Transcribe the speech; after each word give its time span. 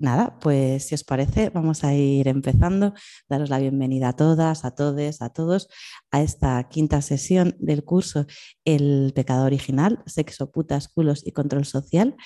Nada, 0.00 0.38
pues 0.40 0.86
si 0.86 0.94
os 0.94 1.04
parece, 1.04 1.50
vamos 1.50 1.84
a 1.84 1.92
ir 1.92 2.26
empezando. 2.26 2.94
Daros 3.28 3.50
la 3.50 3.58
bienvenida 3.58 4.08
a 4.08 4.12
todas, 4.14 4.64
a 4.64 4.70
todos, 4.70 5.20
a 5.20 5.28
todos 5.28 5.68
a 6.10 6.22
esta 6.22 6.66
quinta 6.70 7.02
sesión 7.02 7.54
del 7.58 7.84
curso 7.84 8.24
El 8.64 9.12
pecado 9.14 9.44
original, 9.44 10.02
sexo, 10.06 10.50
putas, 10.50 10.88
culos 10.88 11.20
y 11.26 11.32
control 11.32 11.66
social. 11.66 12.16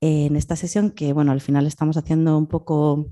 En 0.00 0.36
esta 0.36 0.54
sesión 0.54 0.92
que, 0.92 1.12
bueno, 1.12 1.32
al 1.32 1.40
final 1.40 1.66
estamos 1.66 1.96
haciendo 1.96 2.38
un 2.38 2.46
poco 2.46 3.10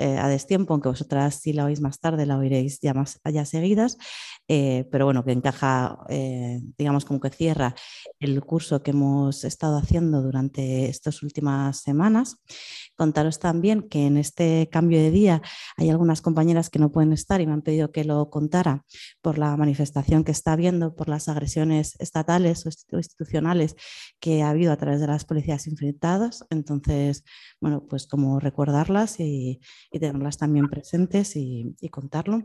eh, 0.00 0.16
a 0.16 0.28
destiempo, 0.28 0.72
aunque 0.72 0.88
vosotras 0.88 1.34
si 1.34 1.52
la 1.52 1.66
oís 1.66 1.82
más 1.82 2.00
tarde 2.00 2.24
la 2.24 2.38
oiréis 2.38 2.80
ya 2.80 2.94
más 2.94 3.20
allá 3.22 3.44
seguidas, 3.44 3.98
eh, 4.48 4.88
pero 4.90 5.04
bueno, 5.04 5.24
que 5.24 5.32
encaja, 5.32 5.98
eh, 6.08 6.60
digamos, 6.78 7.04
como 7.04 7.20
que 7.20 7.28
cierra 7.28 7.74
el 8.18 8.40
curso 8.40 8.82
que 8.82 8.92
hemos 8.92 9.44
estado 9.44 9.76
haciendo 9.76 10.22
durante 10.22 10.88
estas 10.88 11.22
últimas 11.22 11.82
semanas. 11.82 12.38
Contaros 12.96 13.38
también 13.38 13.88
que 13.88 14.06
en 14.06 14.16
este 14.16 14.68
cambio 14.72 14.98
de 14.98 15.10
día 15.10 15.42
hay 15.76 15.90
algunas 15.90 16.22
compañeras 16.22 16.70
que 16.70 16.78
no 16.78 16.90
pueden 16.90 17.12
estar 17.12 17.40
y 17.42 17.46
me 17.46 17.52
han 17.52 17.62
pedido 17.62 17.92
que 17.92 18.04
lo 18.04 18.30
contara 18.30 18.84
por 19.20 19.38
la 19.38 19.56
manifestación 19.56 20.24
que 20.24 20.32
está 20.32 20.52
habiendo, 20.52 20.96
por 20.96 21.08
las 21.08 21.28
agresiones 21.28 21.94
estatales 22.00 22.64
o 22.66 22.96
institucionales 22.96 23.76
que 24.18 24.42
ha 24.42 24.50
habido 24.50 24.72
a 24.72 24.76
través 24.76 25.00
de 25.00 25.06
las 25.06 25.24
policías 25.24 25.66
infiltradas. 25.66 26.44
Entonces, 26.50 27.24
bueno, 27.60 27.86
pues 27.88 28.06
como 28.06 28.40
recordarlas 28.40 29.20
y, 29.20 29.60
tenerlas 29.98 30.38
también 30.38 30.68
presentes 30.68 31.32
y 31.36 31.88
contarlo. 31.90 32.42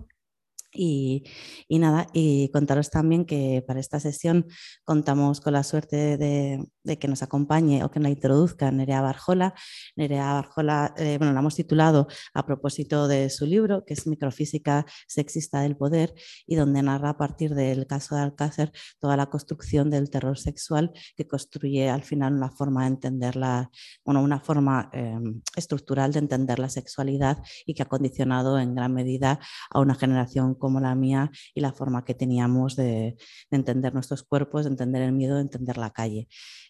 Y, 0.75 1.23
nada, 1.69 2.07
y 2.13 2.49
contaros 2.49 2.89
también 2.89 3.25
que 3.25 3.63
para 3.65 3.79
esta 3.79 3.99
sesión 3.99 4.47
contamos 4.83 5.41
con 5.41 5.53
la 5.53 5.63
suerte 5.63 6.17
de, 6.17 6.67
que 6.99 7.07
nos 7.07 7.23
acompañe 7.23 7.83
o 7.83 7.91
que 7.91 7.99
nos 7.99 8.11
introduzca 8.11 8.71
Nerea 8.71 9.01
Barjola. 9.01 9.53
Nerea 9.95 10.33
Barjola, 10.33 10.93
eh, 10.97 11.17
bueno, 11.17 11.33
la 11.33 11.39
hemos 11.39 11.55
titulado 11.55 12.07
a 12.33 12.45
propósito 12.45 13.07
de 13.07 13.29
su 13.29 13.45
libro, 13.45 13.85
que 13.85 13.93
es 13.93 14.07
Microfísica 14.07 14.85
Sexista 15.07 15.61
del 15.61 15.75
Poder, 15.77 16.13
y 16.45 16.55
donde 16.55 16.81
narra 16.81 17.11
a 17.11 17.17
partir 17.17 17.55
del 17.55 17.87
caso 17.87 18.15
de 18.15 18.21
Alcácer 18.21 18.71
toda 18.99 19.17
la 19.17 19.27
construcción 19.27 19.89
del 19.89 20.09
terror 20.09 20.37
sexual 20.37 20.91
que 21.15 21.27
construye 21.27 21.89
al 21.89 22.03
final 22.03 22.33
una 22.33 22.51
forma 22.51 22.81
de 22.81 22.87
entender 22.87 23.35
la, 23.35 23.69
bueno, 24.03 24.21
una 24.21 24.39
forma 24.39 24.89
em, 24.93 25.41
estructural 25.55 26.11
de 26.11 26.19
entender 26.19 26.59
la 26.59 26.69
sexualidad 26.69 27.41
y 27.65 27.73
que 27.73 27.83
ha 27.83 27.85
condicionado 27.85 28.59
en 28.59 28.75
gran 28.75 28.93
medida 28.93 29.39
a 29.69 29.79
una 29.79 29.95
generación 29.95 30.55
como 30.65 30.79
la 30.79 30.95
mía 30.95 31.29
y 31.53 31.61
la 31.61 31.73
forma 31.73 32.03
que 32.03 32.15
teníamos 32.15 32.75
de, 32.75 33.17
entender 33.51 33.93
nuestros 33.93 34.23
cuerpos, 34.23 34.63
de 34.63 34.71
entender 34.71 35.03
el 35.03 35.11
miedo, 35.11 35.35
de 35.35 35.41
entender 35.41 35.77
la 35.77 35.91
calle. 35.91 36.27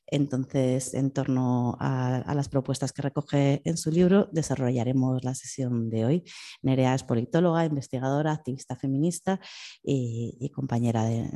Entonces, 0.07 0.93
en 0.93 1.11
torno 1.11 1.77
a, 1.79 2.33
las 2.35 2.49
propuestas 2.49 2.91
que 2.91 3.01
recoge 3.01 3.61
en 3.63 3.77
su 3.77 3.89
libro, 3.89 4.27
desarrollaremos 4.33 5.23
la 5.23 5.33
sesión 5.33 5.89
de 5.89 6.05
hoy. 6.05 6.23
Nerea 6.61 6.93
es 6.93 7.03
politóloga, 7.03 7.65
investigadora, 7.65 8.33
activista 8.33 8.75
feminista 8.75 9.39
y, 9.81 10.51
compañera 10.53 11.05
de 11.05 11.29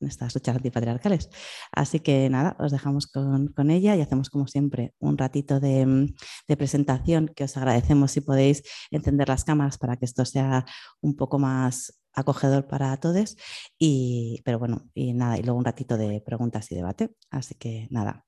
estas 0.00 0.34
luchas 0.34 0.56
antipatriarcales. 0.56 1.30
Así 1.72 2.00
que 2.00 2.28
nada, 2.28 2.54
os 2.60 2.70
dejamos 2.70 3.06
con, 3.06 3.70
ella 3.70 3.96
y 3.96 4.02
hacemos 4.02 4.28
como 4.28 4.46
siempre 4.46 4.94
un 4.98 5.16
ratito 5.16 5.58
de, 5.58 6.14
de, 6.46 6.56
presentación 6.56 7.32
que 7.34 7.44
os 7.44 7.56
agradecemos 7.56 8.12
si 8.12 8.20
podéis 8.20 8.62
encender 8.90 9.28
las 9.28 9.44
cámaras 9.44 9.78
para 9.78 9.96
que 9.96 10.04
esto 10.04 10.24
sea 10.24 10.66
un 11.00 11.16
poco 11.16 11.38
más 11.38 11.93
acogedor 12.14 12.66
para 12.66 12.96
todos. 12.98 13.36
Y, 13.78 14.42
pero 14.44 14.58
bueno, 14.58 14.88
y 14.94 15.12
nada, 15.12 15.38
y 15.38 15.42
luego 15.42 15.58
un 15.58 15.64
ratito 15.64 15.96
de 15.96 16.20
preguntas 16.20 16.70
y 16.72 16.74
debate. 16.74 17.14
Así 17.30 17.54
que 17.54 17.88
nada, 17.90 18.24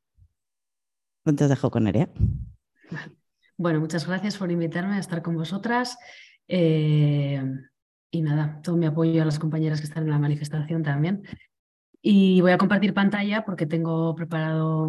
te 1.24 1.48
dejo 1.48 1.70
con 1.70 1.84
Nerea. 1.84 2.08
Bueno, 3.56 3.80
muchas 3.80 4.06
gracias 4.06 4.36
por 4.36 4.50
invitarme 4.52 4.94
a 4.94 4.98
estar 5.00 5.22
con 5.22 5.34
vosotras. 5.34 5.98
Eh, 6.46 7.42
y 8.10 8.22
nada, 8.22 8.60
todo 8.62 8.76
mi 8.76 8.86
apoyo 8.86 9.22
a 9.22 9.24
las 9.24 9.38
compañeras 9.38 9.80
que 9.80 9.86
están 9.86 10.04
en 10.04 10.10
la 10.10 10.18
manifestación 10.18 10.82
también. 10.82 11.22
Y 12.00 12.40
voy 12.40 12.52
a 12.52 12.58
compartir 12.58 12.94
pantalla 12.94 13.44
porque 13.44 13.66
tengo 13.66 14.14
preparado 14.14 14.84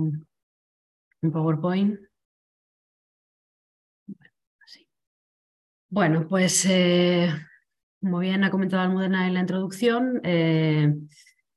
un 1.22 1.31
PowerPoint. 1.31 2.00
Bueno, 5.90 6.28
pues 6.28 6.66
eh, 6.66 7.29
como 8.02 8.19
bien 8.19 8.44
ha 8.44 8.52
comentado 8.52 8.84
Almudena 8.84 9.28
en 9.28 9.34
la 9.34 9.40
introducción, 9.40 10.22
eh, 10.24 10.94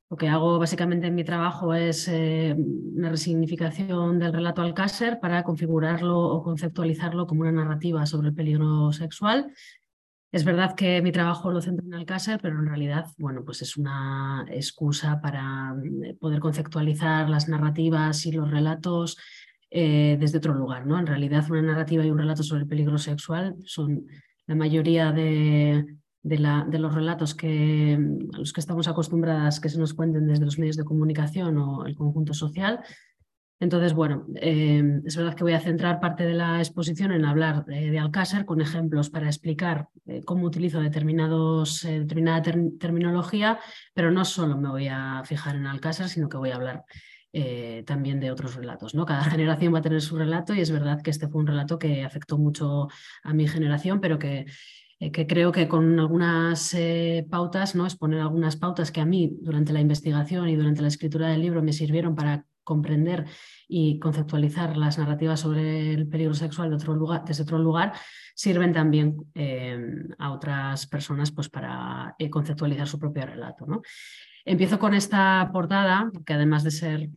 lo 0.08 0.16
que 0.16 0.28
hago 0.28 0.58
básicamente 0.58 1.06
en 1.06 1.14
mi 1.14 1.24
trabajo 1.24 1.74
es 1.74 2.08
eh, 2.08 2.56
una 2.56 3.10
resignificación 3.10 4.18
del 4.18 4.32
relato 4.32 4.62
Alcácer 4.62 5.20
para 5.20 5.44
configurarlo 5.44 6.18
o 6.18 6.42
conceptualizarlo 6.42 7.26
como 7.26 7.42
una 7.42 7.52
narrativa 7.52 8.06
sobre 8.06 8.28
el 8.28 8.34
peligro 8.34 8.92
sexual. 8.92 9.52
Es 10.32 10.44
verdad 10.44 10.74
que 10.74 11.02
mi 11.02 11.12
trabajo 11.12 11.50
lo 11.50 11.60
centro 11.60 11.84
en 11.86 11.94
Alcácer, 11.94 12.38
pero 12.40 12.58
en 12.58 12.66
realidad, 12.66 13.06
bueno, 13.18 13.44
pues 13.44 13.62
es 13.62 13.76
una 13.76 14.44
excusa 14.50 15.20
para 15.20 15.74
eh, 16.04 16.14
poder 16.14 16.40
conceptualizar 16.40 17.28
las 17.28 17.48
narrativas 17.48 18.26
y 18.26 18.32
los 18.32 18.50
relatos 18.50 19.16
desde 19.72 20.38
otro 20.38 20.52
lugar, 20.52 20.84
¿no? 20.84 20.98
En 20.98 21.06
realidad, 21.06 21.48
una 21.48 21.62
narrativa 21.62 22.04
y 22.04 22.10
un 22.10 22.18
relato 22.18 22.42
sobre 22.42 22.62
el 22.62 22.66
peligro 22.66 22.98
sexual 22.98 23.54
son 23.64 24.04
la 24.48 24.56
mayoría 24.56 25.12
de 25.12 25.86
de, 26.22 26.78
los 26.78 26.94
relatos 26.94 27.34
que, 27.34 27.98
a 28.32 28.38
los 28.38 28.52
que 28.52 28.60
estamos 28.60 28.88
acostumbradas 28.88 29.60
que 29.60 29.68
se 29.68 29.78
nos 29.78 29.94
cuenten 29.94 30.26
desde 30.26 30.44
los 30.44 30.58
medios 30.58 30.76
de 30.76 30.84
comunicación 30.84 31.56
o 31.58 31.86
el 31.86 31.96
conjunto 31.96 32.34
social. 32.34 32.80
Entonces, 33.58 33.92
bueno, 33.92 34.26
eh, 34.36 35.02
es 35.04 35.16
verdad 35.16 35.34
que 35.34 35.44
voy 35.44 35.52
a 35.52 35.60
centrar 35.60 36.00
parte 36.00 36.24
de 36.24 36.32
la 36.32 36.58
exposición 36.58 37.12
en 37.12 37.26
hablar 37.26 37.66
de 37.66 37.98
Alcácer 37.98 38.46
con 38.46 38.62
ejemplos 38.62 39.10
para 39.10 39.26
explicar 39.26 39.88
eh, 40.06 40.22
cómo 40.24 40.46
utilizo 40.46 40.80
determinados, 40.80 41.84
eh, 41.84 42.00
determinada 42.00 42.40
terminología, 42.40 43.58
pero 43.92 44.10
no 44.10 44.24
solo 44.24 44.56
me 44.56 44.70
voy 44.70 44.88
a 44.88 45.22
fijar 45.26 45.56
en 45.56 45.66
Alcácer, 45.66 46.08
sino 46.08 46.28
que 46.28 46.38
voy 46.38 46.50
a 46.50 46.56
hablar 46.56 46.84
también 47.86 48.18
de 48.18 48.32
otros 48.32 48.56
relatos. 48.56 48.92
¿no? 48.92 49.06
Cada 49.06 49.22
generación 49.30 49.72
va 49.72 49.78
a 49.78 49.82
tener 49.82 50.00
su 50.00 50.16
relato 50.16 50.52
y 50.52 50.60
es 50.62 50.70
verdad 50.72 51.00
que 51.00 51.10
este 51.10 51.28
fue 51.28 51.40
un 51.40 51.46
relato 51.46 51.78
que 51.78 52.02
afectó 52.02 52.38
mucho 52.38 52.88
a 53.22 53.34
mi 53.34 53.46
generación, 53.46 54.00
pero 54.00 54.18
que 54.18 54.46
eh, 55.00 55.10
que 55.10 55.26
creo 55.26 55.50
que 55.50 55.66
con 55.66 55.98
algunas 55.98 56.74
eh, 56.74 57.26
pautas, 57.30 57.74
¿no? 57.74 57.86
exponer 57.86 58.20
algunas 58.20 58.56
pautas 58.56 58.92
que 58.92 59.00
a 59.00 59.06
mí 59.06 59.38
durante 59.40 59.72
la 59.72 59.80
investigación 59.80 60.48
y 60.50 60.56
durante 60.56 60.82
la 60.82 60.88
escritura 60.88 61.28
del 61.28 61.40
libro 61.40 61.62
me 61.62 61.72
sirvieron 61.72 62.14
para 62.14 62.44
comprender 62.62 63.24
y 63.66 63.98
conceptualizar 63.98 64.76
las 64.76 64.98
narrativas 64.98 65.40
sobre 65.40 65.94
el 65.94 66.06
peligro 66.06 66.34
sexual 66.34 66.68
de 66.68 66.76
otro 66.76 66.94
lugar, 66.94 67.24
desde 67.24 67.44
otro 67.44 67.58
lugar, 67.58 67.94
sirven 68.34 68.74
también 68.74 69.16
eh, 69.34 69.78
a 70.18 70.32
otras 70.32 70.86
personas 70.86 71.32
pues, 71.32 71.48
para 71.48 72.14
conceptualizar 72.30 72.86
su 72.86 72.98
propio 72.98 73.24
relato. 73.24 73.64
¿no? 73.66 73.80
Empiezo 74.44 74.78
con 74.78 74.92
esta 74.92 75.48
portada, 75.50 76.10
que 76.26 76.34
además 76.34 76.62
de 76.62 76.70
ser 76.70 77.10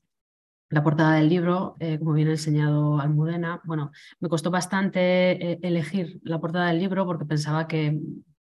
la 0.73 0.83
portada 0.83 1.15
del 1.15 1.29
libro, 1.29 1.75
eh, 1.79 1.99
como 1.99 2.13
bien 2.13 2.29
ha 2.29 2.31
enseñado 2.31 2.99
Almudena. 2.99 3.61
Bueno, 3.63 3.91
me 4.19 4.29
costó 4.29 4.49
bastante 4.49 5.51
eh, 5.51 5.59
elegir 5.61 6.19
la 6.23 6.39
portada 6.41 6.67
del 6.67 6.79
libro 6.79 7.05
porque 7.05 7.25
pensaba 7.25 7.67
que 7.67 7.99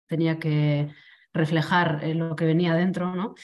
tenía 0.07 0.39
que 0.39 0.89
reflejar 1.35 2.01
eh, 2.03 2.15
lo 2.15 2.35
que 2.35 2.47
venía 2.47 2.75
dentro, 2.75 3.15
¿no? 3.15 3.35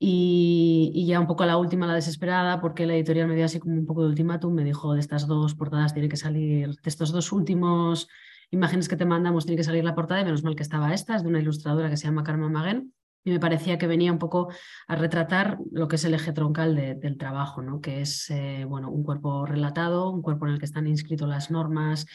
Y, 0.00 1.04
ya 1.06 1.20
un 1.20 1.26
poco 1.26 1.44
la 1.44 1.56
última, 1.56 1.86
la 1.86 1.94
desesperada, 1.94 2.60
porque 2.60 2.86
la 2.86 2.94
editorial 2.94 3.28
me 3.28 3.36
dio 3.36 3.44
así 3.44 3.60
como 3.60 3.74
un 3.74 3.86
poco 3.86 4.02
de 4.02 4.08
ultimátum, 4.08 4.52
me 4.52 4.64
dijo, 4.64 4.94
de 4.94 5.00
estas 5.00 5.26
dos 5.26 5.54
portadas 5.54 5.92
tiene 5.92 6.08
que 6.08 6.16
salir, 6.16 6.68
de 6.68 6.88
estos 6.88 7.12
dos 7.12 7.32
últimos 7.32 8.08
imágenes 8.50 8.88
que 8.88 8.96
te 8.96 9.04
mandamos 9.04 9.44
tiene 9.44 9.56
que 9.56 9.64
salir 9.64 9.84
la 9.84 9.94
portada, 9.94 10.20
y 10.20 10.24
menos 10.24 10.44
mal 10.44 10.56
que 10.56 10.62
estaba 10.62 10.94
esta, 10.94 11.16
es 11.16 11.22
de 11.22 11.28
una 11.28 11.40
ilustradora 11.40 11.90
que 11.90 11.96
se 11.96 12.06
llama 12.06 12.24
Carmen 12.24 12.52
Maguen, 12.52 12.92
y 13.28 13.32
me 13.32 13.40
parecía 13.40 13.76
que 13.76 13.86
venía 13.86 14.10
un 14.10 14.18
poco 14.18 14.48
a 14.86 14.96
retratar 14.96 15.58
lo 15.70 15.86
que 15.86 15.96
es 15.96 16.04
el 16.04 16.14
eje 16.14 16.32
troncal 16.32 16.74
del 16.74 17.18
trabajo, 17.18 17.60
¿no? 17.60 17.80
que 17.80 18.00
es 18.00 18.30
eh, 18.30 18.64
bueno, 18.66 18.90
un 18.90 19.04
cuerpo 19.04 19.44
relatado, 19.44 20.10
un 20.10 20.22
cuerpo 20.22 20.46
en 20.46 20.54
el 20.54 20.58
que 20.58 20.64
están 20.64 20.86
inscritos 20.86 21.28
las 21.28 21.50
normas 21.50 22.06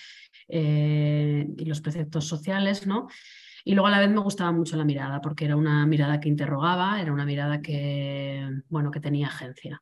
eh, 0.48 1.48
y 1.56 1.66
los 1.66 1.82
preceptos 1.82 2.28
sociales, 2.28 2.88
¿no? 2.88 3.08
Y 3.64 3.76
luego 3.76 3.88
a 3.88 3.92
la 3.92 4.00
vez 4.00 4.10
me 4.10 4.20
gustaba 4.20 4.52
mucho 4.52 4.76
la 4.76 4.84
mirada, 4.84 5.22
porque 5.22 5.46
era 5.46 5.56
una 5.56 5.86
mirada 5.86 6.20
que 6.20 6.28
interrogaba, 6.28 7.00
era 7.00 7.14
una 7.14 7.26
mirada 7.26 7.62
que, 7.62 8.46
bueno, 8.68 8.92
que 8.92 9.00
tenía 9.00 9.28
agencia. 9.28 9.82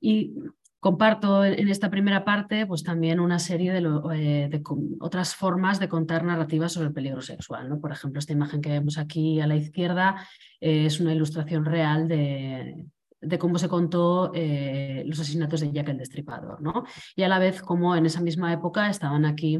Y 0.00 0.34
Comparto 0.80 1.44
en 1.44 1.68
esta 1.68 1.90
primera 1.90 2.24
parte 2.24 2.64
pues 2.64 2.84
también 2.84 3.18
una 3.18 3.40
serie 3.40 3.72
de, 3.72 3.80
eh, 4.14 4.62
otras 5.00 5.34
formas 5.34 5.80
de 5.80 5.88
contar 5.88 6.22
narrativas 6.22 6.72
sobre 6.72 6.88
el 6.88 6.94
peligro 6.94 7.20
sexual. 7.20 7.68
¿no? 7.68 7.80
Por 7.80 7.90
ejemplo, 7.90 8.20
esta 8.20 8.32
imagen 8.32 8.60
que 8.60 8.70
vemos 8.70 8.96
aquí 8.96 9.40
a 9.40 9.48
la 9.48 9.56
izquierda 9.56 10.24
eh, 10.60 10.86
es 10.86 11.00
una 11.00 11.12
ilustración 11.12 11.64
real 11.64 12.06
de, 12.06 12.86
cómo 13.40 13.58
se 13.58 13.68
contó 13.68 14.30
eh, 14.32 15.02
los 15.04 15.18
asesinatos 15.18 15.60
de 15.60 15.72
Jack 15.72 15.88
el 15.88 15.98
Destripador, 15.98 16.62
¿no? 16.62 16.84
Y 17.16 17.24
a 17.24 17.28
la 17.28 17.40
vez 17.40 17.60
cómo 17.60 17.96
en 17.96 18.06
esa 18.06 18.20
misma 18.20 18.52
época 18.52 18.88
estaban 18.88 19.24
aquí 19.24 19.58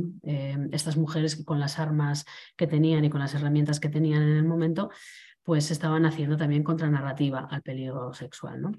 estas 0.71 0.97
mujeres 0.97 1.35
que 1.35 1.45
con 1.45 1.59
las 1.59 1.81
armas 1.81 2.25
que 2.57 2.69
tenían 2.69 3.05
y 3.05 3.11
con 3.11 3.21
las 3.21 3.35
herramientas 3.35 3.81
que 3.81 3.89
tenían 3.89 4.23
en 4.23 4.37
el 4.37 4.45
momento, 4.45 4.91
pues 5.43 5.73
estaban 5.73 6.07
haciendo 6.07 6.37
también 6.37 6.63
contranarrativa 6.63 7.49
al 7.51 7.63
peligro 7.63 8.15
sexual, 8.15 8.63
¿no? 8.63 8.73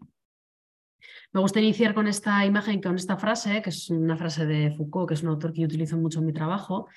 Me 1.33 1.41
gusta 1.41 1.59
iniciar 1.59 1.93
con 1.93 2.07
esta 2.07 2.45
imagen, 2.45 2.81
con 2.81 2.95
esta 2.95 3.17
frase, 3.17 3.61
que 3.61 3.69
es 3.69 3.89
una 3.89 4.17
frase 4.17 4.45
de 4.45 4.71
Foucault, 4.71 5.07
que 5.07 5.13
es 5.13 5.23
un 5.23 5.29
autor 5.29 5.53
que 5.53 5.61
yo 5.61 5.67
utilizo 5.67 5.97
mucho 5.97 6.19
en 6.19 6.25
mi 6.25 6.33
trabajo, 6.33 6.87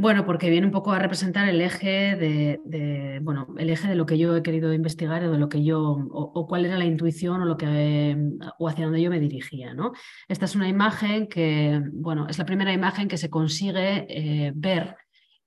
bueno, 0.00 0.24
porque 0.24 0.48
viene 0.48 0.66
un 0.66 0.72
poco 0.72 0.92
a 0.92 0.98
representar 0.98 1.46
el 1.48 1.60
eje 1.60 2.16
de, 2.16 3.20
bueno, 3.22 3.48
el 3.58 3.68
eje 3.68 3.86
de 3.86 3.94
lo 3.94 4.06
que 4.06 4.16
yo 4.16 4.34
he 4.34 4.42
querido 4.42 4.72
investigar 4.72 5.22
o 5.24 5.32
de 5.32 5.38
lo 5.38 5.50
que 5.50 5.62
yo, 5.62 5.78
o, 5.82 6.46
cuál 6.46 6.64
era 6.64 6.78
la 6.78 6.86
intuición 6.86 7.42
o 7.42 7.44
lo 7.44 7.58
que, 7.58 8.16
o 8.58 8.66
hacia 8.66 8.86
dónde 8.86 9.02
yo 9.02 9.10
me 9.10 9.20
dirigía, 9.20 9.74
¿no? 9.74 9.92
Esta 10.26 10.46
es 10.46 10.54
una 10.54 10.68
imagen 10.68 11.28
que, 11.28 11.82
bueno, 11.92 12.26
es 12.30 12.38
la 12.38 12.46
primera 12.46 12.72
imagen 12.72 13.08
que 13.08 13.18
se 13.18 13.28
consigue 13.28 14.06
eh, 14.08 14.52
ver 14.54 14.96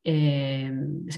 eh, 0.06 0.70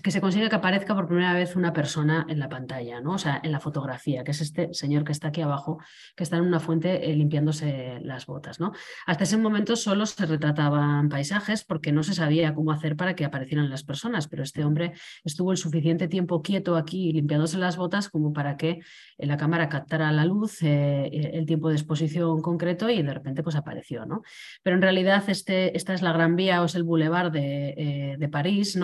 que 0.03 0.11
se 0.11 0.21
consigue 0.21 0.47
que 0.47 0.55
aparezca 0.55 0.93
por 0.93 1.07
primera 1.07 1.33
vez 1.33 1.55
una 1.55 1.73
persona 1.73 2.27
en 2.29 2.37
la 2.37 2.49
pantalla, 2.49 3.01
¿no? 3.01 3.13
o 3.13 3.17
sea, 3.17 3.41
en 3.43 3.51
la 3.51 3.59
fotografía, 3.59 4.23
que 4.23 4.31
es 4.31 4.41
este 4.41 4.73
señor 4.73 5.03
que 5.03 5.11
está 5.11 5.29
aquí 5.29 5.41
abajo, 5.41 5.79
que 6.15 6.23
está 6.23 6.37
en 6.37 6.43
una 6.43 6.59
fuente 6.59 7.09
eh, 7.09 7.15
limpiándose 7.15 7.99
las 8.01 8.27
botas. 8.27 8.59
¿no? 8.59 8.73
Hasta 9.07 9.23
ese 9.23 9.37
momento 9.37 9.75
solo 9.75 10.05
se 10.05 10.25
retrataban 10.27 11.09
paisajes 11.09 11.63
porque 11.63 11.91
no 11.91 12.03
se 12.03 12.13
sabía 12.13 12.53
cómo 12.53 12.71
hacer 12.71 12.95
para 12.95 13.15
que 13.15 13.25
aparecieran 13.25 13.71
las 13.71 13.83
personas, 13.83 14.27
pero 14.27 14.43
este 14.43 14.63
hombre 14.63 14.93
estuvo 15.23 15.51
el 15.51 15.57
suficiente 15.57 16.07
tiempo 16.07 16.43
quieto 16.43 16.75
aquí 16.75 17.11
limpiándose 17.11 17.57
las 17.57 17.77
botas 17.77 18.09
como 18.09 18.33
para 18.33 18.55
que 18.55 18.81
eh, 19.17 19.25
la 19.25 19.37
cámara 19.37 19.67
captara 19.67 20.11
la 20.11 20.25
luz, 20.25 20.61
el 20.61 21.45
tiempo 21.45 21.69
de 21.69 21.75
exposición 21.75 22.41
concreto 22.41 22.89
y 22.89 23.01
de 23.01 23.13
repente 23.13 23.41
pues 23.41 23.55
apareció. 23.55 24.05
¿no? 24.05 24.21
Pero 24.61 24.75
en 24.75 24.81
realidad 24.83 25.23
este, 25.27 25.75
esta 25.75 25.93
es 25.95 26.03
la 26.03 26.13
Gran 26.13 26.35
Vía 26.35 26.61
o 26.61 26.65
es 26.65 26.75
el 26.75 26.83
Boulevard 26.83 27.31
de 27.31 28.29
París 28.31 28.74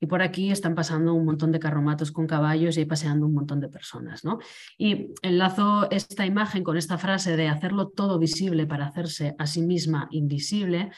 y 0.00 0.06
por 0.06 0.22
aquí 0.22 0.50
están 0.50 0.74
pasando 0.74 1.14
un 1.14 1.24
montón 1.24 1.52
de 1.52 1.58
carromatos 1.58 2.12
con 2.12 2.26
caballos 2.26 2.76
y 2.76 2.84
paseando 2.84 3.26
un 3.26 3.34
montón 3.34 3.60
de 3.60 3.68
personas, 3.68 4.24
¿no? 4.24 4.38
Y 4.76 5.14
enlazo 5.22 5.90
esta 5.90 6.26
imagen 6.26 6.64
con 6.64 6.76
esta 6.76 6.98
frase 6.98 7.36
de 7.36 7.48
hacerlo 7.48 7.88
todo 7.88 8.18
visible 8.18 8.66
para 8.66 8.86
hacerse 8.86 9.34
a 9.38 9.46
sí 9.46 9.62
misma 9.62 10.08
invisible, 10.10 10.90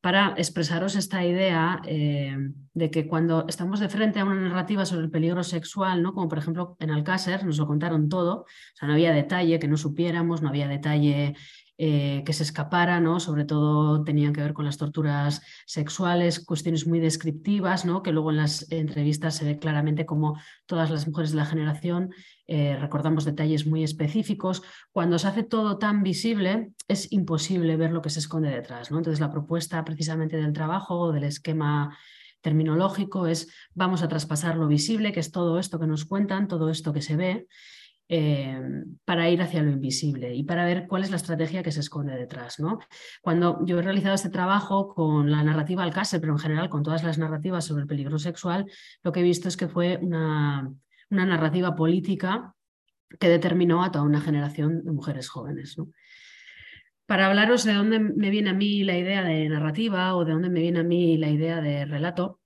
para 0.00 0.34
expresaros 0.36 0.94
esta 0.94 1.24
idea 1.24 1.80
eh, 1.84 2.36
de 2.74 2.90
que 2.90 3.08
cuando 3.08 3.44
estamos 3.48 3.80
de 3.80 3.88
frente 3.88 4.20
a 4.20 4.24
una 4.24 4.36
narrativa 4.36 4.84
sobre 4.84 5.04
el 5.04 5.10
peligro 5.10 5.42
sexual, 5.42 6.02
¿no? 6.02 6.12
como 6.12 6.28
por 6.28 6.38
ejemplo 6.38 6.76
en 6.78 6.90
Alcácer, 6.90 7.44
nos 7.44 7.58
lo 7.58 7.66
contaron 7.66 8.08
todo, 8.08 8.42
o 8.42 8.46
sea, 8.74 8.86
no 8.86 8.94
había 8.94 9.12
detalle 9.12 9.58
que 9.58 9.66
no 9.66 9.76
supiéramos, 9.76 10.42
no 10.42 10.48
había 10.48 10.68
detalle 10.68 11.34
eh, 11.78 12.22
que 12.24 12.32
se 12.32 12.42
escapara, 12.42 13.00
¿no? 13.00 13.20
sobre 13.20 13.44
todo 13.44 14.02
tenían 14.02 14.32
que 14.32 14.40
ver 14.40 14.54
con 14.54 14.64
las 14.64 14.78
torturas 14.78 15.42
sexuales, 15.66 16.40
cuestiones 16.40 16.86
muy 16.86 17.00
descriptivas, 17.00 17.84
¿no? 17.84 18.02
que 18.02 18.12
luego 18.12 18.30
en 18.30 18.38
las 18.38 18.70
entrevistas 18.72 19.34
se 19.36 19.44
ve 19.44 19.58
claramente 19.58 20.06
como 20.06 20.40
todas 20.64 20.90
las 20.90 21.06
mujeres 21.06 21.32
de 21.32 21.36
la 21.36 21.46
generación 21.46 22.10
eh, 22.48 22.76
recordamos 22.80 23.24
detalles 23.24 23.66
muy 23.66 23.82
específicos. 23.82 24.62
Cuando 24.92 25.18
se 25.18 25.28
hace 25.28 25.42
todo 25.42 25.78
tan 25.78 26.02
visible, 26.02 26.70
es 26.88 27.12
imposible 27.12 27.76
ver 27.76 27.90
lo 27.90 28.02
que 28.02 28.10
se 28.10 28.20
esconde 28.20 28.50
detrás. 28.50 28.90
¿no? 28.90 28.98
Entonces, 28.98 29.20
la 29.20 29.32
propuesta 29.32 29.84
precisamente 29.84 30.36
del 30.36 30.52
trabajo, 30.52 31.12
del 31.12 31.24
esquema 31.24 31.96
terminológico, 32.40 33.26
es 33.26 33.52
vamos 33.74 34.02
a 34.02 34.08
traspasar 34.08 34.56
lo 34.56 34.68
visible, 34.68 35.12
que 35.12 35.20
es 35.20 35.32
todo 35.32 35.58
esto 35.58 35.80
que 35.80 35.88
nos 35.88 36.04
cuentan, 36.04 36.46
todo 36.46 36.70
esto 36.70 36.92
que 36.92 37.02
se 37.02 37.16
ve, 37.16 37.48
eh, 38.08 38.84
para 39.04 39.28
ir 39.30 39.42
hacia 39.42 39.62
lo 39.62 39.70
invisible 39.70 40.32
y 40.32 40.44
para 40.44 40.64
ver 40.64 40.86
cuál 40.86 41.02
es 41.02 41.10
la 41.10 41.16
estrategia 41.16 41.64
que 41.64 41.72
se 41.72 41.80
esconde 41.80 42.14
detrás. 42.14 42.56
Cuando 43.20 43.64
yo 43.66 43.80
he 43.80 43.82
realizado 43.82 44.14
este 44.14 44.30
trabajo 44.30 44.94
con 44.94 45.30
la 45.30 45.42
narrativa 45.42 45.82
Alcácer, 45.82 46.20
pero 46.20 46.34
en 46.34 46.38
general 46.38 46.68
con 46.68 46.84
todas 46.84 47.02
las 47.02 47.18
narrativas 47.18 47.64
sobre 47.64 47.82
el 47.82 47.88
peligro 47.88 48.18
sexual, 48.18 48.66
lo 49.02 49.10
que 49.10 49.20
he 49.20 49.24
visto 49.24 49.48
es 49.48 49.56
que 49.56 49.66
fue 49.66 49.98
una, 50.00 50.72
narrativa 51.10 51.74
política 51.74 52.54
que 53.18 53.28
determinó 53.28 53.82
a 53.82 53.90
toda 53.90 54.04
una 54.04 54.20
generación 54.20 54.84
de 54.84 54.92
mujeres 54.92 55.28
jóvenes. 55.28 55.76
Para 57.06 57.26
hablaros 57.26 57.64
de 57.64 57.74
dónde 57.74 57.98
me 57.98 58.30
viene 58.30 58.50
a 58.50 58.54
mí 58.54 58.84
la 58.84 58.96
idea 58.96 59.22
de 59.22 59.48
narrativa 59.48 60.14
o 60.14 60.24
de 60.24 60.32
dónde 60.32 60.50
me 60.50 60.60
viene 60.60 60.80
a 60.80 60.84
mí 60.84 61.16
la 61.16 61.28
idea 61.28 61.60
de 61.60 61.84
relato, 61.86 62.40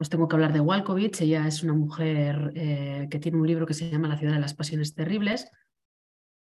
os 0.00 0.08
tengo 0.08 0.26
que 0.26 0.34
hablar 0.34 0.52
de 0.52 0.60
Walkovich. 0.60 1.20
Ella 1.20 1.46
es 1.46 1.62
una 1.62 1.74
mujer 1.74 2.52
eh, 2.56 3.06
que 3.10 3.18
tiene 3.18 3.38
un 3.38 3.46
libro 3.46 3.66
que 3.66 3.74
se 3.74 3.90
llama 3.90 4.08
La 4.08 4.16
ciudad 4.16 4.32
de 4.32 4.40
las 4.40 4.54
pasiones 4.54 4.94
terribles 4.94 5.50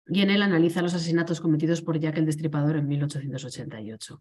y 0.06 0.22
en 0.22 0.30
él 0.30 0.42
analiza 0.42 0.82
los 0.82 0.94
asesinatos 0.94 1.40
cometidos 1.40 1.82
por 1.82 1.98
Jack 1.98 2.18
el 2.18 2.26
Destripador 2.26 2.76
en 2.76 2.88
1888 2.88 4.20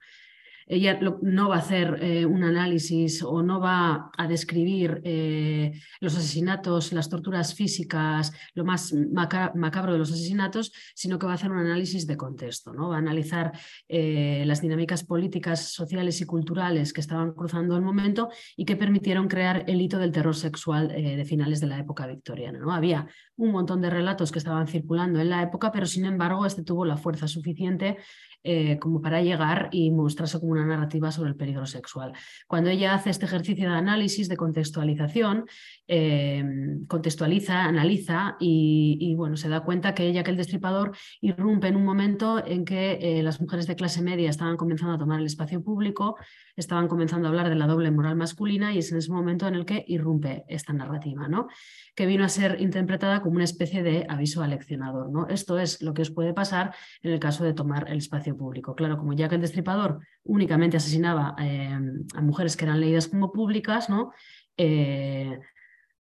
ella 0.70 1.00
no 1.24 1.50
va 1.50 1.56
a 1.56 1.60
hacer 1.60 1.98
eh, 2.00 2.26
un 2.28 2.44
análisis 2.44 3.24
o 3.24 3.42
no 3.42 3.60
va 3.60 4.12
a 4.16 4.28
describir 4.28 5.02
eh, 5.04 5.74
los 6.00 6.16
asesinatos, 6.16 6.94
las 6.94 7.10
torturas 7.10 7.56
físicas, 7.56 8.32
lo 8.54 8.64
más 8.64 8.94
macabro 8.94 9.94
de 9.94 9.98
los 9.98 10.12
asesinatos, 10.12 10.72
sino 10.94 11.18
que 11.18 11.26
va 11.26 11.32
a 11.32 11.36
hacer 11.36 11.52
un 11.52 11.58
análisis 11.58 12.06
de 12.06 12.16
contexto. 12.16 12.72
¿no? 12.72 12.90
Va 12.90 12.96
a 12.96 13.00
analizar 13.00 13.52
eh, 13.88 14.44
las 14.46 14.62
dinámicas 14.62 15.04
políticas, 15.04 15.74
sociales 15.74 16.22
y 16.22 16.26
culturales 16.26 16.94
que 16.94 17.02
estaban 17.02 17.34
cruzando 17.34 17.76
el 17.76 17.82
momento 17.82 18.30
y 18.56 18.66
que 18.66 18.76
permitieron 18.76 19.28
crear 19.28 19.66
el 19.68 19.82
hito 19.82 19.98
del 19.98 20.12
terror 20.12 20.36
sexual 20.36 20.90
de 20.90 21.26
finales 21.26 21.60
de 21.62 21.68
la 21.68 21.80
época 21.80 22.06
victoriana. 22.06 22.60
¿no? 22.60 22.72
Había 22.72 23.08
un 23.38 23.52
montón 23.52 23.82
de 23.82 23.90
relatos 23.90 24.32
que 24.32 24.38
estaban 24.38 24.68
circulando 24.68 25.20
en 25.20 25.30
la 25.30 25.42
época, 25.42 25.72
pero 25.72 25.88
sin 25.88 26.06
embargo 26.06 26.46
este 26.46 26.64
tuvo 26.64 26.86
la 26.86 26.98
fuerza 26.98 27.28
suficiente 27.28 27.98
eh, 28.44 28.80
como 28.80 29.02
para 29.02 29.22
llegar 29.22 29.68
y 29.72 29.92
mostrarse 29.92 30.40
como 30.40 30.54
una 30.54 30.66
narrativa 30.66 31.12
sobre 31.12 31.32
el 31.32 31.36
peligro 31.36 31.66
sexual. 31.66 32.14
Cuando 32.48 32.70
ella 32.70 32.94
hace 32.94 33.10
este 33.10 33.26
ejercicio 33.26 33.70
de 33.70 33.76
análisis, 33.76 34.30
de 34.30 34.38
contextualización, 34.38 35.46
eh, 35.88 36.44
contextualiza, 36.88 37.66
analiza 37.66 38.38
y, 38.40 39.14
bueno, 39.16 39.36
se 39.36 39.50
da 39.50 39.60
cuenta 39.62 39.94
que 39.94 40.08
ella, 40.08 40.24
que 40.24 40.32
el 40.32 40.38
destripador, 40.38 40.96
irrumpe 41.20 41.68
en 41.68 41.76
un 41.76 41.84
momento 41.84 42.42
en 42.46 42.64
que 42.64 43.00
eh, 43.02 43.24
las 43.24 43.42
mujeres 43.42 43.68
de 43.68 43.76
clase 43.76 44.02
media 44.02 44.30
estaban 44.30 44.56
comenzando 44.56 44.96
a 44.96 44.98
tomar 44.98 45.20
el 45.20 45.26
espacio 45.26 45.62
público, 45.62 46.16
estaban 46.56 46.88
comenzando 46.88 47.28
a 47.28 47.32
hablar 47.32 47.50
de 47.50 47.56
la 47.56 47.68
doble 47.68 47.92
moral 47.92 48.16
masculina 48.16 48.74
y 48.74 48.78
es 48.78 48.92
en 48.92 49.00
ese 49.00 49.12
momento 49.12 49.48
en 49.48 49.56
el 49.56 49.66
que 49.66 49.84
irrumpe 49.88 50.46
esta 50.48 50.74
narrativa, 50.74 51.28
¿no? 51.28 51.48
que 51.96 52.06
vino 52.06 52.24
a 52.24 52.30
ser 52.30 52.62
interpretada 52.62 53.22
como 53.22 53.36
una 53.36 53.44
especie 53.44 53.84
de 53.84 54.06
aviso 54.08 54.42
aleccionador. 54.42 55.12
¿no? 55.12 55.28
Esto 55.28 55.60
es 55.60 55.82
lo 55.82 55.94
que 55.94 56.04
os 56.04 56.12
puede 56.12 56.34
pasar 56.34 56.74
en 57.02 57.12
el 57.12 57.20
caso 57.20 57.44
de 57.44 57.54
tomar 57.54 57.90
el 57.90 57.98
espacio 57.98 58.29
público. 58.36 58.76
Claro, 58.76 58.98
como 58.98 59.14
ya 59.14 59.30
que 59.30 59.36
el 59.36 59.42
destripador 59.42 60.00
únicamente 60.24 60.78
asesinaba 60.78 61.36
eh, 61.40 61.80
a 62.16 62.22
mujeres 62.22 62.56
que 62.56 62.66
eran 62.66 62.80
leídas 62.80 63.08
como 63.08 63.32
públicas, 63.32 63.90
¿no? 63.90 64.12
Eh, 64.58 65.40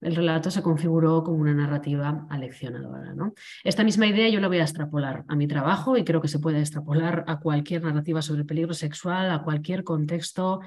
el 0.02 0.16
relato 0.16 0.50
se 0.50 0.62
configuró 0.62 1.22
como 1.22 1.38
una 1.38 1.54
narrativa 1.54 2.26
aleccionadora. 2.28 3.14
¿no? 3.14 3.34
Esta 3.64 3.84
misma 3.84 4.06
idea 4.06 4.28
yo 4.28 4.40
la 4.40 4.48
voy 4.48 4.58
a 4.58 4.62
extrapolar 4.62 5.24
a 5.28 5.36
mi 5.36 5.46
trabajo 5.46 5.96
y 5.96 6.04
creo 6.04 6.20
que 6.20 6.28
se 6.28 6.40
puede 6.40 6.58
extrapolar 6.58 7.24
a 7.28 7.38
cualquier 7.38 7.82
narrativa 7.84 8.20
sobre 8.20 8.40
el 8.40 8.46
peligro 8.46 8.74
sexual, 8.74 9.30
a 9.30 9.42
cualquier 9.42 9.84
contexto 9.84 10.60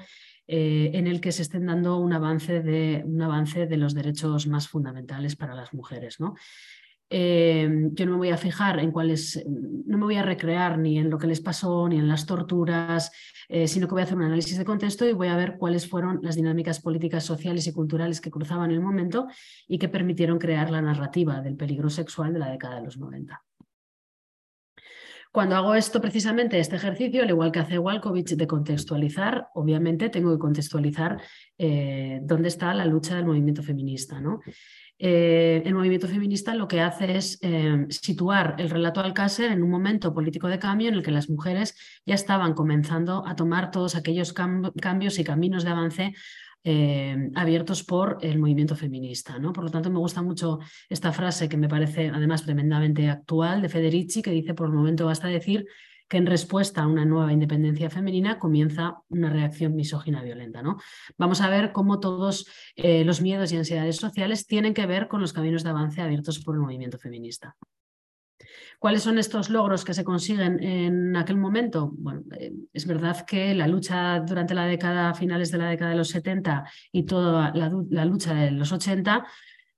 eh, 0.46 0.90
en 0.94 1.06
el 1.06 1.20
que 1.20 1.32
se 1.32 1.42
estén 1.42 1.66
dando 1.66 1.98
un 1.98 2.12
avance, 2.12 2.62
de, 2.62 3.02
un 3.04 3.20
avance 3.20 3.66
de 3.66 3.76
los 3.76 3.94
derechos 3.94 4.46
más 4.46 4.68
fundamentales 4.68 5.36
para 5.36 5.54
las 5.54 5.74
mujeres. 5.74 6.18
¿no? 6.18 6.34
Eh, 7.08 7.68
yo 7.92 8.04
no 8.06 8.12
me 8.12 8.18
voy 8.18 8.30
a 8.30 8.36
fijar 8.36 8.80
en 8.80 8.90
cuáles, 8.90 9.44
no 9.46 9.96
me 9.98 10.04
voy 10.04 10.16
a 10.16 10.22
recrear 10.22 10.78
ni 10.78 10.98
en 10.98 11.08
lo 11.08 11.18
que 11.18 11.28
les 11.28 11.40
pasó, 11.40 11.88
ni 11.88 11.98
en 11.98 12.08
las 12.08 12.26
torturas, 12.26 13.12
eh, 13.48 13.68
sino 13.68 13.86
que 13.86 13.92
voy 13.92 14.00
a 14.00 14.04
hacer 14.04 14.16
un 14.16 14.24
análisis 14.24 14.58
de 14.58 14.64
contexto 14.64 15.06
y 15.06 15.12
voy 15.12 15.28
a 15.28 15.36
ver 15.36 15.56
cuáles 15.56 15.88
fueron 15.88 16.18
las 16.22 16.34
dinámicas 16.34 16.80
políticas, 16.80 17.24
sociales 17.24 17.66
y 17.66 17.72
culturales 17.72 18.20
que 18.20 18.30
cruzaban 18.30 18.72
el 18.72 18.80
momento 18.80 19.28
y 19.68 19.78
que 19.78 19.88
permitieron 19.88 20.38
crear 20.38 20.70
la 20.70 20.82
narrativa 20.82 21.40
del 21.40 21.56
peligro 21.56 21.90
sexual 21.90 22.32
de 22.32 22.40
la 22.40 22.50
década 22.50 22.76
de 22.76 22.84
los 22.84 22.98
90. 22.98 23.40
Cuando 25.36 25.54
hago 25.54 25.74
esto, 25.74 26.00
precisamente 26.00 26.58
este 26.58 26.76
ejercicio, 26.76 27.22
al 27.22 27.28
igual 27.28 27.52
que 27.52 27.58
hace 27.58 27.78
Walkovich 27.78 28.36
de 28.36 28.46
contextualizar, 28.46 29.48
obviamente 29.54 30.08
tengo 30.08 30.32
que 30.32 30.38
contextualizar 30.38 31.20
eh, 31.58 32.20
dónde 32.22 32.48
está 32.48 32.72
la 32.72 32.86
lucha 32.86 33.16
del 33.16 33.26
movimiento 33.26 33.62
feminista. 33.62 34.18
¿no? 34.18 34.40
Eh, 34.98 35.62
el 35.66 35.74
movimiento 35.74 36.08
feminista 36.08 36.54
lo 36.54 36.68
que 36.68 36.80
hace 36.80 37.18
es 37.18 37.38
eh, 37.42 37.86
situar 37.90 38.54
el 38.58 38.70
relato 38.70 39.00
Alcácer 39.00 39.52
en 39.52 39.62
un 39.62 39.70
momento 39.70 40.14
político 40.14 40.48
de 40.48 40.58
cambio 40.58 40.88
en 40.88 40.94
el 40.94 41.02
que 41.02 41.10
las 41.10 41.28
mujeres 41.28 41.76
ya 42.06 42.14
estaban 42.14 42.54
comenzando 42.54 43.26
a 43.26 43.36
tomar 43.36 43.70
todos 43.70 43.94
aquellos 43.94 44.32
cambios 44.32 45.18
y 45.18 45.24
caminos 45.24 45.64
de 45.64 45.70
avance 45.70 46.14
eh, 46.64 47.30
abiertos 47.34 47.84
por 47.84 48.18
el 48.22 48.38
movimiento 48.38 48.74
feminista. 48.74 49.38
¿no? 49.38 49.52
Por 49.52 49.64
lo 49.64 49.70
tanto, 49.70 49.90
me 49.90 49.98
gusta 49.98 50.22
mucho 50.22 50.58
esta 50.88 51.12
frase 51.12 51.48
que 51.48 51.56
me 51.56 51.68
parece 51.68 52.08
además 52.08 52.42
tremendamente 52.42 53.08
actual 53.08 53.62
de 53.62 53.68
Federici, 53.68 54.22
que 54.22 54.32
dice, 54.32 54.54
por 54.54 54.66
el 54.66 54.72
momento 54.72 55.06
basta 55.06 55.28
decir 55.28 55.66
que 56.08 56.16
en 56.16 56.26
respuesta 56.26 56.82
a 56.82 56.86
una 56.86 57.04
nueva 57.04 57.32
independencia 57.32 57.90
femenina 57.90 58.38
comienza 58.38 58.98
una 59.08 59.30
reacción 59.30 59.74
misógina 59.74 60.22
violenta. 60.22 60.62
¿no? 60.62 60.78
Vamos 61.18 61.40
a 61.40 61.50
ver 61.50 61.72
cómo 61.72 62.00
todos 62.00 62.46
eh, 62.76 63.04
los 63.04 63.20
miedos 63.20 63.52
y 63.52 63.56
ansiedades 63.56 63.96
sociales 63.96 64.46
tienen 64.46 64.74
que 64.74 64.86
ver 64.86 65.08
con 65.08 65.20
los 65.20 65.32
caminos 65.32 65.64
de 65.64 65.70
avance 65.70 66.00
abiertos 66.00 66.38
por 66.38 66.54
el 66.54 66.60
movimiento 66.60 66.98
feminista. 66.98 67.56
¿Cuáles 68.78 69.02
son 69.02 69.18
estos 69.18 69.48
logros 69.48 69.84
que 69.84 69.94
se 69.94 70.04
consiguen 70.04 70.62
en 70.62 71.16
aquel 71.16 71.38
momento? 71.38 71.90
Bueno, 71.94 72.22
eh, 72.38 72.52
es 72.72 72.86
verdad 72.86 73.24
que 73.24 73.54
la 73.54 73.66
lucha 73.66 74.20
durante 74.20 74.54
la 74.54 74.66
década, 74.66 75.14
finales 75.14 75.50
de 75.50 75.58
la 75.58 75.70
década 75.70 75.92
de 75.92 75.96
los 75.96 76.10
70 76.10 76.64
y 76.92 77.04
toda 77.04 77.52
la, 77.54 77.72
la 77.88 78.04
lucha 78.04 78.34
de 78.34 78.50
los 78.50 78.72
80 78.72 79.26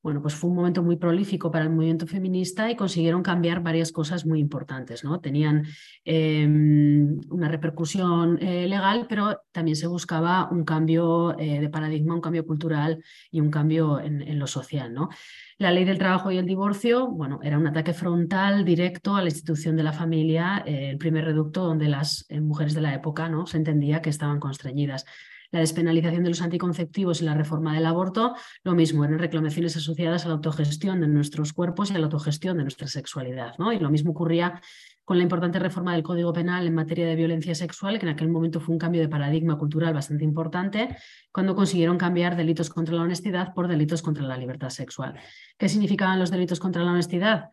bueno, 0.09 0.23
pues 0.23 0.35
fue 0.35 0.49
un 0.49 0.57
momento 0.57 0.83
muy 0.83 0.97
prolífico 0.97 1.51
para 1.51 1.67
el 1.67 1.71
movimiento 1.71 2.07
feminista 2.07 2.71
y 2.71 2.77
consiguieron 2.77 3.23
cambiar 3.23 3.63
varias 3.63 3.93
cosas 3.93 4.25
muy 4.25 4.41
importantes. 4.41 5.05
¿no? 5.05 5.21
Tenían 5.21 5.67
em, 6.03 7.21
una 7.29 7.47
repercusión 7.47 8.39
eh, 8.41 8.67
legal, 8.67 9.05
pero 9.07 9.43
también 9.53 9.77
se 9.77 9.87
buscaba 9.87 10.49
un 10.51 10.65
cambio 10.65 11.39
eh, 11.39 11.61
de 11.61 11.69
paradigma, 11.69 12.15
un 12.15 12.23
cambio 12.23 12.47
cultural 12.47 13.05
y 13.31 13.43
un 13.43 13.51
cambio 13.51 14.01
en, 14.01 14.39
lo 14.39 14.47
social. 14.47 14.95
¿no? 14.95 15.11
La 15.59 15.73
ley 15.73 15.85
del 15.85 15.99
trabajo 15.99 16.31
y 16.31 16.39
el 16.39 16.47
divorcio, 16.47 17.09
bueno, 17.09 17.41
era 17.43 17.59
un 17.59 17.67
ataque 17.67 17.93
frontal 17.93 18.65
directo 18.65 19.15
a 19.15 19.21
la 19.21 19.29
institución 19.29 19.77
de 19.77 19.83
la 19.83 19.93
familia, 19.93 20.63
eh, 20.65 20.89
el 20.89 20.97
primer 20.97 21.27
reducto 21.27 21.65
donde 21.65 21.89
las 21.89 22.27
mujeres 22.31 22.73
de 22.73 22.81
la 22.81 22.95
época 22.95 23.29
¿no? 23.29 23.47
se 23.47 23.59
entendía 23.59 24.01
que 24.01 24.09
estaban 24.09 24.41
constreñidas 24.41 25.05
la 25.51 25.61
despenalización 25.61 26.23
de 26.23 26.31
los 26.31 26.43
anticonceptivos 26.43 27.21
y 27.21 27.25
la 27.25 27.35
reforma 27.35 27.75
del 27.75 27.87
aborto, 27.87 28.35
lo 28.65 28.75
mismo, 28.75 29.05
eran 29.05 29.19
reclamaciones 29.19 29.77
asociadas 29.77 30.25
a 30.25 30.29
la 30.29 30.35
autogestión 30.35 31.01
de 31.01 31.09
nuestros 31.09 31.53
cuerpos 31.53 31.91
y 31.91 31.95
a 31.95 31.99
la 31.99 32.05
autogestión 32.05 32.59
de 32.59 32.65
nuestra 32.65 32.87
sexualidad. 32.87 33.55
¿no? 33.59 33.73
Y 33.73 33.79
lo 33.79 33.91
mismo 33.91 34.13
ocurría 34.13 34.61
con 35.05 35.17
la 35.17 35.23
importante 35.23 35.59
reforma 35.59 35.95
del 35.95 36.03
Código 36.03 36.35
Penal 36.35 36.67
en 36.67 36.75
materia 36.75 37.07
de 37.07 37.17
violencia 37.17 37.55
sexual, 37.55 37.99
que 37.99 38.05
en 38.05 38.13
aquel 38.13 38.29
momento 38.29 38.61
fue 38.61 38.75
un 38.75 38.79
cambio 38.79 39.01
de 39.01 39.09
paradigma 39.09 39.57
cultural 39.57 39.95
bastante 39.95 40.23
importante, 40.23 40.97
cuando 41.33 41.55
consiguieron 41.55 41.97
cambiar 41.97 42.37
delitos 42.37 42.69
contra 42.69 42.95
la 42.95 43.03
honestidad 43.03 43.55
por 43.55 43.69
delitos 43.69 44.03
contra 44.03 44.25
la 44.25 44.37
libertad 44.37 44.69
sexual. 44.69 45.19
¿Qué 45.57 45.71
significaban 45.71 46.19
los 46.19 46.31
delitos 46.31 46.61
contra 46.61 46.83
la 46.83 46.93
honestidad? 46.93 47.53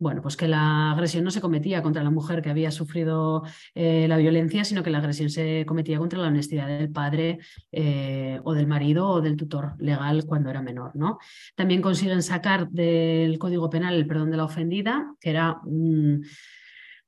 Bueno, 0.00 0.22
pues 0.22 0.36
que 0.36 0.48
la 0.48 0.92
agresión 0.92 1.24
no 1.24 1.30
se 1.30 1.42
cometía 1.42 1.82
contra 1.82 2.02
la 2.02 2.10
mujer 2.10 2.40
que 2.40 2.48
había 2.48 2.70
sufrido 2.70 3.44
eh, 3.74 4.06
la 4.08 4.16
violencia, 4.16 4.64
sino 4.64 4.82
que 4.82 4.90
la 4.90 4.98
agresión 4.98 5.28
se 5.28 5.64
cometía 5.66 5.98
contra 5.98 6.18
la 6.18 6.28
honestidad 6.28 6.66
del 6.66 6.90
padre 6.90 7.38
eh, 7.70 8.40
o 8.42 8.54
del 8.54 8.66
marido 8.66 9.06
o 9.08 9.20
del 9.20 9.36
tutor 9.36 9.74
legal 9.78 10.24
cuando 10.24 10.48
era 10.48 10.62
menor. 10.62 10.96
¿no? 10.96 11.18
También 11.54 11.82
consiguen 11.82 12.22
sacar 12.22 12.70
del 12.70 13.38
Código 13.38 13.68
Penal 13.68 13.94
el 13.94 14.06
perdón 14.06 14.30
de 14.30 14.38
la 14.38 14.44
ofendida, 14.44 15.14
que 15.20 15.30
era 15.30 15.60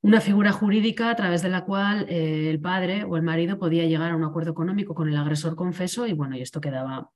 una 0.03 0.21
figura 0.21 0.51
jurídica 0.51 1.09
a 1.09 1.15
través 1.15 1.41
de 1.41 1.49
la 1.49 1.65
cual 1.65 2.05
eh, 2.09 2.51
el 2.51 2.59
padre 2.59 3.05
o 3.05 3.17
el 3.17 3.23
marido 3.23 3.57
podía 3.57 3.85
llegar 3.85 4.11
a 4.11 4.15
un 4.15 4.23
acuerdo 4.23 4.51
económico 4.51 4.93
con 4.93 5.09
el 5.09 5.17
agresor 5.17 5.55
confeso 5.55 6.05
y 6.05 6.13
bueno, 6.13 6.37
y 6.37 6.41
esto 6.41 6.61
quedaba 6.61 7.09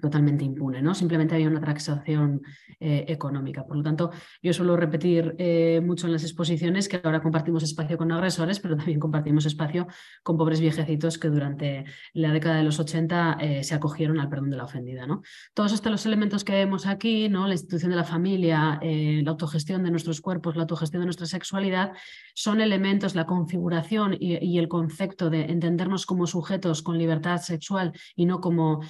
totalmente 0.00 0.44
impune, 0.44 0.82
¿no? 0.82 0.94
Simplemente 0.94 1.34
había 1.34 1.48
una 1.48 1.60
transacción 1.60 2.42
eh, 2.78 3.06
económica. 3.08 3.66
Por 3.66 3.78
lo 3.78 3.82
tanto, 3.82 4.10
yo 4.42 4.52
suelo 4.52 4.76
repetir 4.76 5.34
eh, 5.38 5.80
mucho 5.82 6.06
en 6.06 6.12
las 6.12 6.22
exposiciones 6.22 6.88
que 6.88 7.00
ahora 7.02 7.22
compartimos 7.22 7.62
espacio 7.62 7.96
con 7.96 8.12
agresores, 8.12 8.60
pero 8.60 8.76
también 8.76 9.00
compartimos 9.00 9.46
espacio 9.46 9.86
con 10.22 10.36
pobres 10.36 10.60
viejecitos 10.60 11.18
que 11.18 11.28
durante 11.28 11.84
la 12.12 12.32
década 12.32 12.56
de 12.56 12.64
los 12.64 12.78
80 12.78 13.38
eh, 13.40 13.64
se 13.64 13.74
acogieron 13.74 14.20
al 14.20 14.28
perdón 14.28 14.50
de 14.50 14.56
la 14.58 14.64
ofendida, 14.64 15.06
¿no? 15.06 15.22
Todos 15.54 15.72
estos 15.72 16.04
elementos 16.04 16.44
que 16.44 16.52
vemos 16.52 16.86
aquí, 16.86 17.28
¿no? 17.28 17.46
La 17.46 17.54
institución 17.54 17.90
de 17.90 17.96
la 17.96 18.04
familia, 18.04 18.78
la 18.82 19.30
autogestión 19.30 19.82
de 19.82 19.90
nuestros 19.90 20.20
cuerpos, 20.20 20.56
la 20.56 20.62
autogestión 20.62 21.00
de 21.00 21.06
nuestra 21.06 21.26
sexualidad, 21.26 21.92
son 22.34 22.60
elementos, 22.60 23.14
la 23.14 23.26
configuración 23.26 24.16
y, 24.18 24.58
el 24.58 24.68
concepto 24.68 25.30
de 25.30 25.44
entendernos 25.44 26.06
como 26.06 26.26
sujetos 26.26 26.82
con 26.82 26.98
libertad 26.98 27.38
sexual 27.38 27.92
y 28.14 28.26
no 28.26 28.40
como 28.40 28.80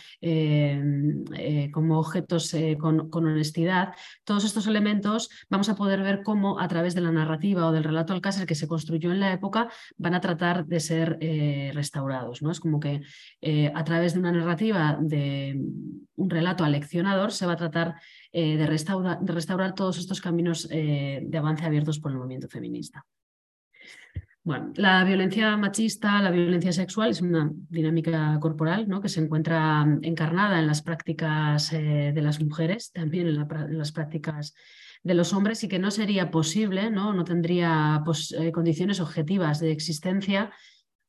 eh, 1.35 1.71
como 1.71 1.99
objetos 1.99 2.53
eh, 2.55 2.77
con, 2.79 3.09
honestidad, 3.13 3.95
todos 4.25 4.45
estos 4.45 4.67
elementos 4.67 5.29
vamos 5.49 5.69
a 5.69 5.77
poder 5.77 6.03
ver 6.03 6.23
cómo 6.23 6.61
a 6.61 6.69
través 6.69 6.95
de 6.95 7.01
la 7.01 7.13
narrativa 7.13 7.67
o 7.67 7.73
del 7.73 7.85
relato 7.85 8.13
Alcácer 8.13 8.47
que 8.47 8.55
se 8.55 8.69
construyó 8.69 9.13
en 9.13 9.21
la 9.21 9.33
época 9.33 9.69
van 9.97 10.15
a 10.15 10.21
tratar 10.21 10.67
de 10.67 10.81
ser 10.81 11.19
eh, 11.21 11.71
restaurados. 11.75 12.43
¿no? 12.43 12.51
Es 12.51 12.61
como 12.61 12.81
que 12.81 13.03
a 13.75 13.85
través 13.85 14.15
de 14.15 14.21
una 14.21 14.33
narrativa, 14.33 14.99
de 15.01 15.61
un 16.17 16.31
relato 16.31 16.65
aleccionador, 16.65 17.33
se 17.33 17.47
va 17.47 17.53
a 17.53 17.57
tratar 17.57 17.95
de, 18.33 18.57
de 18.57 19.33
restaurar 19.33 19.75
todos 19.75 19.99
estos 19.99 20.21
caminos 20.21 20.69
de 20.69 21.39
avance 21.39 21.65
abiertos 21.65 22.01
por 22.01 22.11
el 22.11 22.19
movimiento 22.19 22.49
feminista. 22.49 23.05
Bueno, 24.47 24.73
la 24.77 25.03
violencia 25.03 25.57
machista, 25.57 26.23
la 26.23 26.31
violencia 26.31 26.71
sexual 26.71 27.11
es 27.11 27.21
una 27.21 27.51
dinámica 27.69 28.39
corporal 28.41 28.89
¿no? 28.89 29.01
que 29.01 29.09
se 29.09 29.19
encuentra 29.19 29.85
mm, 29.85 30.05
encarnada 30.05 30.61
en 30.61 30.69
las 30.69 30.83
prácticas 30.83 31.73
eh, 31.73 32.13
de 32.15 32.23
las 32.23 32.41
mujeres, 32.41 32.93
también 32.93 33.27
en, 33.27 33.45
las 33.77 33.91
prácticas 33.91 34.55
de 35.03 35.15
los 35.15 35.33
hombres 35.33 35.65
y 35.65 35.69
que 35.69 35.81
no 35.81 35.91
sería 35.91 36.31
posible, 36.31 36.93
no, 36.93 37.13
no 37.13 37.25
tendría 37.25 38.03
pues, 38.05 38.31
eh, 38.39 38.53
condiciones 38.53 39.01
objetivas 39.01 39.59
de 39.59 39.73
existencia 39.73 40.53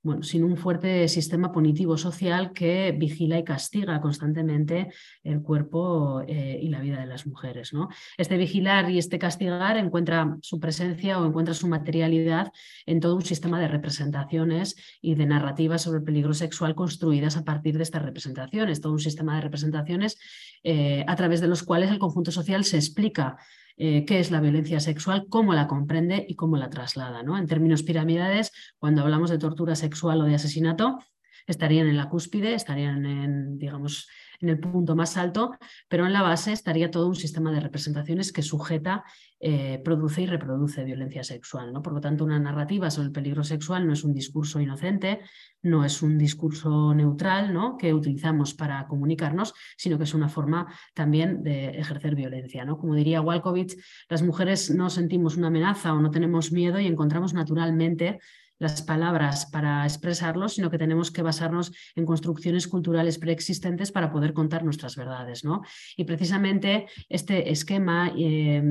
bueno, 0.07 0.23
sin 0.23 0.45
un 0.45 0.55
fuerte 0.55 1.07
sistema 1.09 1.51
punitivo 1.51 1.97
social 1.97 2.53
que 2.53 2.95
vigila 2.97 3.37
y 3.37 3.43
castiga 3.43 3.99
constantemente 3.99 4.87
el 5.21 5.41
cuerpo 5.41 6.23
eh, 6.25 6.59
y 6.61 6.69
la 6.69 6.79
vida 6.79 7.01
de 7.01 7.05
las 7.05 7.27
mujeres. 7.27 7.73
¿no? 7.73 7.89
Este 8.17 8.37
vigilar 8.37 8.89
y 8.89 8.99
este 8.99 9.19
castigar 9.19 9.75
encuentra 9.75 10.37
su 10.41 10.61
presencia 10.61 11.19
o 11.19 11.25
encuentra 11.27 11.53
su 11.53 11.67
materialidad 11.67 12.53
en 12.85 13.01
todo 13.01 13.15
un 13.17 13.25
sistema 13.25 13.59
de 13.59 13.67
representaciones 13.67 14.77
y 15.01 15.15
de 15.15 15.25
narrativas 15.25 15.81
sobre 15.81 15.99
el 15.99 16.05
peligro 16.05 16.33
sexual 16.33 16.73
construidas 16.73 17.35
a 17.35 17.43
partir 17.43 17.75
de 17.75 17.83
estas 17.83 18.01
representaciones, 18.01 18.79
todo 18.79 18.93
un 18.93 18.99
sistema 18.99 19.35
de 19.35 19.41
representaciones 19.41 20.17
eh, 20.63 21.03
a 21.05 21.17
través 21.17 21.41
de 21.41 21.49
los 21.49 21.63
cuales 21.63 21.91
el 21.91 21.99
conjunto 21.99 22.31
social 22.31 22.63
se 22.63 22.77
explica 22.77 23.37
eh, 23.77 24.05
qué 24.05 24.19
es 24.19 24.31
la 24.31 24.41
violencia 24.41 24.79
sexual, 24.79 25.27
cómo 25.29 25.53
la 25.53 25.67
comprende 25.67 26.25
y 26.27 26.36
cómo 26.36 26.57
la 26.57 26.69
traslada. 26.69 27.22
¿no? 27.24 27.38
En 27.38 27.48
términos 27.48 27.84
piramidales, 27.84 28.51
cuando 28.79 29.03
hablamos 29.03 29.29
de 29.29 29.38
tortura 29.38 29.75
sexual 29.75 30.22
o 30.22 30.25
de 30.25 30.36
asesinato, 30.36 31.00
estarían 31.46 31.88
en 31.88 31.98
la 31.98 32.10
cúspide, 32.10 32.55
estarían 32.55 33.05
en, 33.05 33.57
digamos, 33.57 34.10
en 34.39 34.50
el 34.50 34.60
punto 34.60 34.96
más 34.96 35.17
alto, 35.17 35.56
pero 35.88 36.06
en 36.06 36.13
la 36.13 36.22
base 36.22 36.51
estaría 36.51 36.91
todo 36.91 37.08
un 37.08 37.15
sistema 37.15 37.51
de 37.51 37.60
representaciones 37.60 38.32
que 38.32 38.41
sujeta, 38.41 39.03
eh, 39.39 39.79
produce 39.84 40.24
y 40.24 40.25
reproduce 40.25 40.84
violencia 40.84 41.24
sexual. 41.24 41.72
¿no? 41.72 41.82
Por 41.82 41.94
lo 41.94 42.01
tanto, 42.01 42.24
una 42.24 42.39
narrativa 42.39 42.89
sobre 42.89 43.08
el 43.08 43.12
peligro 43.12 43.44
sexual 43.44 43.86
no 43.86 43.94
es 43.94 44.03
un 44.03 44.13
discurso 44.13 44.60
inocente, 44.60 45.22
no 45.62 45.86
es 45.86 46.01
un 46.01 46.17
discurso 46.17 46.94
neutral 46.94 47.53
¿no? 47.53 47.77
que 47.77 47.94
utilizamos 47.94 48.53
para 48.53 48.88
comunicarnos, 48.88 49.53
sino 49.77 49.98
que 49.98 50.06
es 50.06 50.13
una 50.13 50.29
forma 50.29 50.67
también 50.94 51.44
de 51.44 51.70
ejercer 51.70 52.15
violencia. 52.15 52.65
¿no? 52.65 52.77
Como 52.77 52.96
diría 52.96 53.22
Walkovich, 53.22 53.75
las 54.10 54.24
mujeres 54.24 54.72
no 54.72 54.89
sentimos 54.89 55.38
una 55.38 55.48
amenaza 55.48 55.94
o 55.94 56.01
no 56.01 56.10
tenemos 56.10 56.51
miedo 56.51 56.79
y 56.79 56.88
encontramos 56.88 57.34
naturalmente 57.34 58.20
las 58.59 58.81
palabras 58.81 59.45
para 59.45 59.83
expresarlo, 59.85 60.49
sino 60.49 60.69
que 60.69 60.77
tenemos 60.77 61.11
que 61.11 61.21
basarnos 61.21 61.71
en 61.95 62.05
construcciones 62.05 62.67
culturales 62.67 63.17
preexistentes 63.17 63.91
para 63.91 64.11
poder 64.11 64.33
contar 64.33 64.63
nuestras 64.63 64.95
verdades. 64.95 65.43
¿no? 65.43 65.61
Y 65.95 66.05
precisamente 66.05 66.87
este 67.09 67.51
esquema 67.51 68.11
eh, 68.17 68.63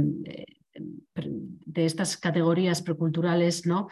de 1.14 1.86
estas 1.86 2.16
categorías 2.16 2.82
preculturales, 2.82 3.66
¿no? 3.66 3.88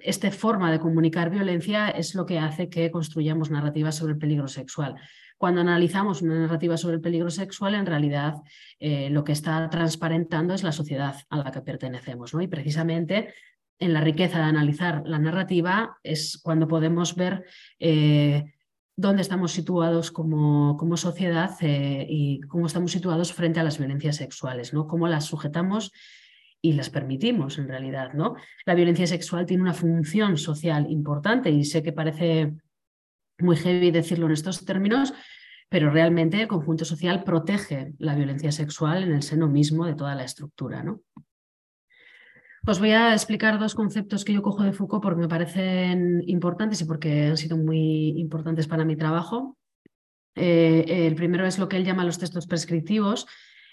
esta 0.00 0.30
forma 0.30 0.70
de 0.70 0.80
comunicar 0.80 1.30
violencia 1.30 1.88
es 1.88 2.14
lo 2.14 2.26
que 2.26 2.38
hace 2.38 2.68
que 2.68 2.90
construyamos 2.90 3.50
narrativas 3.50 3.96
sobre 3.96 4.12
el 4.12 4.18
peligro 4.18 4.48
sexual. 4.48 4.96
Cuando 5.38 5.60
analizamos 5.60 6.22
una 6.22 6.38
narrativa 6.38 6.76
sobre 6.76 6.96
el 6.96 7.00
peligro 7.00 7.28
sexual, 7.28 7.74
en 7.74 7.86
realidad 7.86 8.34
eh, 8.78 9.10
lo 9.10 9.24
que 9.24 9.32
está 9.32 9.68
transparentando 9.70 10.54
es 10.54 10.62
la 10.62 10.70
sociedad 10.70 11.16
a 11.30 11.36
la 11.38 11.50
que 11.50 11.62
pertenecemos. 11.62 12.32
¿no? 12.32 12.42
Y 12.42 12.46
precisamente 12.46 13.34
en 13.78 13.92
la 13.92 14.00
riqueza 14.00 14.38
de 14.38 14.44
analizar 14.44 15.02
la 15.06 15.18
narrativa 15.18 15.98
es 16.02 16.38
cuando 16.42 16.68
podemos 16.68 17.16
ver 17.16 17.44
eh, 17.78 18.44
dónde 18.96 19.22
estamos 19.22 19.52
situados 19.52 20.10
como, 20.10 20.76
como 20.76 20.96
sociedad 20.96 21.50
eh, 21.60 22.06
y 22.08 22.40
cómo 22.42 22.66
estamos 22.66 22.92
situados 22.92 23.32
frente 23.32 23.60
a 23.60 23.64
las 23.64 23.78
violencias 23.78 24.16
sexuales, 24.16 24.72
¿no? 24.72 24.86
cómo 24.86 25.08
las 25.08 25.24
sujetamos 25.24 25.92
y 26.60 26.74
las 26.74 26.90
permitimos 26.90 27.58
en 27.58 27.68
realidad. 27.68 28.12
¿no? 28.14 28.36
La 28.64 28.74
violencia 28.74 29.06
sexual 29.06 29.46
tiene 29.46 29.62
una 29.62 29.74
función 29.74 30.36
social 30.38 30.86
importante 30.90 31.50
y 31.50 31.64
sé 31.64 31.82
que 31.82 31.92
parece 31.92 32.52
muy 33.38 33.56
heavy 33.56 33.90
decirlo 33.90 34.26
en 34.26 34.32
estos 34.32 34.64
términos, 34.64 35.12
pero 35.68 35.90
realmente 35.90 36.40
el 36.40 36.48
conjunto 36.48 36.84
social 36.84 37.24
protege 37.24 37.94
la 37.98 38.14
violencia 38.14 38.52
sexual 38.52 39.02
en 39.02 39.12
el 39.12 39.22
seno 39.22 39.48
mismo 39.48 39.86
de 39.86 39.94
toda 39.94 40.14
la 40.14 40.24
estructura. 40.24 40.82
¿no? 40.82 41.00
Os 42.64 42.78
voy 42.78 42.92
a 42.92 43.12
explicar 43.12 43.58
dos 43.58 43.74
conceptos 43.74 44.24
que 44.24 44.32
yo 44.32 44.40
cojo 44.40 44.62
de 44.62 44.72
Foucault 44.72 45.02
porque 45.02 45.20
me 45.20 45.26
parecen 45.26 46.22
importantes 46.28 46.80
y 46.80 46.84
porque 46.84 47.26
han 47.26 47.36
sido 47.36 47.56
muy 47.56 48.14
importantes 48.20 48.68
para 48.68 48.84
mi 48.84 48.94
trabajo. 48.94 49.58
Eh, 50.36 50.84
el 51.08 51.16
primero 51.16 51.44
es 51.44 51.58
lo 51.58 51.68
que 51.68 51.76
él 51.76 51.84
llama 51.84 52.04
los 52.04 52.18
textos 52.18 52.46
prescriptivos. 52.46 53.26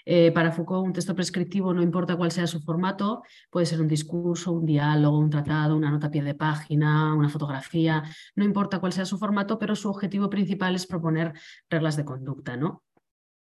Eh, 0.04 0.32
para 0.32 0.50
Foucault, 0.50 0.84
un 0.84 0.92
texto 0.92 1.14
prescriptivo, 1.14 1.72
no 1.72 1.82
importa 1.82 2.16
cuál 2.16 2.32
sea 2.32 2.48
su 2.48 2.60
formato, 2.62 3.22
puede 3.48 3.66
ser 3.66 3.80
un 3.80 3.86
discurso, 3.86 4.50
un 4.50 4.66
diálogo, 4.66 5.18
un 5.18 5.30
tratado, 5.30 5.76
una 5.76 5.90
nota 5.90 6.08
a 6.08 6.10
pie 6.10 6.24
de 6.24 6.34
página, 6.34 7.14
una 7.14 7.28
fotografía, 7.28 8.02
no 8.34 8.44
importa 8.44 8.80
cuál 8.80 8.92
sea 8.92 9.04
su 9.04 9.18
formato, 9.18 9.56
pero 9.56 9.76
su 9.76 9.88
objetivo 9.88 10.28
principal 10.28 10.74
es 10.74 10.88
proponer 10.88 11.32
reglas 11.68 11.96
de 11.96 12.04
conducta. 12.04 12.56
¿no? 12.56 12.82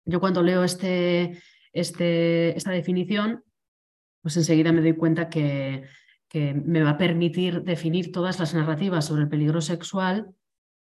Yo 0.04 0.20
cuando 0.20 0.44
leo 0.44 0.66
este, 0.66 1.42
este, 1.72 2.58
esta 2.58 2.72
definición 2.72 3.46
pues 4.27 4.36
enseguida 4.36 4.74
me 4.74 4.81
doy 4.81 4.91
cuenta 4.91 5.29
que, 5.29 5.86
que 6.27 6.53
me 6.53 6.84
va 6.84 6.89
a 6.89 6.98
permitir 6.98 7.63
definir 7.63 8.12
todas 8.12 8.41
las 8.41 8.53
narrativas 8.53 9.05
sobre 9.05 9.22
el 9.22 9.29
peligro 9.29 9.62
sexual 9.62 10.36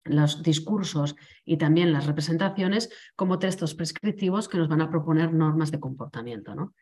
los 0.05 0.43
discursos 0.43 1.17
y 1.45 1.59
también 1.59 1.93
las 1.93 2.07
representaciones 2.07 2.89
como 3.15 3.39
textos 3.39 3.75
prescriptivos 3.75 4.49
que 4.49 4.57
nos 4.57 4.69
van 4.69 4.81
a 4.81 4.89
proponer 4.89 5.35
normas 5.35 5.71
de 5.71 5.81
comportamiento. 5.81 6.55
¿no? 6.55 6.73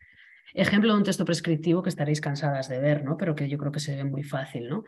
Ejemplo 0.53 0.93
de 0.93 0.99
un 0.99 1.03
texto 1.03 1.25
prescriptivo 1.25 1.83
que 1.83 1.89
estaréis 1.89 2.21
cansadas 2.21 2.69
de 2.69 2.79
ver, 2.79 3.03
¿no? 3.03 3.17
pero 3.17 3.35
que 3.35 3.49
yo 3.49 3.57
creo 3.57 3.73
que 3.73 3.81
se 3.81 3.97
ve 3.97 4.05
muy 4.05 4.23
fácil. 4.23 4.69
¿no? 4.69 4.85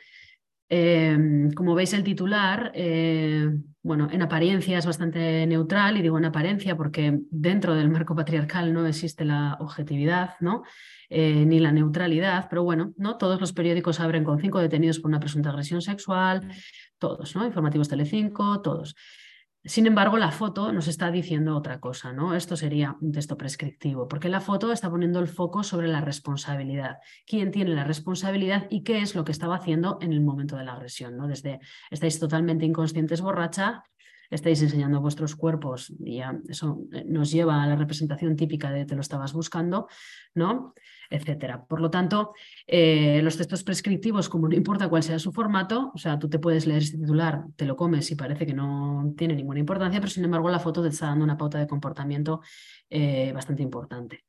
Em, 0.69 1.51
como 1.51 1.75
veis 1.75 1.93
el 1.93 2.03
titular, 2.03 2.71
eh, 2.75 3.49
bueno, 3.81 4.09
en 4.11 4.21
apariencia 4.21 4.77
es 4.77 4.85
bastante 4.85 5.47
neutral 5.47 5.95
y 5.95 6.01
digo 6.01 6.17
en 6.17 6.25
apariencia 6.25 6.75
porque 6.75 7.19
dentro 7.31 7.73
del 7.73 7.89
marco 7.89 8.15
patriarcal 8.15 8.73
no 8.73 8.85
existe 8.85 9.23
la 9.23 9.55
objetividad, 9.61 10.31
¿no? 10.41 10.63
Eh, 11.09 11.45
ni 11.45 11.61
la 11.61 11.71
neutralidad, 11.71 12.47
pero 12.49 12.63
bueno, 12.63 12.93
¿no? 12.97 13.17
Todos 13.17 13.39
los 13.39 13.53
periódicos 13.53 14.01
abren 14.01 14.25
con 14.25 14.39
cinco 14.41 14.59
detenidos 14.59 14.99
por 14.99 15.07
una 15.07 15.21
presunta 15.21 15.51
agresión 15.51 15.81
sexual, 15.81 16.49
todos, 16.97 17.33
¿no? 17.33 17.45
Informativos 17.45 17.87
Telecinco, 17.87 18.61
todos. 18.61 18.93
Sin 19.67 19.85
embargo, 19.85 20.17
la 20.17 20.31
foto 20.31 20.71
nos 20.71 20.87
está 20.87 21.11
diciendo 21.11 21.57
otra 21.57 21.81
cosa, 21.81 22.13
¿no? 22.13 22.33
Esto 22.35 22.55
sería 22.55 22.95
un 23.01 23.11
texto 23.11 23.37
prescriptivo, 23.37 24.07
porque 24.07 24.29
la 24.29 24.39
foto 24.39 24.71
está 24.71 24.89
poniendo 24.89 25.19
el 25.19 25.27
foco 25.27 25.61
sobre 25.61 25.89
la 25.89 25.99
responsabilidad. 25.99 26.99
¿Quién 27.25 27.51
tiene 27.51 27.75
la 27.75 27.83
responsabilidad 27.83 28.67
y 28.69 28.83
qué 28.83 29.01
es 29.01 29.13
lo 29.13 29.25
que 29.25 29.33
estaba 29.33 29.57
haciendo 29.57 29.97
en 29.99 30.13
el 30.13 30.21
momento 30.21 30.55
de 30.55 30.63
la 30.63 30.71
agresión? 30.71 31.17
¿no? 31.17 31.27
Desde 31.27 31.59
estáis 31.91 32.17
totalmente 32.17 32.65
inconscientes, 32.65 33.19
borracha, 33.19 33.83
estáis 34.29 34.61
enseñando 34.61 35.01
vuestros 35.01 35.35
cuerpos 35.35 35.93
y 35.99 36.17
ya 36.17 36.39
eso 36.47 36.79
eh, 36.93 37.03
nos 37.05 37.29
lleva 37.31 37.61
a 37.61 37.67
la 37.67 37.75
representación 37.75 38.37
típica 38.37 38.71
de 38.71 38.85
te 38.85 38.95
lo 38.95 39.01
estabas 39.01 39.33
buscando, 39.33 39.87
¿no? 40.33 40.73
Etcétera. 41.09 41.65
Por 41.65 41.81
lo 41.81 41.89
tanto, 41.89 42.33
eh, 42.65 43.21
los 43.23 43.37
textos 43.37 43.63
prescriptivos, 43.63 44.29
como 44.29 44.47
no 44.47 44.55
importa 44.55 44.89
cuál 44.89 45.03
sea 45.03 45.19
su 45.19 45.31
formato, 45.31 45.91
o 45.93 45.97
sea, 45.97 46.19
tú 46.19 46.29
te 46.29 46.39
puedes 46.39 46.65
leer 46.65 46.83
este 46.83 46.97
titular, 46.97 47.45
te 47.55 47.65
lo 47.65 47.75
comes 47.75 48.09
y 48.11 48.15
parece 48.15 48.45
que 48.45 48.53
no 48.53 49.13
tiene 49.17 49.35
ninguna 49.35 49.59
importancia, 49.59 49.99
pero 49.99 50.11
sin 50.11 50.25
embargo 50.25 50.49
la 50.49 50.59
foto 50.59 50.81
te 50.81 50.89
está 50.89 51.07
dando 51.07 51.23
una 51.23 51.37
pauta 51.37 51.59
de 51.59 51.67
comportamiento 51.67 52.41
eh, 52.89 53.31
bastante 53.33 53.63
importante. 53.63 54.25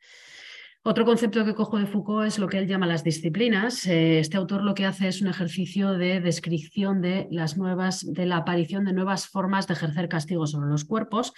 Otro 0.85 1.05
concepto 1.05 1.45
que 1.45 1.55
cojo 1.55 1.79
de 1.79 1.87
Foucault 1.87 2.27
es 2.27 2.39
lo 2.39 2.49
que 2.49 2.57
él 2.57 2.67
llama 2.67 2.87
las 2.87 3.05
disciplinas. 3.05 3.85
Eh, 3.87 4.21
este 4.21 4.37
autor 4.37 4.63
lo 4.63 4.75
que 4.75 4.87
hace 4.87 5.09
es 5.09 5.21
un 5.21 5.29
ejercicio 5.29 5.93
de 5.93 6.21
descripción 6.21 7.03
de 7.03 7.29
las 7.31 7.59
nuevas, 7.59 8.11
de 8.11 8.25
la 8.27 8.39
aparición 8.39 8.85
de 8.85 8.93
nuevas 8.93 9.27
formas 9.27 9.67
de 9.67 9.75
ejercer 9.75 10.09
castigo 10.09 10.47
sobre 10.47 10.71
los 10.71 10.85
cuerpos. 10.85 11.35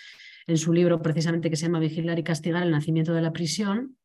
En 0.47 0.57
su 0.57 0.73
libro, 0.73 1.03
precisamente, 1.03 1.51
que 1.51 1.57
se 1.57 1.67
llama 1.67 1.81
Vigilar 1.81 2.19
y 2.19 2.23
castigar 2.23 2.63
el 2.63 2.71
nacimiento 2.71 3.13
de 3.13 3.23
la 3.23 3.33
prisión, 3.33 3.97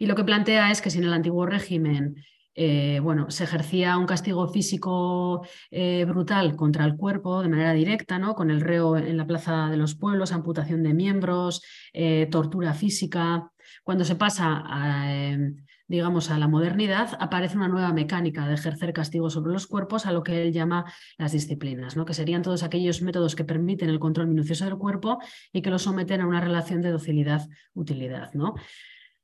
y 0.00 0.06
lo 0.06 0.16
que 0.16 0.24
plantea 0.24 0.72
es 0.72 0.80
que 0.80 0.90
si 0.90 0.98
en 0.98 1.04
el 1.04 1.12
antiguo 1.12 1.46
régimen 1.46 2.16
eh, 2.54 2.98
bueno, 3.00 3.30
se 3.30 3.44
ejercía 3.44 3.96
un 3.96 4.06
castigo 4.06 4.48
físico 4.48 5.46
eh, 5.70 6.04
brutal 6.04 6.56
contra 6.56 6.84
el 6.84 6.96
cuerpo 6.96 7.42
de 7.42 7.48
manera 7.48 7.72
directa, 7.72 8.18
¿no? 8.18 8.34
con 8.34 8.50
el 8.50 8.60
reo 8.60 8.96
en 8.96 9.16
la 9.16 9.26
plaza 9.26 9.68
de 9.68 9.76
los 9.76 9.94
pueblos, 9.94 10.32
amputación 10.32 10.82
de 10.82 10.92
miembros, 10.92 11.62
eh, 11.92 12.26
tortura 12.30 12.74
física. 12.74 13.50
Cuando 13.84 14.04
se 14.04 14.16
pasa 14.16 14.62
a, 14.66 15.36
digamos, 15.86 16.30
a 16.30 16.38
la 16.38 16.48
modernidad, 16.48 17.16
aparece 17.20 17.56
una 17.56 17.68
nueva 17.68 17.92
mecánica 17.92 18.46
de 18.48 18.54
ejercer 18.54 18.92
castigo 18.92 19.30
sobre 19.30 19.52
los 19.52 19.66
cuerpos, 19.66 20.06
a 20.06 20.12
lo 20.12 20.22
que 20.22 20.42
él 20.42 20.52
llama 20.52 20.84
las 21.18 21.32
disciplinas, 21.32 21.96
¿no? 21.96 22.04
que 22.04 22.14
serían 22.14 22.42
todos 22.42 22.62
aquellos 22.62 23.00
métodos 23.00 23.36
que 23.36 23.44
permiten 23.44 23.90
el 23.90 24.00
control 24.00 24.26
minucioso 24.26 24.64
del 24.64 24.76
cuerpo 24.76 25.18
y 25.52 25.62
que 25.62 25.70
lo 25.70 25.78
someten 25.78 26.20
a 26.20 26.26
una 26.26 26.40
relación 26.40 26.82
de 26.82 26.90
docilidad-utilidad. 26.90 28.32
¿no? 28.34 28.54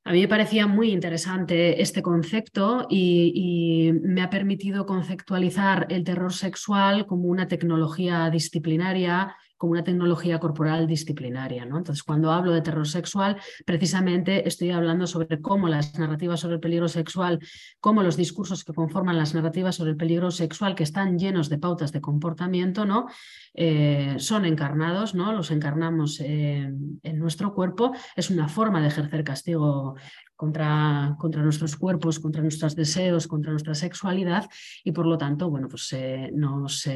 A 0.07 0.13
mí 0.13 0.21
me 0.21 0.29
parecía 0.29 0.69
muy 0.69 0.93
interesante 0.93 1.83
este 1.83 2.01
concepto 2.01 2.87
y, 2.89 3.91
me 4.03 4.23
ha 4.23 4.31
permitido 4.31 4.87
conceptualizar 4.87 5.89
el 5.91 6.05
terror 6.05 6.33
sexual 6.33 7.07
como 7.07 7.25
una 7.29 7.49
tecnología 7.49 8.31
disciplinaria 8.31 9.35
como 9.57 9.73
una 9.73 9.85
tecnología 9.85 10.39
corporal 10.39 10.87
disciplinaria. 10.87 11.65
¿no? 11.65 11.79
Entonces, 11.79 12.03
cuando 12.03 12.31
hablo 12.31 12.53
de 12.53 12.63
terror 12.63 12.87
sexual, 12.87 13.37
precisamente 13.65 14.47
estoy 14.49 14.71
hablando 14.71 15.07
sobre 15.07 15.41
cómo 15.41 15.69
las 15.69 15.99
narrativas 15.99 16.41
sobre 16.41 16.55
el 16.55 16.61
peligro 16.61 16.89
sexual, 16.89 17.41
cómo 17.81 18.03
los 18.03 18.17
discursos 18.17 18.65
que 18.65 18.73
conforman 18.73 19.17
las 19.17 19.35
narrativas 19.35 19.77
sobre 19.77 19.93
el 19.93 19.97
peligro 19.97 20.31
sexual, 20.31 20.75
que 20.75 20.85
están 20.85 21.19
llenos 21.19 21.49
de 21.49 21.59
pautas 21.59 21.93
de 21.93 22.01
comportamiento, 22.01 22.85
¿no? 22.85 23.07
Eh, 23.55 24.17
son 24.19 24.45
encarnados, 24.45 25.15
¿no? 25.15 25.33
los 25.33 25.51
encarnamos 25.51 26.21
en 26.21 27.01
nuestro 27.19 27.55
cuerpo. 27.55 27.93
Es 28.15 28.31
una 28.31 28.49
forma 28.49 28.81
de 28.81 28.89
ejercer 28.89 29.25
castigo 29.25 29.97
contra, 30.37 31.17
contra, 31.19 31.43
nuestros 31.43 31.77
cuerpos, 31.77 32.21
contra 32.21 32.43
nuestros 32.43 32.77
deseos, 32.77 33.27
contra 33.27 33.51
nuestra 33.51 33.75
sexualidad 33.75 34.49
y 34.85 34.93
por 34.93 35.07
lo 35.07 35.17
tanto, 35.17 35.51
bueno, 35.51 35.69
pues 35.69 35.93
eh, 35.95 36.31
nos, 36.35 36.87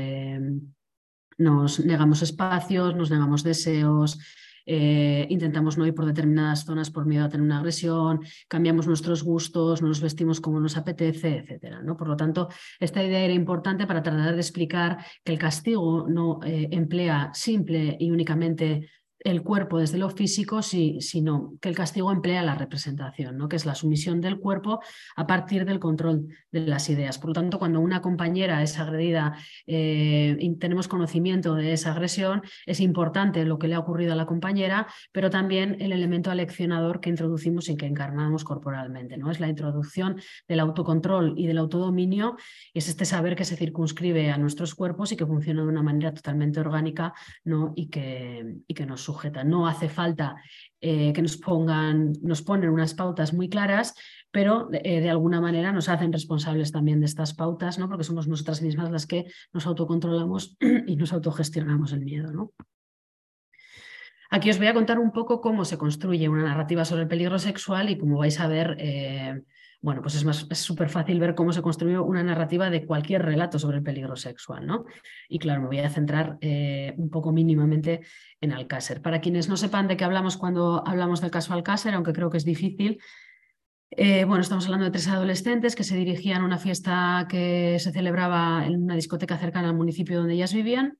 nos 1.40 1.85
negamos 1.85 2.22
espacios, 2.22 2.94
nos 2.94 3.11
negamos 3.11 3.42
deseos, 3.42 4.18
eh, 4.66 5.26
intentamos 5.31 5.79
no 5.79 5.87
ir 5.87 5.94
por 5.94 6.07
determinadas 6.07 6.64
zonas 6.64 6.90
por 6.90 7.07
miedo 7.07 7.24
a 7.24 7.29
tener 7.29 7.44
una 7.44 7.59
agresión, 7.59 8.20
cambiamos 8.46 8.87
nuestros 8.87 9.22
gustos, 9.24 9.83
nos 9.83 10.00
vestimos 10.00 10.40
como 10.40 10.61
nos 10.61 10.76
apetece, 10.76 11.38
etc. 11.38 11.81
¿no? 11.83 11.96
Por 11.96 12.09
lo 12.09 12.16
tanto, 12.16 12.48
esta 12.79 13.03
idea 13.03 13.20
era 13.20 13.33
importante 13.33 13.87
para 13.87 14.03
tratar 14.03 14.35
de 14.35 14.40
explicar 14.40 15.05
que 15.24 15.33
el 15.33 15.38
castigo 15.38 16.07
no 16.09 16.40
eh, 16.44 16.68
emplea 16.70 17.31
simple 17.33 17.96
y 17.98 18.11
únicamente 18.11 18.90
el 19.22 19.42
cuerpo 19.42 19.78
desde 19.78 19.98
lo 19.98 20.09
físico, 20.11 20.62
sino 20.62 21.54
que 21.61 21.68
el 21.68 21.74
castigo 21.74 22.11
emplea 22.11 22.42
la 22.42 22.54
representación, 22.54 23.37
¿no? 23.37 23.48
que 23.48 23.56
es 23.56 23.66
la 23.66 23.74
sumisión 23.74 24.20
del 24.20 24.38
cuerpo 24.38 24.80
a 25.16 25.26
partir 25.26 25.64
del 25.66 25.78
control 25.78 26.28
de 26.50 26.61
las 26.61 26.88
ideas. 26.88 27.18
Por 27.18 27.30
lo 27.30 27.35
tanto, 27.35 27.59
cuando 27.59 27.80
una 27.80 28.00
compañera 28.00 28.62
es 28.62 28.78
agredida 28.78 29.37
eh, 29.66 30.37
y 30.38 30.56
tenemos 30.56 30.88
conocimiento 30.88 31.54
de 31.54 31.72
esa 31.72 31.92
agresión, 31.92 32.42
es 32.66 32.80
importante 32.80 33.44
lo 33.44 33.59
que 33.59 33.68
le 33.68 33.74
ha 33.74 33.78
ocurrido 33.78 34.12
a 34.12 34.16
la 34.16 34.26
compañera, 34.26 34.87
pero 35.12 35.28
también 35.28 35.76
el 35.80 35.92
elemento 35.92 36.30
aleccionador 36.30 37.00
que 37.00 37.11
introducimos 37.11 37.68
y 37.68 37.76
que 37.76 37.87
encarnamos 37.87 38.44
corporalmente. 38.44 39.18
¿no? 39.18 39.30
Es 39.30 39.38
la 39.38 39.48
introducción 39.48 40.20
del 40.48 40.61
autocontrol 40.61 41.35
y 41.37 41.46
del 41.46 41.59
autodominio, 41.59 42.37
es 42.72 42.88
este 42.88 43.04
saber 43.04 43.37
que 43.37 43.44
se 43.44 43.56
circunscribe 43.56 44.30
a 44.30 44.38
nuestros 44.38 44.74
cuerpos 44.74 45.12
y 45.12 45.16
que 45.16 45.26
funciona 45.26 45.62
de 45.62 45.68
una 45.68 45.83
manera 45.83 46.14
totalmente 46.14 46.61
orgánica 46.61 47.12
¿no? 47.44 47.72
y, 47.76 47.88
que, 47.88 48.56
y 48.66 48.74
que 48.74 48.87
nos 48.87 49.10
No 49.44 49.66
hace 49.66 49.88
falta 49.88 50.37
eh, 50.81 51.12
que 51.12 51.23
nos 51.23 51.37
pongan, 51.37 52.12
nos 52.23 52.42
ponen 52.42 52.70
unas 52.70 52.94
pautas 52.94 53.33
muy 53.33 53.49
claras, 53.49 53.94
pero 54.31 54.68
eh, 54.73 55.01
de 55.01 55.11
alguna 55.11 55.40
manera 55.40 55.73
nos 55.73 55.88
hacen 55.88 56.12
responsables 56.12 56.73
también 56.73 57.01
de 57.01 57.07
estas 57.07 57.35
pautas, 57.35 57.79
¿no? 57.79 57.88
porque 57.88 58.05
somos 58.05 58.29
nosotras 58.29 58.62
mismas 58.62 58.90
las 58.90 59.07
que 59.07 59.27
nos 59.53 59.66
autocontrolamos 59.66 60.57
y 60.87 60.96
nos 60.96 61.12
autogestionamos 61.12 61.92
el 61.92 62.01
miedo. 62.01 62.33
¿no? 62.33 62.53
Aquí 64.31 64.49
os 64.49 64.59
voy 64.59 64.68
a 64.68 64.75
contar 64.75 64.99
un 65.01 65.11
poco 65.11 65.40
cómo 65.40 65.64
se 65.64 65.77
construye 65.77 66.29
una 66.29 66.44
narrativa 66.44 66.85
sobre 66.85 67.03
el 67.03 67.09
peligro 67.09 67.38
sexual 67.38 67.90
y 67.90 67.99
como 67.99 68.18
vais 68.18 68.38
a 68.38 68.46
ver, 68.46 68.77
eh, 68.79 69.42
bueno, 69.83 70.03
pues 70.03 70.14
es 70.14 70.59
súper 70.59 70.90
fácil 70.90 71.19
ver 71.19 71.35
cómo 71.35 71.53
se 71.53 71.62
construye 71.62 71.99
una 71.99 72.23
narrativa 72.23 72.69
de 72.69 72.85
cualquier 72.85 73.23
relato 73.23 73.59
sobre 73.59 73.79
el 73.79 73.83
peligro 73.83 74.14
sexual, 74.14 74.66
¿no? 74.66 74.85
Y 75.29 75.38
claro, 75.38 75.62
me 75.62 75.69
voy 75.69 75.79
a 75.79 75.88
centrar 75.88 76.37
eh, 76.43 76.93
un 76.99 77.09
poco 77.09 77.33
mínimamente 77.33 78.03
en 78.43 78.53
Alcácer. 78.53 79.01
Para 79.01 79.23
quienes 79.23 79.49
no 79.49 79.57
sepan 79.57 79.88
de 79.88 79.97
qué 79.97 80.05
hablamos 80.05 80.37
cuando 80.37 80.87
hablamos 80.87 81.23
del 81.23 81.31
caso 81.31 81.55
Alcácer, 81.55 81.95
aunque 81.95 82.12
creo 82.12 82.29
que 82.29 82.37
es 82.37 82.45
difícil, 82.45 83.01
eh, 83.93 84.25
bueno, 84.25 84.43
estamos 84.43 84.66
hablando 84.66 84.85
de 84.85 84.93
tres 84.93 85.09
adolescentes 85.09 85.75
que 85.75 85.83
se 85.83 85.97
dirigían 85.97 86.43
a 86.43 86.45
una 86.45 86.59
fiesta 86.59 87.27
que 87.29 87.79
se 87.81 87.90
celebraba 87.90 88.66
en 88.66 88.85
una 88.85 88.95
discoteca 88.95 89.38
cercana 89.38 89.71
al 89.71 89.77
municipio 89.77 90.19
donde 90.19 90.35
ellas 90.35 90.53
vivían. 90.53 90.99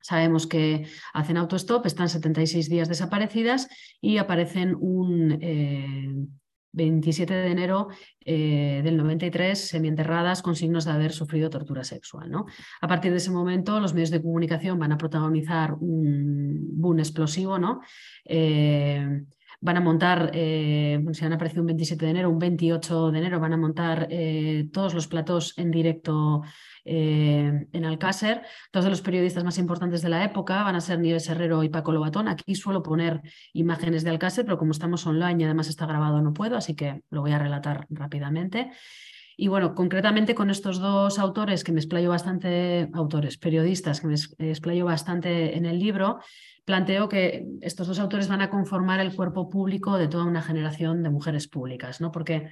Sabemos 0.00 0.46
que 0.46 0.86
hacen 1.12 1.36
autostop, 1.36 1.84
están 1.84 2.08
76 2.08 2.70
días 2.70 2.88
desaparecidas 2.88 3.68
y 4.00 4.16
aparecen 4.16 4.74
un, 4.80 5.38
eh, 5.42 6.26
27 6.72 7.32
de 7.34 7.50
enero 7.50 7.88
eh, 8.24 8.80
del 8.84 8.96
93, 8.96 9.58
semienterradas 9.58 10.42
con 10.42 10.56
signos 10.56 10.84
de 10.84 10.92
haber 10.92 11.12
sufrido 11.12 11.50
tortura 11.50 11.84
sexual. 11.84 12.30
¿no? 12.30 12.46
A 12.80 12.88
partir 12.88 13.10
de 13.10 13.18
ese 13.18 13.30
momento, 13.30 13.80
los 13.80 13.94
medios 13.94 14.10
de 14.10 14.22
comunicación 14.22 14.78
van 14.78 14.92
a 14.92 14.98
protagonizar 14.98 15.74
un 15.74 16.66
boom 16.80 16.98
explosivo, 16.98 17.58
¿no? 17.58 17.80
Eh, 18.24 19.22
van 19.60 19.76
a 19.76 19.80
montar, 19.80 20.30
eh, 20.34 21.04
si 21.12 21.24
han 21.24 21.32
aparecido 21.32 21.62
un 21.62 21.66
27 21.66 22.04
de 22.04 22.10
enero, 22.12 22.30
un 22.30 22.38
28 22.38 23.10
de 23.10 23.18
enero, 23.18 23.40
van 23.40 23.54
a 23.54 23.56
montar 23.56 24.08
todos 24.70 24.94
los 24.94 25.08
platos 25.08 25.58
en 25.58 25.72
directo 25.72 26.42
eh, 26.90 27.68
en 27.72 27.84
Alcácer. 27.84 28.42
Dos 28.72 28.84
de 28.84 28.90
los 28.90 29.02
periodistas 29.02 29.44
más 29.44 29.58
importantes 29.58 30.00
de 30.00 30.08
la 30.08 30.24
época 30.24 30.62
van 30.62 30.74
a 30.74 30.80
ser 30.80 30.98
Nieves 30.98 31.28
Herrero 31.28 31.62
y 31.62 31.68
Paco 31.68 31.92
Lobatón. 31.92 32.28
Aquí 32.28 32.54
suelo 32.54 32.82
poner 32.82 33.20
imágenes 33.52 34.04
de 34.04 34.10
Alcácer, 34.10 34.44
pero 34.46 34.56
como 34.56 34.72
estamos 34.72 35.06
online 35.06 35.42
y 35.42 35.44
además 35.44 35.68
está 35.68 35.84
grabado 35.86 36.22
no 36.22 36.32
puedo, 36.32 36.56
así 36.56 36.74
que 36.74 37.02
lo 37.10 37.20
voy 37.20 37.32
a 37.32 37.38
relatar 37.38 37.86
rápidamente. 37.90 38.70
Y 39.36 39.48
bueno, 39.48 39.74
concretamente 39.74 40.34
con 40.34 40.50
estos 40.50 40.80
dos 40.80 41.18
autores 41.18 41.62
que 41.62 41.72
me 41.72 41.78
explayo 41.78 42.08
bastante, 42.08 42.88
autores, 42.92 43.36
periodistas 43.38 44.00
que 44.00 44.08
me 44.08 44.14
explayo 44.50 44.84
bastante 44.86 45.56
en 45.56 45.66
el 45.66 45.78
libro, 45.78 46.18
planteo 46.64 47.08
que 47.08 47.46
estos 47.60 47.86
dos 47.86 47.98
autores 48.00 48.28
van 48.28 48.40
a 48.40 48.50
conformar 48.50 48.98
el 48.98 49.14
cuerpo 49.14 49.48
público 49.48 49.96
de 49.96 50.08
toda 50.08 50.24
una 50.24 50.42
generación 50.42 51.02
de 51.02 51.10
mujeres 51.10 51.46
públicas, 51.46 52.00
¿no? 52.00 52.10
Porque 52.10 52.48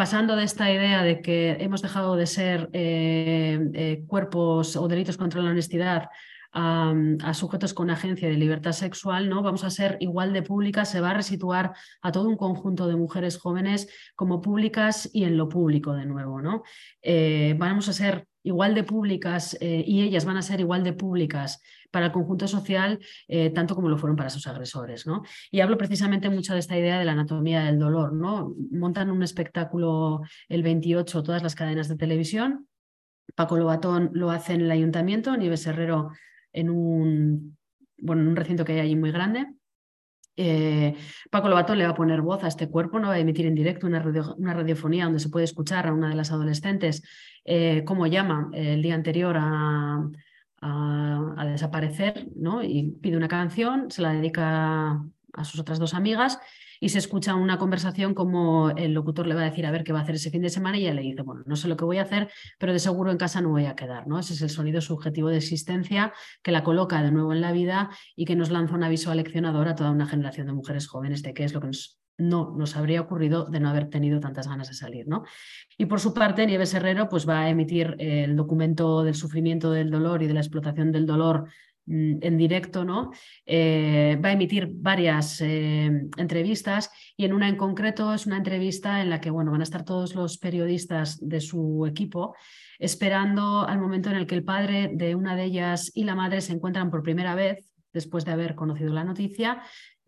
pasando 0.00 0.34
de 0.34 0.44
esta 0.44 0.72
idea 0.72 1.02
de 1.02 1.20
que 1.20 1.58
hemos 1.60 1.82
dejado 1.82 2.16
de 2.16 2.26
ser 2.26 2.70
eh, 2.72 3.58
eh, 3.74 4.02
cuerpos 4.06 4.74
o 4.74 4.88
delitos 4.88 5.18
contra 5.18 5.42
la 5.42 5.50
honestidad 5.50 6.08
a, 6.52 6.94
sujetos 7.34 7.74
con 7.74 7.90
agencia 7.90 8.26
de 8.26 8.34
libertad 8.38 8.72
sexual, 8.72 9.28
¿no? 9.28 9.42
Vamos 9.42 9.62
a 9.62 9.68
ser 9.68 9.98
igual 10.00 10.32
de 10.32 10.40
públicas, 10.40 10.90
se 10.90 11.02
va 11.02 11.10
a 11.10 11.14
resituar 11.14 11.74
a 12.00 12.12
todo 12.12 12.30
un 12.30 12.38
conjunto 12.38 12.88
de 12.88 12.96
mujeres 12.96 13.36
jóvenes 13.36 13.90
como 14.14 14.40
públicas 14.40 15.10
y 15.12 15.24
en 15.24 15.36
lo 15.36 15.50
público 15.50 15.92
de 15.92 16.06
nuevo, 16.06 16.40
¿no? 16.40 16.62
Eh, 17.02 17.54
vamos 17.58 17.86
a 17.90 17.92
ser 17.92 18.26
igual 18.42 18.74
de 18.74 18.84
públicas 18.84 19.54
y 19.60 20.00
ellas 20.00 20.24
van 20.24 20.38
a 20.38 20.42
ser 20.42 20.60
igual 20.60 20.82
de 20.82 20.94
públicas 20.94 21.60
para 21.90 22.06
el 22.06 22.12
conjunto 22.12 22.48
social, 22.48 22.98
eh, 23.28 23.50
tanto 23.50 23.74
como 23.74 23.88
lo 23.88 23.98
fueron 23.98 24.16
para 24.16 24.30
sus 24.30 24.46
agresores. 24.46 25.06
¿no? 25.06 25.22
Y 25.50 25.60
hablo 25.60 25.76
precisamente 25.76 26.30
mucho 26.30 26.54
de 26.54 26.60
esta 26.60 26.78
idea 26.78 26.98
de 26.98 27.04
la 27.04 27.12
anatomía 27.12 27.64
del 27.64 27.78
dolor. 27.78 28.12
¿no? 28.12 28.54
Montan 28.70 29.10
un 29.10 29.22
espectáculo 29.22 30.22
el 30.48 30.62
28, 30.62 31.22
todas 31.22 31.42
las 31.42 31.54
cadenas 31.54 31.88
de 31.88 31.96
televisión. 31.96 32.68
Paco 33.34 33.56
Lobatón 33.56 34.10
lo 34.12 34.30
hace 34.30 34.54
en 34.54 34.62
el 34.62 34.70
ayuntamiento, 34.70 35.36
Nieves 35.36 35.66
Herrero 35.66 36.10
en 36.52 36.70
un, 36.70 37.56
bueno, 37.98 38.22
en 38.22 38.28
un 38.28 38.36
recinto 38.36 38.64
que 38.64 38.72
hay 38.72 38.80
allí 38.80 38.96
muy 38.96 39.12
grande. 39.12 39.46
Eh, 40.36 40.96
Paco 41.30 41.48
Lobatón 41.48 41.78
le 41.78 41.84
va 41.84 41.90
a 41.90 41.94
poner 41.94 42.22
voz 42.22 42.42
a 42.44 42.48
este 42.48 42.68
cuerpo, 42.68 42.98
no 42.98 43.08
va 43.08 43.14
a 43.14 43.18
emitir 43.18 43.46
en 43.46 43.54
directo 43.54 43.86
una, 43.86 44.02
una 44.36 44.54
radiofonía 44.54 45.04
donde 45.04 45.20
se 45.20 45.28
puede 45.28 45.44
escuchar 45.44 45.86
a 45.86 45.92
una 45.92 46.08
de 46.08 46.14
las 46.14 46.32
adolescentes 46.32 47.02
eh, 47.44 47.84
cómo 47.84 48.06
llama 48.06 48.50
el 48.52 48.82
día 48.82 48.94
anterior 48.94 49.36
a, 49.38 50.08
a, 50.60 51.46
desaparecer, 51.46 52.28
¿no? 52.36 52.62
Y 52.62 52.92
pide 53.00 53.16
una 53.16 53.28
canción, 53.28 53.90
se 53.90 54.02
la 54.02 54.12
dedica 54.12 55.02
a 55.32 55.44
sus 55.44 55.60
otras 55.60 55.78
dos 55.78 55.94
amigas 55.94 56.38
y 56.80 56.88
se 56.88 56.98
escucha 56.98 57.34
una 57.34 57.58
conversación 57.58 58.14
como 58.14 58.70
el 58.70 58.94
locutor 58.94 59.26
le 59.26 59.34
va 59.34 59.42
a 59.42 59.44
decir 59.44 59.66
a 59.66 59.70
ver 59.70 59.84
qué 59.84 59.92
va 59.92 60.00
a 60.00 60.02
hacer 60.02 60.14
ese 60.14 60.30
fin 60.30 60.42
de 60.42 60.48
semana 60.48 60.78
y 60.78 60.82
ella 60.82 60.94
le 60.94 61.02
dice, 61.02 61.22
bueno, 61.22 61.42
no 61.46 61.56
sé 61.56 61.68
lo 61.68 61.76
que 61.76 61.84
voy 61.84 61.98
a 61.98 62.02
hacer, 62.02 62.30
pero 62.58 62.72
de 62.72 62.78
seguro 62.78 63.10
en 63.10 63.18
casa 63.18 63.40
no 63.40 63.50
voy 63.50 63.66
a 63.66 63.76
quedar, 63.76 64.06
¿no? 64.06 64.18
Ese 64.18 64.32
es 64.32 64.42
el 64.42 64.50
sonido 64.50 64.80
subjetivo 64.80 65.28
de 65.28 65.36
existencia 65.36 66.12
que 66.42 66.52
la 66.52 66.64
coloca 66.64 67.02
de 67.02 67.10
nuevo 67.10 67.32
en 67.32 67.42
la 67.42 67.52
vida 67.52 67.90
y 68.16 68.24
que 68.24 68.34
nos 68.34 68.50
lanza 68.50 68.74
un 68.74 68.82
aviso 68.82 69.10
aleccionador 69.10 69.68
a 69.68 69.74
toda 69.74 69.90
una 69.90 70.06
generación 70.06 70.46
de 70.46 70.54
mujeres 70.54 70.88
jóvenes 70.88 71.22
de 71.22 71.34
qué 71.34 71.44
es 71.44 71.52
lo 71.52 71.60
que 71.60 71.68
nos 71.68 72.00
no 72.20 72.54
nos 72.56 72.76
habría 72.76 73.00
ocurrido 73.00 73.44
de 73.46 73.60
no 73.60 73.68
haber 73.68 73.88
tenido 73.88 74.20
tantas 74.20 74.48
ganas 74.48 74.68
de 74.68 74.74
salir. 74.74 75.08
¿no? 75.08 75.24
Y 75.76 75.86
por 75.86 76.00
su 76.00 76.14
parte, 76.14 76.46
Nieves 76.46 76.74
Herrero 76.74 77.08
pues, 77.08 77.28
va 77.28 77.40
a 77.40 77.50
emitir 77.50 77.96
el 77.98 78.36
documento 78.36 79.02
del 79.02 79.14
sufrimiento 79.14 79.70
del 79.72 79.90
dolor 79.90 80.22
y 80.22 80.26
de 80.26 80.34
la 80.34 80.40
explotación 80.40 80.92
del 80.92 81.06
dolor 81.06 81.48
mm, 81.86 82.18
en 82.20 82.36
directo, 82.36 82.84
¿no? 82.84 83.10
Eh, 83.46 84.18
va 84.22 84.28
a 84.28 84.32
emitir 84.32 84.68
varias 84.72 85.40
eh, 85.40 85.90
entrevistas 86.16 86.90
y 87.16 87.24
en 87.24 87.32
una 87.32 87.48
en 87.48 87.56
concreto 87.56 88.12
es 88.12 88.26
una 88.26 88.36
entrevista 88.36 89.00
en 89.00 89.10
la 89.10 89.20
que 89.20 89.30
bueno, 89.30 89.50
van 89.50 89.60
a 89.60 89.64
estar 89.64 89.84
todos 89.84 90.14
los 90.14 90.38
periodistas 90.38 91.18
de 91.20 91.40
su 91.40 91.86
equipo 91.86 92.34
esperando 92.78 93.66
al 93.66 93.78
momento 93.78 94.10
en 94.10 94.16
el 94.16 94.26
que 94.26 94.34
el 94.34 94.44
padre 94.44 94.90
de 94.92 95.14
una 95.14 95.36
de 95.36 95.44
ellas 95.44 95.92
y 95.94 96.04
la 96.04 96.14
madre 96.14 96.40
se 96.40 96.54
encuentran 96.54 96.90
por 96.90 97.02
primera 97.02 97.34
vez 97.34 97.70
después 97.92 98.24
de 98.24 98.32
haber 98.32 98.54
conocido 98.54 98.92
la 98.92 99.04
noticia 99.04 99.62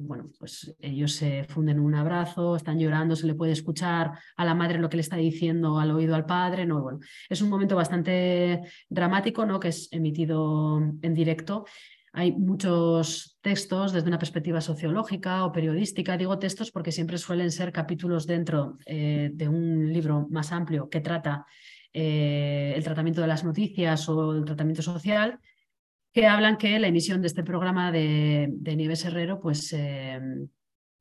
bueno, 0.06 0.30
pues 0.38 0.74
ellos 0.80 1.12
se 1.12 1.44
funden 1.44 1.76
en 1.76 1.82
un 1.82 1.94
abrazo, 1.94 2.56
están 2.56 2.78
llorando, 2.78 3.16
se 3.16 3.26
le 3.26 3.34
puede 3.34 3.52
escuchar 3.52 4.12
a 4.36 4.44
la 4.44 4.54
madre 4.54 4.78
lo 4.78 4.88
que 4.88 4.96
le 4.96 5.02
está 5.02 5.16
diciendo 5.16 5.78
al 5.78 5.90
oído 5.90 6.14
al 6.14 6.26
padre, 6.26 6.66
no, 6.66 6.82
bueno, 6.82 7.00
es 7.28 7.42
un 7.42 7.48
momento 7.48 7.76
bastante 7.76 8.62
dramático, 8.88 9.46
¿no? 9.46 9.58
Que 9.58 9.68
es 9.68 9.88
emitido 9.92 10.80
en 11.02 11.14
directo. 11.14 11.64
Hay 12.14 12.32
muchos 12.32 13.38
textos 13.40 13.92
desde 13.92 14.08
una 14.08 14.18
perspectiva 14.18 14.60
sociológica 14.60 15.46
o 15.46 15.52
periodística. 15.52 16.16
Digo 16.18 16.38
textos 16.38 16.70
porque 16.70 16.92
siempre 16.92 17.16
suelen 17.16 17.50
ser 17.50 17.72
capítulos 17.72 18.26
dentro 18.26 18.76
eh, 18.84 19.30
de 19.32 19.48
un 19.48 19.90
libro 19.90 20.26
más 20.30 20.52
amplio 20.52 20.90
que 20.90 21.00
trata 21.00 21.46
eh, 21.94 22.74
el 22.76 22.84
tratamiento 22.84 23.22
de 23.22 23.26
las 23.28 23.44
noticias 23.44 24.08
o 24.08 24.32
el 24.32 24.44
tratamiento 24.44 24.82
social 24.82 25.40
que 26.12 26.26
hablan 26.26 26.58
que 26.58 26.78
la 26.78 26.88
emisión 26.88 27.20
de 27.22 27.28
este 27.28 27.42
programa 27.42 27.90
de, 27.90 28.48
de 28.50 28.76
Nieves 28.76 29.04
Herrero 29.04 29.40
pues, 29.40 29.72
eh, 29.72 30.20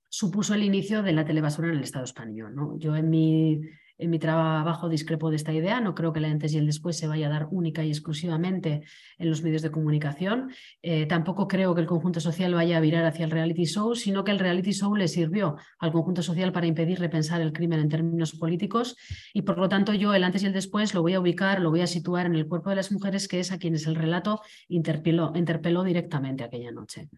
supuso 0.10 0.54
el 0.54 0.64
inicio 0.64 1.04
de 1.04 1.14
la 1.14 1.26
telebasura 1.26 1.70
en 1.70 1.76
el 1.76 1.84
Estado 1.84 2.06
español. 2.06 2.56
¿no? 2.56 2.78
Yo 2.78 2.96
en 2.96 3.10
mi 3.10 3.62
en 4.02 4.10
mi 4.10 4.20
trabajo 4.20 4.90
discrepo 4.90 5.30
de 5.30 5.36
esta 5.36 5.54
idea, 5.54 5.80
no 5.80 5.94
creo 5.94 6.12
que 6.12 6.20
el 6.20 6.26
antes 6.26 6.54
y 6.54 6.58
el 6.58 6.66
después 6.66 6.98
se 6.98 7.08
vaya 7.08 7.28
a 7.28 7.30
dar 7.30 7.48
única 7.52 7.84
y 7.84 7.90
exclusivamente 7.90 8.82
en 9.18 9.30
los 9.30 9.44
medios 9.44 9.62
de 9.62 9.72
comunicación. 9.72 10.52
Eh, 10.82 11.06
tampoco 11.06 11.48
creo 11.48 11.76
que 11.76 11.82
el 11.82 11.88
conjunto 11.88 12.20
social 12.20 12.54
vaya 12.54 12.78
a 12.78 12.80
virar 12.80 13.06
hacia 13.06 13.26
el 13.26 13.32
reality 13.32 13.66
show, 13.66 13.96
sino 13.96 14.24
que 14.24 14.32
el 14.32 14.40
reality 14.40 14.72
show 14.72 14.96
le 14.96 15.08
sirvió 15.08 15.56
al 15.80 15.92
conjunto 15.92 16.24
social 16.24 16.52
para 16.52 16.66
impedir 16.66 17.00
repensar 17.00 17.42
el 17.42 17.54
crimen 17.54 17.80
en 17.80 17.90
términos 17.90 18.34
políticos 18.34 18.98
y 19.34 19.44
por 19.44 19.60
lo 19.60 19.70
tanto 19.70 19.94
yo 19.94 20.14
el 20.14 20.24
antes 20.24 20.44
y 20.44 20.48
el 20.48 20.54
después 20.54 20.94
lo 20.94 21.02
voy 21.02 21.14
a 21.14 21.20
ubicar, 21.20 21.62
lo 21.62 21.70
voy 21.70 21.82
a 21.82 21.88
situar 21.88 22.26
en 22.26 22.36
el 22.36 22.48
cuerpo 22.48 22.72
de 22.72 22.78
las 22.78 22.92
mujeres, 22.92 23.28
que 23.28 23.40
es 23.40 23.52
a 23.52 23.60
quienes 23.60 23.86
el 23.86 23.96
relato 23.96 24.42
interpeló, 24.68 25.32
interpeló 25.36 25.84
directamente 25.84 26.44
aquella 26.44 26.72
noche. 26.72 27.10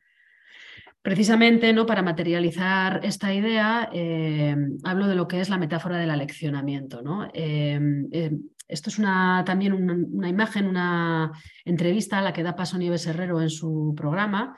Precisamente 1.04 1.74
¿no? 1.74 1.86
para 1.86 2.02
materializar 2.02 3.02
esta 3.04 3.34
idea, 3.34 3.90
eh, 3.92 4.56
hablo 4.86 5.06
de 5.06 5.16
lo 5.16 5.28
que 5.28 5.42
es 5.42 5.50
la 5.50 5.58
metáfora 5.58 5.98
del 5.98 6.10
aleccionamiento. 6.10 7.02
¿no? 7.02 7.28
Eh, 7.34 7.78
eh, 8.14 8.32
esto 8.70 8.90
es 8.90 9.00
una, 9.00 9.44
también 9.46 9.74
una, 9.74 10.30
imagen, 10.30 10.66
una 10.66 11.34
entrevista 11.66 12.20
a 12.20 12.22
la 12.22 12.32
que 12.32 12.42
da 12.42 12.56
paso 12.56 12.78
Nieves 12.78 13.06
Herrero 13.06 13.42
en 13.42 13.50
su 13.50 13.94
programa. 13.98 14.58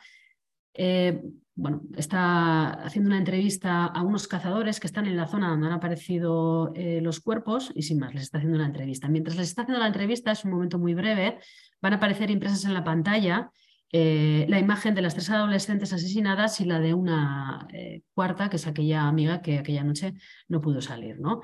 bueno, 1.55 1.81
está 1.97 2.73
haciendo 2.73 3.07
una 3.07 3.17
entrevista 3.17 3.85
a 3.85 4.03
unos 4.03 4.27
cazadores 4.27 4.79
que 4.79 4.85
están 4.85 5.07
en 5.07 5.17
la 5.17 5.25
zona 5.25 5.49
donde 5.49 5.65
han 5.65 5.73
aparecido 5.73 6.71
los 7.01 7.21
cuerpos 7.21 7.71
y 7.73 7.81
sin 7.81 7.97
más, 7.97 8.13
les 8.13 8.21
está 8.21 8.37
haciendo 8.37 8.59
la 8.59 8.67
entrevista. 8.67 9.07
Mientras 9.07 9.35
les 9.35 9.47
está 9.47 9.63
haciendo 9.63 9.79
la 9.79 9.87
entrevista, 9.87 10.31
es 10.31 10.45
un 10.45 10.51
momento 10.51 10.77
muy 10.77 10.93
breve, 10.93 11.39
van 11.81 11.93
a 11.93 11.95
aparecer 11.95 12.29
impresas 12.29 12.65
en 12.65 12.75
la 12.75 12.83
pantalla 12.83 13.49
eh, 13.91 14.45
la 14.49 14.59
imagen 14.59 14.95
de 14.95 15.01
las 15.01 15.13
tres 15.13 15.29
adolescentes 15.29 15.93
asesinadas 15.93 16.59
y 16.59 16.65
la 16.65 16.79
de 16.79 16.93
una 16.93 17.67
eh, 17.71 18.01
cuarta, 18.13 18.49
que 18.49 18.55
es 18.55 18.67
aquella 18.67 19.07
amiga 19.07 19.41
que 19.41 19.59
aquella 19.59 19.83
noche 19.83 20.15
no 20.47 20.59
pudo 20.59 20.81
salir. 20.81 21.19
¿no? 21.19 21.41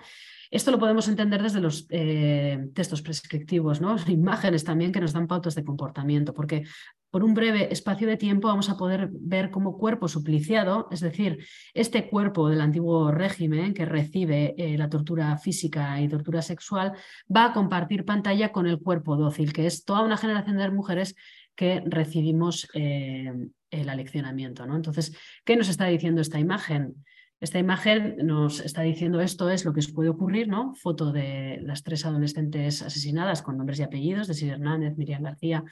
Esto 0.50 0.72
lo 0.72 0.80
podemos 0.80 1.08
entender 1.08 1.42
desde 1.44 1.62
los 1.62 1.86
eh, 1.92 2.68
textos 2.74 3.02
prescriptivos, 3.02 3.80
¿no? 3.80 3.96
imágenes 4.08 4.64
también 4.64 4.92
que 4.92 5.00
nos 5.00 5.14
dan 5.14 5.28
pautas 5.28 5.56
de 5.56 5.64
comportamiento, 5.64 6.34
porque 6.34 6.64
por 7.10 7.24
un 7.24 7.34
breve 7.34 7.72
espacio 7.72 8.08
de 8.08 8.18
tiempo 8.18 8.48
vamos 8.48 8.70
a 8.70 8.78
poder 8.78 9.10
ver 9.12 9.52
cómo 9.52 9.78
cuerpo 9.78 10.08
supliciado, 10.08 10.88
es 10.92 11.02
decir, 11.02 11.46
este 11.74 12.10
cuerpo 12.10 12.50
del 12.50 12.62
antiguo 12.62 13.12
régimen 13.12 13.74
que 13.74 13.86
recibe 13.86 14.56
la 14.78 14.90
tortura 14.90 15.38
física 15.38 16.00
y 16.00 16.08
tortura 16.08 16.42
sexual, 16.42 16.94
va 17.34 17.48
a 17.48 17.54
compartir 17.54 18.06
pantalla 18.06 18.54
con 18.54 18.66
el 18.66 18.80
cuerpo 18.80 19.18
dócil, 19.18 19.52
que 19.52 19.66
es 19.66 19.84
toda 19.84 20.04
una 20.04 20.16
generación 20.16 20.58
de 20.58 20.72
mujeres 20.72 21.16
que 21.56 21.82
recibimos 21.86 22.68
eh, 22.74 23.32
el 23.70 23.90
aleccionamiento. 23.90 24.66
¿no? 24.66 24.76
Entonces, 24.76 25.16
¿qué 25.46 25.56
nos 25.56 25.70
está 25.70 25.86
diciendo 25.88 26.22
esta 26.22 26.40
imagen? 26.40 27.04
Esta 27.40 27.58
imagen 27.58 28.18
nos 28.18 28.60
está 28.60 28.84
diciendo 28.84 29.20
esto 29.20 29.50
es 29.50 29.66
lo 29.66 29.74
que 29.74 29.80
os 29.80 29.92
puede 29.92 30.10
ocurrir, 30.10 30.48
¿no? 30.48 30.76
Foto 30.76 31.12
de 31.12 31.58
las 31.64 31.82
tres 31.82 32.06
adolescentes 32.06 32.84
asesinadas 32.84 33.42
con 33.42 33.58
nombres 33.58 33.80
y 33.80 33.84
apellidos, 33.84 34.28
de 34.28 34.36
Sid 34.36 34.50
Hernández, 34.50 34.96
Miriam 34.96 35.24
García, 35.24 35.64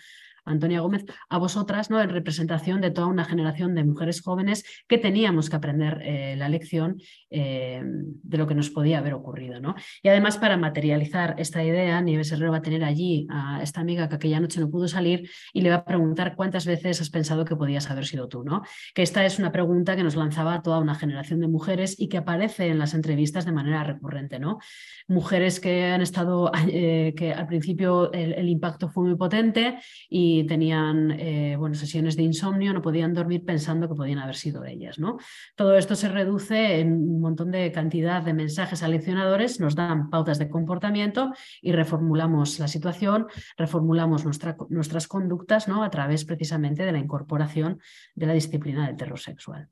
Antonia 0.49 0.81
Gómez, 0.81 1.05
a 1.29 1.37
vosotras, 1.37 1.89
¿no? 1.89 2.01
en 2.01 2.09
representación 2.09 2.81
de 2.81 2.91
toda 2.91 3.07
una 3.07 3.25
generación 3.25 3.75
de 3.75 3.83
mujeres 3.83 4.21
jóvenes 4.21 4.63
que 4.87 4.97
teníamos 4.97 5.49
que 5.49 5.55
aprender 5.55 6.01
eh, 6.03 6.35
la 6.37 6.49
lección 6.49 7.01
eh, 7.29 7.81
de 7.83 8.37
lo 8.37 8.47
que 8.47 8.55
nos 8.55 8.69
podía 8.69 8.99
haber 8.99 9.13
ocurrido. 9.13 9.59
¿no? 9.59 9.75
Y 10.01 10.09
además, 10.09 10.37
para 10.37 10.57
materializar 10.57 11.35
esta 11.37 11.63
idea, 11.63 12.01
Nieves 12.01 12.31
Herrero 12.31 12.51
va 12.51 12.57
a 12.57 12.61
tener 12.61 12.83
allí 12.83 13.27
a 13.29 13.61
esta 13.61 13.81
amiga 13.81 14.09
que 14.09 14.15
aquella 14.15 14.39
noche 14.39 14.59
no 14.59 14.69
pudo 14.69 14.87
salir 14.87 15.29
y 15.53 15.61
le 15.61 15.69
va 15.69 15.77
a 15.77 15.85
preguntar 15.85 16.35
cuántas 16.35 16.65
veces 16.65 17.01
has 17.01 17.09
pensado 17.09 17.45
que 17.45 17.55
podías 17.55 17.89
haber 17.89 18.05
sido 18.05 18.27
tú. 18.27 18.43
¿no? 18.43 18.63
Que 18.93 19.01
esta 19.01 19.25
es 19.25 19.39
una 19.39 19.51
pregunta 19.51 19.95
que 19.95 20.03
nos 20.03 20.15
lanzaba 20.15 20.61
toda 20.61 20.79
una 20.79 20.95
generación 20.95 21.39
de 21.39 21.47
mujeres 21.47 21.99
y 21.99 22.07
que 22.09 22.17
aparece 22.17 22.67
en 22.67 22.79
las 22.79 22.93
entrevistas 22.93 23.45
de 23.45 23.51
manera 23.51 23.83
recurrente. 23.83 24.39
¿no? 24.39 24.59
Mujeres 25.07 25.59
que 25.59 25.85
han 25.85 26.01
estado, 26.01 26.51
eh, 26.71 27.13
que 27.15 27.33
al 27.33 27.47
principio 27.47 28.11
el 28.13 28.49
impacto 28.49 28.89
fue 28.89 29.03
muy 29.03 29.15
potente 29.15 29.77
y 30.09 30.38
tenían 30.45 31.11
eh, 31.11 31.57
sesiones 31.73 32.15
de 32.15 32.23
insomnio, 32.23 32.73
no 32.73 32.81
podían 32.81 33.13
dormir 33.13 33.45
pensando 33.45 33.87
que 33.87 33.95
podían 33.95 34.19
haber 34.19 34.35
sido 34.35 34.65
ellas. 34.65 34.99
¿no? 34.99 35.17
Todo 35.55 35.75
esto 35.75 35.95
se 35.95 36.09
reduce 36.09 36.79
en 36.79 36.93
un 36.93 37.21
montón 37.21 37.51
de 37.51 37.71
cantidad 37.71 38.21
de 38.21 38.33
mensajes 38.33 38.83
aleccionadores, 38.83 39.59
nos 39.59 39.75
dan 39.75 40.09
pautas 40.09 40.39
de 40.39 40.49
comportamiento 40.49 41.31
y 41.61 41.71
reformulamos 41.71 42.59
la 42.59 42.67
situación, 42.67 43.27
reformulamos 43.57 44.25
nuestras 44.25 45.07
conductas 45.07 45.67
¿no? 45.67 45.83
a 45.83 45.89
través 45.89 46.25
precisamente 46.25 46.83
de 46.83 46.91
la 46.91 46.99
incorporación 46.99 47.79
de 48.15 48.25
la 48.25 48.33
disciplina 48.33 48.87
del 48.87 48.97
terror 48.97 49.19
sexual. 49.19 49.69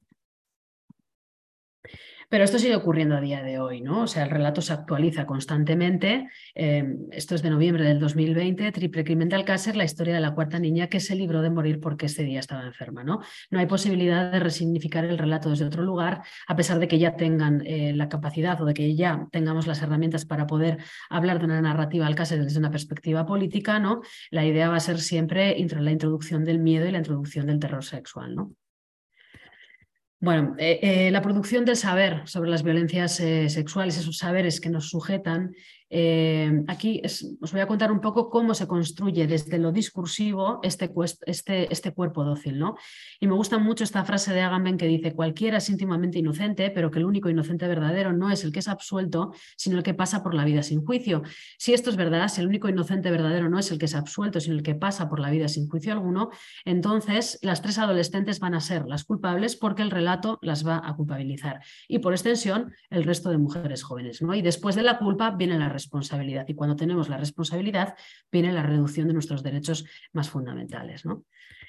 Pero 2.29 2.43
esto 2.43 2.59
sigue 2.59 2.75
ocurriendo 2.75 3.15
a 3.15 3.21
día 3.21 3.41
de 3.41 3.57
hoy, 3.59 3.79
¿no? 3.79 4.03
O 4.03 4.07
sea, 4.07 4.23
el 4.23 4.29
relato 4.29 4.61
se 4.61 4.73
actualiza 4.73 5.25
constantemente. 5.25 6.27
Eh, 6.55 6.83
esto 7.11 7.35
es 7.35 7.41
de 7.41 7.49
noviembre 7.49 7.85
del 7.85 7.99
2020, 7.99 8.69
Triple 8.73 9.05
Crimen 9.05 9.29
de 9.29 9.37
Alcácer, 9.37 9.77
la 9.77 9.85
historia 9.85 10.13
de 10.13 10.19
la 10.19 10.35
cuarta 10.35 10.59
niña 10.59 10.87
que 10.87 10.99
se 10.99 11.15
libró 11.15 11.41
de 11.41 11.49
morir 11.49 11.79
porque 11.79 12.07
ese 12.07 12.23
día 12.23 12.41
estaba 12.41 12.65
enferma, 12.65 13.05
¿no? 13.05 13.21
No 13.49 13.59
hay 13.59 13.65
posibilidad 13.65 14.29
de 14.29 14.39
resignificar 14.39 15.05
el 15.05 15.17
relato 15.17 15.49
desde 15.49 15.63
otro 15.63 15.83
lugar, 15.83 16.21
a 16.47 16.55
pesar 16.57 16.79
de 16.79 16.89
que 16.89 16.99
ya 16.99 17.15
tengan 17.15 17.65
eh, 17.65 17.93
la 17.95 18.09
capacidad 18.09 18.59
o 18.61 18.65
de 18.65 18.73
que 18.73 18.93
ya 18.95 19.27
tengamos 19.31 19.65
las 19.65 19.81
herramientas 19.81 20.25
para 20.25 20.47
poder 20.47 20.79
hablar 21.09 21.39
de 21.39 21.45
una 21.45 21.61
narrativa 21.61 22.07
Alcácer 22.07 22.43
desde 22.43 22.59
una 22.59 22.71
perspectiva 22.71 23.25
política, 23.25 23.79
¿no? 23.79 24.01
La 24.31 24.45
idea 24.45 24.69
va 24.69 24.75
a 24.75 24.81
ser 24.81 24.99
siempre 24.99 25.55
la 25.79 25.91
introducción 25.91 26.43
del 26.43 26.59
miedo 26.59 26.87
y 26.87 26.91
la 26.91 26.97
introducción 26.97 27.47
del 27.47 27.59
terror 27.59 27.85
sexual, 27.85 28.35
¿no? 28.35 28.51
Bueno, 30.19 30.55
eh, 30.57 30.79
eh, 30.81 31.11
la 31.11 31.21
producción 31.21 31.63
del 31.63 31.75
saber 31.75 32.27
sobre 32.27 32.49
las 32.49 32.63
violencias 32.63 33.19
eh, 33.19 33.49
sexuales, 33.49 33.97
esos 33.97 34.17
saberes 34.17 34.59
que 34.59 34.69
nos 34.71 34.89
sujetan, 34.89 35.53
eh, 35.89 36.63
aquí 36.67 37.01
os 37.41 37.51
voy 37.51 37.61
a 37.61 37.67
contar 37.67 37.91
un 37.91 38.01
poco 38.01 38.29
cómo 38.29 38.53
se 38.53 38.67
construye 38.67 39.27
desde 39.27 39.57
lo 39.57 39.71
discursivo 39.71 40.59
este, 40.63 40.91
este, 41.25 41.71
este, 41.71 41.93
cuerpo 41.93 42.23
dócil. 42.23 42.59
¿no? 42.59 42.75
Y 43.19 43.27
me 43.27 43.33
gusta 43.33 43.57
mucho 43.57 43.83
esta 43.83 44.03
frase 44.03 44.33
de 44.33 44.41
Agamben 44.41 44.77
que 44.77 44.87
dice, 44.87 45.13
cualquiera 45.13 45.57
es 45.57 45.69
íntimamente 45.69 46.19
inocente, 46.19 46.71
pero 46.71 46.91
que 46.91 46.99
el 46.99 47.05
único 47.05 47.29
inocente 47.29 47.67
verdadero 47.67 48.13
no 48.13 48.31
es 48.31 48.43
el 48.43 48.51
que 48.51 48.59
es 48.59 48.67
absuelto, 48.67 49.33
sino 49.55 49.77
el 49.77 49.83
que 49.83 49.93
pasa 49.93 50.23
por 50.23 50.33
la 50.33 50.45
vida 50.45 50.63
sin 50.63 50.83
juicio. 50.83 51.23
Si 51.57 51.73
esto 51.73 51.89
es 51.89 51.95
verdad, 51.95 52.27
si 52.27 52.41
el 52.41 52.47
único 52.47 52.69
inocente 52.69 53.11
verdadero 53.11 53.49
no 53.49 53.59
es 53.59 53.71
el 53.71 53.77
que 53.77 53.85
es 53.85 53.95
absuelto, 53.95 54.39
sino 54.39 54.55
el 54.55 54.63
que 54.63 54.75
pasa 54.75 55.09
por 55.09 55.19
la 55.19 55.29
vida 55.29 55.47
sin 55.47 55.67
juicio 55.67 55.93
alguno, 55.93 56.29
entonces 56.65 57.39
las 57.41 57.61
tres 57.61 57.77
adolescentes 57.77 58.39
van 58.39 58.53
a 58.53 58.61
ser 58.61 58.85
las 58.87 59.03
culpables 59.03 59.55
porque 59.55 59.81
el 59.81 59.91
relato 59.91 60.39
las 60.41 60.67
va 60.67 60.81
a 60.83 60.95
culpabilizar. 60.95 61.61
Y 61.87 61.99
por 61.99 62.13
extensión, 62.13 62.73
el 62.89 63.03
resto 63.03 63.29
de 63.29 63.37
mujeres 63.37 63.83
jóvenes. 63.83 64.21
¿no? 64.21 64.33
Y 64.33 64.41
después 64.41 64.75
de 64.75 64.83
la 64.83 64.97
culpa 64.97 65.31
viene 65.31 65.57
la 65.57 65.69
responsabilidad. 65.77 66.45
Y 66.47 66.55
cuando 66.55 66.75
tenemos 66.75 67.09
la 67.09 67.17
responsabilidad, 67.17 67.95
viene 68.31 68.51
la 68.51 68.63
reducción 68.63 69.07
de 69.07 69.13
nuestros 69.13 69.43
derechos 69.43 69.85
más 70.13 70.29
fundamentales. 70.29 71.05
¿no? 71.05 71.23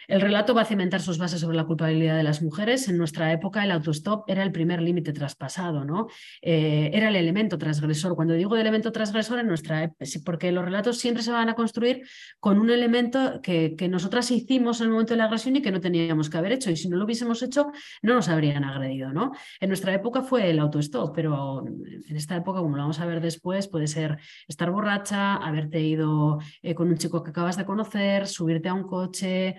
El 0.08 0.22
relato 0.22 0.54
va 0.54 0.62
a 0.62 0.64
cimentar 0.64 1.02
sus 1.02 1.18
bases 1.18 1.42
sobre 1.42 1.56
la 1.56 1.64
culpabilidad 1.64 2.16
de 2.16 2.22
las 2.22 2.42
mujeres. 2.42 2.88
En 2.88 2.96
nuestra 2.96 3.30
época 3.30 3.62
el 3.62 3.70
autostop 3.70 4.24
era 4.26 4.42
el 4.42 4.50
primer 4.50 4.80
límite 4.80 5.12
traspasado, 5.12 5.84
¿no? 5.84 6.08
Eh, 6.40 6.90
era 6.94 7.10
el 7.10 7.16
elemento 7.16 7.58
transgresor. 7.58 8.16
Cuando 8.16 8.32
digo 8.32 8.56
elemento 8.56 8.90
transgresor 8.90 9.38
en 9.38 9.46
nuestra 9.46 9.84
época, 9.84 10.06
porque 10.24 10.50
los 10.50 10.64
relatos 10.64 10.98
siempre 10.98 11.22
se 11.22 11.30
van 11.30 11.50
a 11.50 11.54
construir 11.54 12.08
con 12.40 12.58
un 12.58 12.70
elemento 12.70 13.40
que, 13.42 13.74
que 13.76 13.88
nosotras 13.88 14.30
hicimos 14.30 14.80
en 14.80 14.86
el 14.86 14.92
momento 14.92 15.12
de 15.12 15.18
la 15.18 15.24
agresión 15.24 15.56
y 15.56 15.62
que 15.62 15.70
no 15.70 15.80
teníamos 15.80 16.30
que 16.30 16.38
haber 16.38 16.52
hecho. 16.52 16.70
Y 16.70 16.76
si 16.76 16.88
no 16.88 16.96
lo 16.96 17.04
hubiésemos 17.04 17.42
hecho, 17.42 17.70
no 18.00 18.14
nos 18.14 18.30
habrían 18.30 18.64
agredido, 18.64 19.12
¿no? 19.12 19.32
En 19.60 19.68
nuestra 19.68 19.92
época 19.92 20.22
fue 20.22 20.48
el 20.48 20.58
autostop, 20.58 21.14
pero 21.14 21.66
en 21.66 22.16
esta 22.16 22.34
época, 22.34 22.60
como 22.60 22.76
lo 22.76 22.82
vamos 22.82 23.00
a 23.00 23.04
ver 23.04 23.20
después, 23.20 23.68
puede 23.68 23.86
ser 23.86 24.16
estar 24.46 24.70
borracha, 24.70 25.36
haberte 25.36 25.80
ido 25.80 26.38
eh, 26.62 26.74
con 26.74 26.88
un 26.88 26.96
chico 26.96 27.22
que 27.22 27.30
acabas 27.30 27.58
de 27.58 27.66
conocer, 27.66 28.26
subirte 28.26 28.70
a 28.70 28.74
un 28.74 28.84
coche, 28.84 29.56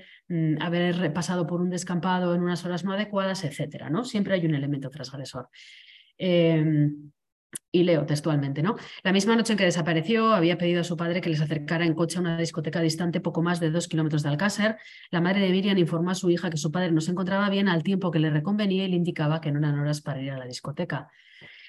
haber 0.59 1.11
pasado 1.13 1.47
por 1.47 1.61
un 1.61 1.69
descampado 1.69 2.35
en 2.35 2.41
unas 2.41 2.65
horas 2.65 2.83
no 2.83 2.93
adecuadas, 2.93 3.43
etcétera, 3.43 3.89
¿no? 3.89 4.03
Siempre 4.03 4.35
hay 4.35 4.45
un 4.45 4.55
elemento 4.55 4.89
transgresor. 4.89 5.49
Em, 6.17 7.11
y 7.71 7.83
leo 7.83 8.05
textualmente, 8.05 8.61
¿no? 8.63 8.75
La 9.03 9.11
misma 9.11 9.35
noche 9.35 9.53
en 9.53 9.57
que 9.57 9.65
desapareció, 9.65 10.33
había 10.33 10.57
pedido 10.57 10.81
a 10.81 10.83
su 10.83 10.97
padre 10.97 11.21
que 11.21 11.29
les 11.29 11.41
acercara 11.41 11.85
en 11.85 11.93
coche 11.93 12.17
a 12.17 12.21
una 12.21 12.37
discoteca 12.37 12.81
distante 12.81 13.21
poco 13.21 13.41
más 13.41 13.59
de 13.59 13.71
dos 13.71 13.87
kilómetros 13.87 14.23
de 14.23 14.29
Alcácer. 14.29 14.77
La 15.11 15.21
madre 15.21 15.41
de 15.41 15.49
Miriam 15.49 15.77
informó 15.77 16.11
a 16.11 16.15
su 16.15 16.29
hija 16.29 16.49
que 16.49 16.57
su 16.57 16.71
padre 16.71 16.91
no 16.91 17.01
se 17.01 17.11
encontraba 17.11 17.49
bien 17.49 17.67
al 17.69 17.83
tiempo 17.83 18.11
que 18.11 18.19
le 18.19 18.29
reconvenía 18.29 18.85
y 18.85 18.89
le 18.89 18.95
indicaba 18.95 19.41
que 19.41 19.51
no 19.51 19.59
eran 19.59 19.79
horas 19.79 20.01
para 20.01 20.21
ir 20.21 20.31
a 20.31 20.37
la 20.37 20.45
discoteca. 20.45 21.09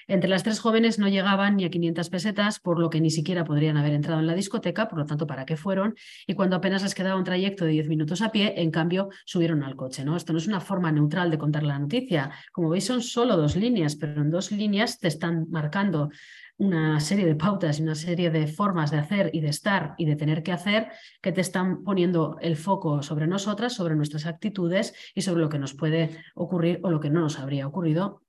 Entre 0.07 0.29
las 0.29 0.43
tres 0.43 0.59
jóvenes 0.59 0.99
no 0.99 1.07
llegaban 1.07 1.57
ni 1.57 1.65
a 1.65 1.69
500 1.69 2.09
pesetas, 2.09 2.59
por 2.59 2.79
lo 2.79 2.89
que 2.89 3.01
ni 3.01 3.09
siquiera 3.09 3.45
podrían 3.45 3.77
haber 3.77 3.93
entrado 3.93 4.19
en 4.19 4.27
la 4.27 4.35
discoteca, 4.35 4.87
por 4.87 4.99
lo 4.99 5.05
tanto, 5.05 5.27
¿para 5.27 5.45
qué 5.45 5.57
fueron? 5.57 5.95
Y 6.27 6.33
cuando 6.33 6.55
apenas 6.55 6.83
les 6.83 6.95
quedaba 6.95 7.17
un 7.17 7.23
trayecto 7.23 7.65
de 7.65 7.71
10 7.71 7.87
minutos 7.87 8.21
a 8.21 8.31
pie, 8.31 8.53
en 8.57 8.71
cambio, 8.71 9.09
subieron 9.25 9.63
al 9.63 9.75
coche. 9.75 10.03
¿no? 10.03 10.15
Esto 10.15 10.33
no 10.33 10.39
es 10.39 10.47
una 10.47 10.59
forma 10.59 10.91
neutral 10.91 11.31
de 11.31 11.37
contar 11.37 11.63
la 11.63 11.79
noticia. 11.79 12.31
Como 12.51 12.69
veis, 12.69 12.85
son 12.85 13.01
solo 13.01 13.37
dos 13.37 13.55
líneas, 13.55 13.95
pero 13.95 14.21
en 14.21 14.31
dos 14.31 14.51
líneas 14.51 14.99
te 14.99 15.07
están 15.07 15.47
marcando 15.49 16.09
una 16.57 16.99
serie 16.99 17.25
de 17.25 17.35
pautas 17.35 17.79
y 17.79 17.81
una 17.83 17.95
serie 17.95 18.29
de 18.29 18.45
formas 18.45 18.91
de 18.91 18.99
hacer 18.99 19.31
y 19.33 19.41
de 19.41 19.49
estar 19.49 19.95
y 19.97 20.05
de 20.05 20.15
tener 20.15 20.43
que 20.43 20.51
hacer 20.51 20.89
que 21.19 21.31
te 21.31 21.41
están 21.41 21.83
poniendo 21.83 22.37
el 22.39 22.55
foco 22.55 23.01
sobre 23.01 23.25
nosotras, 23.25 23.73
sobre 23.73 23.95
nuestras 23.95 24.27
actitudes 24.27 24.93
y 25.15 25.23
sobre 25.23 25.41
lo 25.41 25.49
que 25.49 25.57
nos 25.57 25.73
puede 25.73 26.23
ocurrir 26.35 26.79
o 26.83 26.91
lo 26.91 26.99
que 26.99 27.09
no 27.09 27.21
nos 27.21 27.39
habría 27.39 27.65
ocurrido 27.65 28.21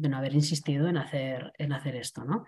de 0.00 0.08
no 0.08 0.16
haber 0.16 0.34
insistido 0.34 0.88
en 0.88 0.96
hacer, 0.96 1.52
en 1.58 1.72
hacer 1.72 1.96
esto. 1.96 2.24
¿no? 2.24 2.44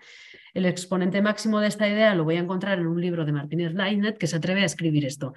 El 0.53 0.65
exponente 0.65 1.21
máximo 1.21 1.59
de 1.59 1.67
esta 1.67 1.87
idea 1.87 2.15
lo 2.15 2.23
voy 2.23 2.35
a 2.35 2.39
encontrar 2.39 2.79
en 2.79 2.87
un 2.87 2.99
libro 2.99 3.25
de 3.25 3.31
Martínez 3.31 3.73
Lainet 3.73 4.17
que 4.17 4.27
se 4.27 4.37
atreve 4.37 4.61
a 4.61 4.65
escribir 4.65 5.05
esto. 5.05 5.33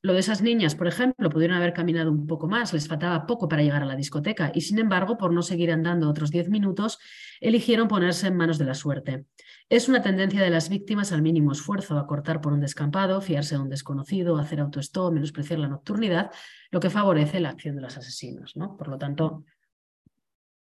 Lo 0.00 0.12
de 0.12 0.20
esas 0.20 0.42
niñas, 0.42 0.74
por 0.74 0.86
ejemplo, 0.86 1.28
pudieron 1.28 1.56
haber 1.56 1.72
caminado 1.72 2.12
un 2.12 2.26
poco 2.26 2.46
más, 2.46 2.72
les 2.72 2.86
faltaba 2.86 3.26
poco 3.26 3.48
para 3.48 3.62
llegar 3.62 3.82
a 3.82 3.86
la 3.86 3.96
discoteca 3.96 4.52
y 4.54 4.60
sin 4.60 4.78
embargo, 4.78 5.18
por 5.18 5.32
no 5.32 5.42
seguir 5.42 5.72
andando 5.72 6.08
otros 6.08 6.30
diez 6.30 6.48
minutos, 6.48 6.98
eligieron 7.40 7.88
ponerse 7.88 8.28
en 8.28 8.36
manos 8.36 8.58
de 8.58 8.64
la 8.64 8.74
suerte. 8.74 9.26
Es 9.68 9.88
una 9.88 10.00
tendencia 10.00 10.40
de 10.40 10.50
las 10.50 10.68
víctimas 10.68 11.12
al 11.12 11.20
mínimo 11.20 11.52
esfuerzo, 11.52 11.98
a 11.98 12.06
cortar 12.06 12.40
por 12.40 12.52
un 12.52 12.60
descampado, 12.60 13.20
fiarse 13.20 13.56
de 13.56 13.60
un 13.60 13.68
desconocido, 13.68 14.38
hacer 14.38 14.60
autoestop, 14.60 15.12
menospreciar 15.12 15.58
la 15.58 15.68
nocturnidad, 15.68 16.30
lo 16.70 16.80
que 16.80 16.90
favorece 16.90 17.40
la 17.40 17.50
acción 17.50 17.76
de 17.76 17.82
los 17.82 17.96
asesinos. 17.96 18.56
¿no? 18.56 18.76
Por 18.76 18.88
lo 18.88 18.98
tanto, 18.98 19.44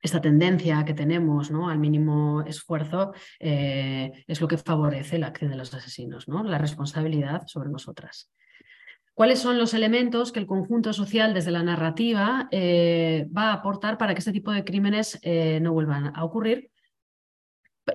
esta 0.02 0.22
tendencia 0.22 0.84
que 0.86 0.94
tenemos 0.94 1.52
¿no? 1.52 1.70
al 1.70 1.80
mínimo 1.80 2.42
esfuerzo 2.44 3.14
eh, 3.40 4.12
es 4.28 4.40
lo 4.40 4.48
que 4.48 4.58
favorece 4.58 5.18
la 5.18 5.28
acción 5.28 5.52
de 5.52 5.58
los 5.58 5.74
asesinos, 5.74 6.28
¿no? 6.28 6.44
la 6.44 6.58
responsabilidad 6.58 7.44
sobre 7.48 7.70
nosotras. 7.70 8.32
¿Cuáles 9.14 9.40
son 9.40 9.58
los 9.58 9.74
elementos 9.74 10.32
que 10.32 10.40
el 10.40 10.48
conjunto 10.48 10.94
social 10.94 11.34
desde 11.34 11.52
la 11.52 11.64
narrativa 11.64 12.48
eh, 12.52 13.28
va 13.36 13.50
a 13.50 13.54
aportar 13.54 13.98
para 13.98 14.14
que 14.14 14.20
este 14.20 14.32
tipo 14.32 14.52
de 14.52 14.64
crímenes 14.64 15.20
eh, 15.22 15.60
no 15.62 15.74
vuelvan 15.74 16.16
a 16.16 16.24
ocurrir 16.24 16.72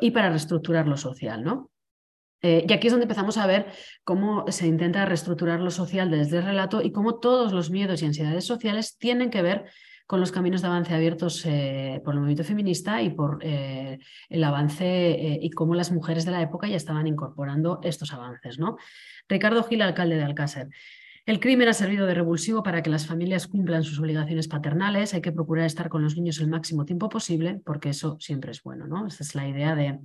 y 0.01 0.11
para 0.11 0.29
reestructurar 0.29 0.87
lo 0.87 0.97
social? 0.97 1.43
¿no? 1.43 1.71
y 2.43 2.71
aquí 2.75 2.89
es 2.89 2.93
donde 2.93 3.05
empezamos 3.05 3.39
a 3.39 3.47
ver 3.47 3.73
cómo 4.05 4.45
se 4.53 4.67
intenta 4.67 5.07
reestructurar 5.07 5.61
lo 5.61 5.71
social 5.71 6.11
desde 6.11 6.37
el 6.37 6.45
relato 6.45 6.83
y 6.83 6.93
cómo 6.93 7.19
todos 7.19 7.55
los 7.55 7.71
miedos 7.71 8.03
y 8.03 8.05
ansiedades 8.05 8.45
sociales 8.45 8.99
tienen 8.99 9.31
que 9.31 9.41
ver 9.41 9.65
con 10.07 10.21
los 10.21 10.33
caminos 10.33 10.61
de 10.61 10.69
avance 10.69 10.95
abiertos 10.95 11.45
eh, 11.47 12.01
por 12.05 12.15
el 12.15 12.21
movimiento 12.21 12.45
feminista 12.45 13.01
y 13.03 13.11
por 13.11 13.39
eh, 13.43 13.99
el 14.29 14.45
avance 14.45 14.85
eh, 14.85 15.39
y 15.41 15.51
cómo 15.51 15.75
las 15.75 15.93
mujeres 15.93 16.25
de 16.25 16.33
la 16.33 16.43
época 16.43 16.69
ya 16.69 16.77
estaban 16.77 17.07
incorporando 17.07 17.81
estos 17.83 18.13
avances. 18.13 18.59
¿no? 18.59 18.77
Ricardo 19.29 19.65
Gil, 19.65 19.83
alcalde 19.83 20.17
de 20.17 20.25
Alcácer. 20.25 20.69
El 21.27 21.41
crimen 21.41 21.69
ha 21.69 21.73
servido 21.73 22.07
de 22.07 22.13
revulsivo 22.13 22.63
para 22.63 22.83
que 22.83 22.91
las 22.91 23.07
familias 23.07 23.47
cumplan 23.47 23.83
sus 23.83 23.99
obligaciones 23.99 24.47
paternales. 24.47 25.15
Hay 25.15 25.23
que 25.23 25.33
procurar 25.33 25.65
estar 25.65 25.89
con 25.89 26.03
los 26.03 26.17
niños 26.17 26.39
el 26.39 26.49
máximo 26.49 26.85
tiempo 26.85 27.09
posible, 27.09 27.63
porque 27.65 27.89
eso 27.89 28.19
siempre 28.21 28.51
es 28.51 28.63
bueno. 28.63 28.87
¿no? 28.87 29.07
Esa 29.07 29.23
es 29.23 29.35
la 29.35 29.49
idea 29.49 29.75
de, 29.75 30.01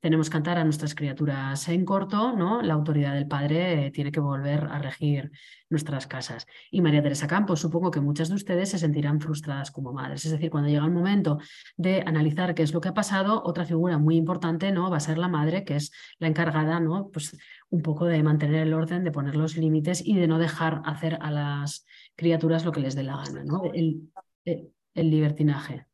tenemos 0.00 0.28
que 0.28 0.34
cantar 0.34 0.58
a 0.58 0.64
nuestras 0.64 0.94
criaturas 0.94 1.68
en 1.68 1.84
corto, 1.84 2.36
¿no? 2.36 2.62
La 2.62 2.74
autoridad 2.74 3.14
del 3.14 3.26
padre 3.26 3.86
eh, 3.86 3.90
tiene 3.90 4.12
que 4.12 4.20
volver 4.20 4.64
a 4.64 4.78
regir 4.78 5.30
nuestras 5.68 6.06
casas. 6.06 6.46
Y 6.70 6.80
María 6.80 7.02
Teresa 7.02 7.26
Campos, 7.26 7.60
supongo 7.60 7.90
que 7.90 8.00
muchas 8.00 8.28
de 8.28 8.36
ustedes 8.36 8.70
se 8.70 8.78
sentirán 8.78 9.20
frustradas 9.20 9.70
como 9.70 9.92
madres. 9.92 10.24
Es 10.24 10.32
decir, 10.32 10.50
cuando 10.50 10.68
llega 10.68 10.84
el 10.84 10.92
momento 10.92 11.38
de 11.76 12.02
analizar 12.06 12.54
qué 12.54 12.62
es 12.62 12.72
lo 12.72 12.80
que 12.80 12.88
ha 12.88 12.94
pasado, 12.94 13.42
otra 13.44 13.64
figura 13.64 13.98
muy 13.98 14.16
importante, 14.16 14.70
¿no? 14.70 14.90
Va 14.90 14.98
a 14.98 15.00
ser 15.00 15.18
la 15.18 15.28
madre, 15.28 15.64
que 15.64 15.76
es 15.76 15.90
la 16.18 16.28
encargada, 16.28 16.78
¿no? 16.80 17.10
Pues 17.10 17.36
un 17.70 17.82
poco 17.82 18.04
de 18.04 18.22
mantener 18.22 18.66
el 18.66 18.74
orden, 18.74 19.04
de 19.04 19.10
poner 19.10 19.36
los 19.36 19.56
límites 19.56 20.02
y 20.04 20.14
de 20.16 20.28
no 20.28 20.38
dejar 20.38 20.82
hacer 20.84 21.18
a 21.20 21.30
las 21.30 21.84
criaturas 22.14 22.64
lo 22.64 22.72
que 22.72 22.80
les 22.80 22.94
dé 22.94 23.02
la 23.02 23.16
gana, 23.16 23.44
¿no? 23.44 23.62
El, 23.72 24.10
el 24.44 25.10
libertinaje. 25.10 25.86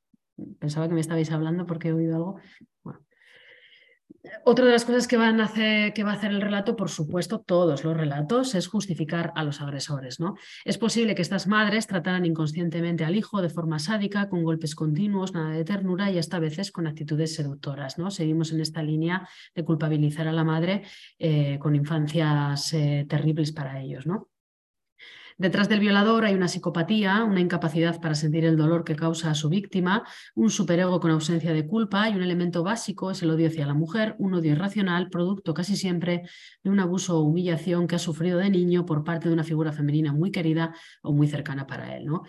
Pensaba 0.58 0.88
que 0.88 0.94
me 0.94 1.00
estabais 1.00 1.30
hablando 1.30 1.66
porque 1.66 1.88
he 1.88 1.92
oído 1.92 2.16
algo. 2.16 2.36
Bueno, 2.82 3.00
otra 4.44 4.64
de 4.64 4.72
las 4.72 4.84
cosas 4.84 5.06
que, 5.06 5.16
va 5.16 5.28
a 5.28 6.12
hacer 6.12 6.30
el 6.30 6.40
relato, 6.40 6.76
por 6.76 6.88
supuesto, 6.88 7.40
todos 7.40 7.84
los 7.84 7.96
relatos, 7.96 8.54
es 8.54 8.68
justificar 8.68 9.32
a 9.34 9.44
los 9.44 9.60
agresores. 9.60 10.20
¿no? 10.20 10.36
Es 10.64 10.78
posible 10.78 11.14
que 11.14 11.22
estas 11.22 11.46
madres 11.46 11.86
trataran 11.86 12.24
inconscientemente 12.24 13.04
al 13.04 13.16
hijo 13.16 13.42
de 13.42 13.50
forma 13.50 13.78
sádica, 13.78 14.28
con 14.28 14.42
golpes 14.42 14.74
continuos, 14.74 15.34
nada 15.34 15.50
de 15.50 15.64
ternura 15.64 16.10
y 16.10 16.18
hasta 16.18 16.38
a 16.38 16.40
veces 16.40 16.72
con 16.72 16.86
actitudes 16.86 17.34
seductoras. 17.34 17.98
¿no? 17.98 18.10
Seguimos 18.10 18.52
en 18.52 18.60
esta 18.60 18.82
línea 18.82 19.28
de 19.54 19.64
culpabilizar 19.64 20.28
a 20.28 20.32
la 20.32 20.44
madre 20.44 20.82
eh, 21.18 21.58
con 21.60 21.74
infancias 21.74 22.72
eh, 22.72 23.06
terribles 23.08 23.52
para 23.52 23.80
ellos. 23.80 24.06
¿no? 24.06 24.28
Detrás 25.36 25.68
del 25.68 25.80
violador 25.80 26.24
hay 26.24 26.34
una 26.34 26.46
psicopatía, 26.46 27.24
una 27.24 27.40
incapacidad 27.40 28.00
para 28.00 28.14
sentir 28.14 28.44
el 28.44 28.56
dolor 28.56 28.84
que 28.84 28.94
causa 28.94 29.30
a 29.30 29.34
su 29.34 29.48
víctima, 29.48 30.04
un 30.36 30.48
superego 30.48 31.00
con 31.00 31.10
ausencia 31.10 31.52
de 31.52 31.66
culpa 31.66 32.08
y 32.08 32.14
un 32.14 32.22
elemento 32.22 32.62
básico 32.62 33.10
es 33.10 33.20
el 33.22 33.30
odio 33.30 33.48
hacia 33.48 33.66
la 33.66 33.74
mujer, 33.74 34.14
un 34.18 34.34
odio 34.34 34.52
irracional, 34.52 35.10
producto 35.10 35.52
casi 35.52 35.76
siempre 35.76 36.22
de 36.62 36.70
un 36.70 36.78
abuso 36.78 37.18
o 37.18 37.22
humillación 37.22 37.88
que 37.88 37.96
ha 37.96 37.98
sufrido 37.98 38.38
de 38.38 38.50
niño 38.50 38.86
por 38.86 39.02
parte 39.02 39.28
de 39.28 39.34
una 39.34 39.42
figura 39.42 39.72
femenina 39.72 40.12
muy 40.12 40.30
querida 40.30 40.72
o 41.02 41.12
muy 41.12 41.26
cercana 41.26 41.66
para 41.66 41.96
él. 41.96 42.06
¿no? 42.06 42.22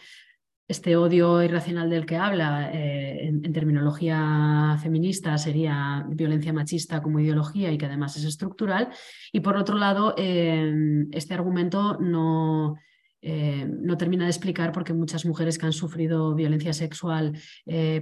este 0.67 0.95
odio 0.95 1.43
irracional 1.43 1.89
del 1.89 2.05
que 2.05 2.17
habla, 2.17 2.71
eh, 2.73 3.27
en, 3.27 3.53
terminología 3.53 4.77
feminista, 4.81 5.37
sería 5.37 6.03
violencia 6.09 6.53
machista 6.53 7.03
como 7.03 7.19
ideología 7.19 7.71
y 7.71 7.77
que 7.77 7.85
además 7.85 8.17
es 8.17 8.25
estructural. 8.25 8.89
Y 9.31 9.41
por 9.41 9.57
otro 9.57 9.77
lado, 9.77 10.15
eh, 10.17 11.05
este 11.11 11.35
argumento 11.35 11.99
no, 11.99 12.77
eh, 13.25 13.65
no 13.67 13.97
termina 13.97 14.25
de 14.25 14.29
explicar 14.29 14.71
por 14.71 14.83
qué 14.83 14.93
muchas 14.93 15.25
mujeres 15.25 15.57
que 15.57 15.65
han 15.65 15.73
sufrido 15.73 16.35
violencia 16.35 16.73
sexual 16.73 17.33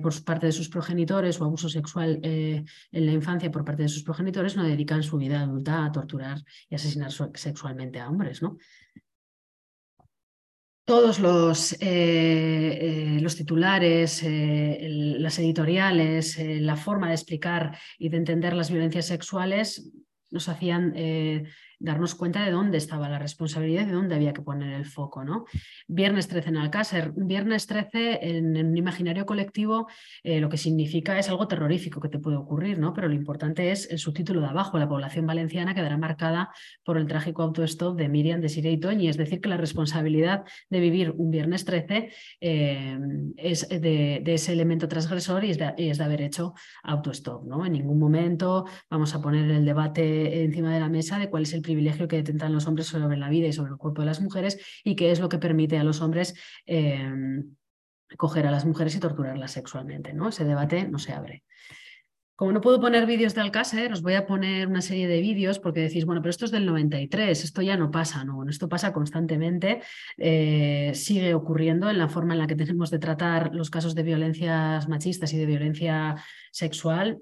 por 0.02 0.24
parte 0.24 0.48
de 0.48 0.52
sus 0.52 0.70
progenitores 0.70 1.40
o 1.40 1.46
abuso 1.46 1.70
sexual 1.70 2.20
en 2.24 2.66
la 2.92 3.12
infancia 3.12 3.50
por 3.50 3.64
parte 3.64 3.84
de 3.84 3.90
sus 3.90 4.04
progenitores 4.04 4.56
no 4.56 4.64
dedican 4.64 5.04
su 5.04 5.18
vida 5.18 5.42
adulta 5.42 5.86
a 5.86 5.92
torturar 5.92 6.44
y 6.70 6.76
asesinar 6.76 7.12
sexualmente 7.34 8.00
a 8.00 8.10
hombres. 8.10 8.42
¿no? 8.42 8.58
todos 10.86 11.20
los, 11.20 11.74
eh, 11.74 11.78
eh, 11.82 13.20
los 13.22 13.36
titulares, 13.36 14.22
eh, 14.24 14.88
las 15.20 15.40
editoriales, 15.40 16.38
la 16.40 16.76
forma 16.76 17.08
de 17.08 17.14
explicar 17.14 17.78
y 17.98 18.10
de 18.10 18.18
entender 18.18 18.54
las 18.54 18.70
violencias 18.70 19.06
sexuales 19.06 19.92
nos 20.30 20.50
hacían 20.50 20.94
darnos 21.84 22.16
cuenta 22.16 22.44
de 22.44 22.52
dónde 22.52 22.78
estaba 22.78 23.10
la 23.10 23.20
responsabilidad 23.20 23.84
y 23.84 23.86
de 23.88 23.92
dónde 23.92 24.16
había 24.16 24.34
que 24.34 24.42
poner 24.42 24.74
el 24.74 24.86
foco. 24.86 25.24
¿no? 25.24 25.46
Viernes 25.88 26.28
13 26.30 26.50
en 26.50 26.58
Alcácer. 26.58 27.12
Viernes 27.16 27.68
13 27.68 28.20
en, 28.22 28.66
un 28.66 28.78
imaginario 28.78 29.26
colectivo 29.26 29.88
eh, 30.24 30.40
lo 30.40 30.50
que 30.50 30.58
significa 30.58 31.20
es 31.20 31.30
algo 31.30 31.48
terrorífico 31.48 32.00
que 32.00 32.10
te 32.10 32.20
puede 32.20 32.38
ocurrir, 32.38 32.80
¿no? 32.80 32.94
pero 32.94 33.10
lo 33.10 33.14
importante 33.14 33.72
es 33.72 33.92
el 33.92 34.00
subtítulo 34.00 34.40
de 34.42 34.48
abajo. 34.48 34.80
La 34.80 34.88
población 34.88 35.28
valenciana 35.28 35.76
quedará 35.76 35.98
marcada 35.98 36.50
por 36.86 36.98
el 36.98 37.06
trágico 37.06 37.44
autostop 37.44 37.98
de 37.98 38.08
Miriam, 38.08 38.40
de 38.40 38.50
Siria 38.50 38.72
y. 38.72 39.08
Es 39.08 39.18
decir, 39.18 39.42
que 39.42 39.50
la 39.50 39.58
responsabilidad 39.58 40.44
de 40.70 40.80
vivir 40.80 41.14
un 41.18 41.32
Viernes 41.32 41.66
13 41.66 42.12
eh, 42.40 43.00
es 43.38 43.68
de, 43.68 44.24
ese 44.26 44.54
elemento 44.54 44.88
transgresor 44.88 45.44
y 45.44 45.52
es 45.52 45.58
de, 45.58 45.74
es 45.78 45.98
de 45.98 46.04
haber 46.04 46.22
hecho 46.22 46.54
autostop. 46.84 47.46
¿no? 47.46 47.66
En 47.66 47.74
ningún 47.74 48.00
momento 48.00 48.66
vamos 48.90 49.14
a 49.16 49.22
poner 49.22 49.50
el 49.52 49.66
debate 49.66 50.44
encima 50.44 50.74
de 50.74 50.80
la 50.80 50.90
mesa 50.90 51.20
de 51.20 51.30
cuál 51.30 51.44
es 51.44 51.54
el 51.54 51.62
privilegio 51.74 52.08
que 52.08 52.18
detentan 52.18 52.54
los 52.54 52.68
hombres 52.68 52.88
sobre 52.88 53.18
la 53.18 53.30
vida 53.30 53.48
y 53.48 53.54
sobre 53.54 53.72
el 53.72 53.78
cuerpo 53.78 54.02
de 54.02 54.08
las 54.08 54.22
mujeres 54.22 54.60
y 54.84 54.96
que 54.96 55.12
es 55.12 55.20
lo 55.20 55.28
que 55.28 55.40
permite 55.40 55.78
a 55.78 55.84
los 55.84 56.02
hombres 56.02 56.36
em, 56.66 57.56
coger 58.18 58.46
a 58.46 58.52
las 58.52 58.66
mujeres 58.66 58.96
y 58.96 59.00
torturarlas 59.00 59.52
sexualmente. 59.52 60.14
¿no? 60.14 60.30
Ese 60.30 60.46
debate 60.46 60.88
no 60.88 61.00
se 61.00 61.14
abre. 61.14 61.44
Como 62.36 62.52
no 62.52 62.62
puedo 62.62 62.82
poner 62.82 63.06
vídeos 63.06 63.36
de 63.36 63.42
Alcácer, 63.42 63.94
os 63.94 64.02
voy 64.02 64.16
a 64.16 64.26
poner 64.26 64.68
una 64.68 64.82
serie 64.82 65.08
de 65.08 65.22
vídeos 65.22 65.60
porque 65.60 65.82
decís, 65.82 66.04
bueno, 66.04 66.22
pero 66.22 66.32
esto 66.32 66.46
es 66.46 66.52
del 66.52 66.66
93, 66.66 67.44
esto 67.44 67.62
ya 67.62 67.78
no 67.78 67.92
pasa, 67.92 68.26
¿no? 68.26 68.44
esto 68.50 68.68
pasa 68.68 68.92
constantemente, 68.92 69.82
eh, 70.18 70.92
sigue 70.96 71.36
ocurriendo 71.36 71.92
en 71.92 72.00
la 72.00 72.10
forma 72.10 72.34
en 72.34 72.40
la 72.40 72.48
que 72.48 72.56
tenemos 72.56 72.90
de 72.90 72.98
tratar 72.98 73.54
los 73.54 73.70
casos 73.70 73.94
de 73.94 74.02
violencias 74.02 74.90
machistas 74.90 75.32
y 75.34 75.38
de 75.38 75.46
violencia 75.46 76.16
sexual. 76.54 77.20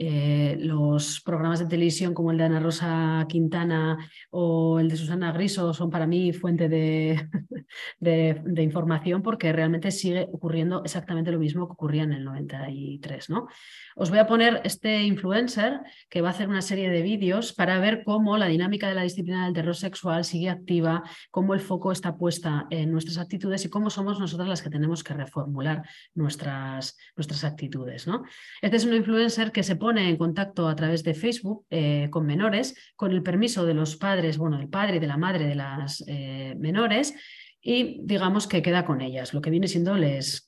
Eh, 0.00 0.56
los 0.60 1.20
programas 1.22 1.58
de 1.58 1.66
televisión 1.66 2.14
como 2.14 2.30
el 2.30 2.38
de 2.38 2.44
Ana 2.44 2.60
Rosa 2.60 3.26
Quintana 3.28 3.98
o 4.30 4.78
el 4.78 4.88
de 4.88 4.96
Susana 4.96 5.32
Griso 5.32 5.74
son 5.74 5.90
para 5.90 6.06
mí 6.06 6.32
fuente 6.32 6.68
de, 6.68 7.28
de, 8.00 8.62
información 8.62 9.22
porque 9.22 9.52
realmente 9.52 9.90
sigue 9.90 10.28
ocurriendo 10.32 10.84
exactamente 10.84 11.32
lo 11.32 11.40
mismo 11.40 11.66
que 11.66 11.72
ocurría 11.72 12.04
en 12.04 12.12
el 12.12 12.24
93. 12.24 13.28
¿no? 13.28 13.48
Os 13.96 14.10
voy 14.10 14.20
a 14.20 14.28
poner 14.28 14.60
este 14.62 15.02
influencer 15.02 15.80
que 16.08 16.20
va 16.20 16.28
a 16.28 16.30
hacer 16.30 16.48
una 16.48 16.62
serie 16.62 16.90
de 16.90 17.02
vídeos 17.02 17.52
para 17.52 17.80
ver 17.80 18.04
cómo 18.04 18.38
la 18.38 18.46
dinámica 18.46 18.88
de 18.88 18.94
la 18.94 19.02
disciplina 19.02 19.46
del 19.46 19.54
terror 19.54 19.74
sexual 19.74 20.24
sigue 20.24 20.48
activa, 20.48 21.02
cómo 21.32 21.54
el 21.54 21.60
foco 21.60 21.90
está 21.90 22.16
puesta 22.16 22.68
en 22.70 22.92
nuestras 22.92 23.18
actitudes 23.18 23.64
y 23.64 23.68
cómo 23.68 23.90
somos 23.90 24.20
nosotras 24.20 24.48
las 24.48 24.62
que 24.62 24.70
tenemos 24.70 25.02
que 25.02 25.14
reformular 25.14 25.82
nuestras, 26.14 26.96
nuestras 27.16 27.42
actitudes. 27.42 28.06
¿no? 28.06 28.17
Este 28.62 28.76
es 28.76 28.84
un 28.84 28.94
influencer 28.94 29.52
que 29.52 29.62
se 29.62 29.76
pone 29.76 30.08
en 30.08 30.16
contacto 30.16 30.68
a 30.68 30.76
través 30.76 31.04
de 31.04 31.14
Facebook 31.14 31.66
eh, 31.70 32.08
con 32.10 32.26
menores, 32.26 32.92
con 32.96 33.12
el 33.12 33.22
permiso 33.22 33.64
de 33.66 33.74
los 33.74 33.96
padres, 33.96 34.38
bueno, 34.38 34.58
del 34.58 34.68
padre 34.68 34.96
y 34.96 35.00
de 35.00 35.06
la 35.06 35.16
madre 35.16 35.46
de 35.46 35.54
las 35.54 36.04
eh, 36.06 36.54
menores, 36.58 37.14
y 37.60 38.00
digamos 38.02 38.46
que 38.46 38.62
queda 38.62 38.84
con 38.84 39.00
ellas. 39.00 39.34
Lo 39.34 39.40
que 39.40 39.50
viene 39.50 39.68
siendo 39.68 39.96
les, 39.96 40.46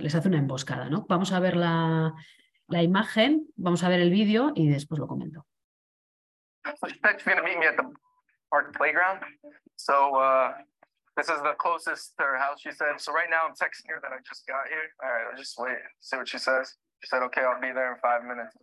les 0.00 0.14
hace 0.14 0.28
una 0.28 0.38
emboscada. 0.38 0.88
¿no? 0.88 1.06
Vamos 1.08 1.32
a 1.32 1.40
ver 1.40 1.56
la, 1.56 2.14
la 2.68 2.82
imagen, 2.82 3.46
vamos 3.56 3.84
a 3.84 3.88
ver 3.88 4.00
el 4.00 4.10
vídeo 4.10 4.52
y 4.54 4.68
después 4.68 4.98
lo 4.98 5.06
comento. 5.06 5.46
So 9.76 10.16
uh, 10.16 10.52
this 11.16 11.28
is 11.28 11.40
the 11.42 11.54
closest 11.56 12.16
to 12.18 12.24
her 12.24 12.36
house, 12.36 12.60
she 12.60 12.72
said. 12.72 12.98
So 12.98 13.12
right 13.12 13.30
now 13.30 13.46
I'm 13.46 13.54
texting 13.54 13.88
her 13.88 14.00
that 14.02 14.12
I 14.12 14.18
just 14.28 14.46
got 14.46 14.66
here. 14.68 14.90
All 15.02 15.08
right, 15.08 15.26
I'll 15.30 15.38
just 15.38 15.56
wait, 15.58 15.78
see 16.00 16.16
what 16.16 16.28
she 16.28 16.38
says. 16.38 16.76
She 17.02 17.08
said, 17.08 17.22
okay, 17.24 17.42
I'll 17.42 17.60
be 17.60 17.72
there 17.74 17.94
in 17.94 18.00
five 18.02 18.22
minutes. 18.24 18.56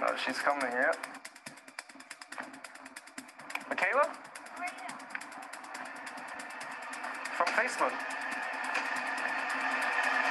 Uh, 0.00 0.16
she's 0.16 0.38
coming, 0.38 0.72
yeah. 0.72 0.92
Michaela? 3.68 4.08
From 7.36 7.46
Facebook. 7.52 7.92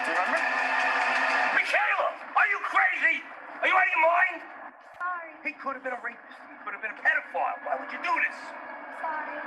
You 0.10 0.12
remember? 0.18 0.42
Michaela! 1.54 2.10
Are 2.34 2.50
you 2.50 2.60
crazy? 2.66 3.22
Are 3.62 3.68
you 3.70 3.76
out 3.78 3.86
of 3.86 3.94
your 3.94 4.06
mind? 4.10 4.42
Sorry. 4.98 5.30
He 5.46 5.54
could 5.54 5.78
have 5.78 5.84
been 5.86 5.94
a 5.94 6.02
rapist. 6.02 6.42
He 6.50 6.58
could 6.66 6.74
have 6.74 6.82
been 6.82 6.98
a 6.98 7.02
pedophile. 7.06 7.62
Why 7.62 7.78
would 7.78 7.94
you 7.94 8.02
do 8.02 8.14
this? 8.26 8.38
Sorry. 9.06 9.38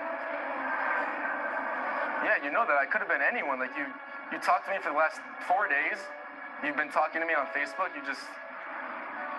Yeah, 2.31 2.39
you 2.47 2.55
know 2.55 2.63
that 2.63 2.79
I 2.79 2.87
could 2.87 3.03
have 3.03 3.11
been 3.11 3.27
anyone. 3.27 3.59
Like 3.59 3.75
you, 3.75 3.91
you 4.31 4.39
talked 4.39 4.67
to 4.67 4.73
me 4.73 4.79
for 4.79 4.95
the 4.95 4.99
last 4.99 5.19
four 5.51 5.67
days. 5.67 5.99
You've 6.63 6.79
been 6.79 6.95
talking 6.95 7.19
to 7.21 7.27
me 7.27 7.35
on 7.35 7.51
Facebook. 7.51 7.91
You 7.99 8.07
just, 8.07 8.23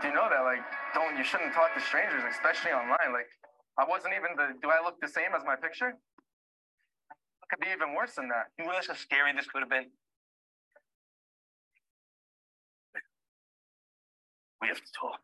you 0.04 0.14
know 0.14 0.28
that? 0.30 0.44
Like, 0.44 0.64
don't 0.94 1.18
you 1.18 1.24
shouldn't 1.24 1.54
talk 1.54 1.74
to 1.74 1.82
strangers, 1.82 2.24
especially 2.30 2.72
online. 2.72 3.12
Like 3.12 3.30
I 3.78 3.86
wasn't 3.88 4.14
even 4.14 4.36
the 4.36 4.60
do 4.62 4.70
I 4.70 4.84
look 4.84 5.00
the 5.02 5.08
same 5.08 5.32
as 5.36 5.44
my 5.46 5.56
picture? 5.56 5.90
It 5.90 7.48
could 7.50 7.60
be 7.60 7.72
even 7.72 7.96
worse 7.96 8.16
than 8.16 8.28
that. 8.30 8.52
You 8.58 8.66
realize 8.66 8.88
how 8.88 8.96
scary 8.96 9.34
this 9.34 9.48
could 9.48 9.62
have 9.62 9.70
been? 9.70 9.88
We 14.62 14.68
have 14.68 14.78
to 14.78 14.92
talk. 15.00 15.20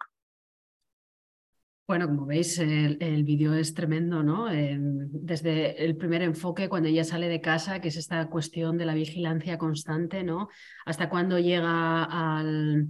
Bueno, 1.87 2.05
como 2.05 2.27
veis, 2.27 2.59
el, 2.59 2.97
el 3.01 3.23
vídeo 3.23 3.55
es 3.55 3.73
tremendo, 3.73 4.21
¿no? 4.21 4.51
Eh, 4.51 4.77
desde 4.79 5.83
el 5.83 5.97
primer 5.97 6.21
enfoque, 6.21 6.69
cuando 6.69 6.87
ella 6.87 7.03
sale 7.03 7.27
de 7.29 7.41
casa, 7.41 7.81
que 7.81 7.87
es 7.87 7.97
esta 7.97 8.29
cuestión 8.29 8.77
de 8.77 8.85
la 8.85 8.93
vigilancia 8.93 9.57
constante, 9.57 10.23
¿no? 10.23 10.49
Hasta 10.85 11.09
cuando 11.09 11.39
llega 11.39 12.03
al, 12.03 12.89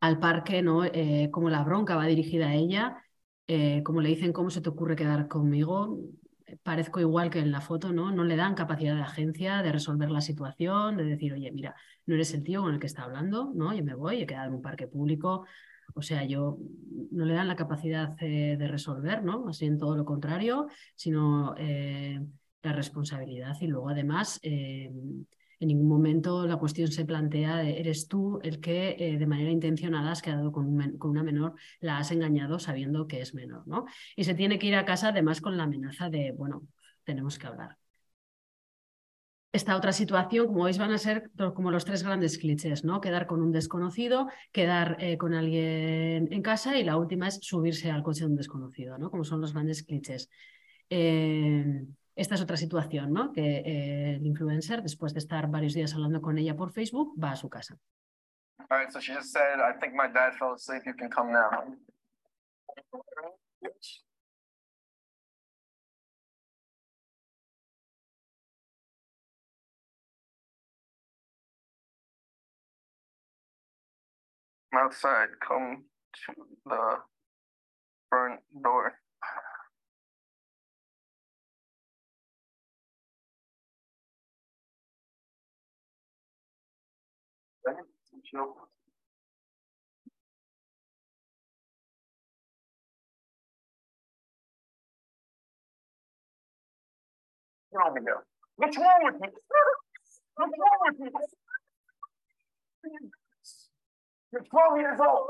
al 0.00 0.18
parque, 0.18 0.62
¿no? 0.62 0.84
Eh, 0.84 1.30
como 1.32 1.50
la 1.50 1.62
bronca 1.62 1.96
va 1.96 2.06
dirigida 2.06 2.48
a 2.48 2.54
ella, 2.54 3.02
eh, 3.46 3.82
como 3.82 4.00
le 4.00 4.08
dicen, 4.10 4.32
¿cómo 4.32 4.50
se 4.50 4.60
te 4.60 4.68
ocurre 4.68 4.96
quedar 4.96 5.28
conmigo? 5.28 5.98
Parezco 6.62 7.00
igual 7.00 7.30
que 7.30 7.40
en 7.40 7.50
la 7.50 7.60
foto, 7.60 7.92
¿no? 7.92 8.12
No 8.12 8.24
le 8.24 8.36
dan 8.36 8.54
capacidad 8.54 8.94
de 8.94 9.02
agencia 9.02 9.62
de 9.62 9.72
resolver 9.72 10.10
la 10.10 10.20
situación, 10.20 10.96
de 10.96 11.04
decir, 11.04 11.32
oye, 11.32 11.50
mira, 11.52 11.74
no 12.06 12.14
eres 12.14 12.34
el 12.34 12.42
tío 12.44 12.62
con 12.62 12.74
el 12.74 12.80
que 12.80 12.86
está 12.86 13.04
hablando, 13.04 13.52
¿no? 13.54 13.74
Yo 13.74 13.84
me 13.84 13.94
voy, 13.94 14.22
he 14.22 14.26
quedado 14.26 14.48
en 14.48 14.54
un 14.54 14.62
parque 14.62 14.86
público. 14.86 15.46
O 15.94 16.02
sea, 16.02 16.24
yo 16.24 16.58
no 17.12 17.24
le 17.24 17.34
dan 17.34 17.48
la 17.48 17.56
capacidad 17.56 18.16
eh, 18.20 18.56
de 18.58 18.68
resolver, 18.68 19.22
¿no? 19.24 19.48
Así 19.48 19.66
en 19.66 19.78
todo 19.78 19.96
lo 19.96 20.04
contrario, 20.04 20.68
sino 20.94 21.54
la 22.62 22.72
responsabilidad 22.72 23.56
y 23.60 23.68
luego 23.68 23.88
además 23.90 24.40
en 25.60 25.68
ningún 25.68 25.88
momento 25.88 26.46
la 26.46 26.56
cuestión 26.56 26.90
se 26.90 27.04
plantea 27.04 27.56
de 27.58 27.80
eres 27.80 28.08
tú 28.08 28.38
el 28.42 28.60
que 28.60 28.96
eh, 28.98 29.18
de 29.18 29.26
manera 29.26 29.50
intencionada 29.50 30.10
has 30.12 30.22
quedado 30.22 30.52
con, 30.52 30.66
una 30.66 31.22
menor, 31.22 31.54
la 31.80 31.98
has 31.98 32.10
engañado 32.10 32.58
sabiendo 32.58 33.06
que 33.06 33.20
es 33.20 33.34
menor, 33.34 33.66
¿no? 33.66 33.86
Y 34.16 34.24
se 34.24 34.34
tiene 34.34 34.58
que 34.58 34.66
ir 34.66 34.74
a 34.76 34.84
casa 34.84 35.08
además 35.08 35.40
con 35.40 35.56
la 35.56 35.64
amenaza 35.64 36.10
de, 36.10 36.32
bueno, 36.32 36.62
tenemos 37.04 37.38
que 37.38 37.46
hablar. 37.46 37.78
Esta 39.52 39.74
otra 39.74 39.92
situación, 39.92 40.48
como 40.48 40.64
veis, 40.64 40.76
van 40.76 40.92
a 40.92 40.98
ser 40.98 41.30
como 41.54 41.70
los 41.70 41.86
tres 41.86 42.02
grandes 42.02 42.36
clichés, 42.36 42.84
¿no? 42.84 43.00
Quedar 43.00 43.26
con 43.26 43.40
un 43.40 43.52
desconocido, 43.52 44.28
quedar 44.52 44.98
eh, 45.00 45.16
con 45.16 45.32
alguien 45.32 46.30
en 46.30 46.42
casa 46.42 46.78
y 46.78 46.84
la 46.84 46.98
última 46.98 47.28
es 47.28 47.38
subirse 47.40 47.90
al 47.90 48.02
coche 48.02 48.20
de 48.20 48.26
un 48.26 48.36
desconocido, 48.36 48.98
¿no? 48.98 49.10
Como 49.10 49.24
son 49.24 49.40
los 49.40 49.54
grandes 49.54 49.82
clichés. 49.82 50.28
Eh, 50.90 51.86
esta 52.16 52.34
es 52.34 52.40
otra 52.40 52.56
situación, 52.56 53.12
¿no? 53.12 53.32
Que 53.32 53.58
eh, 53.58 54.14
el 54.16 54.26
influencer, 54.26 54.82
después 54.82 55.12
de 55.12 55.18
estar 55.18 55.48
varios 55.48 55.74
días 55.74 55.92
hablando 55.92 56.22
con 56.22 56.38
ella 56.38 56.56
por 56.56 56.72
Facebook, 56.72 57.14
va 57.22 57.32
a 57.32 57.36
su 57.36 57.48
casa. 57.50 57.78
All 58.68 58.78
right, 58.78 58.90
so 58.90 58.98
she 58.98 59.12
just 59.12 59.32
said, 59.32 59.60
I 59.60 59.78
think 59.78 59.94
my 59.94 60.08
dad 60.08 60.32
fell 60.38 60.54
asleep. 60.54 60.82
You 60.86 60.94
can 60.94 61.10
come 61.10 61.30
now. 61.30 61.76
Outside. 74.72 75.28
Come 75.46 75.84
to 76.26 76.46
the 76.64 76.96
front 78.10 78.40
door. 78.62 78.98
Get 88.36 88.44
over 97.86 98.00
here. 98.00 98.24
What's 98.56 98.78
wrong 98.78 99.00
with 99.04 99.16
you? 99.22 99.30
What's 100.36 100.52
wrong 100.58 100.80
with 100.86 101.00
you? 101.00 101.10
You're 104.32 104.42
12 104.42 104.78
years 104.80 105.00
old. 105.00 105.28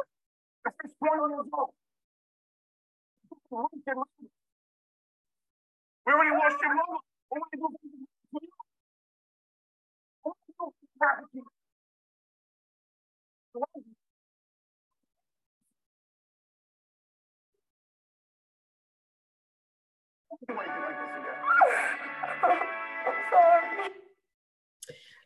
You're 0.64 0.74
12 0.98 1.30
years 1.30 1.46
old. 1.54 1.70
We 6.06 6.12
already 6.12 6.30
washed 6.32 6.60
your 6.62 6.74
mother. 6.74 6.98
Oh 10.26 10.34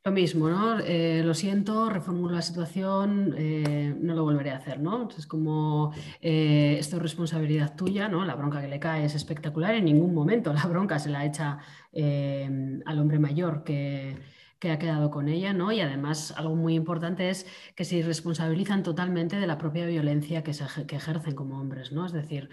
Lo 0.03 0.13
mismo, 0.13 0.49
¿no? 0.49 0.79
Eh, 0.81 1.23
lo 1.23 1.35
siento, 1.35 1.91
reformulo 1.91 2.35
la 2.35 2.41
situación, 2.41 3.35
eh, 3.37 3.95
no 4.01 4.15
lo 4.15 4.25
volveré 4.25 4.51
a 4.51 4.57
hacer, 4.57 4.81
¿no? 4.81 5.07
Es 5.17 5.27
como 5.27 5.93
eh, 6.23 6.77
esto 6.79 6.97
es 6.97 7.03
responsabilidad 7.03 7.77
tuya, 7.77 8.09
¿no? 8.09 8.25
La 8.25 8.35
bronca 8.35 8.63
que 8.63 8.69
le 8.69 8.81
cae 8.81 9.05
es 9.05 9.15
espectacular, 9.15 9.75
en 9.75 9.85
ningún 9.85 10.15
momento 10.15 10.55
la 10.55 10.65
bronca 10.65 10.99
se 10.99 11.11
la 11.11 11.27
echa 11.27 11.59
al 11.93 12.99
hombre 12.99 13.19
mayor 13.19 13.63
que, 13.63 14.17
que 14.61 14.71
ha 14.71 14.79
quedado 14.79 15.11
con 15.11 15.29
ella, 15.29 15.53
¿no? 15.53 15.73
Y 15.73 15.81
además 15.81 16.33
algo 16.37 16.55
muy 16.55 16.75
importante 16.75 17.31
es 17.31 17.47
que 17.75 17.85
se 17.85 18.03
responsabilizan 18.03 18.83
totalmente 18.85 19.37
de 19.41 19.47
la 19.47 19.59
propia 19.59 19.87
violencia 19.87 20.45
que, 20.45 20.51
ejercen 20.51 21.35
como 21.35 21.59
hombres, 21.59 21.91
¿no? 21.93 22.07
Es 22.07 22.13
decir, 22.13 22.51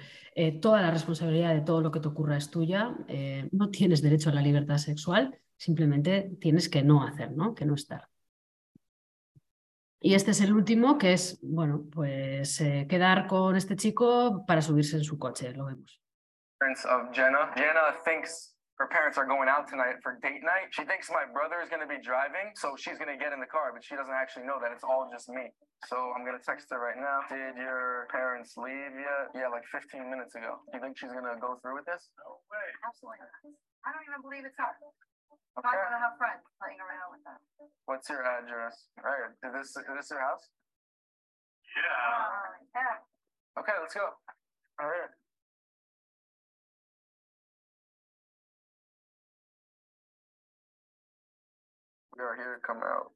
toda 0.61 0.81
la 0.81 0.91
responsabilidad 0.91 1.53
de 1.53 1.61
todo 1.61 1.81
lo 1.81 1.91
que 1.91 1.99
te 1.99 2.07
ocurra 2.07 2.37
es 2.37 2.49
tuya, 2.49 2.95
no 3.51 3.69
tienes 3.69 4.01
derecho 4.01 4.29
a 4.29 4.33
la 4.33 4.41
libertad 4.41 4.77
sexual 4.77 5.37
Simplemente 5.57 6.37
tienes 6.39 6.69
que 6.69 6.83
no 6.83 7.03
hacer, 7.03 7.31
¿no? 7.31 7.55
Que 7.55 7.65
no 7.65 7.73
estar. 7.73 8.07
Y 9.99 10.13
este 10.13 10.31
es 10.31 10.41
el 10.41 10.53
último, 10.53 10.99
que 10.99 11.13
es, 11.13 11.39
bueno, 11.41 11.85
pues 11.91 12.61
eh, 12.61 12.85
quedar 12.87 13.25
con 13.25 13.55
este 13.55 13.75
chico 13.75 14.45
para 14.45 14.61
subirse 14.61 14.97
en 14.97 15.03
su 15.03 15.17
coche, 15.17 15.51
lo 15.53 15.65
vemos. 15.65 15.99
Of 16.61 17.11
Jenna. 17.11 17.51
Jenna 17.55 17.97
thinks 18.05 18.56
her 18.77 18.87
parents 18.93 19.17
are 19.17 19.25
going 19.25 19.49
out 19.49 19.65
tonight 19.65 19.97
for 20.05 20.21
date 20.21 20.45
night. 20.45 20.69
She 20.69 20.85
thinks 20.85 21.09
my 21.09 21.25
brother 21.25 21.61
is 21.65 21.69
going 21.69 21.81
to 21.81 21.89
be 21.89 21.97
driving, 21.97 22.53
so 22.53 22.77
she's 22.77 23.01
going 23.01 23.09
to 23.09 23.17
get 23.17 23.33
in 23.33 23.41
the 23.41 23.49
car, 23.49 23.73
but 23.73 23.81
she 23.81 23.97
doesn't 23.97 24.13
actually 24.13 24.45
know 24.45 24.61
that 24.61 24.69
it's 24.69 24.85
all 24.85 25.09
just 25.09 25.29
me. 25.33 25.49
So 25.89 25.97
I'm 26.13 26.21
going 26.21 26.37
to 26.37 26.45
text 26.45 26.69
her 26.69 26.77
right 26.77 26.97
now. 26.97 27.25
Did 27.25 27.57
your 27.57 28.05
parents 28.13 28.53
leave 28.53 28.93
yet? 28.93 29.33
Yeah, 29.33 29.49
like 29.49 29.65
15 29.73 30.05
minutes 30.05 30.37
ago. 30.37 30.61
Do 30.69 30.77
you 30.77 30.81
think 30.85 30.93
she's 30.97 31.13
going 31.13 31.25
to 31.25 31.37
go 31.41 31.57
through 31.61 31.81
with 31.81 31.89
this? 31.89 32.05
No 32.21 32.37
way. 32.53 32.67
Absolutely 32.85 33.25
not. 33.25 33.57
I 33.81 33.95
don't 33.95 34.05
even 34.05 34.21
believe 34.21 34.45
it's 34.45 34.57
her. 34.61 34.73
Okay. 35.57 35.73
I'm 35.73 35.89
gonna 35.89 35.97
have 35.97 36.13
friends 36.21 36.45
playing 36.61 36.77
around 36.77 37.17
with 37.17 37.23
that. 37.25 37.41
What's 37.89 38.05
your 38.13 38.21
address? 38.21 38.93
All 39.01 39.09
right, 39.09 39.33
is 39.41 39.53
this 39.57 39.73
is 39.73 39.89
this 39.89 40.13
your 40.13 40.21
house? 40.21 40.53
Yeah. 41.73 41.97
Uh, 41.97 42.53
yeah. 42.77 43.61
Okay, 43.65 43.73
let's 43.81 43.97
go. 43.97 44.05
All 44.77 44.85
right. 44.85 45.09
We 52.17 52.23
are 52.23 52.35
here 52.35 52.57
to 52.57 52.61
come 52.65 52.81
out. 52.81 53.13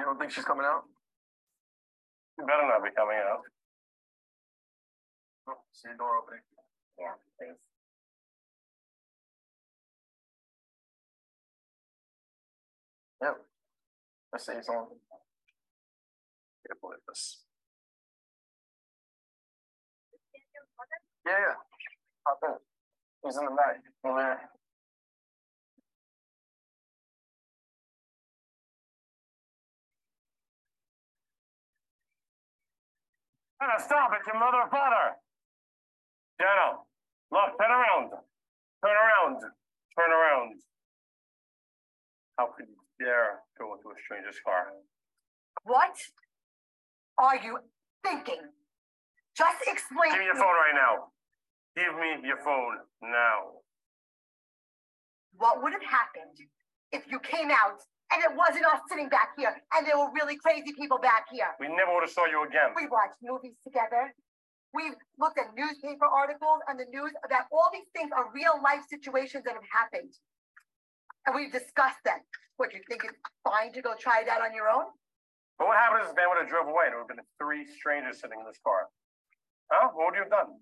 You 0.00 0.06
don't 0.06 0.18
think 0.18 0.32
she's 0.32 0.44
coming 0.44 0.64
out? 0.64 0.84
She 2.32 2.46
better 2.46 2.64
not 2.64 2.82
be 2.82 2.88
coming 2.96 3.20
out. 3.20 3.44
Oh, 5.48 5.60
see 5.72 5.92
the 5.92 5.98
door 5.98 6.16
opening. 6.16 6.40
Yeah, 6.98 7.12
please. 7.36 7.60
Yep. 13.20 13.36
Let's 14.32 14.46
see 14.46 14.52
on. 14.52 14.88
Careful 16.66 16.88
with 16.88 17.04
this. 17.06 17.44
Yeah, 21.26 21.32
yeah. 21.32 21.54
Hop 22.26 22.40
in. 22.48 22.56
He's 23.24 23.36
in 23.36 23.44
the 23.44 23.50
back 23.50 23.82
over 24.04 24.18
there. 24.18 24.63
Jenna, 33.64 33.80
stop 33.80 34.10
it, 34.12 34.20
your 34.26 34.38
mother 34.38 34.68
father. 34.70 35.16
Jenna, 36.36 36.84
look, 37.32 37.56
turn 37.56 37.72
around. 37.72 38.10
Turn 38.84 38.92
around. 38.92 39.40
Turn 39.96 40.10
around. 40.12 40.60
How 42.36 42.52
could 42.52 42.68
you 42.68 42.76
dare 43.00 43.40
go 43.58 43.72
into 43.74 43.88
a 43.88 43.96
stranger's 44.04 44.36
car. 44.44 44.68
What 45.62 45.96
are 47.16 47.36
you 47.36 47.58
thinking? 48.04 48.42
Just 49.36 49.58
explain. 49.66 50.12
Give 50.12 50.20
me 50.20 50.26
your 50.26 50.34
phone 50.34 50.54
right 50.60 50.76
now. 50.76 51.08
Give 51.74 51.94
me 51.96 52.28
your 52.28 52.38
phone 52.44 52.84
now. 53.02 53.64
What 55.36 55.62
would 55.62 55.72
have 55.72 55.82
happened 55.82 56.36
if 56.92 57.04
you 57.10 57.18
came 57.18 57.50
out 57.50 57.80
and 58.12 58.20
it 58.22 58.32
wasn't 58.36 58.66
us 58.66 58.80
sitting 58.88 59.08
back 59.08 59.32
here 59.38 59.54
and 59.76 59.86
there 59.86 59.96
were 59.96 60.12
really 60.12 60.36
crazy 60.36 60.72
people 60.76 60.98
back 60.98 61.26
here? 61.30 61.48
We 61.60 61.68
never 61.68 61.94
would 61.94 62.04
have 62.04 62.12
saw 62.12 62.26
you 62.26 62.44
again. 62.44 62.76
We 62.76 62.86
watched 62.86 63.18
movies 63.22 63.56
together. 63.64 64.12
We've 64.74 64.98
looked 65.18 65.38
at 65.38 65.54
newspaper 65.54 66.06
articles 66.06 66.60
on 66.68 66.76
the 66.76 66.86
news 66.90 67.14
about 67.24 67.46
all 67.54 67.70
these 67.72 67.86
things 67.94 68.10
are 68.10 68.26
real 68.34 68.58
life 68.58 68.82
situations 68.90 69.46
that 69.46 69.54
have 69.54 69.68
happened. 69.70 70.10
And 71.26 71.34
we've 71.34 71.54
discussed 71.54 72.02
them. 72.04 72.18
What, 72.58 72.74
you 72.74 72.82
think 72.90 73.02
it's 73.06 73.18
fine 73.42 73.72
to 73.72 73.80
go 73.82 73.94
try 73.98 74.22
that 74.26 74.42
on 74.42 74.54
your 74.54 74.68
own? 74.68 74.90
But 75.58 75.70
what 75.70 75.78
happened 75.78 76.02
is 76.06 76.10
the 76.10 76.18
man 76.18 76.26
would 76.30 76.42
have 76.42 76.50
drove 76.50 76.66
away 76.66 76.90
and 76.90 76.94
it 76.94 76.98
would 76.98 77.06
have 77.06 77.14
been 77.18 77.26
three 77.38 77.66
strangers 77.66 78.18
sitting 78.18 78.38
in 78.38 78.46
this 78.46 78.58
car. 78.62 78.90
Huh? 79.70 79.94
What 79.94 80.10
would 80.10 80.18
you 80.18 80.26
have 80.26 80.34
done? 80.34 80.58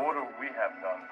What 0.00 0.16
would 0.16 0.32
we 0.40 0.48
have 0.56 0.72
done? 0.80 1.02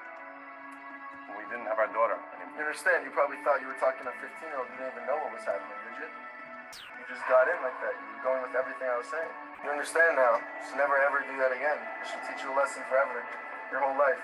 We 1.37 1.45
didn't 1.53 1.69
have 1.69 1.77
our 1.77 1.91
daughter. 1.93 2.17
You 2.57 2.65
understand? 2.65 3.05
You 3.05 3.13
probably 3.13 3.37
thought 3.45 3.61
you 3.61 3.69
were 3.69 3.77
talking 3.77 4.01
to 4.01 4.09
a 4.09 4.17
15 4.17 4.33
year 4.49 4.57
old. 4.57 4.65
You 4.73 4.81
didn't 4.81 4.97
even 4.97 5.05
know 5.05 5.21
what 5.21 5.29
was 5.29 5.45
happening, 5.45 5.77
did 5.93 6.01
you? 6.01 6.09
You 6.09 7.03
just 7.05 7.21
got 7.29 7.45
in 7.45 7.61
like 7.61 7.77
that. 7.85 7.93
You 7.93 8.05
were 8.17 8.23
going 8.25 8.41
with 8.41 8.57
everything 8.57 8.89
I 8.89 8.97
was 8.97 9.05
saying. 9.13 9.29
You 9.61 9.69
understand 9.69 10.17
now. 10.17 10.41
Just 10.65 10.73
never 10.73 10.97
ever 10.97 11.21
do 11.21 11.37
that 11.37 11.53
again. 11.53 11.77
It 12.01 12.09
should 12.09 12.25
teach 12.25 12.41
you 12.41 12.49
a 12.49 12.57
lesson 12.57 12.81
forever, 12.89 13.21
your 13.69 13.85
whole 13.85 13.93
life. 13.93 14.17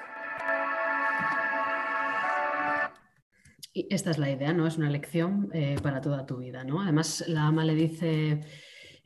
esta 3.75 4.11
es 4.11 4.17
la 4.17 4.29
idea, 4.29 4.53
¿no? 4.53 4.67
Es 4.67 4.77
una 4.77 4.89
lección 4.89 5.49
eh, 5.53 5.77
para 5.81 6.01
toda 6.01 6.25
tu 6.25 6.37
vida, 6.37 6.63
¿no? 6.63 6.81
Además, 6.81 7.23
la 7.27 7.47
ama 7.47 7.63
le 7.63 7.75
dice 7.75 8.41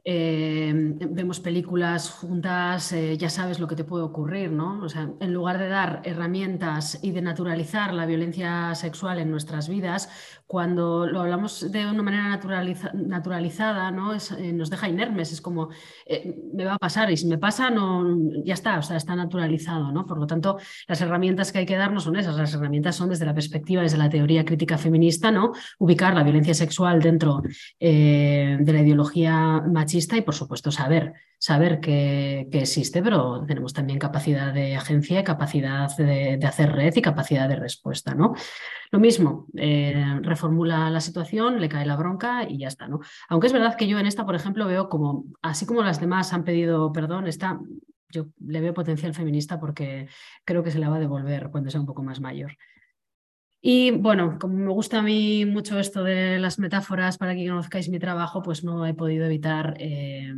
eh, 0.10 0.72
vemos 0.74 1.42
películas 1.42 2.10
juntas, 2.10 2.94
eh, 2.94 3.18
ya 3.18 3.30
sabes 3.30 3.60
lo 3.60 3.68
que 3.68 3.76
te 3.76 3.84
puede 3.84 4.06
ocurrir, 4.06 4.50
¿no? 4.50 4.80
O 4.82 4.88
sea, 4.88 5.12
en 5.20 5.34
lugar 5.34 5.58
de 5.58 5.68
dar 5.68 6.02
herramientas 6.06 6.98
y 7.02 7.12
de 7.12 7.22
naturalizar 7.22 7.94
la 7.94 8.06
violencia 8.06 8.74
sexual 8.76 9.20
en 9.20 9.30
nuestras 9.30 9.68
vidas, 9.68 10.10
cuando 10.48 11.06
lo 11.06 11.20
hablamos 11.20 11.72
de 11.72 11.86
una 11.86 12.02
manera 12.02 12.40
naturalizada, 12.94 13.92
¿no? 13.92 14.16
Eh, 14.16 14.54
nos 14.54 14.70
deja 14.70 14.88
inermes, 14.88 15.34
es 15.34 15.42
como, 15.42 15.70
me 16.54 16.64
va 16.64 16.76
a 16.76 16.78
pasar 16.80 17.12
y 17.12 17.18
si 17.18 17.28
me 17.28 17.38
pasa, 17.38 17.70
no, 17.70 18.06
ya 18.46 18.54
está, 18.54 18.80
o 18.80 18.82
sea, 18.82 18.96
está 18.98 19.16
naturalizado, 19.16 19.92
¿no? 19.92 20.06
Por 20.06 20.18
lo 20.18 20.26
tanto, 20.26 20.58
las 20.88 21.02
herramientas 21.02 21.52
que 21.52 21.60
hay 21.60 21.66
que 21.66 21.76
dar 21.76 21.92
no 21.92 22.00
son 22.00 22.16
esas, 22.16 22.38
las 22.38 22.54
herramientas 22.54 22.96
son 22.96 23.10
desde 23.10 23.26
la 23.26 23.34
perspectiva, 23.34 23.82
desde 23.82 23.98
la 23.98 24.10
teoría 24.10 24.46
crítica 24.46 24.78
feminista, 24.78 25.32
¿no? 25.32 25.52
Ubicar 25.80 26.16
la 26.16 26.24
violencia 26.24 26.54
sexual 26.54 27.02
dentro 27.02 27.44
de 27.80 28.64
la 28.66 28.82
ideología 28.82 29.62
machista 29.62 30.18
y 30.18 30.22
por 30.22 30.34
supuesto 30.34 30.72
saber, 30.72 31.14
saber 31.38 31.80
que, 31.80 32.48
existe, 32.52 33.02
pero 33.04 33.46
tenemos 33.46 33.74
también 33.74 34.00
capacidad 34.00 34.54
de 34.54 34.76
agencia, 34.76 35.24
capacidad 35.24 35.96
de, 35.98 36.40
hacer 36.44 36.72
red 36.72 36.96
y 36.96 37.02
capacidad 37.02 37.48
de 37.48 37.56
respuesta. 37.56 38.16
¿no? 38.16 38.34
Lo 38.92 39.00
mismo, 39.00 39.48
eh, 39.56 40.20
reformula 40.38 40.90
la 40.92 41.02
situación, 41.02 41.60
le 41.60 41.68
cae 41.68 41.86
la 41.86 41.96
bronca 41.96 42.48
y 42.48 42.60
ya 42.60 42.68
está, 42.68 42.88
¿no? 42.88 43.00
Aunque 43.28 43.48
es 43.48 43.54
verdad 43.54 43.76
que 43.76 43.88
yo 43.88 43.98
en 43.98 44.06
esta, 44.06 44.26
por 44.26 44.36
ejemplo, 44.36 44.68
veo 44.68 44.88
como, 44.88 45.26
así 45.42 45.66
como 45.66 45.82
las 45.82 46.00
demás 46.00 46.32
han 46.32 46.44
pedido 46.44 46.94
perdón, 46.94 47.26
esta, 47.28 47.60
yo 48.10 48.28
le 48.46 48.62
veo 48.62 48.74
potencial 48.74 49.14
feminista 49.14 49.60
porque 49.60 50.08
creo 50.46 50.64
que 50.64 50.72
se 50.72 50.80
la 50.80 50.90
va 50.90 50.98
a 50.98 51.00
devolver 51.00 51.50
cuando 51.50 51.72
sea 51.72 51.82
un 51.82 51.88
poco 51.88 52.04
más 52.04 52.22
mayor. 52.22 52.56
Y 53.60 53.92
bueno, 53.92 54.38
como 54.40 54.54
me 54.54 54.72
gusta 54.72 55.00
a 55.00 55.02
mí 55.02 55.44
mucho 55.46 55.80
esto 55.80 56.04
de 56.04 56.38
las 56.40 56.60
metáforas 56.60 57.18
para 57.18 57.36
que 57.36 57.48
conozcáis 57.48 57.90
mi 57.90 58.00
trabajo, 58.00 58.44
pues 58.44 58.64
no 58.64 58.86
he 58.86 58.94
podido 58.94 59.26
evitar 59.26 59.74
eh, 59.80 60.32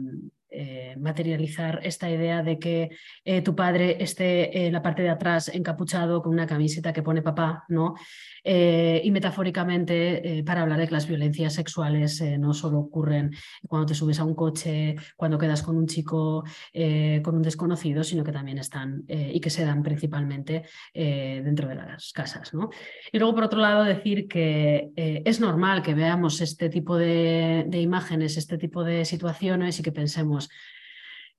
eh, 0.51 0.95
materializar 0.97 1.79
esta 1.83 2.09
idea 2.09 2.41
de 2.41 2.57
que 2.57 2.89
eh, 3.23 3.43
tu 3.43 3.55
padre 3.55 4.01
esté 4.01 4.65
en 4.65 4.73
la 4.73 4.81
parte 4.81 5.03
de 5.03 5.09
atrás 5.09 5.47
encapuchado 5.53 6.23
con 6.23 6.33
una 6.33 6.47
camiseta 6.47 6.91
que 6.91 7.03
pone 7.03 7.21
papá, 7.21 7.65
¿no? 7.67 7.93
Eh, 8.43 8.99
y 9.03 9.11
metafóricamente 9.11 10.43
para 10.45 10.61
hablar 10.61 10.79
de 10.79 10.87
que 10.87 10.93
las 10.93 11.07
violencias 11.07 11.53
sexuales 11.53 12.23
no 12.39 12.53
solo 12.53 12.79
ocurren 12.79 13.31
cuando 13.67 13.87
te 13.87 13.93
subes 13.93 14.19
a 14.19 14.23
un 14.23 14.33
coche, 14.33 14.95
cuando 15.17 15.37
quedas 15.37 15.61
con 15.61 15.75
un 15.75 15.85
chico, 15.85 16.45
con 17.21 17.35
un 17.35 17.41
desconocido, 17.41 18.01
sino 18.03 18.23
que 18.23 18.31
también 18.31 18.57
están 18.57 19.03
y 19.07 19.41
que 19.41 19.49
se 19.49 19.65
dan 19.65 19.83
principalmente 19.83 20.63
dentro 20.93 21.67
de 21.67 21.75
las 21.75 22.13
casas, 22.13 22.53
¿no? 22.53 22.69
Y 23.11 23.19
luego, 23.19 23.35
por 23.35 23.43
otro 23.43 23.59
lado, 23.59 23.83
decir 23.83 24.29
que 24.29 24.91
es 24.95 25.41
normal 25.41 25.83
que 25.83 25.93
veamos 25.93 26.39
este 26.39 26.69
tipo 26.69 26.97
de 26.97 27.67
imágenes, 27.73 28.37
este 28.37 28.57
tipo 28.57 28.85
de 28.85 29.03
situaciones 29.03 29.79
y 29.79 29.83
que 29.83 29.91
pensemos 29.91 30.38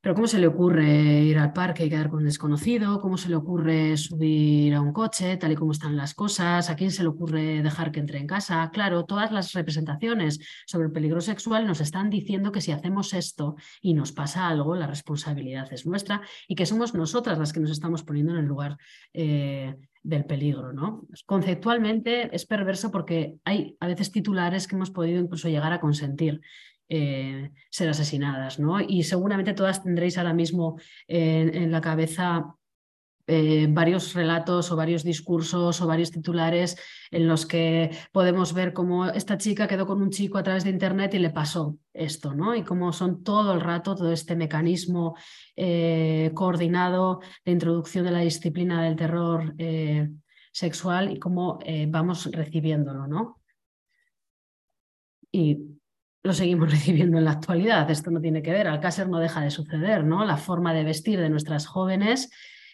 pero 0.03 0.15
¿cómo 0.15 0.27
se 0.27 0.39
le 0.39 0.47
ocurre 0.47 1.23
ir 1.25 1.37
al 1.39 1.53
parque 1.53 1.85
y 1.85 1.91
quedar 1.91 2.09
con 2.09 2.21
un 2.21 2.25
desconocido? 2.25 3.01
¿Cómo 3.01 3.19
se 3.19 3.29
le 3.29 3.37
ocurre 3.37 3.99
subir 3.99 4.75
a 4.75 4.81
un 4.81 4.95
coche 4.95 5.37
tal 5.37 5.53
y 5.53 5.57
como 5.57 5.73
están 5.73 5.95
las 5.95 6.15
cosas? 6.15 6.71
¿A 6.71 6.77
quién 6.77 6.91
se 6.91 7.03
le 7.03 7.11
ocurre 7.11 7.63
dejar 7.63 7.93
que 7.93 8.01
entre 8.01 8.19
en 8.19 8.27
casa? 8.27 8.71
Claro, 8.73 9.05
todas 9.05 9.31
las 9.31 9.53
representaciones 9.53 10.41
sobre 10.67 10.87
el 10.87 10.93
peligro 10.93 11.21
sexual 11.21 11.67
nos 11.67 11.83
están 11.83 12.09
diciendo 12.09 12.51
que 12.51 12.63
si 12.63 12.73
hacemos 12.73 13.13
esto 13.13 13.57
y 13.83 13.93
nos 13.93 14.13
pasa 14.13 14.49
algo, 14.49 14.75
la 14.75 14.87
responsabilidad 14.87 15.71
es 15.71 15.85
nuestra 15.85 16.23
y 16.49 16.55
que 16.55 16.65
somos 16.65 16.95
nosotras 16.95 17.39
las 17.39 17.53
que 17.53 17.61
nos 17.61 17.71
estamos 17.71 18.03
poniendo 18.03 18.33
en 18.33 18.39
el 18.39 18.47
lugar 18.47 18.79
eh, 19.13 19.77
del 20.03 20.25
peligro. 20.25 20.73
¿no? 20.73 21.07
Conceptualmente 21.27 22.35
es 22.35 22.47
perverso 22.47 22.91
porque 22.91 23.37
hay 23.45 23.77
a 23.81 23.87
veces 23.87 24.11
titulares 24.11 24.67
que 24.67 24.77
hemos 24.77 24.91
podido 24.91 25.21
incluso 25.21 25.51
llegar 25.51 25.75
a 25.75 25.81
consentir 25.81 26.41
eh, 26.93 27.53
ser 27.71 27.89
asesinadas. 27.89 28.59
¿no? 28.59 28.81
Y 28.81 29.05
seguramente 29.05 29.55
todas 29.55 29.81
tendréis 29.85 30.19
ahora 30.19 30.35
mismo 30.35 30.77
en, 31.07 31.71
la 31.71 31.81
cabeza 31.81 32.57
eh, 33.29 33.69
varios 33.71 34.13
relatos 34.13 34.73
o 34.73 34.77
varios 34.77 35.05
discursos 35.05 35.81
o 35.81 35.87
varios 35.87 36.11
titulares 36.11 36.77
en 37.13 37.29
los 37.29 37.47
que 37.47 37.97
podemos 38.11 38.55
ver 38.55 38.73
cómo 38.73 39.07
esta 39.07 39.39
chica 39.39 39.69
quedó 39.69 39.87
con 39.87 40.03
un 40.03 40.11
chico 40.11 40.37
a 40.37 40.43
través 40.43 40.65
de 40.65 40.71
Internet 40.71 41.15
y 41.15 41.21
le 41.21 41.31
pasó 41.31 41.79
esto, 41.95 42.35
¿no? 42.35 42.57
Y 42.57 42.65
cómo 42.65 42.93
son 42.93 43.23
todo 43.23 43.55
el 43.55 43.61
rato 43.61 43.95
todo 43.95 44.13
este 44.13 44.35
mecanismo 44.35 45.15
eh, 45.55 46.33
coordinado 46.35 47.21
de 47.45 47.53
introducción 47.53 48.05
de 48.05 48.11
la 48.11 48.19
disciplina 48.19 48.83
del 48.83 48.97
terror 48.97 49.55
sexual 50.51 51.13
y 51.13 51.21
cómo 51.21 51.61
vamos 51.87 52.29
recibiéndolo, 52.33 53.07
¿no? 53.07 53.41
Y 55.31 55.80
lo 56.23 56.33
seguimos 56.33 56.71
recibiendo 56.71 57.19
en 57.19 57.25
la 57.25 57.33
actualidad. 57.33 57.91
Esto 57.91 58.11
no 58.11 58.21
tiene 58.21 58.43
que 58.43 58.53
ver, 58.53 58.69
Alcácer 58.69 59.09
no 59.09 59.19
deja 59.19 59.41
de 59.41 59.51
suceder, 59.51 60.05
¿no? 60.05 60.25
La 60.25 60.37
forma 60.37 60.75
de 60.75 60.85
vestir 60.85 61.21
de 61.21 61.31
nuestras 61.31 61.67
jóvenes 61.67 62.31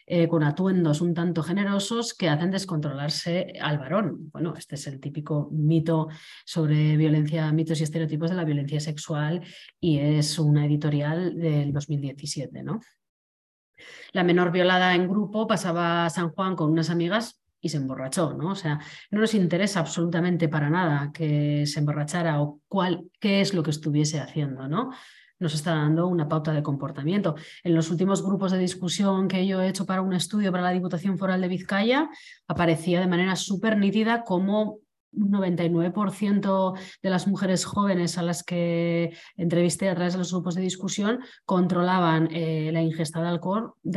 eh, 0.08 0.28
con 0.28 0.44
atuendos 0.44 1.00
un 1.00 1.14
tanto 1.14 1.42
generosos 1.42 2.14
que 2.14 2.28
hacen 2.28 2.52
descontrolarse 2.52 3.54
al 3.60 3.78
varón. 3.78 4.30
Bueno, 4.30 4.54
este 4.56 4.76
es 4.76 4.86
el 4.86 5.00
típico 5.00 5.48
mito 5.50 6.06
sobre 6.44 6.96
violencia, 6.96 7.50
mitos 7.50 7.80
y 7.80 7.82
estereotipos 7.82 8.30
de 8.30 8.36
la 8.36 8.44
violencia 8.44 8.78
sexual 8.78 9.42
y 9.80 9.98
es 9.98 10.38
una 10.38 10.64
editorial 10.64 11.36
del 11.36 11.72
2017, 11.72 12.62
¿no? 12.62 12.78
La 14.12 14.22
menor 14.22 14.52
violada 14.52 14.94
en 14.94 15.08
grupo 15.08 15.48
pasaba 15.48 16.06
a 16.06 16.10
San 16.10 16.30
Juan 16.30 16.54
con 16.54 16.70
unas 16.70 16.88
amigas 16.88 17.42
y 17.66 17.68
se 17.68 17.76
emborrachó, 17.76 18.32
¿no? 18.32 18.52
O 18.52 18.54
sea, 18.54 18.80
no 19.10 19.20
nos 19.20 19.34
interesa 19.34 19.80
absolutamente 19.80 20.48
para 20.48 20.70
nada 20.70 21.10
que 21.12 21.66
se 21.66 21.80
emborrachara 21.80 22.40
o 22.40 22.60
cuál, 22.68 23.10
qué 23.20 23.40
es 23.40 23.54
lo 23.54 23.62
que 23.62 23.70
estuviese 23.70 24.20
haciendo, 24.20 24.66
¿no? 24.68 24.90
Nos 25.38 25.54
está 25.54 25.74
dando 25.74 26.06
una 26.06 26.28
pauta 26.28 26.52
de 26.52 26.62
comportamiento. 26.62 27.34
En 27.62 27.74
los 27.74 27.90
últimos 27.90 28.24
grupos 28.24 28.52
de 28.52 28.58
discusión 28.58 29.28
que 29.28 29.46
yo 29.46 29.60
he 29.60 29.68
hecho 29.68 29.84
para 29.84 30.00
un 30.00 30.14
estudio 30.14 30.50
para 30.50 30.64
la 30.64 30.70
Diputación 30.70 31.18
Foral 31.18 31.42
de 31.42 31.48
Vizcaya, 31.48 32.08
aparecía 32.48 33.00
de 33.00 33.06
manera 33.06 33.36
súper 33.36 33.76
nítida 33.76 34.24
cómo 34.24 34.78
99% 35.16 36.78
de 37.02 37.10
las 37.10 37.26
mujeres 37.26 37.64
jóvenes 37.64 38.18
a 38.18 38.22
las 38.22 38.42
que 38.42 39.16
entrevisté 39.36 39.88
a 39.88 39.94
través 39.94 40.12
de 40.12 40.18
los 40.18 40.32
grupos 40.32 40.54
de 40.54 40.62
discusión 40.62 41.20
controlaban 41.44 42.28
eh, 42.32 42.70
la 42.72 42.82
ingesta 42.82 43.22
de 43.22 43.28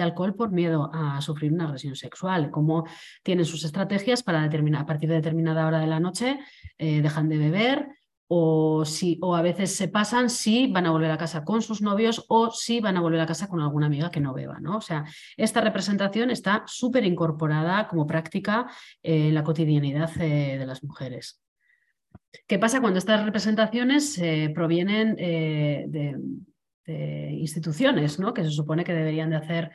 alcohol, 0.02 0.36
por 0.36 0.52
miedo 0.52 0.90
a 0.94 1.22
sufrir 1.22 1.54
una 1.54 1.66
agresión 1.66 1.96
sexual, 1.96 2.52
cómo 2.52 2.86
tienen 3.24 3.46
sus 3.46 3.64
estrategias 3.64 4.24
para 4.24 4.42
determinar, 4.42 4.84
a 4.84 4.86
partir 4.86 5.10
de 5.10 5.16
determinada 5.16 5.68
hora 5.68 5.80
de 5.80 5.88
la 5.88 6.00
noche 6.00 6.40
eh, 6.78 7.02
dejan 7.02 7.30
de 7.30 7.38
beber, 7.38 7.99
o, 8.32 8.84
o 9.22 9.36
a 9.36 9.42
veces 9.42 9.76
se 9.76 9.88
pasan 9.88 10.30
si 10.30 10.68
van 10.68 10.86
a 10.86 10.92
volver 10.92 11.10
a 11.10 11.18
casa 11.18 11.44
con 11.44 11.64
sus 11.64 11.82
novios 11.82 12.26
o 12.30 12.52
si 12.52 12.80
van 12.80 12.96
a 12.96 13.02
volver 13.02 13.20
a 13.22 13.26
casa 13.26 13.48
con 13.48 13.60
alguna 13.60 13.88
amiga 13.88 14.12
que 14.12 14.20
no 14.20 14.36
beba. 14.36 14.60
¿no? 14.60 14.78
O 14.78 14.82
sea, 14.82 15.04
esta 15.36 15.62
representación 15.62 16.30
está 16.30 16.64
súper 16.68 17.06
incorporada 17.06 17.88
como 17.88 18.06
práctica 18.06 18.68
en 19.02 19.34
la 19.34 19.44
cotidianidad 19.44 20.12
eh, 20.22 20.58
de 20.60 20.66
las 20.68 20.84
mujeres. 20.84 21.42
¿Qué 22.48 22.60
pasa 22.60 22.82
cuando 22.82 23.00
estas 23.00 23.26
representaciones 23.26 24.16
eh, 24.20 24.52
provienen 24.54 25.16
eh, 25.18 25.86
de, 25.88 26.16
instituciones 27.32 28.20
¿no? 28.20 28.34
que 28.34 28.44
se 28.44 28.50
supone 28.50 28.84
que 28.84 28.94
deberían 28.94 29.30
de 29.30 29.36
hacer 29.36 29.72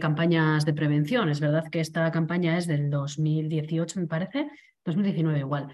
campañas 0.00 0.64
de 0.64 0.72
prevención? 0.72 1.28
Es 1.28 1.40
verdad 1.40 1.68
que 1.68 1.80
esta 1.80 2.08
campaña 2.12 2.56
es 2.56 2.68
del 2.68 2.90
2018, 2.90 3.98
me 3.98 4.06
parece, 4.06 4.48
2019 4.84 5.40
igual. 5.40 5.68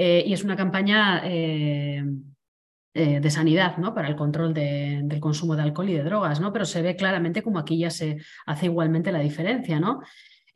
Eh, 0.00 0.22
y 0.24 0.32
es 0.32 0.44
una 0.44 0.54
campaña 0.54 1.22
eh, 1.24 2.04
eh, 2.94 3.18
de 3.18 3.30
sanidad 3.32 3.78
¿no? 3.78 3.92
para 3.92 4.06
el 4.06 4.14
control 4.14 4.54
del 4.54 5.18
consumo 5.18 5.56
de 5.56 5.62
alcohol 5.62 5.90
y 5.90 5.94
de 5.94 6.04
drogas, 6.04 6.38
¿no? 6.40 6.52
pero 6.52 6.64
se 6.66 6.82
ve 6.82 6.94
claramente 6.94 7.42
como 7.42 7.58
aquí 7.58 7.80
ya 7.80 7.90
se 7.90 8.16
hace 8.46 8.66
igualmente 8.66 9.10
la 9.10 9.18
diferencia. 9.18 9.80
¿no? 9.80 10.00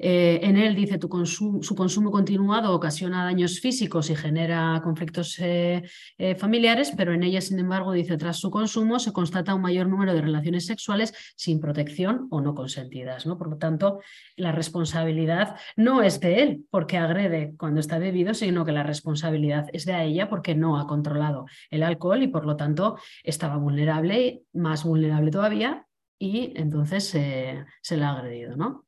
Eh, 0.04 0.40
en 0.42 0.56
él 0.56 0.74
dice 0.74 0.98
tu 0.98 1.08
su 1.24 1.74
consumo 1.76 2.10
continuado 2.10 2.74
ocasiona 2.74 3.22
daños 3.22 3.60
físicos 3.60 4.10
y 4.10 4.16
genera 4.16 4.80
conflictos 4.82 5.38
eh, 5.38 5.84
eh, 6.18 6.34
familiares, 6.34 6.92
pero 6.96 7.12
en 7.12 7.22
ella, 7.22 7.40
sin 7.40 7.60
embargo, 7.60 7.92
dice 7.92 8.16
tras 8.16 8.38
su 8.38 8.50
consumo 8.50 8.98
se 8.98 9.12
constata 9.12 9.54
un 9.54 9.62
mayor 9.62 9.86
número 9.86 10.12
de 10.12 10.20
relaciones 10.20 10.66
sexuales 10.66 11.14
sin 11.36 11.60
protección 11.60 12.26
o 12.30 12.40
no 12.40 12.52
consentidas. 12.56 13.24
Por 13.24 13.48
lo 13.48 13.58
tanto, 13.58 14.00
la 14.34 14.50
responsabilidad 14.50 15.54
no 15.76 16.02
es 16.02 16.18
de 16.18 16.42
él 16.42 16.66
porque 16.68 16.98
agrede 16.98 17.54
cuando 17.56 17.78
está 17.78 17.98
bebido, 17.98 18.34
sino 18.34 18.64
que 18.64 18.72
la 18.72 18.82
responsabilidad 18.82 19.66
es 19.72 19.84
de 19.84 20.02
ella 20.02 20.28
porque 20.28 20.56
no 20.56 20.80
ha 20.80 20.88
controlado 20.88 21.46
el 21.70 21.84
alcohol 21.84 22.24
y 22.24 22.28
por 22.28 22.44
lo 22.44 22.56
tanto 22.56 22.98
estaba 23.22 23.56
vulnerable, 23.56 24.42
más 24.52 24.82
vulnerable 24.82 25.30
todavía, 25.30 25.86
y 26.18 26.52
entonces 26.56 27.04
se 27.04 27.96
le 27.96 28.04
ha 28.04 28.10
agredido. 28.10 28.56
¿no? 28.56 28.84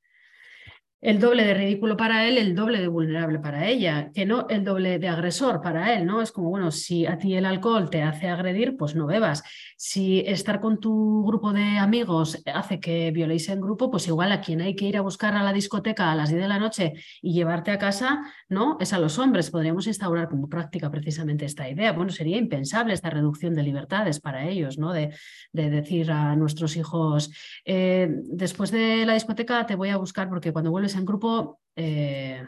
El 1.04 1.20
doble 1.20 1.44
de 1.44 1.52
ridículo 1.52 1.98
para 1.98 2.26
él, 2.26 2.38
el 2.38 2.54
doble 2.54 2.80
de 2.80 2.88
vulnerable 2.88 3.38
para 3.38 3.68
ella, 3.68 4.10
que 4.14 4.24
no 4.24 4.46
el 4.48 4.64
doble 4.64 4.98
de 4.98 5.08
agresor 5.08 5.60
para 5.60 5.94
él, 5.94 6.06
¿no? 6.06 6.22
Es 6.22 6.32
como, 6.32 6.48
bueno, 6.48 6.70
si 6.70 7.04
a 7.04 7.18
ti 7.18 7.34
el 7.34 7.44
alcohol 7.44 7.90
te 7.90 8.02
hace 8.02 8.30
agredir, 8.30 8.78
pues 8.78 8.94
no 8.94 9.06
bebas. 9.06 9.42
Si 9.76 10.20
estar 10.20 10.60
con 10.60 10.80
tu 10.80 11.22
grupo 11.26 11.52
de 11.52 11.76
amigos 11.76 12.42
hace 12.46 12.80
que 12.80 13.10
violéis 13.10 13.50
en 13.50 13.60
grupo, 13.60 13.90
pues 13.90 14.08
igual 14.08 14.32
a 14.32 14.40
quien 14.40 14.62
hay 14.62 14.74
que 14.74 14.86
ir 14.86 14.96
a 14.96 15.02
buscar 15.02 15.34
a 15.34 15.42
la 15.42 15.52
discoteca 15.52 16.10
a 16.10 16.14
las 16.14 16.30
10 16.30 16.40
de 16.40 16.48
la 16.48 16.58
noche 16.58 16.94
y 17.20 17.34
llevarte 17.34 17.70
a 17.70 17.78
casa, 17.78 18.22
¿no? 18.48 18.78
Es 18.80 18.94
a 18.94 18.98
los 18.98 19.18
hombres. 19.18 19.50
Podríamos 19.50 19.86
instaurar 19.86 20.30
como 20.30 20.48
práctica 20.48 20.90
precisamente 20.90 21.44
esta 21.44 21.68
idea. 21.68 21.92
Bueno, 21.92 22.12
sería 22.12 22.38
impensable 22.38 22.94
esta 22.94 23.10
reducción 23.10 23.54
de 23.54 23.62
libertades 23.62 24.20
para 24.20 24.48
ellos, 24.48 24.78
¿no? 24.78 24.94
De, 24.94 25.10
decir 25.52 26.10
a 26.10 26.34
nuestros 26.34 26.76
hijos, 26.76 27.30
eh, 27.64 28.08
después 28.24 28.70
de 28.70 29.04
la 29.04 29.14
discoteca 29.14 29.66
te 29.66 29.74
voy 29.74 29.90
a 29.90 29.96
buscar 29.96 30.28
porque 30.28 30.52
cuando 30.52 30.70
vuelves 30.70 30.93
en 30.94 31.04
grupo, 31.04 31.60
eh, 31.76 32.46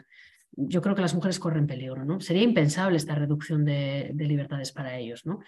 yo 0.51 0.81
creo 0.81 0.95
que 0.95 1.01
las 1.01 1.13
mujeres 1.13 1.39
corren 1.39 1.67
peligro. 1.67 2.05
¿no? 2.05 2.19
Sería 2.19 2.43
impensable 2.43 2.97
esta 2.97 3.15
reducción 3.15 3.65
de, 3.65 4.13
libertades 4.17 4.71
para 4.71 4.97
ellos. 4.97 5.25
¿no? 5.25 5.39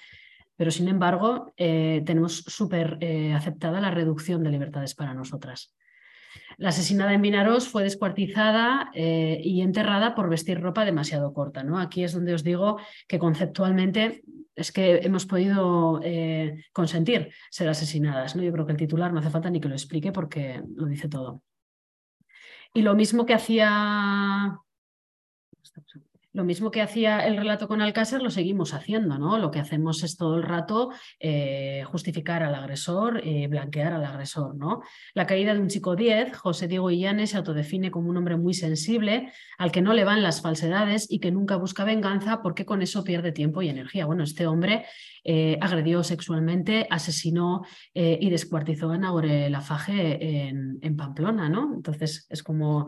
Pero 0.56 0.72
sin 0.72 0.88
embargo, 0.88 1.54
eh, 1.58 2.04
tenemos 2.06 2.38
súper 2.38 2.98
eh, 3.02 3.34
aceptada 3.34 3.82
la 3.82 3.92
reducción 3.92 4.44
de 4.44 4.52
libertades 4.52 4.96
para 4.96 5.14
nosotras. 5.14 5.76
La 6.58 6.70
asesinada 6.70 7.14
en 7.14 7.22
Vinaros 7.22 7.68
fue 7.70 7.84
descuartizada 7.84 8.92
y 8.94 9.62
enterrada 9.62 10.14
por 10.14 10.30
vestir 10.30 10.60
ropa 10.60 10.84
demasiado 10.86 11.34
corta. 11.34 11.64
¿no? 11.64 11.80
Aquí 11.80 12.04
es 12.04 12.14
donde 12.14 12.34
os 12.34 12.44
digo 12.44 12.80
que 13.08 13.18
conceptualmente 13.18 14.22
es 14.56 14.72
que 14.72 14.98
hemos 14.98 15.26
podido 15.26 16.02
consentir 16.74 17.32
ser 17.50 17.70
asesinadas. 17.70 18.36
¿no? 18.36 18.44
Yo 18.44 18.52
creo 18.52 18.66
que 18.66 18.74
el 18.74 18.78
titular 18.78 19.12
no 19.12 19.20
hace 19.20 19.30
falta 19.30 19.50
ni 19.50 19.62
que 19.62 19.70
lo 19.70 19.76
explique 19.76 20.12
porque 20.12 20.62
lo 20.76 20.86
dice 20.86 21.08
todo. 21.08 21.42
Y 22.74 22.82
lo 22.82 22.96
mismo 22.96 23.26
que 23.26 23.34
hacía... 23.34 24.60
lo 26.32 26.44
mismo 26.44 26.70
que 26.70 26.82
hacía 26.82 27.26
el 27.26 27.38
relato 27.38 27.68
con 27.68 27.82
Alcácer, 27.82 28.22
lo 28.22 28.30
seguimos 28.30 28.74
haciendo, 28.74 29.18
¿no? 29.18 29.40
Lo 29.40 29.50
que 29.50 29.60
hacemos 29.60 30.04
es 30.04 30.16
todo 30.16 30.38
el 30.38 30.44
rato 30.44 30.92
eh, 31.20 31.84
justificar 31.88 32.44
al 32.44 32.54
agresor, 32.54 33.26
y 33.26 33.48
blanquear 33.48 33.94
al 33.94 34.06
agresor, 34.06 34.56
¿no? 34.56 34.82
La 35.16 35.26
caída 35.26 35.54
de 35.54 35.60
un 35.60 35.70
chico 35.70 35.96
10, 35.96 36.38
José 36.38 36.68
Diego 36.68 36.92
Illanes 36.92 37.32
se 37.32 37.38
autodefine 37.38 37.90
como 37.90 38.10
un 38.10 38.18
hombre 38.18 38.38
muy 38.38 38.54
sensible, 38.54 39.32
al 39.58 39.72
que 39.72 39.82
no 39.82 39.94
le 39.94 40.04
van 40.04 40.22
las 40.22 40.42
falsedades 40.42 41.08
y 41.10 41.20
que 41.20 41.32
nunca 41.32 41.56
busca 41.56 41.84
venganza 41.84 42.42
porque 42.42 42.66
con 42.66 42.82
eso 42.82 43.04
pierde 43.04 43.32
tiempo 43.32 43.62
y 43.62 43.70
energía. 43.70 44.06
Bueno, 44.06 44.24
este 44.24 44.46
hombre 44.46 44.86
eh, 45.24 45.58
agredió 45.62 46.04
sexualmente, 46.04 46.88
asesinó 46.90 47.64
eh, 47.94 48.18
y 48.22 48.30
descuartizó 48.30 48.92
a 48.92 48.98
Nagore 48.98 49.50
Lafaje 49.50 50.48
en, 50.48 50.78
en 50.82 50.96
Pamplona, 50.96 51.50
¿no? 51.50 51.74
Entonces 51.76 52.28
es 52.30 52.44
como 52.44 52.88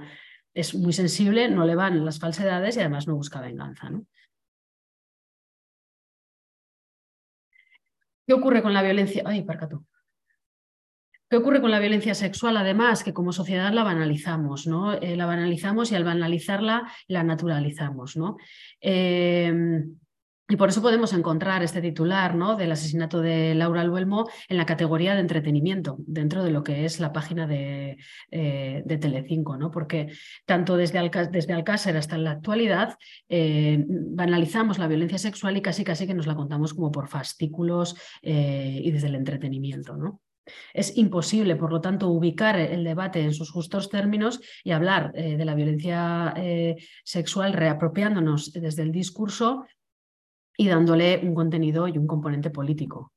es 0.54 0.76
muy 0.76 0.94
sensible, 0.94 1.50
no 1.50 1.66
le 1.66 1.76
van 1.76 2.04
las 2.06 2.20
falsedades 2.20 2.76
y 2.76 2.80
además 2.80 3.08
no 3.08 3.16
busca 3.16 3.42
venganza. 3.42 3.90
¿no? 3.90 4.06
¿Qué 8.28 8.34
ocurre 8.34 8.62
con 8.62 8.74
la 8.74 8.82
violencia? 8.82 9.24
Ay, 9.26 9.46
tú. 9.70 9.86
¿Qué 11.30 11.38
ocurre 11.38 11.62
con 11.62 11.72
la 11.72 11.80
violencia 11.80 12.14
sexual? 12.14 12.58
Además, 12.58 13.04
que 13.04 13.14
como 13.14 13.32
sociedad 13.32 13.72
la 13.72 13.84
banalizamos, 13.84 14.68
¿no? 14.68 14.94
Eh, 14.94 15.16
la 15.16 15.26
banalizamos 15.26 15.92
y 15.92 15.96
al 15.96 16.04
banalizarla 16.04 16.92
la 17.08 17.24
naturalizamos, 17.24 18.18
¿no? 18.18 18.38
Eh, 18.82 19.84
y 20.52 20.58
por 20.58 20.68
eso 20.68 20.82
podemos 20.82 21.14
encontrar 21.14 21.64
este 21.64 21.82
titular 21.82 22.36
¿no? 22.36 22.58
del 22.58 22.74
asesinato 22.74 23.22
de 23.22 23.56
Laura 23.56 23.86
Luelmo 23.86 24.28
en 24.50 24.58
la 24.58 24.66
categoría 24.66 25.14
de 25.14 25.22
entretenimiento, 25.22 25.96
dentro 26.00 26.44
de 26.44 26.52
lo 26.52 26.62
que 26.62 26.84
es 26.84 27.00
la 27.00 27.14
página 27.14 27.48
de, 27.48 27.98
eh, 28.32 28.84
de 28.86 28.98
Telecinco, 28.98 29.56
¿no? 29.56 29.72
porque 29.72 30.12
tanto 30.46 30.76
desde, 30.76 31.10
desde 31.32 31.54
Alcácer 31.54 31.96
hasta 31.96 32.18
la 32.18 32.32
actualidad 32.32 32.98
eh, 33.30 33.86
banalizamos 33.88 34.78
la 34.78 34.90
violencia 34.90 35.18
sexual 35.18 35.56
y 35.56 35.62
casi 35.62 35.86
casi 35.86 36.06
que 36.06 36.14
nos 36.14 36.28
la 36.28 36.36
contamos 36.36 36.74
como 36.74 36.92
por 36.92 37.08
fascículos 37.08 37.96
eh, 38.22 38.82
y 38.84 38.92
desde 38.92 39.08
el 39.08 39.16
entretenimiento. 39.16 39.96
¿no? 39.96 40.20
Es 40.74 40.98
imposible, 40.98 41.56
por 41.56 41.72
lo 41.72 41.80
tanto, 41.80 42.10
ubicar 42.10 42.60
el 42.60 42.84
debate 42.84 43.22
en 43.22 43.34
sus 43.34 43.52
justos 43.52 43.88
términos 43.88 44.42
y 44.66 44.72
hablar 44.72 45.14
de 45.14 45.46
la 45.46 45.56
violencia 45.56 46.34
sexual 47.06 47.54
reapropiándonos 47.54 48.52
desde 48.52 48.82
el 48.82 48.92
discurso 48.92 49.66
y 50.58 50.68
dándole 50.68 51.20
un 51.24 51.36
contenido 51.36 51.88
y 51.88 51.98
un 51.98 52.08
componente 52.08 52.50
político. 52.50 53.12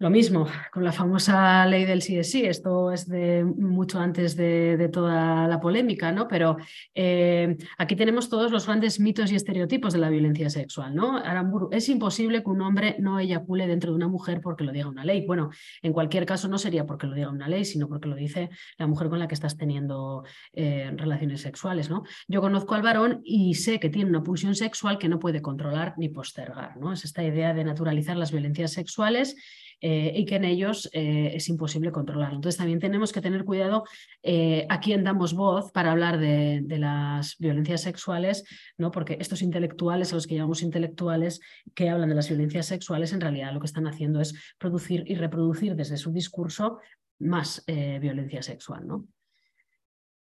Lo 0.00 0.10
mismo 0.10 0.46
con 0.70 0.84
la 0.84 0.92
famosa 0.92 1.66
ley 1.66 1.84
del 1.84 2.02
sí 2.02 2.16
es 2.16 2.30
sí, 2.30 2.44
esto 2.44 2.92
es 2.92 3.08
de 3.08 3.44
mucho 3.44 3.98
antes 3.98 4.36
de, 4.36 4.88
toda 4.92 5.48
la 5.48 5.58
polémica, 5.58 6.12
¿no? 6.12 6.28
Pero 6.28 6.56
eh, 6.94 7.56
aquí 7.78 7.96
tenemos 7.96 8.28
todos 8.28 8.52
los 8.52 8.66
grandes 8.66 9.00
mitos 9.00 9.32
y 9.32 9.34
estereotipos 9.34 9.92
de 9.92 9.98
la 9.98 10.08
violencia 10.08 10.50
sexual, 10.50 10.94
¿no? 10.94 11.16
Aramburu, 11.16 11.68
es 11.72 11.88
imposible 11.88 12.44
que 12.44 12.50
un 12.50 12.62
hombre 12.62 12.94
no 13.00 13.18
eyacule 13.18 13.66
dentro 13.66 13.90
de 13.90 13.96
una 13.96 14.06
mujer 14.06 14.40
porque 14.40 14.62
lo 14.62 14.70
diga 14.70 14.86
una 14.86 15.04
ley. 15.04 15.26
Bueno, 15.26 15.50
en 15.82 15.92
cualquier 15.92 16.26
caso 16.26 16.46
no 16.46 16.58
sería 16.58 16.86
porque 16.86 17.08
lo 17.08 17.14
diga 17.14 17.30
una 17.30 17.48
ley, 17.48 17.64
sino 17.64 17.88
porque 17.88 18.08
lo 18.08 18.14
dice 18.14 18.50
la 18.76 18.86
mujer 18.86 19.08
con 19.08 19.18
la 19.18 19.26
que 19.26 19.34
estás 19.34 19.56
teniendo 19.56 20.22
eh, 20.52 20.92
relaciones 20.96 21.40
sexuales, 21.40 21.90
¿no? 21.90 22.04
Yo 22.28 22.40
conozco 22.40 22.76
al 22.76 22.82
varón 22.82 23.20
y 23.24 23.54
sé 23.54 23.80
que 23.80 23.90
tiene 23.90 24.08
una 24.08 24.22
pulsión 24.22 24.54
sexual 24.54 24.96
que 24.96 25.08
no 25.08 25.18
puede 25.18 25.42
controlar 25.42 25.94
ni 25.96 26.08
postergar, 26.08 26.76
¿no? 26.76 26.92
Es 26.92 27.04
esta 27.04 27.24
idea 27.24 27.52
de 27.52 27.64
naturalizar 27.64 28.16
las 28.16 28.30
violencias 28.30 28.72
sexuales 28.72 29.34
eh, 29.80 30.12
y 30.16 30.24
que 30.24 30.36
en 30.36 30.44
ellos 30.44 30.88
eh, 30.92 31.32
es 31.34 31.48
imposible 31.48 31.92
controlarlo. 31.92 32.36
Entonces 32.36 32.58
también 32.58 32.80
tenemos 32.80 33.12
que 33.12 33.20
tener 33.20 33.44
cuidado 33.44 33.84
eh, 34.22 34.66
a 34.68 34.80
quién 34.80 35.04
damos 35.04 35.34
voz 35.34 35.70
para 35.70 35.92
hablar 35.92 36.18
de, 36.18 36.64
las 36.78 37.36
violencias 37.38 37.82
sexuales, 37.82 38.44
¿no? 38.76 38.90
porque 38.90 39.16
estos 39.20 39.42
intelectuales, 39.42 40.12
a 40.12 40.16
los 40.16 40.26
que 40.26 40.34
llamamos 40.34 40.62
intelectuales, 40.62 41.40
que 41.74 41.88
hablan 41.88 42.08
de 42.08 42.14
las 42.14 42.28
violencias 42.28 42.66
sexuales, 42.66 43.12
en 43.12 43.20
realidad 43.20 43.52
lo 43.52 43.60
que 43.60 43.66
están 43.66 43.86
haciendo 43.86 44.20
es 44.20 44.34
producir 44.58 45.04
y 45.06 45.14
reproducir 45.14 45.76
desde 45.76 45.96
su 45.96 46.12
discurso 46.12 46.78
más 47.18 47.64
violencia 47.66 48.42
sexual. 48.42 48.86
¿no? 48.86 49.06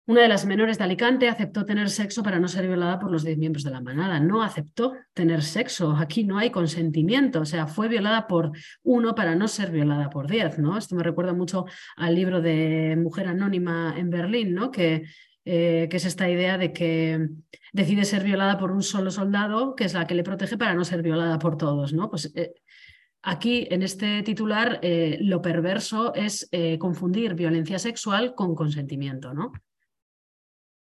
Una 0.07 0.21
de 0.21 0.27
las 0.27 0.45
menores 0.45 0.77
de 0.77 0.83
Alicante 0.83 1.27
aceptó 1.27 1.65
tener 1.65 1.89
sexo 1.89 2.21
para 2.21 2.37
no 2.39 2.47
ser 2.47 2.67
violada 2.67 2.99
por 2.99 3.11
los 3.11 3.23
diez 3.23 3.39
miembros 3.39 3.63
de 3.63 3.71
la 3.71 3.81
manada. 3.81 4.19
No 4.19 4.43
aceptó 4.43 4.93
tener 5.15 5.41
sexo. 5.41 5.95
Aquí 5.97 6.23
no 6.23 6.37
hay 6.37 6.51
consentimiento. 6.51 7.41
O 7.41 7.45
sea, 7.45 7.65
fue 7.65 7.87
violada 7.87 8.27
por 8.27 8.51
uno 8.83 9.15
para 9.15 9.33
no 9.33 9.47
ser 9.47 9.71
violada 9.71 10.11
por 10.11 10.29
diez. 10.29 10.59
¿no? 10.59 10.77
Esto 10.77 10.95
me 10.95 11.01
recuerda 11.01 11.33
mucho 11.33 11.65
al 11.95 12.13
libro 12.13 12.39
de 12.39 12.95
Mujer 13.01 13.27
Anónima 13.29 13.95
en 13.97 14.11
Berlín, 14.11 14.53
¿no? 14.53 14.69
que, 14.69 15.05
eh, 15.43 15.87
que 15.89 15.97
es 15.97 16.05
esta 16.05 16.29
idea 16.29 16.59
de 16.59 16.71
que 16.71 17.27
decide 17.73 18.05
ser 18.05 18.23
violada 18.23 18.59
por 18.59 18.71
un 18.71 18.83
solo 18.83 19.09
soldado, 19.09 19.73
que 19.75 19.85
es 19.85 19.95
la 19.95 20.05
que 20.05 20.13
le 20.13 20.23
protege 20.23 20.55
para 20.55 20.75
no 20.75 20.85
ser 20.85 21.01
violada 21.01 21.39
por 21.39 21.57
todos. 21.57 21.93
¿no? 21.93 22.11
Pues, 22.11 22.31
eh, 22.35 22.53
Aquí, 23.27 23.67
en 23.71 23.81
este 23.81 24.21
titular, 24.21 24.77
eh, 24.83 25.17
lo 25.19 25.41
perverso 25.41 26.13
es 26.13 26.47
confundir 26.77 27.33
violencia 27.33 27.79
sexual 27.79 28.35
con 28.35 28.53
consentimiento, 28.53 29.33
¿no? 29.33 29.51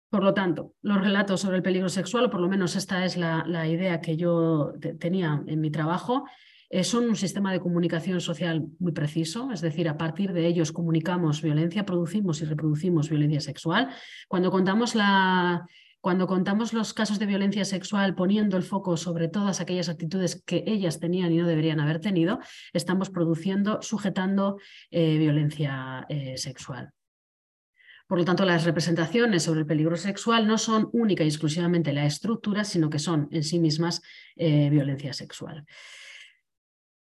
Por 0.10 0.24
lo 0.24 0.34
tanto, 0.34 0.74
los 0.82 1.02
relatos 1.02 1.42
sobre 1.42 1.58
el 1.58 1.64
peligro 1.64 1.90
sexual, 1.90 2.26
o 2.26 2.30
por 2.30 2.40
lo 2.40 2.48
menos 2.48 2.76
esta 2.76 3.04
es 3.04 3.18
la, 3.18 3.68
idea 3.68 4.00
que 4.00 4.16
yo 4.16 4.74
tenía 5.00 5.44
en 5.48 5.60
mi 5.60 5.70
trabajo, 5.70 6.26
eh, 6.70 6.84
son 6.84 7.10
un 7.10 7.16
sistema 7.16 7.52
de 7.52 7.60
comunicación 7.60 8.22
social 8.22 8.68
muy 8.80 8.94
preciso, 8.94 9.52
es 9.52 9.62
decir, 9.62 9.88
a 9.90 9.98
partir 9.98 10.34
de 10.34 10.48
ellos 10.48 10.72
comunicamos 10.72 11.42
violencia, 11.42 11.86
producimos 11.86 12.42
y 12.42 12.46
reproducimos 12.46 13.10
violencia 13.10 13.42
sexual. 13.42 13.90
Cuando 14.28 14.50
contamos 14.50 14.96
la, 14.96 15.66
cuando 16.00 16.26
contamos 16.26 16.72
los 16.72 16.94
casos 16.94 17.20
de 17.20 17.26
violencia 17.26 17.66
sexual 17.66 18.16
poniendo 18.16 18.56
el 18.56 18.64
foco 18.64 18.96
sobre 18.96 19.28
todas 19.28 19.60
aquellas 19.60 19.90
actitudes 19.90 20.42
que 20.46 20.64
ellas 20.66 21.00
tenían 21.02 21.34
y 21.34 21.38
no 21.38 21.48
deberían 21.48 21.82
haber 21.82 22.00
tenido, 22.00 22.40
estamos 22.72 23.10
produciendo, 23.10 23.82
sujetando 23.82 24.58
eh, 24.90 25.18
violencia 25.18 26.06
eh, 26.08 26.38
sexual. 26.38 26.94
Por 28.08 28.20
lo 28.20 28.26
tanto, 28.26 28.46
las 28.46 28.64
representaciones 28.64 29.44
sobre 29.44 29.60
el 29.62 29.66
peligro 29.66 29.98
sexual 29.98 30.48
no 30.48 30.58
son 30.58 30.90
única 30.94 31.26
y 31.26 31.28
exclusivamente 31.28 31.92
la 31.92 32.06
estructura, 32.06 32.64
sino 32.64 32.90
que 32.90 33.00
son 33.00 33.28
en 33.32 33.44
sí 33.44 33.60
mismas 33.60 34.02
eh, 34.38 34.70
violencia 34.70 35.12
sexual. 35.12 35.66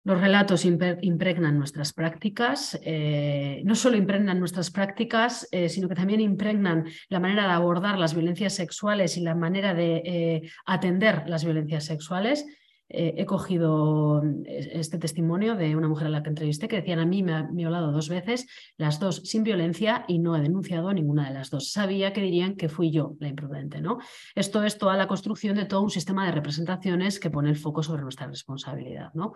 Los 0.04 0.20
relatos 0.20 0.66
impregnan 0.66 1.58
nuestras 1.58 1.93
prácticas, 1.93 2.80
eh, 2.84 3.62
no 3.66 3.76
solo 3.76 3.97
impregnan 3.97 4.39
nuestras 4.39 4.72
prácticas, 4.72 5.47
eh, 5.52 5.70
sino 5.70 5.88
que 5.88 5.93
también 5.93 6.22
impregnan 6.22 6.86
la 7.10 7.20
manera 7.20 7.43
de 7.43 7.54
abordar 7.54 7.99
las 7.99 8.16
violencias 8.16 8.54
sexuales 8.54 9.18
y 9.18 9.22
la 9.22 9.36
manera 9.36 9.76
de 9.76 10.49
atender 10.66 11.24
las 11.28 11.43
violencias 11.43 11.86
sexuales 11.86 12.45
eh, 12.93 13.13
he 13.17 13.25
cogido 13.25 14.21
mm, 14.21 14.43
este 14.47 14.97
testimonio 14.97 15.55
de 15.55 15.75
una 15.75 15.87
mujer 15.87 16.07
a 16.07 16.09
la 16.09 16.23
que 16.23 16.29
entrevisté 16.29 16.67
que 16.67 16.77
decían 16.77 16.99
a 16.99 17.05
mí 17.05 17.23
me 17.23 17.33
ha 17.33 17.43
violado 17.43 17.91
dos 17.91 18.09
veces, 18.09 18.47
las 18.77 18.99
dos 18.99 19.21
sin 19.23 19.43
violencia 19.43 20.03
y 20.07 20.19
no 20.19 20.35
he 20.35 20.41
denunciado 20.41 20.93
ninguna 20.93 21.27
de 21.27 21.33
las 21.33 21.49
dos. 21.49 21.71
Sabía 21.71 22.11
que 22.11 22.21
dirían 22.21 22.55
que 22.55 22.67
fui 22.67 22.91
yo 22.91 23.15
la 23.19 23.29
imprudente. 23.29 23.81
¿no? 23.81 23.99
Esto 24.35 24.63
es 24.63 24.77
toda 24.77 24.97
la 24.97 25.07
construcción 25.07 25.55
de 25.55 25.65
todo 25.65 25.81
un 25.81 25.89
sistema 25.89 26.25
de 26.25 26.33
representaciones 26.33 27.19
que 27.19 27.29
pone 27.29 27.49
el 27.49 27.55
foco 27.55 27.81
sobre 27.81 28.03
nuestra 28.03 28.27
responsabilidad. 28.27 29.11
¿no? 29.13 29.33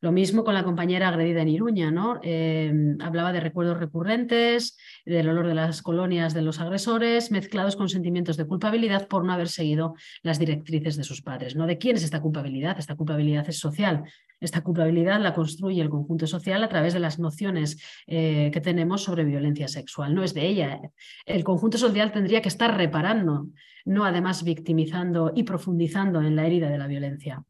Lo 0.00 0.12
mismo 0.12 0.44
con 0.44 0.54
la 0.54 0.64
compañera 0.64 1.08
agredida 1.08 1.42
en 1.42 1.48
Iruña, 1.48 1.90
¿no? 1.90 2.20
Em, 2.22 2.96
hablaba 3.00 3.32
de 3.32 3.40
recuerdos 3.40 3.78
recurrentes, 3.78 4.76
del 5.04 5.28
olor 5.28 5.46
de 5.46 5.54
las 5.54 5.82
colonias 5.82 6.34
de 6.34 6.42
los 6.42 6.60
agresores, 6.60 7.30
mezclados 7.30 7.76
con 7.76 7.88
sentimientos 7.88 8.36
de 8.36 8.46
culpabilidad 8.46 9.08
por 9.08 9.24
no 9.24 9.32
haber 9.32 9.48
seguido 9.48 9.94
las 10.22 10.38
directrices 10.38 10.96
de 10.96 11.04
sus 11.04 11.22
padres. 11.22 11.56
¿no? 11.56 11.66
¿De 11.66 11.78
quién 11.78 11.96
es 11.96 12.04
esta 12.04 12.20
culpabilidad? 12.20 12.78
Esta 12.78 12.96
culpabilidad 12.96 13.48
es 13.48 13.58
social. 13.58 14.04
Esta 14.40 14.62
culpabilidad 14.62 15.20
la 15.20 15.32
construye 15.32 15.80
el 15.80 15.88
conjunto 15.88 16.26
social 16.26 16.62
a 16.62 16.68
través 16.68 16.92
de 16.92 17.00
las 17.00 17.18
nociones 17.18 17.78
eh, 18.06 18.50
que 18.52 18.60
tenemos 18.60 19.02
sobre 19.02 19.24
violencia 19.24 19.68
sexual. 19.68 20.14
No 20.14 20.22
es 20.22 20.34
de 20.34 20.46
ella. 20.46 20.80
El 21.24 21.44
conjunto 21.44 21.78
social 21.78 22.12
tendría 22.12 22.42
que 22.42 22.48
estar 22.48 22.76
reparando, 22.76 23.48
no 23.84 24.04
además 24.04 24.44
victimizando 24.44 25.32
y 25.34 25.44
profundizando 25.44 26.20
en 26.20 26.36
la 26.36 26.46
herida 26.46 26.68
de 26.68 26.78
la 26.78 26.86
violencia. 26.86 27.44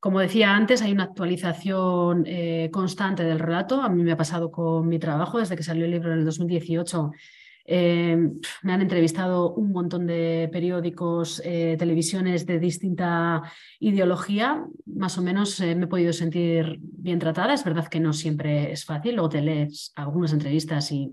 Como 0.00 0.20
decía 0.20 0.54
antes, 0.54 0.82
hay 0.82 0.92
una 0.92 1.04
actualización 1.04 2.24
eh, 2.26 2.70
constante 2.72 3.24
del 3.24 3.38
relato. 3.38 3.82
A 3.82 3.88
mí 3.88 4.02
me 4.02 4.12
ha 4.12 4.16
pasado 4.16 4.50
con 4.50 4.88
mi 4.88 4.98
trabajo 4.98 5.38
desde 5.38 5.56
que 5.56 5.62
salió 5.62 5.84
el 5.84 5.90
libro 5.90 6.12
en 6.12 6.20
el 6.20 6.24
2018. 6.24 7.10
Eh, 7.68 8.16
me 8.62 8.72
han 8.72 8.82
entrevistado 8.82 9.52
un 9.54 9.72
montón 9.72 10.06
de 10.06 10.48
periódicos, 10.52 11.42
eh, 11.44 11.76
televisiones 11.78 12.46
de 12.46 12.60
distinta 12.60 13.42
ideología. 13.80 14.64
Más 14.84 15.18
o 15.18 15.22
menos 15.22 15.58
me 15.60 15.72
he 15.72 15.86
podido 15.88 16.12
sentir 16.12 16.78
bien 16.80 17.18
tratada. 17.18 17.54
Es 17.54 17.64
verdad 17.64 17.88
que 17.88 17.98
no 17.98 18.12
siempre 18.12 18.70
es 18.72 18.84
fácil. 18.84 19.14
Luego 19.14 19.30
te 19.30 19.40
lees 19.40 19.92
algunas 19.96 20.32
entrevistas 20.32 20.92
y 20.92 21.10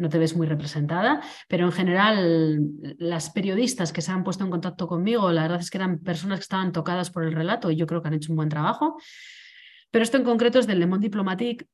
no 0.00 0.08
te 0.08 0.18
ves 0.18 0.36
muy 0.36 0.46
representada, 0.46 1.20
pero 1.48 1.66
en 1.66 1.72
general 1.72 2.60
las 2.98 3.30
periodistas 3.30 3.92
que 3.92 4.02
se 4.02 4.10
han 4.10 4.24
puesto 4.24 4.44
en 4.44 4.50
contacto 4.50 4.88
conmigo, 4.88 5.30
la 5.30 5.42
verdad 5.42 5.60
es 5.60 5.70
que 5.70 5.78
eran 5.78 5.98
personas 5.98 6.40
que 6.40 6.44
estaban 6.44 6.72
tocadas 6.72 7.10
por 7.10 7.24
el 7.24 7.32
relato 7.32 7.70
y 7.70 7.76
yo 7.76 7.86
creo 7.86 8.02
que 8.02 8.08
han 8.08 8.14
hecho 8.14 8.32
un 8.32 8.36
buen 8.36 8.48
trabajo. 8.48 8.96
Pero 9.90 10.02
esto 10.02 10.16
en 10.16 10.24
concreto 10.24 10.58
es 10.58 10.66
del 10.66 10.78
Le 10.78 10.86
Monde 10.86 11.06
Diplomatique, 11.06 11.66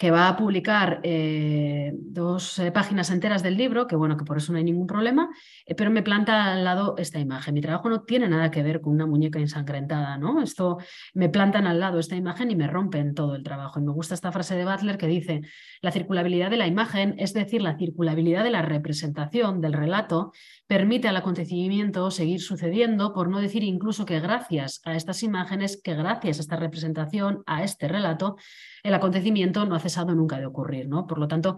que 0.00 0.10
va 0.10 0.28
a 0.28 0.36
publicar 0.38 1.00
eh, 1.02 1.92
dos 1.94 2.58
eh, 2.58 2.72
páginas 2.72 3.10
enteras 3.10 3.42
del 3.42 3.58
libro, 3.58 3.86
que 3.86 3.96
bueno, 3.96 4.16
que 4.16 4.24
por 4.24 4.38
eso 4.38 4.50
no 4.50 4.56
hay 4.56 4.64
ningún 4.64 4.86
problema, 4.86 5.28
eh, 5.66 5.74
pero 5.74 5.90
me 5.90 6.02
planta 6.02 6.46
al 6.46 6.64
lado 6.64 6.94
esta 6.96 7.18
imagen. 7.18 7.52
Mi 7.52 7.60
trabajo 7.60 7.90
no 7.90 8.00
tiene 8.00 8.26
nada 8.26 8.50
que 8.50 8.62
ver 8.62 8.80
con 8.80 8.94
una 8.94 9.04
muñeca 9.04 9.38
ensangrentada, 9.38 10.16
¿no? 10.16 10.40
Esto 10.42 10.78
me 11.12 11.28
plantan 11.28 11.66
al 11.66 11.80
lado 11.80 11.98
esta 11.98 12.16
imagen 12.16 12.50
y 12.50 12.56
me 12.56 12.66
rompen 12.66 13.12
todo 13.12 13.34
el 13.34 13.42
trabajo. 13.42 13.78
Y 13.78 13.82
me 13.82 13.92
gusta 13.92 14.14
esta 14.14 14.32
frase 14.32 14.56
de 14.56 14.64
Butler 14.64 14.96
que 14.96 15.06
dice, 15.06 15.42
la 15.82 15.92
circulabilidad 15.92 16.48
de 16.48 16.56
la 16.56 16.66
imagen, 16.66 17.16
es 17.18 17.34
decir, 17.34 17.60
la 17.60 17.76
circulabilidad 17.76 18.42
de 18.42 18.52
la 18.52 18.62
representación, 18.62 19.60
del 19.60 19.74
relato, 19.74 20.32
permite 20.70 21.08
al 21.08 21.16
acontecimiento 21.16 22.12
seguir 22.12 22.40
sucediendo, 22.40 23.12
por 23.12 23.28
no 23.28 23.40
decir 23.40 23.64
incluso 23.64 24.06
que 24.06 24.20
gracias 24.20 24.80
a 24.84 24.94
estas 24.94 25.24
imágenes, 25.24 25.82
que 25.82 25.96
gracias 25.96 26.38
a 26.38 26.42
esta 26.42 26.54
representación, 26.54 27.42
a 27.44 27.64
este 27.64 27.88
relato, 27.88 28.36
el 28.84 28.94
acontecimiento 28.94 29.66
no 29.66 29.74
ha 29.74 29.80
cesado 29.80 30.14
nunca 30.14 30.38
de 30.38 30.46
ocurrir. 30.46 30.88
¿no? 30.88 31.08
Por 31.08 31.18
lo 31.18 31.26
tanto, 31.26 31.56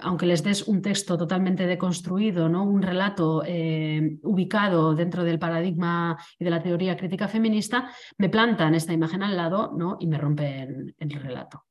aunque 0.00 0.26
les 0.26 0.44
des 0.44 0.68
un 0.68 0.82
texto 0.82 1.16
totalmente 1.16 1.66
deconstruido, 1.66 2.50
¿no? 2.50 2.64
un 2.64 2.82
relato 2.82 3.42
eh, 3.46 4.18
ubicado 4.22 4.94
dentro 4.94 5.24
del 5.24 5.38
paradigma 5.38 6.18
y 6.38 6.44
de 6.44 6.50
la 6.50 6.62
teoría 6.62 6.98
crítica 6.98 7.26
feminista, 7.26 7.90
me 8.18 8.28
plantan 8.28 8.74
esta 8.74 8.92
imagen 8.92 9.22
al 9.22 9.34
lado 9.34 9.72
¿no? 9.74 9.96
y 9.98 10.08
me 10.08 10.18
rompen 10.18 10.94
el 10.98 11.10
relato. 11.10 11.64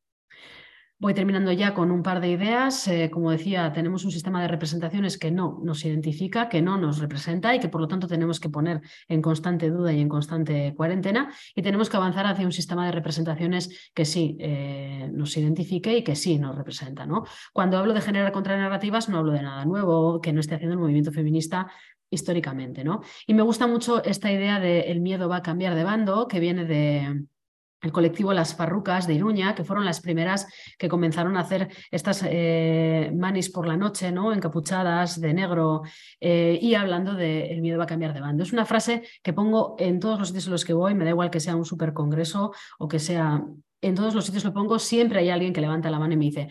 Voy 1.04 1.14
terminando 1.14 1.52
ya 1.52 1.74
con 1.74 1.92
un 1.92 2.02
par 2.02 2.22
de 2.22 2.30
ideas. 2.30 2.88
Eh, 2.88 3.10
como 3.12 3.30
decía, 3.30 3.74
tenemos 3.74 4.06
un 4.06 4.12
sistema 4.12 4.42
de 4.42 4.48
representaciones 4.48 5.18
que 5.18 5.32
no 5.32 5.60
nos 5.62 5.84
identifica, 5.84 6.48
que 6.48 6.62
no 6.62 6.78
nos 6.78 7.00
representa 7.00 7.54
y 7.54 7.60
que 7.60 7.68
por 7.68 7.82
lo 7.82 7.90
tanto 7.90 8.08
tenemos 8.08 8.40
que 8.40 8.48
poner 8.48 8.80
en 9.10 9.22
constante 9.22 9.70
duda 9.70 9.92
y 9.92 10.00
en 10.00 10.08
constante 10.08 10.74
cuarentena. 10.78 11.30
Y 11.56 11.62
tenemos 11.62 11.90
que 11.90 11.98
avanzar 11.98 12.26
hacia 12.26 12.46
un 12.46 12.54
sistema 12.54 12.86
de 12.86 12.94
representaciones 12.94 13.92
que 13.94 14.06
sí 14.06 14.38
eh, 14.40 15.10
nos 15.12 15.36
identifique 15.36 15.98
y 15.98 16.06
que 16.06 16.16
sí 16.16 16.40
nos 16.40 16.56
representa. 16.56 17.06
¿no? 17.06 17.26
Cuando 17.52 17.78
hablo 17.78 17.94
de 17.94 18.00
generar 18.00 18.32
contranarrativas 18.32 19.10
no 19.10 19.18
hablo 19.18 19.34
de 19.34 19.42
nada 19.42 19.66
nuevo 19.66 20.22
que 20.22 20.32
no 20.32 20.40
esté 20.40 20.56
haciendo 20.56 20.76
el 20.76 20.80
movimiento 20.80 21.12
feminista 21.12 21.68
históricamente. 22.12 22.86
¿no? 22.86 23.02
Y 23.28 23.34
me 23.34 23.42
gusta 23.42 23.68
mucho 23.68 24.02
esta 24.06 24.32
idea 24.32 24.62
de 24.62 24.84
el 24.84 25.02
miedo 25.02 25.28
va 25.28 25.36
a 25.36 25.42
cambiar 25.42 25.76
de 25.76 25.84
bando, 25.84 26.30
que 26.30 26.40
viene 26.40 26.64
de 26.64 27.26
el 27.84 27.92
colectivo 27.92 28.34
Las 28.34 28.56
Farrucas 28.56 29.06
de 29.06 29.14
Iruña, 29.14 29.54
que 29.54 29.64
fueron 29.64 29.86
las 29.86 30.00
primeras 30.00 30.48
que 30.80 30.90
comenzaron 30.90 31.38
a 31.38 31.42
hacer 31.42 31.70
estas 31.92 32.26
eh, 32.26 33.12
manis 33.14 33.50
por 33.50 33.68
la 33.68 33.78
noche, 33.78 34.12
¿no? 34.12 34.34
encapuchadas 34.34 35.20
de 35.20 35.34
negro 35.34 35.84
eh, 36.20 36.58
y 36.62 36.76
hablando 36.76 37.14
de 37.14 37.52
el 37.52 37.62
miedo 37.62 37.78
va 37.78 37.84
a 37.84 37.88
cambiar 37.88 38.14
de 38.14 38.22
bando. 38.22 38.44
Es 38.44 38.54
una 38.54 38.66
frase 38.66 39.04
que 39.22 39.34
pongo 39.34 39.76
en 39.78 40.00
todos 40.00 40.18
los 40.18 40.30
sitios 40.30 40.46
en 40.48 40.54
los 40.54 40.66
que 40.66 40.74
voy, 40.74 40.96
me 40.96 41.04
da 41.04 41.12
igual 41.12 41.30
que 41.30 41.42
sea 41.42 41.56
un 41.56 41.66
supercongreso 41.66 42.54
o 42.80 42.88
que 42.88 43.00
sea 43.00 43.44
en 43.84 43.96
todos 43.96 44.16
los 44.16 44.26
sitios 44.26 44.46
lo 44.46 44.54
pongo, 44.54 44.80
siempre 44.80 45.20
hay 45.20 45.30
alguien 45.30 45.52
que 45.52 45.62
levanta 45.62 45.92
la 45.92 46.00
mano 46.00 46.14
y 46.14 46.18
me 46.18 46.26
dice, 46.26 46.48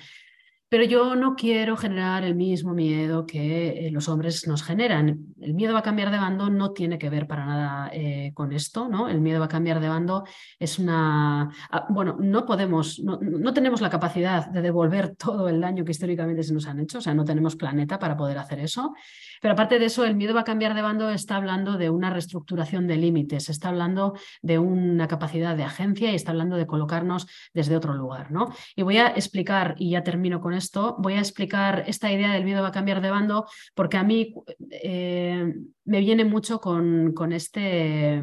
pero 0.73 0.85
yo 0.85 1.15
no 1.17 1.37
quiero 1.37 1.77
generar 1.77 2.25
el 2.25 2.35
mismo 2.35 2.73
miedo 2.73 3.27
que 3.27 3.89
eh, 3.89 3.91
los 3.91 4.09
hombres 4.09 4.49
nos 4.49 4.63
generan. 4.63 5.27
El 5.39 5.53
miedo 5.53 5.75
va 5.75 5.81
a 5.81 5.83
cambiar 5.83 6.11
de 6.11 6.17
bando 6.17 6.49
no 6.49 6.73
tiene 6.73 6.97
que 6.97 7.11
ver 7.11 7.27
para 7.27 7.45
nada 7.45 7.91
eh, 7.93 8.31
con 8.33 8.55
esto, 8.55 8.89
¿no? 8.89 9.07
El 9.07 9.21
miedo 9.21 9.39
va 9.39 9.45
a 9.45 9.49
cambiar 9.49 9.81
de 9.81 9.91
bando 9.91 10.25
es 10.59 10.79
una... 10.79 11.51
Ah, 11.71 11.87
bueno, 11.91 12.17
no 12.19 12.47
podemos, 12.47 13.01
no, 13.01 13.19
no, 13.21 13.53
tenemos 13.53 13.83
la 13.83 13.91
capacidad 13.91 14.47
de 14.47 14.63
devolver 14.63 15.15
todo 15.19 15.47
el 15.51 15.61
daño 15.61 15.85
que 15.85 15.91
históricamente 15.91 16.43
se 16.43 16.55
nos 16.55 16.67
han 16.67 16.81
hecho, 16.81 16.97
o 16.97 17.03
sea, 17.03 17.13
no 17.13 17.27
tenemos 17.27 17.55
planeta 17.55 17.99
para 17.99 18.17
poder 18.17 18.39
hacer 18.39 18.61
eso. 18.61 18.95
Pero 19.43 19.55
aparte 19.55 19.81
de 19.81 19.87
eso, 19.87 20.05
el 20.05 20.15
miedo 20.15 20.35
va 20.35 20.43
a 20.43 20.45
cambiar 20.45 20.73
de 20.73 20.83
bando 20.83 21.11
está 21.11 21.35
hablando 21.35 21.77
de 21.77 21.91
una 21.91 22.11
reestructuración 22.11 22.87
de 22.87 22.97
límites, 22.97 23.49
está 23.49 23.71
hablando 23.71 24.15
de 24.41 24.61
una 24.61 25.09
capacidad 25.09 25.57
de 25.57 25.65
agencia 25.65 26.13
y 26.13 26.15
está 26.15 26.31
hablando 26.31 26.57
de 26.57 26.69
colocarnos 26.69 27.27
desde 27.53 27.77
otro 27.77 27.93
lugar, 27.93 28.31
¿no? 28.31 28.55
Y 28.77 28.83
voy 28.83 28.99
a 28.99 29.09
explicar, 29.09 29.75
y 29.79 29.91
ya 29.91 30.05
termino 30.05 30.41
con 30.41 30.55
esto, 30.55 30.95
voy 31.01 31.15
a 31.15 31.19
explicar 31.19 31.83
esta 31.89 32.13
idea 32.13 32.33
del 32.33 32.45
miedo 32.45 32.63
va 32.63 32.69
a 32.69 32.73
cambiar 32.73 33.01
de 33.01 33.11
bando, 33.11 33.47
porque 33.75 33.97
a 33.97 34.05
mí 34.05 34.33
eh, 34.71 35.53
me 35.87 36.01
viene 36.01 36.25
mucho 36.25 36.61
con, 36.61 37.13
con, 37.13 37.33
este 37.33 38.23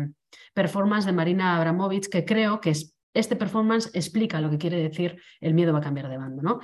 performance 0.54 1.06
de 1.06 1.12
Marina 1.12 1.58
Abramovich, 1.58 2.08
que 2.08 2.24
creo 2.24 2.62
que 2.62 2.70
es, 2.70 2.96
este 3.14 3.36
performance 3.36 3.92
explica 3.94 4.40
lo 4.40 4.50
que 4.50 4.58
quiere 4.58 4.82
decir 4.82 5.22
el 5.42 5.54
miedo 5.54 5.74
va 5.74 5.80
a 5.80 5.82
cambiar 5.82 6.08
de 6.08 6.18
bando. 6.18 6.42
¿no? 6.42 6.60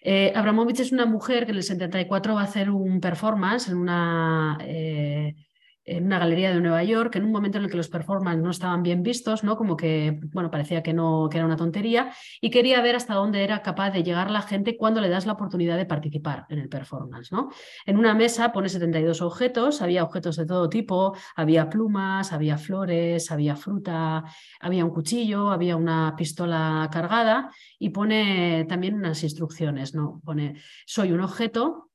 Eh, 0.00 0.32
Abramovich 0.34 0.80
es 0.80 0.92
una 0.92 1.06
mujer 1.06 1.44
que 1.44 1.52
en 1.52 1.58
el 1.58 1.62
74 1.64 2.34
va 2.34 2.42
a 2.42 2.44
hacer 2.44 2.70
un 2.70 3.00
performance 3.00 3.68
en 3.68 3.76
una... 3.76 4.58
Eh, 4.60 5.34
en 5.88 6.06
una 6.06 6.18
galería 6.18 6.52
de 6.52 6.60
Nueva 6.60 6.84
York, 6.84 7.16
en 7.16 7.24
un 7.24 7.32
momento 7.32 7.58
en 7.58 7.64
el 7.64 7.70
que 7.70 7.76
los 7.76 7.88
performances 7.88 8.42
no 8.42 8.50
estaban 8.50 8.82
bien 8.82 9.02
vistos, 9.02 9.44
¿no? 9.44 9.56
Como 9.56 9.76
que, 9.76 10.20
bueno, 10.32 10.50
parecía 10.50 10.82
que 10.82 10.92
no, 10.92 11.28
que 11.30 11.38
era 11.38 11.46
una 11.46 11.56
tontería, 11.56 12.12
y 12.40 12.50
quería 12.50 12.80
ver 12.82 12.96
hasta 12.96 13.14
dónde 13.14 13.42
era 13.42 13.62
capaz 13.62 13.90
de 13.90 14.02
llegar 14.02 14.30
la 14.30 14.42
gente 14.42 14.76
cuando 14.76 15.00
le 15.00 15.08
das 15.08 15.26
la 15.26 15.32
oportunidad 15.32 15.76
de 15.76 15.86
participar 15.86 16.46
en 16.48 16.58
el 16.58 16.68
performance, 16.68 17.32
¿no? 17.32 17.48
En 17.86 17.98
una 17.98 18.14
mesa 18.14 18.52
pone 18.52 18.68
72 18.68 19.22
objetos, 19.22 19.82
había 19.82 20.04
objetos 20.04 20.36
de 20.36 20.46
todo 20.46 20.68
tipo, 20.68 21.16
había 21.34 21.68
plumas, 21.68 22.32
había 22.32 22.58
flores, 22.58 23.30
había 23.30 23.56
fruta, 23.56 24.24
había 24.60 24.84
un 24.84 24.90
cuchillo, 24.90 25.50
había 25.50 25.76
una 25.76 26.14
pistola 26.16 26.88
cargada, 26.92 27.50
y 27.78 27.90
pone 27.90 28.66
también 28.68 28.94
unas 28.94 29.22
instrucciones, 29.22 29.94
¿no? 29.94 30.20
Pone, 30.24 30.56
soy 30.86 31.12
un 31.12 31.20
objeto, 31.20 31.87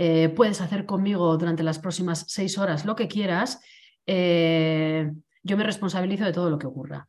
eh, 0.00 0.28
puedes 0.28 0.60
hacer 0.60 0.86
conmigo 0.86 1.36
durante 1.36 1.64
las 1.64 1.80
próximas 1.80 2.24
seis 2.28 2.56
horas 2.56 2.84
lo 2.84 2.94
que 2.94 3.08
quieras, 3.08 3.60
eh, 4.06 5.10
yo 5.42 5.56
me 5.56 5.64
responsabilizo 5.64 6.24
de 6.24 6.32
todo 6.32 6.50
lo 6.50 6.58
que 6.58 6.68
ocurra. 6.68 7.08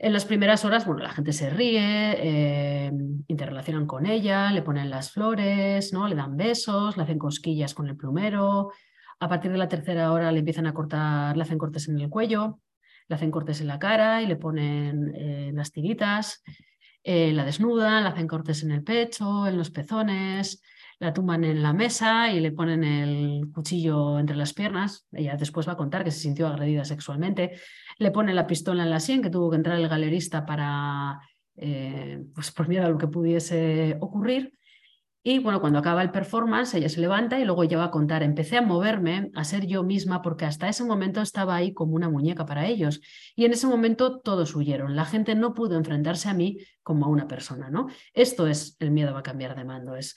En 0.00 0.12
las 0.12 0.24
primeras 0.24 0.64
horas, 0.64 0.84
bueno, 0.84 1.02
la 1.02 1.10
gente 1.10 1.32
se 1.32 1.48
ríe, 1.48 1.80
eh, 1.80 2.92
interrelacionan 3.28 3.86
con 3.86 4.04
ella, 4.04 4.50
le 4.50 4.62
ponen 4.62 4.90
las 4.90 5.12
flores, 5.12 5.92
¿no? 5.92 6.08
le 6.08 6.16
dan 6.16 6.36
besos, 6.36 6.96
le 6.96 7.04
hacen 7.04 7.20
cosquillas 7.20 7.72
con 7.72 7.86
el 7.86 7.96
plumero. 7.96 8.72
A 9.20 9.28
partir 9.28 9.52
de 9.52 9.58
la 9.58 9.68
tercera 9.68 10.12
hora 10.12 10.32
le 10.32 10.40
empiezan 10.40 10.66
a 10.66 10.74
cortar, 10.74 11.36
le 11.36 11.42
hacen 11.44 11.58
cortes 11.58 11.88
en 11.88 12.00
el 12.00 12.08
cuello, 12.08 12.60
le 13.08 13.14
hacen 13.14 13.30
cortes 13.30 13.60
en 13.60 13.68
la 13.68 13.78
cara 13.78 14.22
y 14.22 14.26
le 14.26 14.36
ponen 14.36 15.54
las 15.54 15.72
tiritas, 15.72 16.42
la 17.04 17.44
desnudan, 17.44 18.02
le 18.04 18.10
hacen 18.10 18.28
cortes 18.28 18.62
en 18.62 18.72
el 18.72 18.84
pecho, 18.84 19.46
en 19.46 19.56
los 19.56 19.70
pezones, 19.70 20.62
la 21.00 21.14
tumban 21.14 21.44
en 21.44 21.62
la 21.62 21.72
mesa 21.72 22.32
y 22.32 22.40
le 22.40 22.52
ponen 22.52 22.82
el 22.82 23.50
cuchillo 23.52 24.18
entre 24.18 24.36
las 24.36 24.52
piernas. 24.52 25.06
Ella 25.12 25.36
después 25.36 25.68
va 25.68 25.72
a 25.72 25.76
contar 25.76 26.04
que 26.04 26.10
se 26.10 26.20
sintió 26.20 26.48
agredida 26.48 26.84
sexualmente. 26.84 27.52
Le 27.98 28.10
ponen 28.10 28.34
la 28.34 28.46
pistola 28.46 28.82
en 28.82 28.90
la 28.90 29.00
sien, 29.00 29.22
que 29.22 29.30
tuvo 29.30 29.50
que 29.50 29.56
entrar 29.56 29.78
el 29.78 29.88
galerista 29.88 30.44
para, 30.44 31.20
eh, 31.56 32.24
pues 32.34 32.50
por 32.50 32.68
miedo 32.68 32.86
a 32.86 32.90
lo 32.90 32.98
que 32.98 33.06
pudiese 33.06 33.96
ocurrir. 34.00 34.52
Y 35.22 35.40
bueno, 35.40 35.60
cuando 35.60 35.78
acaba 35.80 36.02
el 36.02 36.10
performance, 36.10 36.74
ella 36.74 36.88
se 36.88 37.00
levanta 37.00 37.38
y 37.38 37.44
luego 37.44 37.62
ella 37.62 37.76
va 37.76 37.84
a 37.84 37.90
contar, 37.90 38.22
empecé 38.22 38.56
a 38.56 38.62
moverme, 38.62 39.30
a 39.34 39.44
ser 39.44 39.66
yo 39.66 39.82
misma, 39.82 40.22
porque 40.22 40.46
hasta 40.46 40.68
ese 40.68 40.84
momento 40.84 41.20
estaba 41.20 41.54
ahí 41.54 41.74
como 41.74 41.94
una 41.94 42.08
muñeca 42.08 42.46
para 42.46 42.66
ellos. 42.66 43.00
Y 43.36 43.44
en 43.44 43.52
ese 43.52 43.66
momento 43.66 44.20
todos 44.20 44.54
huyeron. 44.54 44.96
La 44.96 45.04
gente 45.04 45.34
no 45.34 45.54
pudo 45.54 45.76
enfrentarse 45.76 46.28
a 46.28 46.34
mí 46.34 46.58
como 46.82 47.06
a 47.06 47.08
una 47.08 47.28
persona, 47.28 47.68
¿no? 47.68 47.88
Esto 48.14 48.46
es 48.46 48.76
el 48.80 48.90
miedo 48.90 49.12
va 49.12 49.20
a 49.20 49.24
cambiar 49.24 49.54
de 49.54 49.64
mando, 49.64 49.96
es 49.96 50.14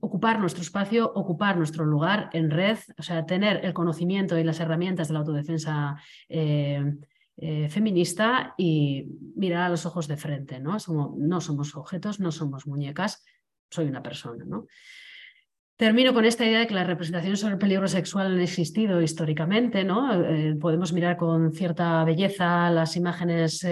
ocupar 0.00 0.40
nuestro 0.40 0.62
espacio, 0.62 1.12
ocupar 1.14 1.56
nuestro 1.56 1.84
lugar 1.84 2.30
en 2.32 2.50
red, 2.50 2.78
o 2.98 3.02
sea, 3.02 3.26
tener 3.26 3.64
el 3.64 3.72
conocimiento 3.72 4.38
y 4.38 4.44
las 4.44 4.60
herramientas 4.60 5.08
de 5.08 5.14
la 5.14 5.20
autodefensa 5.20 5.96
eh, 6.28 6.94
eh, 7.36 7.68
feminista 7.68 8.54
y 8.56 9.06
mirar 9.36 9.62
a 9.62 9.68
los 9.68 9.86
ojos 9.86 10.08
de 10.08 10.16
frente, 10.16 10.60
¿no? 10.60 10.76
no 11.16 11.40
somos 11.40 11.76
objetos, 11.76 12.20
no 12.20 12.32
somos 12.32 12.66
muñecas, 12.66 13.24
soy 13.70 13.86
una 13.86 14.02
persona, 14.02 14.44
¿no? 14.44 14.66
Termino 15.76 16.12
con 16.12 16.24
esta 16.24 16.44
idea 16.44 16.58
de 16.58 16.66
que 16.66 16.74
las 16.74 16.88
representaciones 16.88 17.38
sobre 17.38 17.52
el 17.52 17.60
peligro 17.60 17.86
sexual 17.86 18.32
han 18.32 18.40
existido 18.40 19.00
históricamente, 19.00 19.84
¿no? 19.84 20.12
Eh, 20.24 20.56
podemos 20.60 20.92
mirar 20.92 21.16
con 21.16 21.52
cierta 21.52 22.02
belleza 22.02 22.68
las 22.70 22.96
imágenes 22.96 23.64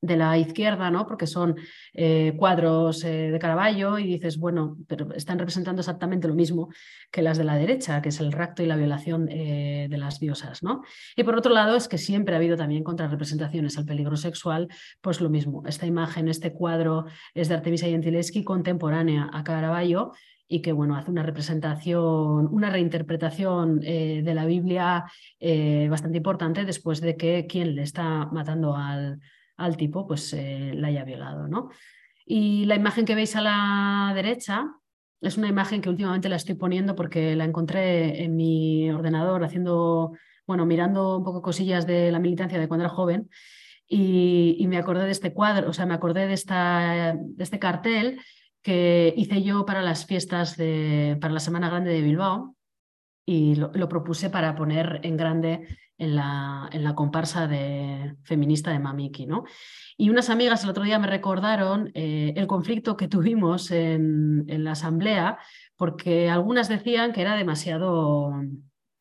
de 0.00 0.16
la 0.16 0.38
izquierda, 0.38 0.90
¿no? 0.90 1.06
porque 1.06 1.26
son 1.26 1.56
eh, 1.92 2.34
cuadros 2.36 3.04
eh, 3.04 3.30
de 3.30 3.38
Caravaggio 3.38 3.98
y 3.98 4.04
dices, 4.06 4.38
bueno, 4.38 4.76
pero 4.86 5.12
están 5.14 5.38
representando 5.38 5.80
exactamente 5.80 6.28
lo 6.28 6.34
mismo 6.34 6.68
que 7.10 7.22
las 7.22 7.36
de 7.36 7.44
la 7.44 7.56
derecha, 7.56 8.00
que 8.00 8.10
es 8.10 8.20
el 8.20 8.30
rapto 8.30 8.62
y 8.62 8.66
la 8.66 8.76
violación 8.76 9.28
eh, 9.28 9.88
de 9.90 9.98
las 9.98 10.20
diosas. 10.20 10.62
¿no? 10.62 10.82
Y 11.16 11.24
por 11.24 11.36
otro 11.36 11.52
lado 11.52 11.76
es 11.76 11.88
que 11.88 11.98
siempre 11.98 12.34
ha 12.34 12.38
habido 12.38 12.56
también 12.56 12.84
contrarrepresentaciones 12.84 13.76
al 13.76 13.86
peligro 13.86 14.16
sexual, 14.16 14.68
pues 15.00 15.20
lo 15.20 15.30
mismo, 15.30 15.64
esta 15.66 15.86
imagen, 15.86 16.28
este 16.28 16.52
cuadro 16.52 17.06
es 17.34 17.48
de 17.48 17.54
Artemisa 17.54 17.86
Gentileschi 17.86 18.44
contemporánea 18.44 19.28
a 19.32 19.42
Caravaggio 19.42 20.12
y 20.46 20.62
que 20.62 20.72
bueno, 20.72 20.96
hace 20.96 21.10
una 21.10 21.24
representación, 21.24 22.46
una 22.46 22.70
reinterpretación 22.70 23.80
de 23.80 24.32
la 24.34 24.46
Biblia 24.46 25.04
bastante 25.90 26.16
importante 26.16 26.64
después 26.64 27.02
de 27.02 27.18
que 27.18 27.46
quien 27.46 27.74
le 27.74 27.82
está 27.82 28.24
matando 28.32 28.74
al, 28.74 29.20
al 29.58 29.76
tipo 29.76 30.06
pues 30.06 30.32
eh, 30.32 30.72
la 30.74 30.88
haya 30.88 31.04
violado. 31.04 31.48
¿no? 31.48 31.68
Y 32.24 32.64
la 32.64 32.76
imagen 32.76 33.04
que 33.04 33.14
veis 33.14 33.36
a 33.36 33.42
la 33.42 34.12
derecha 34.14 34.66
es 35.20 35.36
una 35.36 35.48
imagen 35.48 35.80
que 35.80 35.90
últimamente 35.90 36.28
la 36.28 36.36
estoy 36.36 36.54
poniendo 36.54 36.94
porque 36.94 37.36
la 37.36 37.44
encontré 37.44 38.22
en 38.22 38.36
mi 38.36 38.90
ordenador 38.90 39.44
haciendo, 39.44 40.12
bueno, 40.46 40.64
mirando 40.64 41.18
un 41.18 41.24
poco 41.24 41.42
cosillas 41.42 41.86
de 41.86 42.10
la 42.12 42.20
militancia 42.20 42.58
de 42.58 42.68
cuando 42.68 42.84
era 42.84 42.94
joven 42.94 43.28
Y, 43.88 44.64
me 44.68 44.78
acordé 44.78 45.04
de 45.04 45.10
este 45.10 45.32
cuadro, 45.32 45.70
o 45.70 45.72
sea, 45.72 45.86
me 45.86 45.94
acordé 45.94 46.26
de, 46.26 46.34
esta, 46.34 47.16
de 47.18 47.44
este 47.44 47.58
cartel 47.58 48.20
que 48.62 49.14
hice 49.16 49.42
yo 49.42 49.64
para 49.64 49.82
las 49.82 50.06
fiestas 50.06 50.56
de, 50.56 51.16
para 51.20 51.32
la 51.34 51.40
Semana 51.40 51.68
Grande 51.68 51.90
de 51.92 52.02
Bilbao 52.02 52.54
y 53.26 53.56
lo, 53.56 53.88
propuse 53.88 54.30
para 54.30 54.54
poner 54.54 55.00
en 55.02 55.16
grande 55.16 55.68
en 55.98 56.14
la, 56.14 56.68
en 56.72 56.84
la 56.84 56.94
comparsa 56.94 57.48
de, 57.48 58.14
feminista 58.22 58.70
de 58.70 58.78
Mamiki. 58.78 59.26
¿no? 59.26 59.44
Y 59.96 60.10
unas 60.10 60.30
amigas 60.30 60.62
el 60.64 60.70
otro 60.70 60.84
día 60.84 60.98
me 60.98 61.08
recordaron 61.08 61.90
eh, 61.94 62.32
el 62.36 62.46
conflicto 62.46 62.96
que 62.96 63.08
tuvimos 63.08 63.70
en, 63.72 64.46
la 64.46 64.72
asamblea, 64.72 65.38
porque 65.76 66.30
algunas 66.30 66.68
decían 66.68 67.12
que 67.12 67.20
era 67.20 67.36
demasiado, 67.36 68.32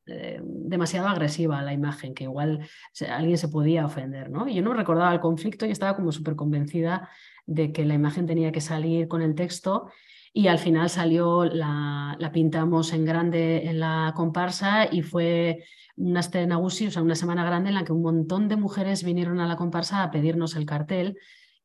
eh, 0.07 0.41
demasiado 0.43 1.07
agresiva 1.07 1.61
la 1.61 1.73
imagen, 1.73 2.15
que 2.15 2.25
igual 2.25 2.67
alguien 3.09 3.37
se 3.37 3.47
podía 3.47 3.85
ofender. 3.85 4.31
¿no? 4.31 4.47
Y 4.47 4.55
yo 4.55 4.63
no 4.63 4.73
recordaba 4.73 5.13
el 5.13 5.19
conflicto 5.19 5.65
y 5.65 5.71
estaba 5.71 5.95
como 5.95 6.11
súper 6.11 6.35
convencida 6.35 7.09
de 7.45 7.71
que 7.71 7.85
la 7.85 7.93
imagen 7.93 8.25
tenía 8.25 8.51
que 8.51 8.61
salir 8.61 9.07
con 9.07 9.21
el 9.21 9.35
texto 9.35 9.91
y 10.33 10.47
al 10.47 10.59
final 10.59 10.89
salió, 10.89 11.45
la, 11.45 12.17
pintamos 12.33 12.93
en 12.93 13.05
grande 13.05 13.67
en 13.67 13.79
la 13.79 14.13
comparsa 14.15 14.87
y 14.91 15.01
fue 15.01 15.63
una 15.95 16.19
escena 16.19 16.59
o 16.59 16.69
sea, 16.69 17.01
una 17.01 17.15
semana 17.15 17.45
grande 17.45 17.69
en 17.69 17.75
la 17.75 17.83
que 17.83 17.93
un 17.93 18.01
montón 18.01 18.47
de 18.47 18.55
mujeres 18.55 19.03
vinieron 19.03 19.39
a 19.39 19.47
la 19.47 19.55
comparsa 19.55 20.03
a 20.03 20.11
pedirnos 20.11 20.55
el 20.55 20.65
cartel 20.65 21.17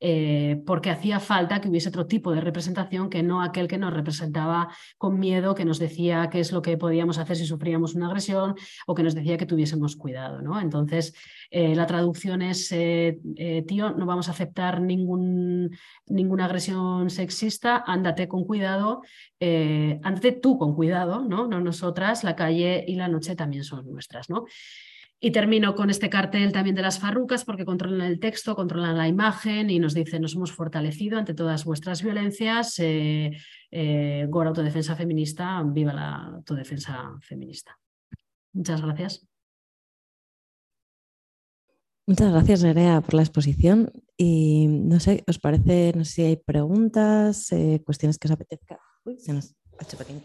eh, 0.05 0.61
porque 0.67 0.91
hacía 0.91 1.21
falta 1.21 1.61
que 1.61 1.69
hubiese 1.69 1.89
otro 1.89 2.09
tipo 2.09 2.33
de 2.33 2.41
representación 2.41 3.09
que 3.09 3.23
no 3.23 3.41
aquel 3.41 3.69
que 3.69 3.79
nos 3.79 3.95
representaba 3.95 4.69
con 4.99 5.21
miedo, 5.21 5.55
que 5.55 5.65
nos 5.65 5.79
decía 5.79 6.29
qué 6.29 6.41
es 6.41 6.51
lo 6.51 6.61
que 6.61 6.77
podíamos 6.77 7.19
hacer 7.19 7.37
si 7.37 7.47
sufríamos 7.47 7.95
una 7.95 8.09
agresión 8.09 8.57
o 8.89 8.97
que 8.97 9.05
nos 9.05 9.15
decía 9.15 9.37
que 9.37 9.47
tuviésemos 9.47 9.95
cuidado. 9.95 10.43
¿no? 10.43 10.61
Entonces, 10.61 11.15
eh, 11.53 11.77
la 11.77 11.87
traducción 11.87 12.43
es, 12.43 12.73
eh, 12.73 13.21
tío, 13.69 13.93
no 13.93 14.05
vamos 14.05 14.27
a 14.27 14.33
aceptar 14.33 14.81
ningún, 14.81 15.71
ninguna 16.09 16.47
agresión 16.47 17.09
sexista, 17.09 17.85
ándate 17.87 18.27
con 18.27 18.45
cuidado, 18.45 19.03
ándate 19.39 20.33
tú 20.33 20.59
con 20.59 20.75
cuidado, 20.75 21.23
¿no? 21.23 21.47
no 21.47 21.61
nosotras, 21.61 22.25
la 22.25 22.35
calle 22.35 22.85
y 22.89 22.97
la 22.97 23.07
noche 23.07 23.37
también 23.37 23.63
son 23.63 23.89
nuestras. 23.89 24.29
¿no? 24.29 24.47
Y 25.25 25.31
termino 25.31 25.77
con 25.77 25.89
este 25.89 26.11
cartel 26.11 26.51
también 26.51 26.75
de 26.75 26.83
las 26.83 26.99
farrucas 26.99 27.45
porque 27.45 27.65
controlan 27.65 28.09
el 28.09 28.19
texto, 28.19 28.57
controlan 28.57 28.99
la 28.99 29.07
imagen 29.07 29.71
y 29.71 29.79
nos 29.79 29.95
dicen 29.95 30.21
nos 30.21 30.35
hemos 30.35 30.51
fortalecido 30.51 31.17
ante 31.17 31.33
todas 31.33 31.65
vuestras 31.65 32.03
violencias. 32.03 32.77
Eh, 32.81 33.31
eh, 33.71 34.27
Gora 34.29 34.49
Autodefensa 34.49 34.97
Feminista, 34.97 35.63
viva 35.65 35.93
la 35.93 36.25
autodefensa 36.25 37.17
feminista. 37.21 37.79
Muchas 38.53 38.83
gracias. 38.83 39.25
Muchas 42.05 42.33
gracias, 42.33 42.65
Nerea, 42.65 43.01
por 43.01 43.15
la 43.15 43.23
exposición. 43.23 43.93
Y 44.17 44.67
no 44.67 44.99
sé, 44.99 45.23
¿os 45.29 45.39
parece, 45.39 45.93
no 45.95 46.05
sé 46.05 46.13
si 46.13 46.23
hay 46.23 46.37
preguntas, 46.37 47.53
eh, 47.53 47.81
cuestiones 47.87 48.19
que 48.19 48.27
os 48.27 48.33
apetezca? 48.33 48.81
Uy, 49.05 49.21
se 49.21 49.33
nos 49.33 49.55
ha 49.79 49.85
hecho 49.85 49.97
pequeño. 49.97 50.23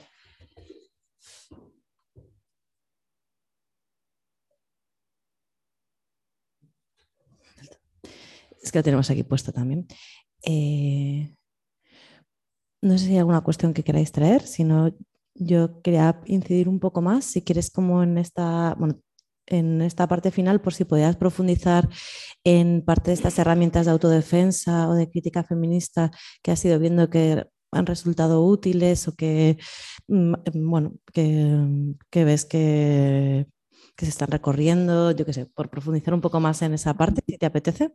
Es 8.61 8.71
que 8.71 8.79
lo 8.79 8.83
tenemos 8.83 9.09
aquí 9.09 9.23
puesto 9.23 9.51
también. 9.51 9.87
Eh, 10.43 11.33
no 12.81 12.97
sé 12.97 13.05
si 13.05 13.11
hay 13.11 13.19
alguna 13.19 13.41
cuestión 13.41 13.73
que 13.73 13.83
queráis 13.83 14.11
traer, 14.11 14.43
sino 14.43 14.93
yo 15.35 15.81
quería 15.81 16.21
incidir 16.25 16.69
un 16.69 16.79
poco 16.79 17.01
más, 17.01 17.25
si 17.25 17.41
quieres 17.41 17.69
como 17.71 18.03
en 18.03 18.17
esta, 18.17 18.75
bueno, 18.77 18.99
en 19.47 19.81
esta 19.81 20.07
parte 20.07 20.31
final, 20.31 20.61
por 20.61 20.73
si 20.73 20.85
podías 20.85 21.15
profundizar 21.15 21.89
en 22.43 22.83
parte 22.83 23.11
de 23.11 23.15
estas 23.15 23.39
herramientas 23.39 23.85
de 23.85 23.91
autodefensa 23.93 24.89
o 24.89 24.93
de 24.93 25.09
crítica 25.09 25.43
feminista 25.43 26.11
que 26.41 26.51
has 26.51 26.63
ido 26.65 26.79
viendo 26.79 27.09
que 27.09 27.45
han 27.71 27.85
resultado 27.85 28.43
útiles 28.45 29.07
o 29.07 29.15
que, 29.15 29.57
mm, 30.07 30.33
bueno, 30.69 30.93
que, 31.13 31.57
que 32.09 32.25
ves 32.25 32.45
que, 32.45 33.47
que, 33.95 34.05
se 34.05 34.11
están 34.11 34.29
recorriendo, 34.29 35.11
yo 35.11 35.25
qué 35.25 35.33
sé, 35.33 35.45
por 35.47 35.69
profundizar 35.69 36.13
un 36.13 36.21
poco 36.21 36.39
más 36.39 36.61
en 36.61 36.73
esa 36.73 36.93
parte, 36.95 37.21
si 37.27 37.37
te 37.37 37.45
apetece. 37.45 37.93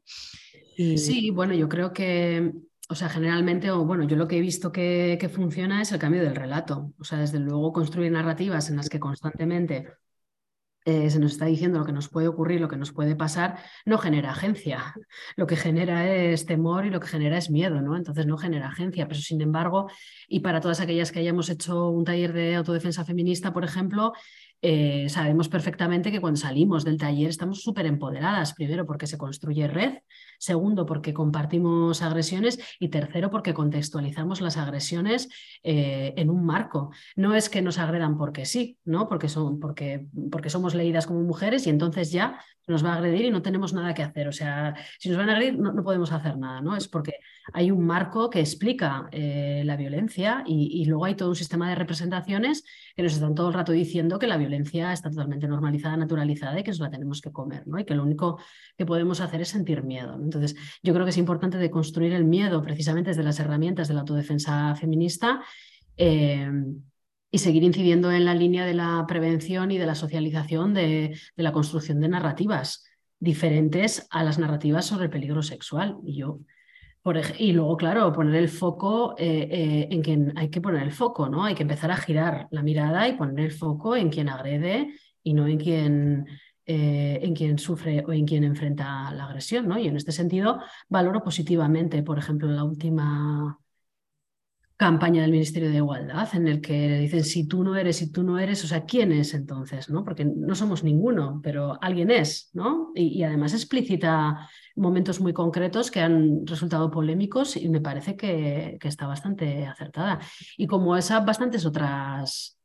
Sí, 0.77 1.31
bueno, 1.31 1.55
yo 1.55 1.69
creo 1.69 1.93
que, 1.93 2.53
o 2.89 2.95
sea, 2.95 3.09
generalmente, 3.09 3.71
o 3.71 3.85
bueno, 3.85 4.05
yo 4.05 4.17
lo 4.17 4.29
que 4.29 4.39
he 4.39 4.41
visto 4.41 4.73
que, 4.73 5.31
funciona 5.33 5.83
es 5.83 5.93
el 5.93 5.99
cambio 5.99 6.23
del 6.23 6.37
relato. 6.37 6.93
O 6.99 7.05
sea, 7.05 7.19
desde 7.19 7.39
luego 7.39 7.73
construir 7.73 8.13
narrativas 8.13 8.71
en 8.71 8.77
las 8.77 8.89
que 8.89 9.01
constantemente 9.01 9.89
eh, 10.85 11.11
se 11.11 11.21
nos 11.21 11.33
está 11.33 11.47
diciendo 11.47 11.79
lo 11.79 11.85
que 11.85 11.93
nos 11.93 12.09
puede 12.09 12.27
ocurrir, 12.27 12.61
lo 12.61 12.69
que 12.69 12.77
nos 12.77 12.93
puede 12.93 13.15
pasar, 13.15 13.59
no 13.87 13.99
genera 13.99 14.33
agencia. 14.33 14.95
Lo 15.37 15.47
que 15.47 15.57
genera 15.57 16.13
es 16.13 16.45
temor 16.45 16.85
y 16.87 16.91
lo 16.91 17.01
que 17.01 17.07
genera 17.07 17.39
es 17.39 17.51
miedo, 17.51 17.81
¿no? 17.81 17.97
Entonces 17.97 18.27
no 18.27 18.37
genera 18.37 18.69
agencia. 18.69 19.07
Pero 19.09 19.21
sin 19.21 19.41
embargo, 19.41 19.89
y 20.29 20.41
para 20.41 20.61
todas 20.61 20.81
aquellas 20.81 21.13
que 21.13 21.21
hayamos 21.21 21.49
hecho 21.51 21.89
un 21.89 22.05
taller 22.05 22.33
de 22.33 22.57
autodefensa 22.57 23.05
feminista, 23.05 23.53
por 23.53 23.65
ejemplo, 23.65 24.13
eh, 24.65 25.09
sabemos 25.09 25.49
perfectamente 25.49 26.13
que 26.13 26.21
cuando 26.21 26.39
salimos 26.39 26.85
del 26.85 26.97
taller 26.97 27.29
estamos 27.29 27.63
súper 27.63 27.85
empoderadas, 27.87 28.55
primero 28.55 28.87
porque 28.87 29.09
se 29.09 29.19
construye 29.19 29.67
red, 29.67 29.95
segundo 30.43 30.87
porque 30.87 31.15
compartimos 31.15 32.03
agresiones 32.03 32.59
y 32.81 32.89
tercero 32.89 33.31
porque 33.31 33.55
contextualizamos 33.55 34.41
las 34.41 34.57
agresiones 34.57 35.29
eh, 35.63 36.15
en 36.17 36.31
un 36.31 36.45
marco. 36.45 36.91
No 37.15 37.37
es 37.37 37.49
que 37.49 37.63
nos 37.63 37.79
agredan 37.79 38.19
porque 38.19 38.45
sí, 38.45 38.77
¿no? 38.85 39.09
porque, 39.09 39.29
son, 39.29 39.61
porque, 39.61 40.05
porque 40.33 40.51
somos 40.51 40.75
leídas 40.75 41.07
como 41.07 41.21
mujeres 41.21 41.67
y 41.69 41.71
entonces 41.71 42.11
ya 42.11 42.41
nos 42.67 42.85
va 42.85 42.93
a 42.93 42.97
agredir 42.97 43.27
y 43.27 43.31
no 43.31 43.43
tenemos 43.43 43.73
nada 43.73 43.95
que 43.95 44.03
hacer. 44.03 44.29
O 44.29 44.33
sea, 44.33 44.75
si 44.99 45.09
nos 45.09 45.19
van 45.19 45.31
a 45.31 45.33
agredir 45.35 45.59
no, 45.59 45.83
podemos 45.85 46.13
hacer 46.13 46.37
nada, 46.37 46.61
¿no? 46.61 46.77
Es 46.77 46.89
porque 46.89 47.15
hay 47.53 47.71
un 47.71 47.85
marco 47.85 48.31
que 48.31 48.41
explica 48.41 49.09
eh, 49.13 49.63
la 49.65 49.77
violencia 49.77 50.43
y, 50.47 50.85
luego 50.87 51.05
hay 51.05 51.15
todo 51.15 51.29
un 51.29 51.37
sistema 51.37 51.69
de 51.69 51.77
representaciones 51.77 52.65
que 52.97 53.03
nos 53.03 53.15
están 53.15 53.35
todo 53.35 53.49
el 53.49 53.55
rato 53.55 53.73
diciendo 53.73 54.19
que 54.19 54.27
la 54.27 54.37
violencia 54.37 54.93
está 54.93 55.11
totalmente 55.11 55.47
normalizada, 55.47 55.97
naturalizada 55.97 56.59
y 56.59 56.63
que 56.65 56.71
nos 56.71 56.81
la 56.81 56.91
tenemos 56.91 57.21
que 57.21 57.31
comer, 57.31 57.67
¿no? 57.67 57.79
Y 57.79 57.85
que 57.85 57.95
lo 57.95 58.03
único 58.03 58.41
que 58.77 58.87
podemos 58.87 59.21
hacer 59.21 59.41
es 59.41 59.49
sentir 59.49 59.83
miedo. 59.83 60.17
Entonces, 60.35 60.57
yo 60.83 60.93
creo 60.93 61.05
que 61.05 61.11
es 61.11 61.19
importante 61.19 61.59
de 61.59 61.71
construir 61.71 62.13
el 62.13 62.25
miedo 62.25 62.63
precisamente 62.63 63.11
desde 63.11 63.23
las 63.23 63.39
herramientas 63.41 63.89
de 63.89 63.95
la 63.95 64.01
autodefensa 64.01 64.75
feminista. 64.75 65.43
Eh, 65.97 66.49
y 67.35 67.39
seguir 67.39 67.65
incidiendo 67.65 68.13
en 68.13 68.27
la 68.27 68.35
línea 68.35 68.67
de 68.67 68.75
la 68.75 69.05
prevención 69.09 69.71
y 69.71 69.79
de 69.79 69.87
la 69.87 69.95
socialización 69.95 70.75
de, 70.75 71.19
la 71.35 71.51
construcción 71.51 71.99
de 71.99 72.09
narrativas 72.09 72.85
diferentes 73.19 74.07
a 74.11 74.23
las 74.23 74.39
narrativas 74.39 74.85
sobre 74.85 75.05
el 75.05 75.11
peligro 75.11 75.43
sexual. 75.43 75.97
Y 76.05 76.19
yo, 76.19 76.41
por 77.01 77.19
y 77.39 77.53
luego, 77.53 77.79
claro, 77.79 78.13
poner 78.13 78.35
el 78.35 78.51
foco 78.51 79.15
eh, 79.17 79.49
eh, 79.51 79.89
en 79.91 80.03
quien 80.03 80.35
hay 80.37 80.51
que 80.51 80.61
poner 80.61 80.83
el 80.83 80.93
foco, 80.93 81.31
¿no? 81.31 81.45
Hay 81.45 81.55
que 81.55 81.63
empezar 81.63 81.91
a 81.91 81.97
girar 81.97 82.49
la 82.51 82.63
mirada 82.63 83.09
y 83.09 83.17
poner 83.17 83.47
el 83.47 83.53
foco 83.53 83.97
en 83.97 84.11
quien 84.11 84.29
agrede 84.29 84.95
y 85.23 85.33
no 85.33 85.47
en 85.47 85.59
quien, 85.59 86.27
eh, 86.67 87.19
en 87.23 87.35
quien 87.35 87.59
sufre 87.59 88.05
o 88.07 88.13
en 88.13 88.27
quien 88.27 88.45
enfrenta 88.45 89.11
la 89.13 89.25
agresión, 89.25 89.69
¿no? 89.69 89.79
Y 89.79 89.89
en 89.89 89.97
este 89.97 90.13
sentido 90.13 90.61
valoro 90.89 91.23
positivamente, 91.23 92.03
por 92.03 92.19
ejemplo, 92.19 92.49
la 92.49 92.65
última 92.65 93.59
campaña 94.83 95.23
del 95.23 95.31
Ministerio 95.31 95.71
de 95.71 95.77
Igualdad 95.77 96.29
en 96.35 96.49
el 96.49 96.61
que 96.61 96.99
dicen 96.99 97.23
si 97.23 97.47
tú 97.47 97.63
no 97.63 97.77
eres, 97.77 97.97
si 97.99 98.11
tú 98.11 98.25
no 98.25 98.39
eres, 98.39 98.65
o 98.65 98.67
sea, 98.67 98.85
¿quién 98.85 99.13
es 99.13 99.33
entonces? 99.33 99.89
¿no? 99.89 100.03
Porque 100.05 100.25
no 100.25 100.57
somos 100.57 100.83
ninguno, 100.83 101.41
pero 101.43 101.79
alguien 101.81 102.11
es, 102.11 102.51
¿no? 102.53 102.91
Y, 102.95 103.23
además 103.23 103.55
explícita 103.55 104.49
momentos 104.75 105.21
muy 105.21 105.33
concretos 105.33 105.91
que 105.91 106.01
han 106.01 106.45
resultado 106.47 106.91
polémicos 106.91 107.57
y 107.57 107.69
me 107.69 107.81
parece 107.81 108.17
que, 108.17 108.77
que, 108.81 108.89
está 108.89 109.07
bastante 109.07 109.67
acertada. 109.67 110.19
Y 110.57 110.67
como 110.67 110.97
esa, 110.97 111.21
bastantes 111.21 111.65
otras 111.65 112.59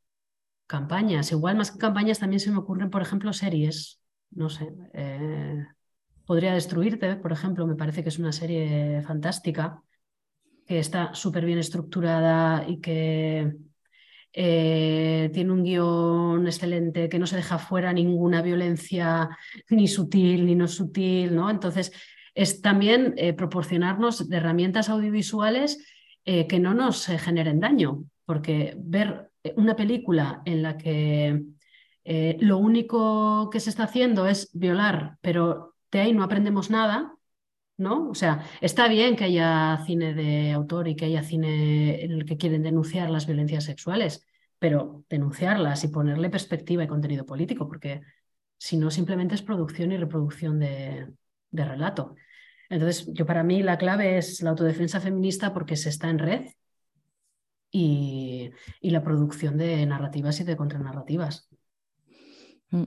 campañas. 0.68 1.32
Igual 1.32 1.56
más 1.56 1.72
que 1.72 1.78
campañas 1.78 2.20
también 2.20 2.38
se 2.38 2.52
me 2.52 2.58
ocurren, 2.58 2.90
por 2.90 3.02
ejemplo, 3.02 3.32
series. 3.32 4.00
No 4.30 4.48
sé. 4.48 4.68
Eh, 4.92 5.66
Podría 6.24 6.52
destruirte, 6.52 7.16
por 7.16 7.32
ejemplo, 7.32 7.66
me 7.66 7.74
parece 7.74 8.02
que 8.02 8.10
es 8.10 8.18
una 8.18 8.32
serie 8.32 9.00
fantástica 9.00 9.82
que 10.66 10.78
está 10.78 11.14
súper 11.14 11.46
bien 11.46 11.58
estructurada 11.58 12.68
y 12.68 12.82
que 12.82 13.54
eh, 14.34 15.30
tiene 15.32 15.52
un 15.52 15.64
guion 15.64 16.46
excelente, 16.46 17.08
que 17.08 17.18
no 17.18 17.26
se 17.26 17.36
deja 17.36 17.58
fuera 17.58 17.94
ninguna 17.94 18.42
violencia 18.42 19.30
ni 19.70 19.88
sutil 19.88 20.44
ni 20.44 20.54
no 20.54 20.68
sutil, 20.68 21.34
¿no? 21.34 21.48
Entonces, 21.48 21.92
es 22.34 22.60
también 22.60 23.14
eh, 23.16 23.32
proporcionarnos 23.32 24.30
herramientas 24.30 24.90
audiovisuales 24.90 25.82
que 26.24 26.58
no 26.58 26.74
nos 26.74 27.06
generen 27.06 27.58
daño, 27.58 28.04
porque 28.26 28.74
ver 28.76 29.27
una 29.56 29.76
película 29.76 30.42
en 30.44 30.62
la 30.62 30.76
que 30.76 31.42
lo 32.40 32.58
único 32.58 33.50
que 33.50 33.60
se 33.60 33.70
está 33.70 33.84
haciendo 33.84 34.26
es 34.26 34.50
violar, 34.54 35.18
pero 35.20 35.74
de 35.90 36.00
ahí 36.00 36.12
no 36.12 36.22
aprendemos 36.22 36.70
nada, 36.70 37.14
¿no? 37.76 38.10
O 38.10 38.14
sea, 38.14 38.44
está 38.60 38.88
bien 38.88 39.16
que 39.16 39.24
haya 39.24 39.78
cine 39.86 40.14
de 40.14 40.52
autor 40.52 40.88
y 40.88 40.96
que 40.96 41.06
haya 41.06 41.22
cine 41.22 42.04
en 42.04 42.12
el 42.12 42.24
que 42.24 42.36
quieren 42.36 42.62
denunciar 42.62 43.10
las 43.10 43.26
violencias 43.26 43.64
sexuales, 43.64 44.26
pero 44.58 45.04
denunciarlas 45.08 45.84
y 45.84 45.88
ponerle 45.88 46.30
perspectiva 46.30 46.84
y 46.84 46.88
contenido 46.88 47.24
político, 47.24 47.68
porque 47.68 48.02
si 48.58 48.76
no, 48.76 48.90
simplemente 48.90 49.34
es 49.34 49.42
producción 49.42 49.92
y 49.92 49.96
reproducción 49.96 50.58
de, 50.58 51.12
relato. 51.52 52.16
Entonces, 52.68 53.06
yo 53.14 53.24
para 53.26 53.42
mí 53.44 53.62
la 53.62 53.78
clave 53.78 54.18
es 54.18 54.42
la 54.42 54.50
autodefensa 54.50 55.00
feminista 55.00 55.54
porque 55.54 55.76
se 55.76 55.88
está 55.88 56.10
en 56.10 56.18
red 56.18 56.46
y, 57.70 58.50
y 58.80 58.90
la 58.90 59.02
producción 59.02 59.58
de 59.58 59.84
narrativas 59.86 60.40
y 60.40 60.44
de 60.44 60.56
contranarrativas. 60.56 61.48
Mm. 62.70 62.84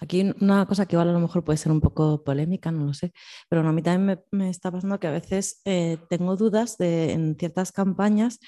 Aquí 0.00 0.32
una 0.40 0.66
cosa 0.66 0.86
que 0.86 0.94
igual 0.94 1.08
a 1.08 1.12
lo 1.12 1.20
mejor 1.20 1.44
puede 1.44 1.56
ser 1.58 1.72
un 1.72 1.80
poco 1.80 2.22
polémica, 2.24 2.70
no 2.70 2.86
lo 2.86 2.94
sé, 2.94 3.12
pero 3.48 3.66
a 3.66 3.72
mí 3.72 3.82
también 3.82 4.22
me, 4.30 4.48
está 4.48 4.70
pasando 4.70 5.00
que 5.00 5.08
a 5.08 5.10
veces 5.10 5.60
eh, 5.64 5.98
tengo 6.08 6.36
dudas 6.36 6.78
de, 6.78 7.12
en 7.12 7.36
ciertas 7.36 7.72
campañas 7.72 8.38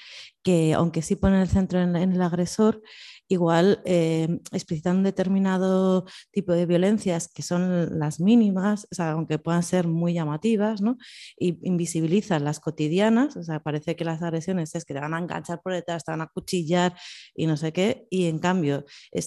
que 0.43 0.73
aunque 0.73 1.01
sí 1.01 1.15
ponen 1.15 1.41
el 1.41 1.49
centro 1.49 1.79
en 1.81 1.95
el 1.95 2.21
agresor, 2.21 2.81
igual 3.29 3.81
eh, 3.85 4.39
explicitan 4.51 4.97
un 4.97 5.03
determinado 5.03 6.05
tipo 6.31 6.51
de 6.53 6.65
violencias 6.65 7.27
que 7.27 7.43
son 7.43 7.99
las 7.99 8.19
mínimas, 8.19 8.87
o 8.91 8.95
sea, 8.95 9.11
aunque 9.11 9.37
puedan 9.39 9.63
ser 9.63 9.87
muy 9.87 10.13
llamativas, 10.13 10.81
¿no? 10.81 10.97
Y 11.37 11.59
invisibilizan 11.67 12.43
las 12.43 12.59
cotidianas, 12.59 13.37
o 13.37 13.43
sea, 13.43 13.61
parece 13.61 13.95
que 13.95 14.03
las 14.03 14.21
agresiones 14.21 14.73
es 14.75 14.83
que 14.83 14.93
te 14.93 14.99
van 14.99 15.13
a 15.13 15.19
enganchar 15.19 15.61
por 15.61 15.73
detrás, 15.73 16.03
te 16.03 16.11
van 16.11 16.21
a 16.21 16.27
cuchillar 16.27 16.95
y 17.35 17.45
no 17.45 17.55
sé 17.55 17.71
qué, 17.71 18.07
y 18.09 18.25
en 18.25 18.39
cambio 18.39 18.85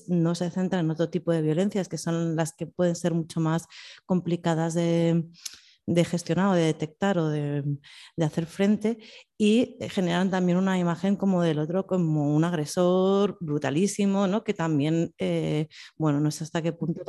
no 0.08 0.34
se 0.34 0.50
centran 0.50 0.84
en 0.84 0.90
otro 0.90 1.08
tipo 1.08 1.32
de 1.32 1.42
violencias 1.42 1.88
que 1.88 1.98
son 1.98 2.36
las 2.36 2.52
que 2.52 2.66
pueden 2.66 2.96
ser 2.96 3.14
mucho 3.14 3.40
más 3.40 3.66
complicadas 4.04 4.74
de 4.74 5.24
de 5.86 6.04
gestionar 6.04 6.48
o 6.48 6.54
de 6.54 6.64
detectar 6.64 7.18
o 7.18 7.28
de, 7.28 7.64
hacer 8.20 8.46
frente 8.46 8.98
y 9.38 9.76
generan 9.90 10.30
también 10.30 10.58
una 10.58 10.78
imagen 10.78 11.16
como 11.16 11.42
del 11.42 11.58
otro 11.58 11.86
como 11.86 12.34
un 12.34 12.44
agresor 12.44 13.36
brutalísimo, 13.40 14.26
¿no? 14.28 14.44
que 14.44 14.54
también, 14.54 15.12
eh, 15.18 15.68
bueno, 15.96 16.20
no 16.20 16.30
sé 16.30 16.44
hasta 16.44 16.62
qué 16.62 16.72
punto 16.72 17.02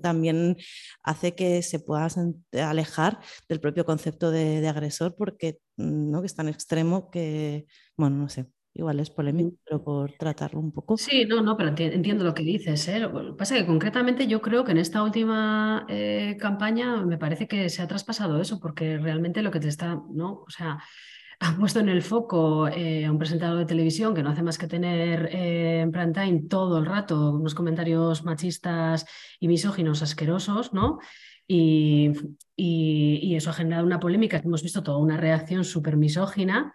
también 0.00 0.56
hace 1.02 1.34
que 1.34 1.62
se 1.62 1.80
pueda 1.80 2.08
alejar 2.52 3.20
del 3.48 3.60
propio 3.60 3.84
concepto 3.84 4.30
de, 4.30 4.60
de 4.60 4.68
agresor 4.68 5.16
porque 5.16 5.58
¿no? 5.76 6.20
que 6.20 6.26
es 6.26 6.34
tan 6.34 6.48
extremo 6.48 7.10
que, 7.10 7.66
bueno, 7.96 8.16
no 8.16 8.28
sé. 8.28 8.46
Igual 8.72 9.00
es 9.00 9.10
polémico, 9.10 9.56
pero 9.64 9.82
por 9.82 10.12
tratarlo 10.12 10.60
un 10.60 10.70
poco. 10.70 10.96
Sí, 10.96 11.24
no, 11.24 11.42
no, 11.42 11.56
pero 11.56 11.70
entiendo 11.76 12.22
lo 12.22 12.34
que 12.34 12.44
dices. 12.44 12.86
¿eh? 12.88 13.00
Lo 13.00 13.32
que 13.32 13.36
pasa 13.36 13.56
es 13.56 13.62
que 13.62 13.66
concretamente 13.66 14.28
yo 14.28 14.40
creo 14.40 14.64
que 14.64 14.70
en 14.70 14.78
esta 14.78 15.02
última 15.02 15.84
eh, 15.88 16.36
campaña 16.38 17.04
me 17.04 17.18
parece 17.18 17.48
que 17.48 17.68
se 17.68 17.82
ha 17.82 17.88
traspasado 17.88 18.40
eso, 18.40 18.60
porque 18.60 18.96
realmente 18.98 19.42
lo 19.42 19.50
que 19.50 19.58
te 19.58 19.66
está, 19.68 20.00
¿no? 20.12 20.44
O 20.46 20.50
sea, 20.50 20.78
han 21.40 21.58
puesto 21.58 21.80
en 21.80 21.88
el 21.88 22.02
foco 22.02 22.68
eh, 22.68 23.06
a 23.06 23.10
un 23.10 23.18
presentador 23.18 23.58
de 23.58 23.66
televisión 23.66 24.14
que 24.14 24.22
no 24.22 24.30
hace 24.30 24.42
más 24.42 24.56
que 24.56 24.68
tener 24.68 25.34
en 25.34 25.90
prime 25.90 26.12
time 26.12 26.42
todo 26.48 26.78
el 26.78 26.86
rato 26.86 27.32
unos 27.32 27.54
comentarios 27.54 28.24
machistas 28.24 29.04
y 29.40 29.48
misóginos 29.48 30.02
asquerosos, 30.02 30.72
¿no? 30.72 31.00
Y, 31.48 32.12
y, 32.54 33.18
y 33.20 33.34
eso 33.34 33.50
ha 33.50 33.54
generado 33.54 33.84
una 33.84 33.98
polémica 33.98 34.40
que 34.40 34.46
hemos 34.46 34.62
visto 34.62 34.84
toda 34.84 34.98
una 34.98 35.16
reacción 35.16 35.64
súper 35.64 35.96
misógina 35.96 36.72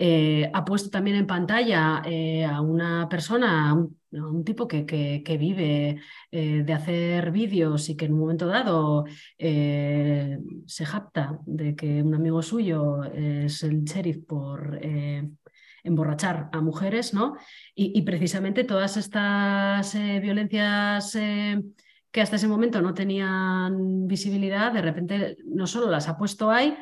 eh, 0.00 0.48
ha 0.54 0.64
puesto 0.64 0.90
también 0.90 1.16
en 1.16 1.26
pantalla 1.26 2.02
eh, 2.04 2.44
a 2.44 2.60
una 2.60 3.08
persona, 3.08 3.70
a 3.70 3.74
un, 3.74 4.44
tipo 4.44 4.68
que, 4.68 5.36
vive 5.38 6.00
eh, 6.30 6.62
de 6.64 6.72
hacer 6.72 7.32
vídeos 7.32 7.88
y 7.88 7.96
que 7.96 8.04
en 8.04 8.12
un 8.12 8.20
momento 8.20 8.46
dado 8.46 9.06
se 9.36 10.86
jacta 10.86 11.40
de 11.46 11.74
que 11.74 12.02
un 12.02 12.14
amigo 12.14 12.42
suyo 12.42 13.02
es 13.04 13.64
el 13.64 13.82
sheriff 13.82 14.24
por 14.24 14.80
emborrachar 15.82 16.48
a 16.52 16.60
mujeres, 16.60 17.12
¿no? 17.12 17.36
Y, 17.74 17.98
y 17.98 18.02
precisamente 18.02 18.62
todas 18.62 18.96
estas 18.96 19.94
violencias 20.22 21.12
que 22.10 22.20
hasta 22.20 22.36
ese 22.36 22.48
momento 22.48 22.80
no 22.80 22.94
tenían 22.94 24.06
visibilidad, 24.06 24.72
de 24.72 24.82
repente 24.82 25.36
no 25.44 25.66
solo 25.66 25.90
las 25.90 26.08
ha 26.08 26.16
puesto 26.16 26.50
ahí, 26.50 26.76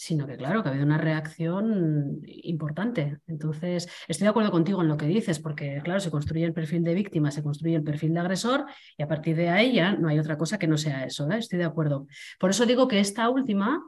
sino 0.00 0.26
que 0.26 0.38
claro, 0.38 0.62
que 0.62 0.70
ha 0.70 0.72
habido 0.72 0.86
una 0.86 0.96
reacción 0.96 2.22
importante. 2.24 3.18
Entonces, 3.26 3.86
estoy 4.08 4.24
de 4.24 4.30
acuerdo 4.30 4.50
contigo 4.50 4.80
en 4.80 4.88
lo 4.88 4.96
que 4.96 5.04
dices, 5.04 5.38
porque 5.40 5.82
claro, 5.84 6.00
se 6.00 6.10
construye 6.10 6.46
el 6.46 6.54
perfil 6.54 6.82
de 6.82 6.94
víctima, 6.94 7.30
se 7.30 7.42
construye 7.42 7.76
el 7.76 7.82
perfil 7.82 8.14
de 8.14 8.20
agresor 8.20 8.64
y 8.96 9.02
a 9.02 9.08
partir 9.08 9.36
de 9.36 9.50
ahí 9.50 9.74
ya 9.74 9.92
no 9.92 10.08
hay 10.08 10.18
otra 10.18 10.38
cosa 10.38 10.58
que 10.58 10.66
no 10.66 10.78
sea 10.78 11.04
eso, 11.04 11.30
¿eh? 11.30 11.36
estoy 11.36 11.58
de 11.58 11.66
acuerdo. 11.66 12.06
Por 12.38 12.48
eso 12.48 12.64
digo 12.64 12.88
que 12.88 12.98
esta 12.98 13.28
última, 13.28 13.86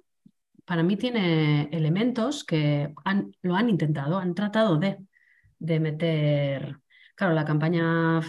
para 0.67 0.83
mí, 0.83 0.99
tiene 0.99 1.71
elementos 1.73 2.45
que 2.45 2.93
han, 3.07 3.35
lo 3.41 3.55
han 3.57 3.71
intentado, 3.71 4.19
han 4.19 4.35
tratado 4.35 4.77
de, 4.77 4.99
de 5.61 5.81
meter... 5.81 6.77
Claro, 7.15 7.33
la 7.33 7.47
campaña 7.47 8.21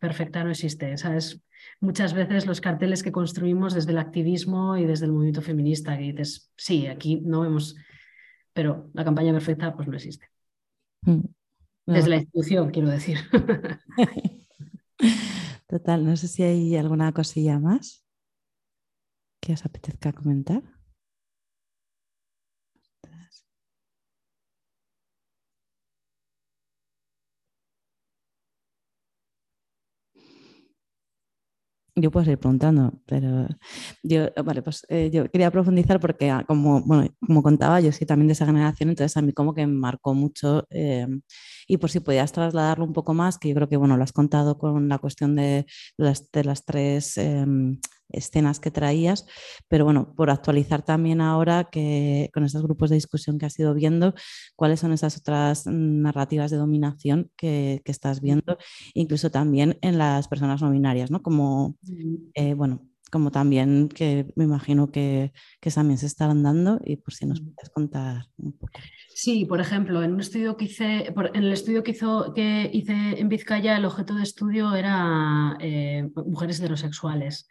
perfecta 0.00 0.42
no 0.42 0.50
existe, 0.50 0.96
¿sabes? 0.96 1.40
Muchas 1.82 2.14
veces 2.14 2.46
los 2.46 2.60
carteles 2.60 3.02
que 3.02 3.10
construimos 3.10 3.74
desde 3.74 3.90
el 3.90 3.98
activismo 3.98 4.76
y 4.76 4.86
desde 4.86 5.06
el 5.06 5.12
movimiento 5.12 5.42
feminista, 5.42 5.98
que 5.98 6.04
dices, 6.04 6.50
sí, 6.56 6.86
aquí 6.86 7.20
no 7.20 7.40
vemos, 7.40 7.74
pero 8.52 8.88
la 8.94 9.04
campaña 9.04 9.32
perfecta 9.32 9.74
pues 9.74 9.88
no 9.88 9.96
existe. 9.96 10.28
Mm. 11.02 11.22
Desde 11.86 12.10
la 12.10 12.16
institución, 12.16 12.70
quiero 12.70 12.88
decir. 12.88 13.18
Total, 15.66 16.04
no 16.04 16.16
sé 16.16 16.28
si 16.28 16.44
hay 16.44 16.76
alguna 16.76 17.12
cosilla 17.12 17.58
más 17.58 18.04
que 19.40 19.54
os 19.54 19.64
apetezca 19.64 20.12
comentar. 20.12 20.62
Yo 31.94 32.10
puedo 32.10 32.24
seguir 32.24 32.38
preguntando, 32.38 32.94
pero 33.06 33.48
yo, 34.02 34.28
vale, 34.46 34.62
pues 34.62 34.86
eh, 34.88 35.10
yo 35.12 35.30
quería 35.30 35.50
profundizar 35.50 36.00
porque, 36.00 36.30
ah, 36.30 36.42
como, 36.48 36.80
bueno, 36.80 37.06
como 37.26 37.42
contaba, 37.42 37.80
yo 37.80 37.92
soy 37.92 38.06
también 38.06 38.28
de 38.28 38.32
esa 38.32 38.46
generación, 38.46 38.88
entonces 38.88 39.14
a 39.18 39.20
mí 39.20 39.32
como 39.34 39.52
que 39.52 39.66
me 39.66 39.74
marcó 39.74 40.14
mucho 40.14 40.66
eh, 40.70 41.06
y 41.68 41.76
por 41.76 41.90
si 41.90 42.00
podías 42.00 42.32
trasladarlo 42.32 42.86
un 42.86 42.94
poco 42.94 43.12
más, 43.12 43.38
que 43.38 43.50
yo 43.50 43.54
creo 43.54 43.68
que, 43.68 43.76
bueno, 43.76 43.98
lo 43.98 44.04
has 44.04 44.12
contado 44.12 44.56
con 44.56 44.88
la 44.88 44.98
cuestión 44.98 45.36
de 45.36 45.66
las, 45.98 46.30
de 46.32 46.44
las 46.44 46.64
tres 46.64 47.18
em, 47.18 47.78
escenas 48.12 48.60
que 48.60 48.70
traías, 48.70 49.26
pero 49.68 49.84
bueno, 49.84 50.14
por 50.14 50.30
actualizar 50.30 50.82
también 50.82 51.20
ahora 51.20 51.68
que 51.70 52.30
con 52.32 52.44
estos 52.44 52.62
grupos 52.62 52.90
de 52.90 52.96
discusión 52.96 53.38
que 53.38 53.46
has 53.46 53.58
ido 53.58 53.74
viendo, 53.74 54.14
cuáles 54.56 54.80
son 54.80 54.92
esas 54.92 55.16
otras 55.16 55.66
narrativas 55.66 56.50
de 56.50 56.56
dominación 56.56 57.30
que, 57.36 57.82
estás 57.92 58.22
viendo, 58.22 58.56
incluso 58.94 59.30
también 59.30 59.78
en 59.82 59.98
las 59.98 60.26
personas 60.26 60.62
no 60.62 60.70
binarias, 60.70 61.10
¿no? 61.10 61.22
Como, 61.22 61.76
eh, 62.34 62.54
bueno, 62.54 62.88
como 63.12 63.30
también 63.30 63.90
que 63.90 64.32
me 64.36 64.44
imagino 64.44 64.90
que, 64.90 65.34
que, 65.60 65.70
también 65.70 65.98
se 65.98 66.06
estarán 66.06 66.42
dando 66.42 66.80
y 66.82 66.96
por 66.96 67.12
si 67.12 67.26
nos 67.26 67.42
puedes 67.42 67.68
contar 67.68 68.24
un 68.38 68.52
poco. 68.52 68.72
Sí, 69.14 69.44
por 69.44 69.60
ejemplo, 69.60 70.02
en 70.02 70.14
un 70.14 70.20
estudio 70.20 70.56
que 70.56 70.64
hice, 70.64 71.12
en 71.34 71.44
el 71.44 71.52
estudio 71.52 71.82
que, 71.82 71.90
hizo, 71.90 72.32
que 72.34 72.70
hice 72.72 73.20
en 73.20 73.28
Vizcaya, 73.28 73.76
el 73.76 73.84
objeto 73.84 74.14
de 74.14 74.22
estudio 74.22 74.74
era 74.74 75.58
eh, 75.60 76.08
mujeres 76.24 76.58
heterosexuales 76.58 77.48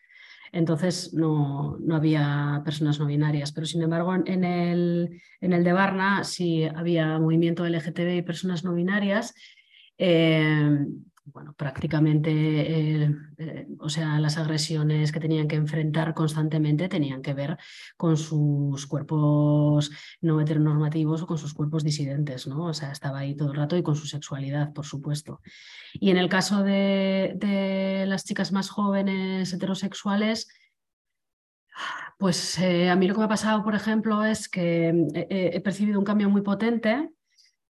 entonces 0.51 1.13
no, 1.13 1.77
no, 1.79 1.95
había 1.95 2.61
personas 2.65 2.99
no 2.99 3.05
binarias, 3.05 3.51
pero 3.51 3.65
sin 3.65 3.81
embargo 3.81 4.13
en 4.13 4.43
el, 4.43 5.21
en 5.39 5.53
el 5.53 5.63
de 5.63 5.73
Barna 5.73 6.23
sí 6.23 6.63
había 6.63 7.19
movimiento 7.19 7.65
LGTB 7.65 8.17
y 8.17 8.21
personas 8.21 8.63
no 8.63 8.73
binarias. 8.73 9.33
Eh, 9.97 10.85
bueno, 11.33 11.53
prácticamente, 11.53 12.31
eh, 12.31 13.15
eh, 13.37 13.67
o 13.79 13.89
sea, 13.89 14.19
las 14.19 14.37
agresiones 14.37 15.11
que 15.11 15.19
tenían 15.19 15.47
que 15.47 15.55
enfrentar 15.55 16.13
constantemente 16.13 16.89
tenían 16.89 17.21
que 17.21 17.33
ver 17.33 17.57
con 17.97 18.17
sus 18.17 18.85
cuerpos 18.87 19.91
no 20.21 20.41
heteronormativos 20.41 21.21
o 21.21 21.27
con 21.27 21.37
sus 21.37 21.53
cuerpos 21.53 21.83
disidentes, 21.83 22.47
¿no? 22.47 22.65
O 22.65 22.73
sea, 22.73 22.91
estaba 22.91 23.19
ahí 23.19 23.35
todo 23.35 23.51
el 23.51 23.57
rato 23.57 23.77
y 23.77 23.83
con 23.83 23.95
su 23.95 24.07
sexualidad, 24.07 24.73
por 24.73 24.85
supuesto. 24.85 25.41
Y 25.93 26.09
en 26.09 26.17
el 26.17 26.29
caso 26.29 26.63
de, 26.63 27.33
de 27.37 28.05
las 28.07 28.25
chicas 28.25 28.51
más 28.51 28.69
jóvenes 28.69 29.53
heterosexuales, 29.53 30.47
pues 32.17 32.59
eh, 32.59 32.89
a 32.89 32.95
mí 32.95 33.07
lo 33.07 33.13
que 33.13 33.19
me 33.19 33.25
ha 33.25 33.29
pasado, 33.29 33.63
por 33.63 33.75
ejemplo, 33.75 34.23
es 34.25 34.49
que 34.49 34.93
he 35.13 35.61
percibido 35.61 35.97
un 35.97 36.05
cambio 36.05 36.29
muy 36.29 36.41
potente 36.41 37.09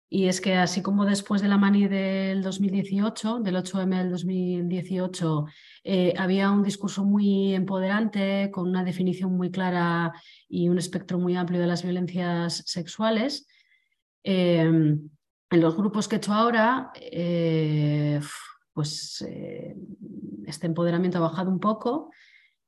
y 0.10 0.28
es 0.28 0.41
que 0.41 0.56
así 0.56 0.82
como 0.82 1.06
después 1.06 1.41
de 1.41 1.47
la 1.47 1.58
mani 1.58 1.88
del 1.88 2.43
2018, 2.43 3.39
del 3.39 3.56
8M 3.56 3.97
del 3.97 4.12
2018, 4.12 5.45
eh, 5.84 6.14
había 6.18 6.51
un 6.51 6.62
discurso 6.62 7.04
muy 7.04 7.56
empoderante, 7.56 8.51
con 8.51 8.70
una 8.70 8.84
definición 8.84 9.36
muy 9.36 9.49
clara 9.49 10.14
y 10.47 10.70
un 10.70 10.78
espectro 10.78 11.18
muy 11.18 11.36
amplio 11.36 11.60
de 11.60 11.68
las 11.68 11.82
violencias 11.82 12.64
sexuales, 12.68 13.47
em, 14.24 15.10
en 15.49 15.62
los 15.62 15.76
grupos 15.76 16.08
que 16.08 16.16
he 16.16 16.18
hecho 16.18 16.34
ahora, 16.34 16.91
eh, 16.95 18.20
pues 18.74 19.24
eh, 19.28 19.76
este 20.45 20.68
empoderamiento 20.68 21.18
ha 21.20 21.22
bajado 21.22 21.49
un 21.49 21.60
poco 21.60 22.12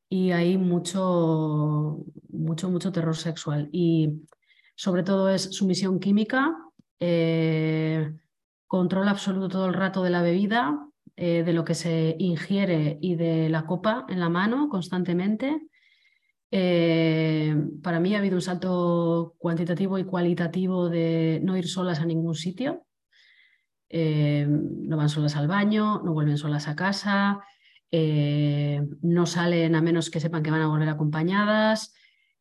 y 0.09 0.31
hay 0.31 0.57
mucho, 0.57 2.05
mucho, 2.29 2.69
mucho 2.69 2.91
terror 2.91 3.15
sexual. 3.15 3.69
Y 3.71 4.21
sobre 4.75 5.03
todo 5.03 5.29
es 5.29 5.43
sumisión 5.43 5.99
química, 5.99 6.55
eh, 7.07 8.15
control 8.65 9.07
absoluto 9.07 9.47
todo 9.47 9.67
el 9.67 9.75
rato 9.75 10.01
de 10.01 10.09
la 10.09 10.23
bebida, 10.23 10.89
eh, 11.15 11.43
de 11.43 11.53
lo 11.53 11.63
que 11.63 11.75
se 11.75 12.15
ingiere 12.17 12.97
y 12.99 13.13
de 13.13 13.47
la 13.47 13.67
copa 13.67 14.07
en 14.09 14.19
la 14.19 14.27
mano 14.27 14.69
constantemente. 14.69 15.67
Eh, 16.49 17.55
para 17.83 17.99
mí 17.99 18.15
ha 18.15 18.17
habido 18.17 18.37
un 18.37 18.41
salto 18.41 19.35
cuantitativo 19.37 19.99
y 19.99 20.05
cualitativo 20.05 20.89
de 20.89 21.41
no 21.43 21.55
ir 21.55 21.67
solas 21.67 21.99
a 21.99 22.05
ningún 22.05 22.33
sitio. 22.33 22.87
No 23.91 24.97
van 24.97 25.09
solas 25.09 25.35
al 25.35 25.47
baño, 25.47 26.01
no 26.03 26.11
vuelven 26.11 26.39
solas 26.39 26.67
a 26.67 26.75
casa, 26.75 27.39
no 27.91 29.25
salen 29.25 29.75
a 29.75 29.81
menos 29.81 30.09
que 30.09 30.19
sepan 30.19 30.41
que 30.41 30.51
van 30.51 30.61
a 30.61 30.67
volver 30.67 30.89
acompañadas. 30.89 31.93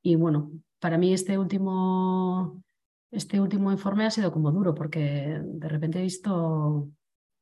Y 0.03 0.17
bueno, 0.17 0.51
para 0.81 0.97
mí 0.99 1.13
este 1.13 1.39
último, 1.39 2.64
este 3.15 3.41
último 3.41 3.73
informe 3.73 4.07
ha 4.07 4.11
sido 4.11 4.33
como 4.33 4.53
duro 4.53 4.75
porque 4.75 5.41
de 5.43 5.69
repente 5.69 5.99
he 5.99 6.03
visto, 6.03 6.89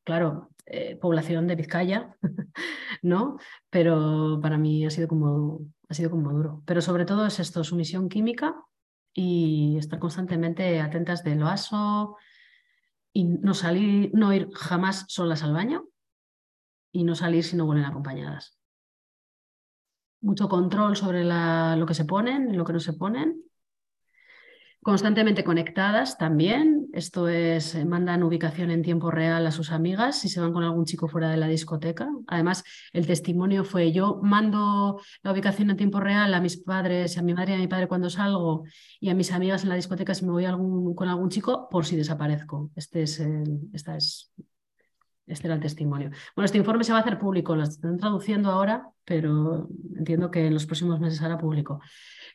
claro, 0.05 0.51
población 1.01 1.47
de 1.47 1.57
Vizcaya, 1.57 2.17
¿no? 3.03 3.39
Pero 3.71 4.39
para 4.41 4.59
mí 4.59 4.85
ha 4.87 4.91
sido 4.91 5.09
como 5.09 5.67
ha 5.93 5.95
sido 5.95 6.11
como 6.11 6.33
duro. 6.33 6.63
Pero 6.67 6.81
sobre 6.81 7.05
todo 7.05 7.27
es 7.27 7.39
esto, 7.39 7.63
sumisión 7.63 8.09
química 8.09 8.57
y 9.15 9.77
estar 9.79 9.99
constantemente 9.99 10.81
atentas 10.81 11.23
del 11.23 11.43
oaso 11.43 12.17
y 13.13 13.25
no 13.25 13.55
salir, 13.55 14.11
no 14.15 14.33
ir 14.33 14.51
jamás 14.55 15.05
solas 15.09 15.43
al 15.43 15.53
baño 15.53 15.87
y 16.93 17.05
no 17.05 17.15
salir 17.15 17.45
si 17.45 17.57
no 17.57 17.67
vuelven 17.67 17.85
acompañadas. 17.85 18.59
Mucho 20.23 20.49
control 20.49 20.97
sobre 20.97 21.25
lo 21.25 21.87
que 21.87 21.95
se 21.95 22.07
ponen 22.07 22.49
y 22.51 22.57
lo 22.57 22.65
que 22.65 22.73
no 22.73 22.81
se 22.81 22.95
ponen 22.95 23.43
constantemente 24.83 25.45
conectadas 25.45 26.19
también. 26.19 26.89
Esto 26.93 27.29
es, 27.29 27.75
eh, 27.75 27.85
mandan 27.85 28.23
ubicación 28.23 28.71
en 28.71 28.83
tiempo 28.83 29.11
real 29.11 29.47
a 29.47 29.53
sus 29.53 29.71
amigas 29.71 30.21
si 30.21 30.29
se 30.29 30.41
van 30.41 30.53
con 30.53 30.65
algún 30.65 30.85
chico 30.85 31.09
fuera 31.09 31.31
de 31.31 31.37
la 31.37 31.47
discoteca. 31.47 32.09
Además, 32.27 32.65
el 32.93 33.07
testimonio 33.07 33.65
fue, 33.65 33.93
yo 33.93 34.21
mando 34.23 35.01
la 35.23 35.33
ubicación 35.33 35.71
en 35.71 35.77
tiempo 35.77 36.01
real 36.01 36.35
a 36.35 36.41
mis 36.41 36.57
padres, 36.57 37.17
a 37.17 37.23
mi 37.23 37.33
madre 37.33 37.53
y 37.53 37.55
a 37.57 37.59
mi 37.59 37.69
padre 37.69 37.87
cuando 37.87 38.11
salgo 38.11 38.65
y 39.01 39.09
a 39.09 39.15
mis 39.15 39.33
amigas 39.33 39.63
en 39.63 39.69
la 39.69 39.77
discoteca 39.77 40.15
si 40.15 40.25
me 40.27 40.33
voy 40.33 40.45
con 40.95 41.09
algún 41.09 41.31
chico 41.31 41.69
por 41.71 41.87
si 41.87 41.97
desaparezco. 41.97 42.71
Este, 42.75 43.03
es 43.03 43.23
esta 43.73 43.97
es, 43.97 44.33
este 45.27 45.47
era 45.47 45.55
el 45.55 45.61
testimonio. 45.61 46.11
Bueno, 46.35 46.47
este 46.47 46.59
informe 46.59 46.83
se 46.83 46.93
va 46.93 46.99
a 46.99 47.03
hacer 47.03 47.19
público, 47.19 47.55
lo 47.55 47.63
están 47.63 47.99
traduciendo 47.99 48.51
ahora, 48.51 48.89
pero 49.05 49.69
entiendo 49.97 50.31
que 50.31 50.47
en 50.47 50.55
los 50.55 50.67
próximos 50.67 50.99
meses 50.99 51.23
hará 51.23 51.39
público. 51.39 51.81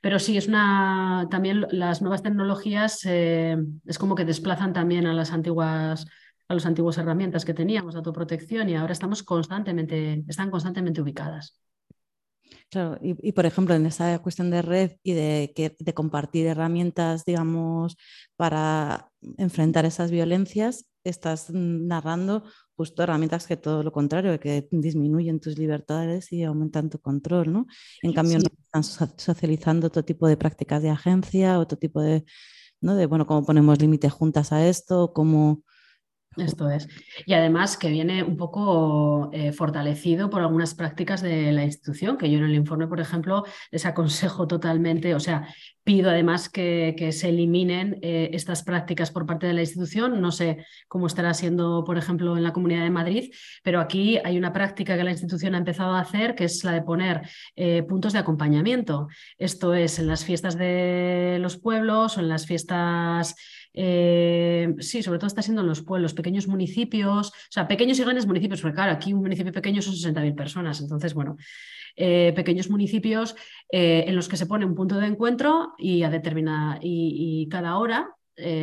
Pero 0.02 0.20
sí, 0.20 0.38
es 0.38 0.48
una. 0.48 1.28
También 1.30 1.66
las 1.72 2.02
nuevas 2.02 2.24
tecnologías 2.24 3.02
eh, 3.06 3.58
es 3.86 3.98
como 3.98 4.16
que 4.16 4.26
desplazan 4.26 4.74
también 4.74 5.06
a 5.08 5.14
las 5.14 5.32
antiguas 5.32 6.06
a 6.50 6.54
las 6.54 6.66
antiguas 6.66 6.98
herramientas 6.98 7.46
que 7.46 7.54
teníamos, 7.54 7.96
autoprotección, 7.96 8.70
y 8.70 8.76
ahora 8.76 8.94
estamos 8.94 9.24
constantemente, 9.24 10.24
están 10.28 10.50
constantemente 10.50 11.02
ubicadas. 11.02 11.60
Claro, 12.70 12.98
y, 13.02 13.32
por 13.32 13.46
ejemplo, 13.46 13.76
en 13.76 13.86
esa 13.86 14.20
cuestión 14.20 14.50
de 14.50 14.62
red 14.62 14.92
y 15.04 15.14
de, 15.14 15.76
de 15.78 15.94
compartir 15.94 16.48
herramientas, 16.48 17.26
digamos, 17.26 17.98
para 18.36 19.10
enfrentar 19.38 19.86
esas 19.86 20.12
violencias, 20.12 20.90
estás 21.04 21.50
narrando 21.50 22.44
justo 22.78 23.02
herramientas 23.04 23.48
que 23.48 23.58
todo 23.58 23.82
lo 23.82 23.92
contrario, 23.92 24.40
que 24.40 24.68
disminuyen 24.72 25.40
tus 25.40 25.58
libertades 25.58 26.32
y 26.32 26.44
aumentan 26.44 26.90
tu 26.92 27.00
control, 27.00 27.52
¿no? 27.52 27.66
En 28.04 28.14
cambio, 28.14 28.38
no 28.38 28.46
están 28.46 28.84
socializando 29.18 29.88
otro 29.88 30.06
tipo 30.06 30.28
de 30.28 30.38
prácticas 30.38 30.84
de 30.84 30.92
agencia, 30.92 31.60
otro 31.60 31.78
tipo 31.78 32.02
de, 32.02 32.24
¿no? 32.80 32.96
De, 32.96 33.08
bueno, 33.08 33.26
cómo 33.26 33.44
ponemos 33.44 33.82
límites 33.82 34.14
juntas 34.14 34.54
a 34.54 34.68
esto, 34.68 35.12
cómo 35.12 35.64
esto 36.38 36.70
es. 36.70 36.88
Y 37.26 37.34
además 37.34 37.78
que 37.78 37.90
viene 37.90 38.24
un 38.24 38.38
poco 38.38 39.30
eh, 39.34 39.52
fortalecido 39.52 40.30
por 40.30 40.42
algunas 40.42 40.76
prácticas 40.76 41.22
de 41.22 41.52
la 41.52 41.64
institución, 41.64 42.18
que 42.18 42.30
yo 42.30 42.38
en 42.38 42.46
el 42.46 42.56
informe, 42.56 42.88
por 42.88 43.00
ejemplo, 43.00 43.44
les 43.72 43.86
aconsejo 43.86 44.48
totalmente, 44.48 45.16
o 45.16 45.20
sea, 45.20 45.48
pido 45.88 46.10
además 46.10 46.50
que, 46.50 46.96
que 46.98 47.14
se 47.14 47.30
eliminen 47.30 47.98
eh, 48.02 48.30
estas 48.34 48.62
prácticas 48.62 49.10
por 49.10 49.26
parte 49.26 49.48
de 49.48 49.54
la 49.54 49.62
institución. 49.62 50.20
No 50.20 50.34
sé 50.34 50.66
cómo 50.90 51.08
estará 51.08 51.34
siendo, 51.34 51.86
por 51.86 51.98
ejemplo, 51.98 52.36
en 52.36 52.44
la 52.44 52.52
Comunidad 52.52 52.84
de 52.84 52.90
Madrid, 52.90 53.32
pero 53.64 53.80
aquí 53.80 54.20
hay 54.26 54.38
una 54.38 54.52
práctica 54.52 54.98
que 54.98 55.06
la 55.06 55.12
institución 55.12 55.56
ha 55.56 55.60
empezado 55.60 55.94
a 55.94 56.02
hacer, 56.02 56.36
que 56.36 56.44
es 56.44 56.62
la 56.66 56.74
de 56.74 56.82
poner 56.82 57.22
eh, 57.56 57.84
puntos 57.84 58.12
de 58.12 58.20
acompañamiento. 58.20 59.08
Esto 59.38 59.74
es 59.74 59.98
en 59.98 60.08
las 60.08 60.26
fiestas 60.26 60.58
de 60.58 61.38
los 61.40 61.56
pueblos 61.56 62.18
o 62.18 62.20
en 62.20 62.28
las 62.28 62.46
fiestas 62.46 63.36
eh, 63.80 64.74
sí, 64.80 65.04
sobre 65.04 65.20
todo 65.20 65.28
está 65.28 65.44
siendo 65.44 65.62
en 65.62 65.68
los 65.68 65.84
pueblos, 65.84 66.16
pequeños 66.16 66.48
municipios, 66.48 67.30
o 67.30 67.52
sea, 67.52 67.68
pequeños 67.68 68.00
y 68.00 68.04
grandes 68.04 68.26
municipios, 68.26 68.60
porque 68.60 68.74
claro, 68.74 68.92
aquí 68.92 69.14
un 69.14 69.22
municipio 69.22 69.54
pequeño 69.54 69.84
son 69.84 69.94
60.000 69.94 70.34
personas, 70.34 70.82
entonces, 70.82 71.14
bueno, 71.14 71.38
eh, 71.96 72.34
pequeños 72.36 72.72
municipios 72.72 73.36
eh, 73.72 74.06
en 74.08 74.16
los 74.16 74.28
que 74.28 74.38
se 74.38 74.48
pone 74.48 74.66
un 74.66 74.74
punto 74.74 74.98
de 74.98 75.06
encuentro 75.06 75.76
y, 75.78 76.02
a 76.02 76.10
determinada, 76.10 76.80
y, 76.82 77.48
cada 77.52 77.78
hora 77.78 78.10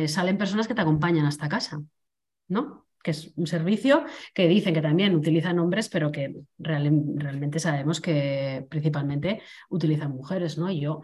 salen 0.07 0.37
personas 0.37 0.67
que 0.67 0.73
te 0.73 0.81
acompañan 0.81 1.25
hasta 1.25 1.49
casa, 1.49 1.81
¿no? 2.47 2.85
que 3.03 3.11
es 3.11 3.31
un 3.35 3.45
servicio 3.45 4.03
que 4.33 4.47
dicen 4.47 4.73
que 4.73 4.81
también 4.81 5.15
utilizan 5.15 5.59
hombres, 5.59 5.89
pero 5.89 6.11
que 6.11 6.35
realmente 6.57 7.59
sabemos 7.59 8.01
que 8.01 8.65
principalmente 8.67 9.41
utilizan 9.69 10.11
mujeres, 10.11 10.57
¿no? 10.57 10.71
Y 10.71 10.79
yo 10.79 11.01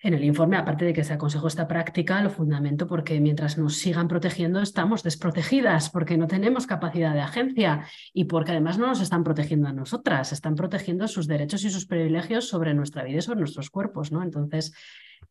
en 0.00 0.14
el 0.14 0.24
informe, 0.24 0.56
aparte 0.56 0.84
de 0.84 0.92
que 0.92 1.02
se 1.02 1.12
aconsejó 1.12 1.48
esta 1.48 1.66
práctica, 1.66 2.22
lo 2.22 2.30
fundamento 2.30 2.86
porque 2.86 3.20
mientras 3.20 3.58
nos 3.58 3.76
sigan 3.78 4.06
protegiendo 4.06 4.60
estamos 4.60 5.02
desprotegidas, 5.02 5.90
porque 5.90 6.16
no 6.16 6.28
tenemos 6.28 6.66
capacidad 6.66 7.14
de 7.14 7.20
agencia 7.20 7.84
y 8.12 8.24
porque 8.24 8.52
además 8.52 8.78
no 8.78 8.86
nos 8.86 9.00
están 9.00 9.24
protegiendo 9.24 9.66
a 9.68 9.72
nosotras, 9.72 10.32
están 10.32 10.54
protegiendo 10.54 11.08
sus 11.08 11.26
derechos 11.26 11.64
y 11.64 11.70
sus 11.70 11.86
privilegios 11.86 12.48
sobre 12.48 12.74
nuestra 12.74 13.02
vida 13.02 13.18
y 13.18 13.22
sobre 13.22 13.40
nuestros 13.40 13.70
cuerpos. 13.70 14.12
¿no? 14.12 14.22
Entonces, 14.22 14.72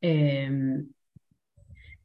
eh, 0.01 0.51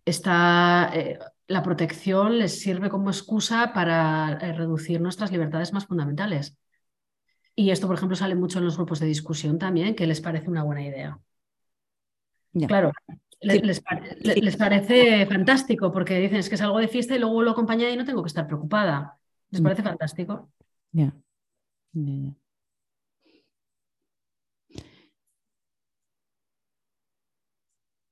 eh, 0.07 1.19
la 1.49 1.63
protección 1.63 2.39
les 2.39 2.61
sirve 2.61 2.89
como 2.89 3.11
excusa 3.11 3.73
para 3.73 4.39
eh, 4.41 4.53
reducir 4.53 5.01
nuestras 5.01 5.33
libertades 5.33 5.73
más 5.73 5.87
fundamentales. 5.87 6.57
Y 7.57 7.71
esto, 7.71 7.87
por 7.89 7.97
ejemplo, 7.97 8.17
sale 8.17 8.35
mucho 8.37 8.59
en 8.61 8.65
los 8.65 8.77
grupos 8.77 9.01
de 9.01 9.07
discusión 9.07 9.59
también, 9.59 9.95
que 9.95 10.07
les 10.07 10.21
parece 10.21 10.49
una 10.49 10.63
buena 10.63 10.83
idea. 10.83 11.19
Claro, 12.53 12.93
les, 13.41 14.57
parece 14.57 15.27
fantástico 15.27 15.93
porque 15.93 16.19
dicen 16.19 16.39
es 16.39 16.49
que 16.49 16.57
salgo 16.57 16.79
de 16.79 16.89
fiesta 16.89 17.15
y 17.15 17.19
luego 17.19 17.43
lo 17.43 17.51
acompaña 17.53 17.91
y 17.91 17.97
no 17.97 18.05
tengo 18.05 18.23
que 18.23 18.29
estar 18.29 18.47
preocupada. 18.47 19.19
Les 19.51 19.61
mm. 19.61 19.65
parece 19.65 19.83
fantástico. 19.83 20.51
Ya. 20.93 21.15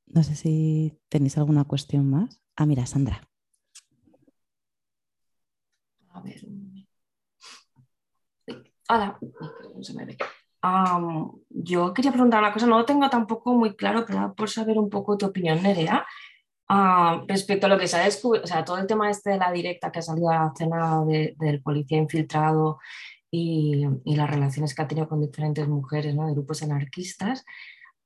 No 0.06 0.22
sé 0.22 0.34
si 0.34 0.98
tenéis 1.08 1.38
alguna 1.38 1.64
cuestión 1.64 2.10
más. 2.10 2.40
Ah, 2.56 2.66
mira, 2.66 2.84
Sandra. 2.86 3.22
A 6.08 6.20
ver. 6.20 6.40
Hola, 8.88 9.18
no 9.76 9.84
se 9.84 9.94
me 9.94 10.04
ve 10.04 10.16
yo 11.48 11.94
quería 11.94 12.12
preguntar 12.12 12.40
una 12.40 12.52
cosa, 12.52 12.66
no 12.66 12.78
lo 12.78 12.84
tengo 12.84 13.08
tampoco 13.08 13.54
muy 13.54 13.74
claro, 13.74 14.04
pero 14.06 14.34
por 14.34 14.50
saber 14.50 14.78
un 14.78 14.90
poco 14.90 15.16
tu 15.16 15.26
opinión, 15.26 15.62
Nerea, 15.62 16.06
respecto 17.26 17.66
a 17.66 17.68
lo 17.68 17.78
que 17.78 17.88
se 17.88 17.96
ha 17.96 18.04
descubierto, 18.04 18.44
o 18.44 18.48
sea, 18.48 18.64
todo 18.64 18.78
el 18.78 18.86
tema 18.86 19.10
este 19.10 19.30
de 19.30 19.38
la 19.38 19.50
directa 19.52 19.90
que 19.90 19.98
ha 20.00 20.02
salido 20.02 20.30
a 20.30 20.34
la 20.34 20.52
cena 20.56 21.02
del 21.04 21.62
policía 21.62 21.98
infiltrado 21.98 22.78
y, 23.30 23.86
y, 24.04 24.16
las 24.16 24.28
relaciones 24.30 24.74
que 24.74 24.82
ha 24.82 24.88
tenido 24.88 25.08
con 25.08 25.20
diferentes 25.20 25.66
mujeres 25.68 26.14
¿no? 26.14 26.26
de 26.26 26.32
grupos 26.32 26.62
anarquistas, 26.62 27.44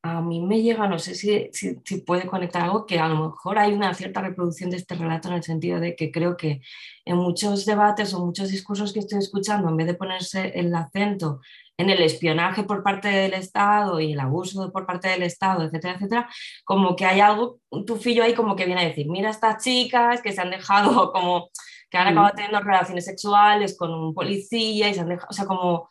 a 0.05 0.21
mí 0.21 0.39
me 0.43 0.61
llega, 0.61 0.87
no 0.87 0.99
sé 0.99 1.15
si, 1.15 1.49
si, 1.53 1.79
si, 1.83 2.03
puede 2.03 2.27
conectar 2.27 2.63
algo, 2.63 2.85
que 2.85 2.99
a 2.99 3.09
lo 3.09 3.31
mejor 3.31 3.59
hay 3.59 3.73
una 3.73 3.95
cierta 3.95 4.21
reproducción 4.21 4.69
de 4.69 4.77
este 4.77 4.97
relato 4.97 5.29
en 5.29 5.35
el 5.35 5.43
sentido 5.43 5.81
de 5.81 5.97
que 5.97 6.13
creo 6.13 6.37
que 6.37 6.61
en 7.07 7.17
muchos 7.17 7.65
debates 7.65 8.13
o 8.13 8.25
muchos 8.25 8.51
discursos 8.51 8.93
que 8.93 8.99
estoy 8.99 9.21
escuchando, 9.21 9.67
en 9.71 9.79
vez 9.79 9.87
de 9.87 9.95
ponerse 9.95 10.53
el 10.57 10.75
acento 10.75 11.41
en 11.79 11.89
el 11.89 12.03
espionaje 12.03 12.65
por 12.65 12.83
parte 12.83 13.09
del 13.09 13.33
Estado 13.33 13.99
y 13.99 14.13
el 14.13 14.21
abuso 14.21 14.71
por 14.71 14.85
parte 14.85 15.09
del 15.09 15.23
Estado, 15.23 15.65
etcétera, 15.65 15.95
etcétera, 15.95 16.29
como 16.65 16.95
que 16.97 17.07
hay 17.07 17.21
algo, 17.21 17.61
un 17.71 17.87
tufillo 17.87 18.25
ahí 18.25 18.35
como 18.35 18.57
que 18.57 18.67
viene 18.67 18.83
a 18.83 18.89
decir, 18.89 19.09
mira 19.09 19.31
estas 19.31 19.65
chicas 19.65 20.21
que 20.21 20.33
se 20.33 20.41
han 20.43 20.51
dejado 20.51 21.13
como, 21.15 21.49
que 21.89 21.97
han 21.97 22.09
acabado 22.09 22.35
teniendo 22.37 22.61
relaciones 22.61 23.07
sexuales 23.07 23.75
con 23.79 23.95
un 23.95 24.13
policía 24.13 24.91
y 24.91 24.95
se 24.95 25.01
han 25.01 25.09
dejado, 25.09 25.29
o 25.31 25.33
sea, 25.33 25.47
como, 25.47 25.89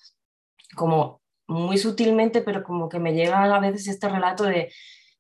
como 0.76 1.23
muy 1.54 1.78
sutilmente, 1.78 2.42
pero 2.42 2.64
como 2.64 2.90
que 2.90 3.00
me 3.00 3.14
llega 3.14 3.44
a 3.44 3.60
veces 3.60 3.88
este 3.88 4.10
relato 4.10 4.44
de 4.44 4.72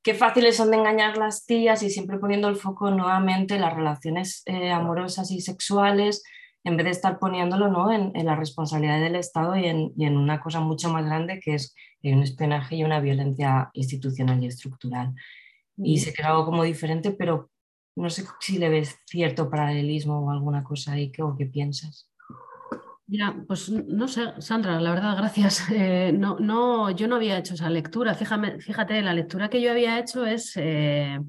qué 0.02 0.14
fáciles 0.14 0.58
son 0.58 0.72
de 0.72 0.78
engañar 0.78 1.18
las 1.18 1.46
tías 1.46 1.82
y 1.84 1.90
siempre 1.90 2.20
poniendo 2.20 2.50
el 2.50 2.58
foco 2.58 2.92
nuevamente 2.92 3.56
en 3.56 3.62
las 3.62 3.74
relaciones 3.74 4.44
eh, 4.46 4.72
amorosas 4.72 5.32
y 5.32 5.40
sexuales, 5.40 6.24
en 6.66 6.78
vez 6.78 6.86
de 6.86 6.92
estar 6.92 7.20
poniéndolo 7.20 7.70
¿no? 7.70 7.92
en, 7.92 8.26
la 8.26 8.36
responsabilidad 8.36 9.02
del 9.02 9.16
Estado 9.16 9.56
y 9.56 9.66
en, 9.66 10.18
una 10.18 10.40
cosa 10.40 10.60
mucho 10.60 10.90
más 10.90 11.06
grande 11.06 11.40
que 11.40 11.56
es 11.56 11.76
un 12.04 12.24
espionaje 12.24 12.76
y 12.76 12.84
una 12.84 13.00
violencia 13.00 13.70
institucional 13.74 14.44
y 14.44 14.48
estructural. 14.48 15.14
Y 15.78 16.00
se 16.00 16.14
crea 16.14 16.30
algo 16.30 16.46
como 16.46 16.64
diferente, 16.64 17.12
pero 17.12 17.50
no 17.96 18.10
sé 18.10 18.26
si 18.40 18.58
le 18.58 18.70
ves 18.70 18.98
cierto 19.06 19.50
paralelismo 19.50 20.20
o 20.20 20.32
alguna 20.32 20.64
cosa 20.64 20.94
ahí 20.94 21.12
que, 21.12 21.24
o 21.24 21.36
qué 21.36 21.46
piensas. 21.46 22.10
Pues 23.48 23.70
no 23.70 24.08
sé, 24.08 24.22
Sandra, 24.40 24.80
la 24.80 24.92
verdad, 24.92 25.18
gracias. 25.18 25.66
Eh, 25.72 26.12
no, 26.14 26.38
no, 26.40 26.90
yo 26.92 27.08
no 27.08 27.16
había 27.18 27.38
hecho 27.38 27.54
esa 27.54 27.70
lectura. 27.70 28.16
Fíjame, 28.16 28.60
fíjate, 28.60 29.02
la 29.02 29.14
lectura 29.14 29.50
que 29.50 29.62
yo 29.62 29.72
había 29.72 30.00
hecho 30.00 30.26
es 30.26 30.54
eh, 30.58 31.20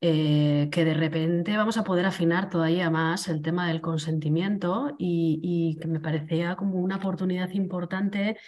eh, 0.00 0.68
que 0.72 0.84
de 0.84 0.94
repente 0.94 1.56
vamos 1.56 1.76
a 1.76 1.84
poder 1.84 2.06
afinar 2.06 2.48
todavía 2.50 2.90
más 2.90 3.28
el 3.28 3.42
tema 3.42 3.68
del 3.68 3.80
consentimiento 3.80 4.94
y, 4.98 5.40
y 5.42 5.78
que 5.80 5.86
me 5.88 6.00
parecía 6.00 6.56
como 6.56 6.76
una 6.80 6.96
oportunidad 6.96 7.50
importante 7.50 8.38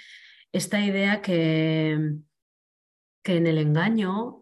esta 0.50 0.80
idea 0.80 1.22
que, 1.22 2.14
que 3.22 3.36
en 3.36 3.46
el 3.46 3.58
engaño 3.58 4.38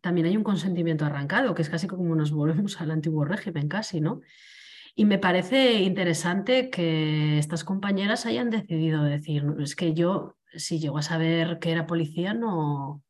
también 0.00 0.26
hay 0.26 0.36
un 0.36 0.44
consentimiento 0.44 1.04
arrancado, 1.06 1.54
que 1.54 1.62
es 1.62 1.70
casi 1.70 1.86
como 1.86 2.14
nos 2.14 2.30
volvemos 2.30 2.80
al 2.80 2.90
antiguo 2.90 3.24
régimen, 3.24 3.68
casi, 3.68 4.00
¿no? 4.00 4.20
Y 4.96 5.06
me 5.06 5.18
parece 5.18 5.80
interesante 5.80 6.70
que 6.70 7.38
estas 7.38 7.64
compañeras 7.64 8.26
hayan 8.26 8.50
decidido 8.50 9.02
decir, 9.02 9.44
es 9.58 9.74
que 9.74 9.92
yo, 9.92 10.36
si 10.54 10.78
llego 10.78 10.98
a 10.98 11.02
saber 11.02 11.58
que 11.58 11.72
era 11.72 11.86
policía, 11.86 12.32
no, 12.32 13.02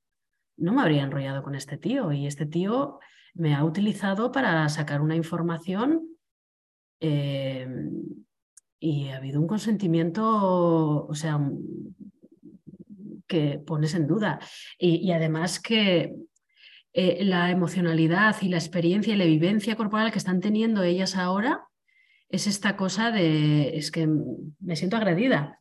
no 0.57 0.73
me 0.73 0.81
habría 0.81 1.03
enrollado 1.03 1.43
con 1.43 1.55
este 1.55 1.77
tío. 1.77 2.11
Y 2.11 2.27
este 2.27 2.47
tío 2.47 3.01
me 3.35 3.55
ha 3.55 3.65
utilizado 3.65 4.33
para 4.33 4.67
sacar 4.71 5.03
una 5.03 5.15
información 5.15 6.09
eh, 7.01 7.69
y 8.81 9.09
ha 9.09 9.17
habido 9.17 9.39
un 9.39 9.47
consentimiento, 9.47 11.07
o 11.07 11.15
sea, 11.15 11.39
que 13.27 13.59
pones 13.59 13.95
en 13.95 14.07
duda. 14.07 14.41
Y, 14.79 15.13
además 15.13 15.61
que 15.61 16.15
eh, 16.95 17.25
la 17.27 17.51
emocionalidad 17.51 18.37
y 18.41 18.49
la 18.49 18.57
experiencia 18.57 19.13
y 19.13 19.19
la 19.19 19.27
vivencia 19.27 19.77
corporal 19.77 20.13
que 20.13 20.19
están 20.19 20.41
teniendo 20.41 20.83
ellas 20.83 21.17
ahora 21.17 21.69
es 22.35 22.47
esta 22.47 22.77
cosa 22.77 23.11
de, 23.11 23.77
es 23.77 23.91
que 23.91 24.07
me 24.07 24.77
siento 24.77 24.97
agredida, 24.97 25.61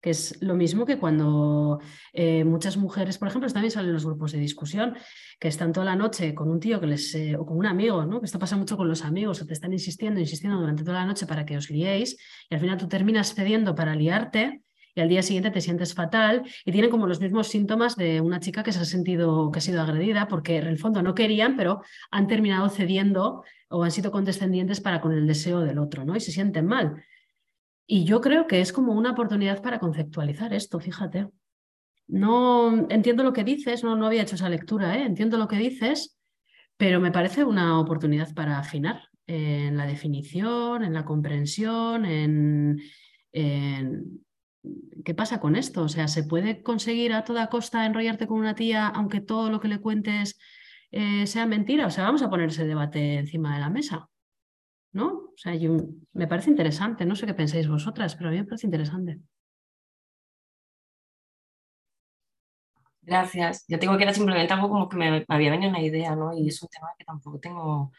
que 0.00 0.10
es 0.10 0.40
lo 0.40 0.54
mismo 0.54 0.86
que 0.86 0.98
cuando 0.98 1.80
eh, 2.12 2.44
muchas 2.44 2.76
mujeres, 2.76 3.18
por 3.18 3.28
ejemplo, 3.28 3.50
también 3.50 3.70
salen 3.70 3.92
los 3.92 4.06
grupos 4.06 4.32
de 4.32 4.38
discusión, 4.38 4.96
que 5.38 5.48
están 5.48 5.72
toda 5.72 5.84
la 5.86 5.96
noche 5.96 6.34
con 6.34 6.50
un 6.50 6.58
tío 6.58 6.80
que 6.80 6.86
les, 6.86 7.14
eh, 7.14 7.36
o 7.36 7.44
con 7.44 7.58
un 7.58 7.66
amigo, 7.66 8.04
¿no? 8.06 8.20
que 8.20 8.26
esto 8.26 8.38
pasa 8.38 8.56
mucho 8.56 8.76
con 8.76 8.88
los 8.88 9.04
amigos, 9.04 9.42
o 9.42 9.46
te 9.46 9.52
están 9.52 9.72
insistiendo, 9.72 10.18
insistiendo 10.18 10.58
durante 10.58 10.84
toda 10.84 11.00
la 11.00 11.06
noche 11.06 11.26
para 11.26 11.44
que 11.44 11.56
os 11.56 11.68
liéis, 11.70 12.16
y 12.48 12.54
al 12.54 12.60
final 12.60 12.78
tú 12.78 12.88
terminas 12.88 13.34
cediendo 13.34 13.74
para 13.74 13.94
liarte, 13.94 14.62
y 14.94 15.00
al 15.00 15.08
día 15.08 15.22
siguiente 15.22 15.50
te 15.50 15.60
sientes 15.60 15.94
fatal 15.94 16.42
y 16.64 16.72
tienen 16.72 16.90
como 16.90 17.06
los 17.06 17.20
mismos 17.20 17.46
síntomas 17.46 17.94
de 17.94 18.20
una 18.20 18.40
chica 18.40 18.64
que 18.64 18.72
se 18.72 18.80
ha 18.80 18.84
sentido 18.84 19.52
que 19.52 19.58
ha 19.58 19.62
sido 19.62 19.80
agredida 19.82 20.26
porque 20.26 20.56
en 20.56 20.66
el 20.66 20.78
fondo 20.78 21.00
no 21.00 21.14
querían, 21.14 21.56
pero 21.56 21.82
han 22.10 22.26
terminado 22.26 22.68
cediendo 22.68 23.44
o 23.70 23.84
han 23.84 23.90
sido 23.90 24.10
condescendientes 24.10 24.80
para 24.80 25.00
con 25.00 25.12
el 25.12 25.26
deseo 25.26 25.60
del 25.60 25.78
otro, 25.78 26.04
¿no? 26.04 26.16
Y 26.16 26.20
se 26.20 26.32
sienten 26.32 26.66
mal. 26.66 27.02
Y 27.86 28.04
yo 28.04 28.20
creo 28.20 28.46
que 28.46 28.60
es 28.60 28.72
como 28.72 28.92
una 28.92 29.12
oportunidad 29.12 29.62
para 29.62 29.78
conceptualizar 29.78 30.52
esto, 30.52 30.80
fíjate. 30.80 31.28
No 32.08 32.86
entiendo 32.90 33.22
lo 33.22 33.32
que 33.32 33.44
dices, 33.44 33.84
no, 33.84 33.94
no 33.94 34.06
había 34.06 34.22
hecho 34.22 34.34
esa 34.34 34.48
lectura, 34.48 34.96
¿eh? 34.96 35.04
entiendo 35.04 35.38
lo 35.38 35.46
que 35.46 35.56
dices, 35.56 36.18
pero 36.76 37.00
me 37.00 37.12
parece 37.12 37.44
una 37.44 37.78
oportunidad 37.78 38.34
para 38.34 38.58
afinar 38.58 39.08
en 39.26 39.76
la 39.76 39.86
definición, 39.86 40.82
en 40.82 40.92
la 40.92 41.04
comprensión, 41.04 42.04
en, 42.04 42.80
en, 43.32 44.24
¿qué 45.04 45.14
pasa 45.14 45.38
con 45.38 45.54
esto? 45.54 45.82
O 45.82 45.88
sea, 45.88 46.08
¿se 46.08 46.24
puede 46.24 46.62
conseguir 46.62 47.12
a 47.12 47.22
toda 47.24 47.48
costa 47.48 47.86
enrollarte 47.86 48.26
con 48.26 48.40
una 48.40 48.56
tía 48.56 48.88
aunque 48.88 49.20
todo 49.20 49.50
lo 49.50 49.60
que 49.60 49.68
le 49.68 49.80
cuentes 49.80 50.36
eh, 50.90 51.26
sea 51.26 51.46
mentira. 51.46 51.86
O 51.86 51.90
sea, 51.90 52.04
vamos 52.04 52.22
a 52.22 52.30
poner 52.30 52.48
ese 52.50 52.66
debate 52.66 53.18
encima 53.18 53.54
de 53.54 53.60
la 53.60 53.70
mesa. 53.70 54.08
¿No? 54.92 55.06
O 55.34 55.34
sea, 55.36 55.54
me 56.14 56.26
parece 56.28 56.50
interesante. 56.50 57.06
No 57.06 57.16
sé 57.16 57.26
qué 57.26 57.34
pensáis 57.34 57.68
vosotras, 57.68 58.16
pero 58.16 58.28
a 58.30 58.32
mí 58.32 58.38
me 58.38 58.44
parece 58.44 58.66
interesante. 58.66 59.20
Gracias. 63.02 63.64
Yo 63.66 63.78
tengo 63.78 63.96
que 63.96 64.04
era 64.04 64.14
simplemente 64.14 64.52
algo 64.52 64.68
como 64.68 64.88
que 64.88 64.96
me, 64.96 65.24
había 65.28 65.50
venido 65.50 65.70
una 65.70 65.80
idea, 65.82 66.14
¿no? 66.14 66.32
Y 66.36 66.48
es 66.48 66.62
un 66.62 66.68
tema 66.68 66.88
que 66.98 67.04
tampoco 67.04 67.38
tengo. 67.40 67.92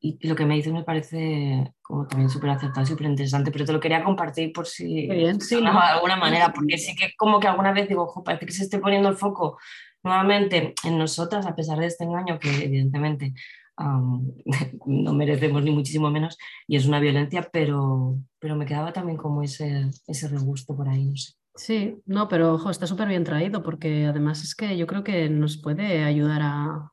Y, 0.00 0.26
lo 0.26 0.36
que 0.36 0.46
me 0.46 0.54
dices 0.54 0.72
me 0.72 0.84
parece 0.84 1.72
como 1.82 2.06
también 2.06 2.30
súper 2.30 2.50
acertado, 2.50 2.86
súper 2.86 3.06
interesante, 3.06 3.50
pero 3.50 3.64
te 3.64 3.72
lo 3.72 3.80
quería 3.80 4.04
compartir 4.04 4.52
por 4.52 4.66
si 4.66 5.08
bien, 5.08 5.40
sí, 5.40 5.56
de 5.56 5.66
alguna 5.66 6.16
manera, 6.16 6.52
porque 6.52 6.78
sí 6.78 6.94
que 6.94 7.12
como 7.16 7.40
que 7.40 7.48
alguna 7.48 7.72
vez 7.72 7.88
digo, 7.88 8.04
ojo, 8.04 8.22
parece 8.22 8.46
que 8.46 8.52
se 8.52 8.64
esté 8.64 8.78
poniendo 8.78 9.08
el 9.08 9.16
foco 9.16 9.58
nuevamente 10.02 10.74
en 10.84 10.98
nosotras, 10.98 11.46
a 11.46 11.54
pesar 11.54 11.78
de 11.78 11.86
este 11.86 12.04
engaño 12.04 12.38
que 12.38 12.64
evidentemente 12.64 13.34
no 14.86 15.12
merecemos 15.14 15.62
ni 15.62 15.70
muchísimo 15.70 16.10
menos 16.10 16.36
y 16.66 16.76
es 16.76 16.86
una 16.86 17.00
violencia, 17.00 17.48
pero, 17.52 18.16
pero 18.38 18.56
me 18.56 18.66
quedaba 18.66 18.92
también 18.92 19.16
como 19.16 19.42
ese, 19.42 19.90
ese 20.06 20.28
regusto 20.28 20.76
por 20.76 20.88
ahí, 20.88 21.06
no 21.06 21.16
sé. 21.16 21.32
Sí, 21.56 22.00
no, 22.06 22.28
pero 22.28 22.54
ojo, 22.54 22.70
está 22.70 22.86
súper 22.86 23.08
bien 23.08 23.24
traído 23.24 23.62
porque 23.62 24.06
además 24.06 24.42
es 24.42 24.54
que 24.54 24.76
yo 24.76 24.86
creo 24.86 25.02
que 25.02 25.28
nos 25.28 25.58
puede 25.58 26.04
ayudar 26.04 26.40
a, 26.42 26.92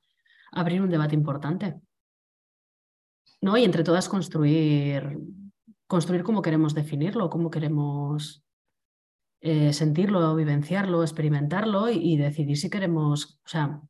abrir 0.51 0.81
un 0.81 0.89
debate 0.89 1.15
importante. 1.15 1.75
¿No? 3.41 3.57
Y 3.57 3.63
entre 3.63 3.83
todas 3.83 4.09
construir, 4.09 5.17
construir 5.87 6.23
cómo 6.23 6.41
queremos 6.41 6.73
definirlo, 6.73 7.29
cómo 7.29 7.49
queremos 7.49 8.43
eh, 9.41 9.71
sentirlo, 9.73 10.35
vivenciarlo, 10.35 11.03
experimentarlo 11.03 11.89
y, 11.89 12.17
decidir 12.17 12.57
si 12.57 12.69
queremos, 12.69 13.39
o 13.45 13.47
sea, 13.47 13.81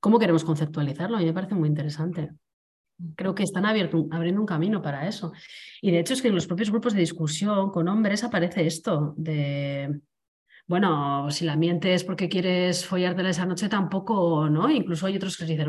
cómo 0.00 0.18
queremos 0.18 0.44
conceptualizarlo. 0.44 1.16
A 1.16 1.20
mí 1.20 1.26
me 1.26 1.32
parece 1.32 1.54
muy 1.54 1.68
interesante. 1.68 2.30
Creo 3.16 3.34
que 3.34 3.42
están 3.42 3.64
abriendo 3.64 4.40
un 4.40 4.46
camino 4.46 4.82
para 4.82 5.08
eso. 5.08 5.32
Y 5.80 5.90
de 5.90 6.00
hecho 6.00 6.14
es 6.14 6.22
que 6.22 6.28
en 6.28 6.34
los 6.34 6.46
propios 6.46 6.70
grupos 6.70 6.94
de 6.94 7.00
discusión 7.00 7.70
con 7.70 7.88
hombres 7.88 8.24
aparece 8.24 8.66
esto 8.66 9.14
de, 9.16 10.00
bueno, 10.72 11.30
si 11.30 11.44
la 11.44 11.54
mientes 11.54 12.02
porque 12.02 12.30
quieres 12.30 12.86
follártela 12.86 13.28
esa 13.28 13.44
noche, 13.44 13.68
tampoco, 13.68 14.48
¿no? 14.48 14.70
Incluso 14.70 15.04
hay 15.06 15.16
otros 15.16 15.36
que 15.36 15.44
dicen, 15.44 15.68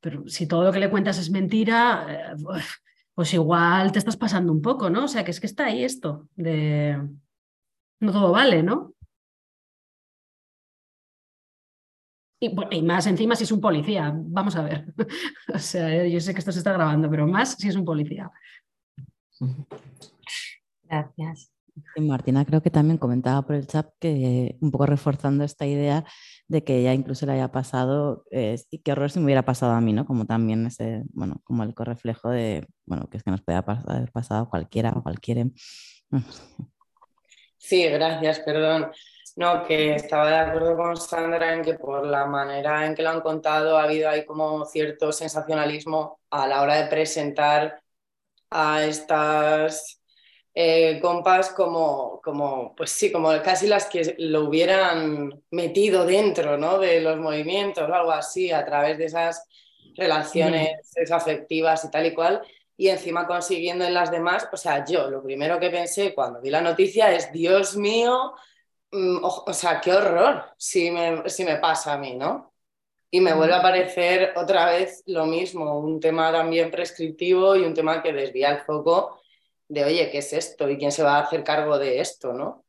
pero 0.00 0.28
si 0.28 0.46
todo 0.46 0.62
lo 0.62 0.70
que 0.70 0.78
le 0.78 0.90
cuentas 0.90 1.18
es 1.18 1.28
mentira, 1.28 2.06
eh, 2.08 2.36
pues 3.14 3.34
igual 3.34 3.90
te 3.90 3.98
estás 3.98 4.16
pasando 4.16 4.52
un 4.52 4.62
poco, 4.62 4.90
¿no? 4.90 5.06
O 5.06 5.08
sea, 5.08 5.24
que 5.24 5.32
es 5.32 5.40
que 5.40 5.48
está 5.48 5.64
ahí 5.64 5.82
esto 5.82 6.28
de 6.36 6.96
no 7.98 8.12
todo 8.12 8.30
vale, 8.30 8.62
¿no? 8.62 8.94
Y, 12.38 12.82
más 12.82 13.08
encima 13.08 13.34
si 13.34 13.42
es 13.42 13.50
un 13.50 13.60
policía, 13.60 14.12
vamos 14.14 14.54
a 14.54 14.62
ver. 14.62 14.86
o 15.52 15.58
sea, 15.58 16.06
yo 16.06 16.20
sé 16.20 16.32
que 16.32 16.38
esto 16.38 16.52
se 16.52 16.58
está 16.58 16.72
grabando, 16.72 17.10
pero 17.10 17.26
más 17.26 17.56
si 17.56 17.66
es 17.66 17.74
un 17.74 17.84
policía. 17.84 18.30
Gracias. 20.84 21.57
Martina 21.96 22.44
creo 22.44 22.62
que 22.62 22.70
también 22.70 22.98
comentaba 22.98 23.42
por 23.42 23.56
el 23.56 23.66
chat 23.66 23.88
que 23.98 24.56
un 24.60 24.70
poco 24.70 24.86
reforzando 24.86 25.44
esta 25.44 25.66
idea 25.66 26.04
de 26.48 26.64
que 26.64 26.78
ella 26.78 26.94
incluso 26.94 27.26
le 27.26 27.32
haya 27.32 27.52
pasado, 27.52 28.24
y 28.30 28.78
qué 28.78 28.92
horror 28.92 29.10
si 29.10 29.18
me 29.18 29.26
hubiera 29.26 29.44
pasado 29.44 29.72
a 29.72 29.80
mí, 29.80 29.92
¿no? 29.92 30.06
Como 30.06 30.26
también 30.26 30.66
ese, 30.66 31.02
bueno, 31.12 31.40
como 31.44 31.62
el 31.62 31.74
correflejo 31.74 32.30
de, 32.30 32.66
bueno, 32.86 33.08
que 33.10 33.18
es 33.18 33.22
que 33.22 33.30
nos 33.30 33.42
puede 33.42 33.58
haber 33.58 34.12
pasado 34.12 34.48
cualquiera 34.48 34.92
o 34.96 35.02
cualquiera. 35.02 35.44
Sí, 37.60 37.84
gracias, 37.88 38.38
perdón. 38.38 38.90
No, 39.36 39.64
que 39.66 39.94
estaba 39.94 40.28
de 40.30 40.36
acuerdo 40.36 40.76
con 40.76 40.96
Sandra 40.96 41.54
en 41.54 41.62
que 41.62 41.74
por 41.74 42.06
la 42.06 42.24
manera 42.26 42.86
en 42.86 42.94
que 42.94 43.02
lo 43.02 43.10
han 43.10 43.20
contado 43.20 43.76
ha 43.76 43.82
habido 43.82 44.08
ahí 44.08 44.24
como 44.24 44.64
cierto 44.64 45.12
sensacionalismo 45.12 46.18
a 46.30 46.46
la 46.46 46.62
hora 46.62 46.76
de 46.76 46.88
presentar 46.88 47.82
a 48.50 48.84
estas 48.84 49.97
eh, 50.60 50.98
compas 51.00 51.50
como, 51.50 52.20
como, 52.20 52.74
pues 52.74 52.90
sí, 52.90 53.12
como 53.12 53.30
casi 53.44 53.68
las 53.68 53.86
que 53.86 54.16
lo 54.18 54.48
hubieran 54.48 55.40
metido 55.52 56.04
dentro 56.04 56.58
¿no? 56.58 56.80
de 56.80 57.00
los 57.00 57.16
movimientos 57.16 57.88
o 57.88 57.94
algo 57.94 58.10
así, 58.10 58.50
a 58.50 58.64
través 58.64 58.98
de 58.98 59.04
esas 59.04 59.46
relaciones 59.94 60.80
afectivas 61.12 61.84
y 61.84 61.90
tal 61.92 62.06
y 62.06 62.12
cual 62.12 62.42
y 62.76 62.88
encima 62.88 63.24
consiguiendo 63.28 63.84
en 63.84 63.94
las 63.94 64.10
demás, 64.10 64.48
o 64.52 64.56
sea, 64.56 64.84
yo 64.84 65.08
lo 65.08 65.22
primero 65.22 65.60
que 65.60 65.70
pensé 65.70 66.12
cuando 66.12 66.40
vi 66.40 66.50
la 66.50 66.60
noticia 66.60 67.12
es, 67.12 67.30
Dios 67.30 67.76
mío, 67.76 68.32
mm, 68.90 69.18
o, 69.22 69.52
sea, 69.54 69.80
qué 69.80 69.92
horror 69.92 70.44
si 70.56 70.90
me, 70.90 71.28
si 71.28 71.44
me 71.44 71.58
pasa 71.58 71.92
a 71.92 71.98
mí, 71.98 72.16
¿no? 72.16 72.52
Y 73.12 73.20
me 73.20 73.32
vuelve 73.32 73.54
a 73.54 73.62
parecer 73.62 74.32
otra 74.36 74.66
vez 74.72 75.04
lo 75.06 75.24
mismo, 75.24 75.78
un 75.78 76.00
tema 76.00 76.32
también 76.32 76.68
prescriptivo 76.72 77.54
y 77.54 77.62
un 77.62 77.74
tema 77.74 78.02
que 78.02 78.12
desvía 78.12 78.50
el 78.50 78.60
foco 78.62 79.20
de, 79.68 79.84
oye, 79.84 80.10
¿qué 80.10 80.18
es 80.18 80.32
esto? 80.32 80.68
¿Y 80.68 80.78
quién 80.78 80.92
se 80.92 81.02
va 81.02 81.18
a 81.18 81.22
hacer 81.22 81.44
cargo 81.44 81.78
de 81.78 82.00
esto, 82.00 82.32
no? 82.32 82.64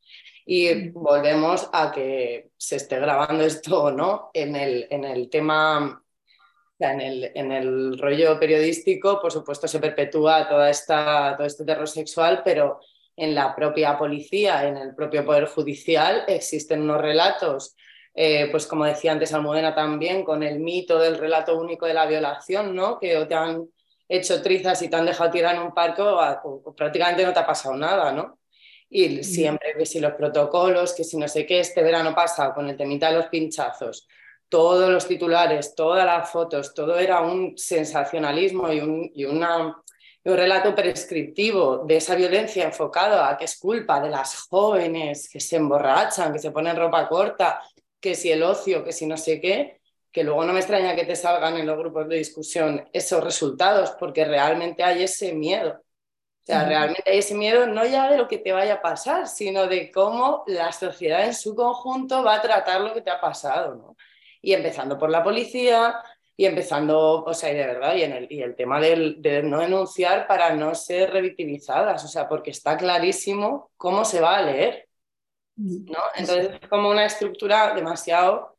Y 0.46 0.90
volvemos 0.90 1.70
a 1.74 1.92
que 1.92 2.50
se 2.58 2.78
esté 2.78 3.00
grabando 3.00 3.44
esto 3.44 3.84
o 3.84 3.92
no 3.92 4.32
en 4.34 4.56
el, 4.56 4.88
en 4.90 5.06
el 5.06 5.30
tema 5.30 6.04
en 6.80 7.02
el, 7.02 7.32
en 7.36 7.52
el, 7.52 7.98
rollo 8.00 8.40
periodístico, 8.40 9.20
por 9.22 9.32
supuesto, 9.32 9.68
se 9.68 9.80
perpetúa 9.80 10.48
toda 10.48 10.70
esta, 10.70 11.36
todo 11.36 11.46
este 11.46 11.66
terror 11.66 11.88
sexual, 11.88 12.42
pero 12.44 12.80
en 13.16 13.36
la 13.36 13.54
propia 13.54 13.98
policía, 13.98 14.66
en 14.68 14.78
el 14.78 14.96
propio 14.96 15.26
Poder 15.26 15.46
Judicial, 15.46 16.24
existen 16.28 16.82
unos 16.82 17.02
relatos, 17.02 17.76
eh, 18.14 18.48
pues 18.50 18.66
como 18.66 18.86
decía 18.86 19.12
antes 19.12 19.34
Almudena 19.34 19.76
también, 19.76 20.24
con 20.24 20.42
el 20.42 20.60
mito 20.60 20.98
del 21.00 21.18
relato 21.18 21.60
único 21.60 21.86
de 21.86 21.94
la 21.94 22.06
violación, 22.06 22.74
¿no? 22.74 22.98
que 22.98 23.18
OTAN 23.18 23.68
hecho 24.10 24.42
trizas 24.42 24.82
y 24.82 24.90
te 24.90 24.96
han 24.96 25.06
dejado 25.06 25.30
tirar 25.30 25.56
en 25.56 25.62
un 25.62 25.74
parque, 25.74 26.04
prácticamente 26.76 27.24
no 27.24 27.32
te 27.32 27.40
ha 27.40 27.46
pasado 27.46 27.76
nada, 27.76 28.12
¿no? 28.12 28.40
Y 28.90 29.24
siempre 29.24 29.76
que 29.78 29.86
si 29.86 30.00
los 30.00 30.14
protocolos, 30.14 30.96
que 30.96 31.04
si 31.04 31.16
no 31.16 31.28
sé 31.28 31.46
qué, 31.46 31.60
este 31.60 31.84
verano 31.84 32.16
pasado 32.16 32.56
con 32.56 32.68
el 32.68 32.76
temita 32.76 33.12
de 33.12 33.18
los 33.18 33.28
pinchazos, 33.28 34.08
todos 34.50 34.90
los 34.90 35.08
titulares, 35.08 35.76
todas 35.76 36.06
las 36.06 36.32
fotos, 36.32 36.74
todo 36.74 36.98
era 36.98 37.22
un 37.22 37.56
sensacionalismo 37.56 38.74
y 38.74 38.80
un, 38.80 39.12
y 39.14 39.26
una, 39.26 39.78
un 40.24 40.36
relato 40.36 40.74
prescriptivo 40.74 41.86
de 41.86 41.98
esa 41.98 42.16
violencia 42.16 42.66
enfocado 42.66 43.24
a 43.24 43.38
que 43.38 43.46
es 43.46 43.60
culpa 43.60 44.02
de 44.02 44.10
las 44.10 44.48
jóvenes 44.50 45.30
que 45.30 45.40
se 45.40 45.58
emborrachan, 45.58 46.34
que 46.34 46.40
se 46.40 46.50
ponen 46.50 46.76
ropa 46.76 47.08
corta, 47.08 47.62
que 48.00 48.16
si 48.16 48.32
el 48.32 48.42
ocio, 48.42 48.84
que 48.84 48.92
si 48.92 49.06
no 49.06 49.18
sé 49.18 49.40
qué, 49.40 49.79
que 50.12 50.24
luego 50.24 50.44
no 50.44 50.54
me 50.54 50.60
extraña 50.60 50.96
que 50.96 51.06
te 51.06 51.16
salgan 51.16 51.58
en 51.58 51.68
los 51.68 51.78
grupos 51.78 52.08
de 52.08 52.18
discusión 52.18 52.88
esos 52.94 53.24
resultados, 53.24 53.92
porque 53.92 54.26
realmente 54.26 54.84
hay 54.84 55.04
ese 55.04 55.34
miedo. 55.34 55.82
O 55.82 56.52
sea, 56.52 56.66
realmente 56.66 57.12
hay 57.12 57.20
ese 57.20 57.36
miedo 57.36 57.68
no 57.68 57.86
ya 57.86 58.10
de 58.10 58.18
lo 58.18 58.28
que 58.28 58.40
te 58.40 58.52
vaya 58.52 58.76
a 58.76 58.82
pasar, 58.82 59.28
sino 59.28 59.68
de 59.68 59.92
cómo 59.92 60.44
la 60.48 60.72
sociedad 60.72 61.26
en 61.26 61.36
su 61.36 61.54
conjunto 61.54 62.24
va 62.24 62.36
a 62.36 62.42
tratar 62.42 62.82
lo 62.82 62.94
que 62.94 63.02
te 63.02 63.12
ha 63.12 63.22
pasado, 63.22 63.76
¿no? 63.76 63.96
Y 64.42 64.54
empezando 64.54 64.98
por 64.98 65.12
la 65.12 65.24
policía, 65.24 66.02
y 66.40 66.46
empezando, 66.46 67.26
o 67.26 67.34
sea, 67.34 67.52
y 67.52 67.56
de 67.56 67.68
verdad, 67.68 67.96
y, 67.96 68.04
en 68.04 68.14
el, 68.14 68.28
y 68.32 68.42
el 68.42 68.56
tema 68.56 68.80
del, 68.80 69.22
de 69.22 69.44
no 69.44 69.60
denunciar 69.60 70.26
para 70.26 70.56
no 70.56 70.74
ser 70.74 71.12
revictimizadas, 71.12 72.06
o 72.06 72.08
sea, 72.08 72.30
porque 72.30 72.52
está 72.52 72.78
clarísimo 72.78 73.72
cómo 73.76 74.06
se 74.06 74.22
va 74.22 74.38
a 74.38 74.42
leer, 74.44 74.88
¿no? 75.58 76.00
Entonces 76.16 76.52
es 76.62 76.70
como 76.70 76.90
una 76.90 77.04
estructura 77.04 77.74
demasiado 77.74 78.58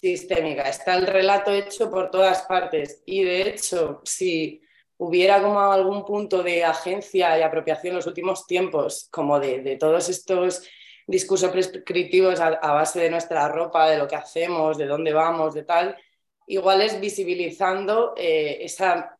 sistémica. 0.00 0.62
Está 0.62 0.94
el 0.94 1.06
relato 1.06 1.52
hecho 1.52 1.90
por 1.90 2.10
todas 2.10 2.42
partes 2.42 3.02
y 3.04 3.24
de 3.24 3.42
hecho, 3.42 4.00
si 4.04 4.62
hubiera 4.96 5.42
como 5.42 5.60
algún 5.60 6.04
punto 6.04 6.42
de 6.42 6.64
agencia 6.64 7.38
y 7.38 7.42
apropiación 7.42 7.92
en 7.92 7.96
los 7.96 8.06
últimos 8.06 8.46
tiempos, 8.46 9.08
como 9.10 9.40
de, 9.40 9.60
de 9.60 9.76
todos 9.76 10.08
estos 10.08 10.62
discursos 11.06 11.50
prescriptivos 11.50 12.40
a, 12.40 12.72
base 12.72 13.00
de 13.00 13.10
nuestra 13.10 13.48
ropa, 13.48 13.90
de 13.90 13.98
lo 13.98 14.06
que 14.06 14.16
hacemos, 14.16 14.78
de 14.78 14.86
dónde 14.86 15.12
vamos, 15.12 15.54
de 15.54 15.64
tal, 15.64 15.96
igual 16.46 16.82
es 16.82 17.00
visibilizando 17.00 18.14
eh, 18.16 18.58
esa, 18.60 19.18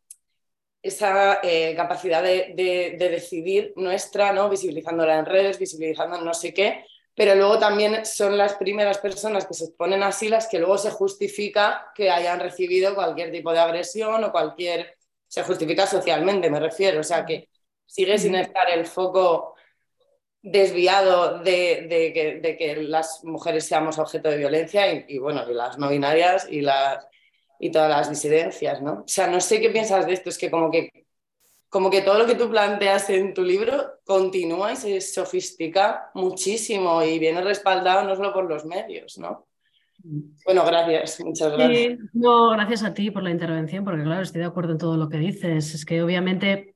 esa 0.82 1.40
eh, 1.43 1.74
capacidad 1.74 2.23
de, 2.23 2.52
de, 2.55 2.97
de, 2.98 3.09
decidir 3.09 3.73
nuestra, 3.77 4.32
¿no? 4.32 4.48
visibilizándola 4.48 5.19
en 5.19 5.27
redes, 5.27 5.59
visibilizando 5.59 6.20
no 6.20 6.35
sé 6.35 6.55
qué, 6.55 6.85
pero 7.15 7.35
luego 7.35 7.59
también 7.59 8.05
son 8.07 8.39
las 8.39 8.55
primeras 8.55 8.99
personas 8.99 9.47
que 9.47 9.55
se 9.55 9.73
ponen 9.73 10.03
así 10.03 10.28
las 10.28 10.47
que 10.47 10.59
luego 10.59 10.78
se 10.78 10.91
justifica 10.91 11.93
que 11.95 12.11
hayan 12.11 12.41
recibido 12.41 12.95
cualquier 12.95 13.31
tipo 13.31 13.53
de 13.53 13.59
agresión 13.59 14.23
o 14.24 14.32
cualquier, 14.32 14.97
se 15.27 15.43
justifica 15.43 15.87
socialmente, 15.87 16.51
me 16.51 16.61
refiero, 16.61 17.01
o 17.01 17.05
sea 17.05 17.24
que 17.24 17.49
sigue 17.87 18.19
sin 18.19 18.35
estar 18.37 18.70
el 18.70 18.87
foco 18.87 19.55
desviado 20.43 21.41
de, 21.41 21.87
de, 21.89 22.12
que, 22.12 22.41
de 22.41 22.57
que, 22.57 22.77
las 22.77 23.23
mujeres 23.24 23.66
seamos 23.66 23.99
objeto 23.99 24.31
de 24.31 24.39
violencia 24.39 24.93
y, 24.93 25.05
y, 25.09 25.19
bueno, 25.19 25.45
y 25.51 25.55
las 25.55 25.77
no 25.78 25.91
binarias 25.91 26.47
y, 26.51 26.62
las, 26.62 27.07
y 27.59 27.70
todas 27.70 27.91
las 27.91 28.09
disidencias, 28.09 28.81
¿no? 28.81 29.03
O 29.05 29.09
sea, 29.09 29.27
no 29.27 29.41
sé 29.41 29.61
qué 29.61 29.70
piensas 29.70 30.07
de 30.07 30.15
esto, 30.15 30.31
es 30.31 30.39
que 30.39 30.51
como 30.51 30.70
que 30.70 30.99
como 31.70 31.88
que 31.88 32.02
todo 32.02 32.18
lo 32.18 32.26
que 32.26 32.34
tú 32.34 32.51
planteas 32.51 33.09
en 33.10 33.32
tu 33.32 33.42
libro 33.42 34.01
continúa 34.05 34.72
y 34.72 34.76
se 34.76 35.01
sofistica 35.01 36.10
muchísimo 36.14 37.02
y 37.02 37.18
viene 37.18 37.40
respaldado 37.40 38.06
no 38.06 38.16
solo 38.16 38.32
por 38.32 38.48
los 38.48 38.66
medios, 38.66 39.16
¿no? 39.18 39.47
Bueno, 40.44 40.64
gracias, 40.66 41.20
muchas 41.24 41.52
gracias. 41.52 41.98
No, 42.12 42.51
gracias 42.51 42.82
a 42.82 42.92
ti 42.92 43.10
por 43.10 43.22
la 43.22 43.30
intervención, 43.30 43.84
porque 43.84 44.02
claro, 44.02 44.22
estoy 44.22 44.40
de 44.40 44.47
acuerdo 44.47 44.72
en 44.72 44.78
todo 44.78 44.97
lo 44.97 45.09
que 45.09 45.18
dices. 45.18 45.74
Es 45.74 45.84
que 45.84 46.02
obviamente 46.02 46.74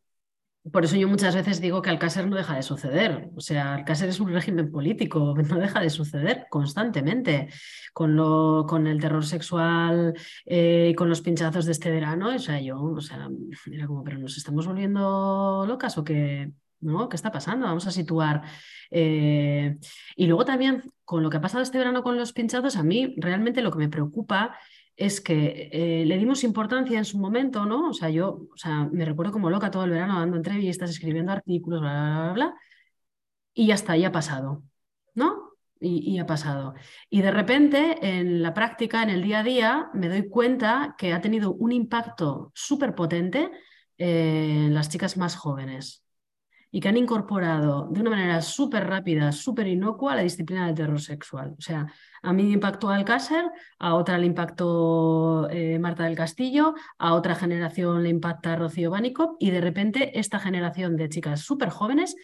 por 0.72 0.84
eso 0.84 0.96
yo 0.96 1.08
muchas 1.08 1.34
veces 1.34 1.60
digo 1.60 1.82
que 1.82 1.90
Alcácer 1.90 2.26
no 2.26 2.36
deja 2.36 2.56
de 2.56 2.62
suceder. 2.62 3.28
O 3.36 3.40
sea, 3.40 3.74
Alcácer 3.74 4.08
es 4.08 4.18
un 4.20 4.32
régimen 4.32 4.70
político, 4.70 5.34
no 5.48 5.58
deja 5.58 5.80
de 5.80 5.90
suceder 5.90 6.46
constantemente. 6.50 7.48
Con, 7.92 8.16
lo, 8.16 8.66
con 8.68 8.88
el 8.88 9.00
terror 9.00 9.24
sexual 9.24 10.14
eh, 10.46 10.88
y 10.90 10.94
con 10.96 11.08
los 11.08 11.20
pinchazos 11.20 11.64
de 11.64 11.70
este 11.70 11.92
verano, 11.92 12.34
o 12.34 12.38
sea, 12.40 12.60
yo, 12.60 12.82
o 12.82 13.00
sea, 13.00 13.28
era 13.70 13.86
como, 13.86 14.02
pero 14.02 14.18
nos 14.18 14.36
estamos 14.36 14.66
volviendo 14.66 15.64
locas 15.64 15.96
o 15.96 16.02
qué, 16.02 16.50
¿no? 16.80 17.08
¿Qué 17.08 17.14
está 17.14 17.30
pasando? 17.30 17.66
Vamos 17.66 17.86
a 17.86 17.92
situar. 17.92 18.42
Eh... 18.90 19.76
Y 20.16 20.26
luego 20.26 20.44
también, 20.44 20.82
con 21.04 21.22
lo 21.22 21.30
que 21.30 21.36
ha 21.36 21.40
pasado 21.40 21.62
este 21.62 21.78
verano 21.78 22.02
con 22.02 22.16
los 22.16 22.32
pinchazos, 22.32 22.76
a 22.76 22.82
mí 22.82 23.14
realmente 23.18 23.62
lo 23.62 23.70
que 23.70 23.78
me 23.78 23.88
preocupa 23.88 24.56
es 24.96 25.20
que 25.20 25.70
eh, 25.72 26.04
le 26.06 26.18
dimos 26.18 26.44
importancia 26.44 26.98
en 26.98 27.04
su 27.04 27.18
momento, 27.18 27.66
¿no? 27.66 27.90
O 27.90 27.92
sea, 27.94 28.10
yo 28.10 28.48
o 28.52 28.56
sea, 28.56 28.88
me 28.92 29.04
recuerdo 29.04 29.32
como 29.32 29.50
loca 29.50 29.70
todo 29.70 29.84
el 29.84 29.90
verano 29.90 30.18
dando 30.20 30.36
entrevistas, 30.36 30.90
escribiendo 30.90 31.32
artículos, 31.32 31.80
bla, 31.80 31.90
bla, 31.92 32.22
bla, 32.22 32.32
bla, 32.32 32.54
y 33.54 33.66
ya 33.68 33.74
está, 33.74 33.96
ya 33.96 34.08
ha 34.08 34.12
pasado, 34.12 34.62
¿no? 35.14 35.52
Y, 35.80 36.14
y, 36.14 36.18
ha 36.18 36.26
pasado. 36.26 36.74
Y 37.10 37.20
de 37.22 37.30
repente, 37.30 37.98
en 38.18 38.42
la 38.42 38.54
práctica, 38.54 39.02
en 39.02 39.10
el 39.10 39.22
día 39.22 39.40
a 39.40 39.42
día, 39.42 39.90
me 39.94 40.08
doy 40.08 40.28
cuenta 40.28 40.94
que 40.98 41.12
ha 41.12 41.20
tenido 41.20 41.52
un 41.52 41.72
impacto 41.72 42.52
súper 42.54 42.94
potente 42.94 43.50
en 43.98 44.74
las 44.74 44.88
chicas 44.88 45.16
más 45.16 45.36
jóvenes 45.36 46.03
y 46.74 46.80
que 46.80 46.88
han 46.88 46.96
incorporado 46.96 47.86
de 47.88 48.00
una 48.00 48.10
manera 48.10 48.42
súper 48.42 48.88
rápida, 48.88 49.30
súper 49.30 49.68
inocua 49.68 50.16
la 50.16 50.22
disciplina 50.22 50.66
del 50.66 50.74
terror 50.74 51.00
sexual. 51.00 51.54
O 51.56 51.60
sea, 51.60 51.86
a 52.20 52.32
mí 52.32 52.42
me 52.42 52.54
impactó 52.54 52.90
Alcácer, 52.90 53.44
a 53.78 53.94
otra 53.94 54.18
le 54.18 54.26
impactó 54.26 55.48
eh, 55.50 55.78
Marta 55.78 56.02
del 56.02 56.16
Castillo, 56.16 56.74
a 56.98 57.14
otra 57.14 57.36
generación 57.36 58.02
le 58.02 58.08
impacta 58.08 58.56
Rocío 58.56 58.90
Bánico 58.90 59.36
y 59.38 59.52
de 59.52 59.60
repente 59.60 60.18
esta 60.18 60.40
generación 60.40 60.96
de 60.96 61.08
chicas 61.08 61.42
súper 61.42 61.68
jóvenes 61.68 62.16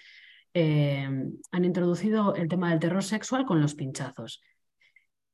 eh, 0.52 1.08
han 1.52 1.64
introducido 1.64 2.34
el 2.34 2.48
tema 2.48 2.70
del 2.70 2.80
terror 2.80 3.04
sexual 3.04 3.46
con 3.46 3.60
los 3.60 3.76
pinchazos. 3.76 4.42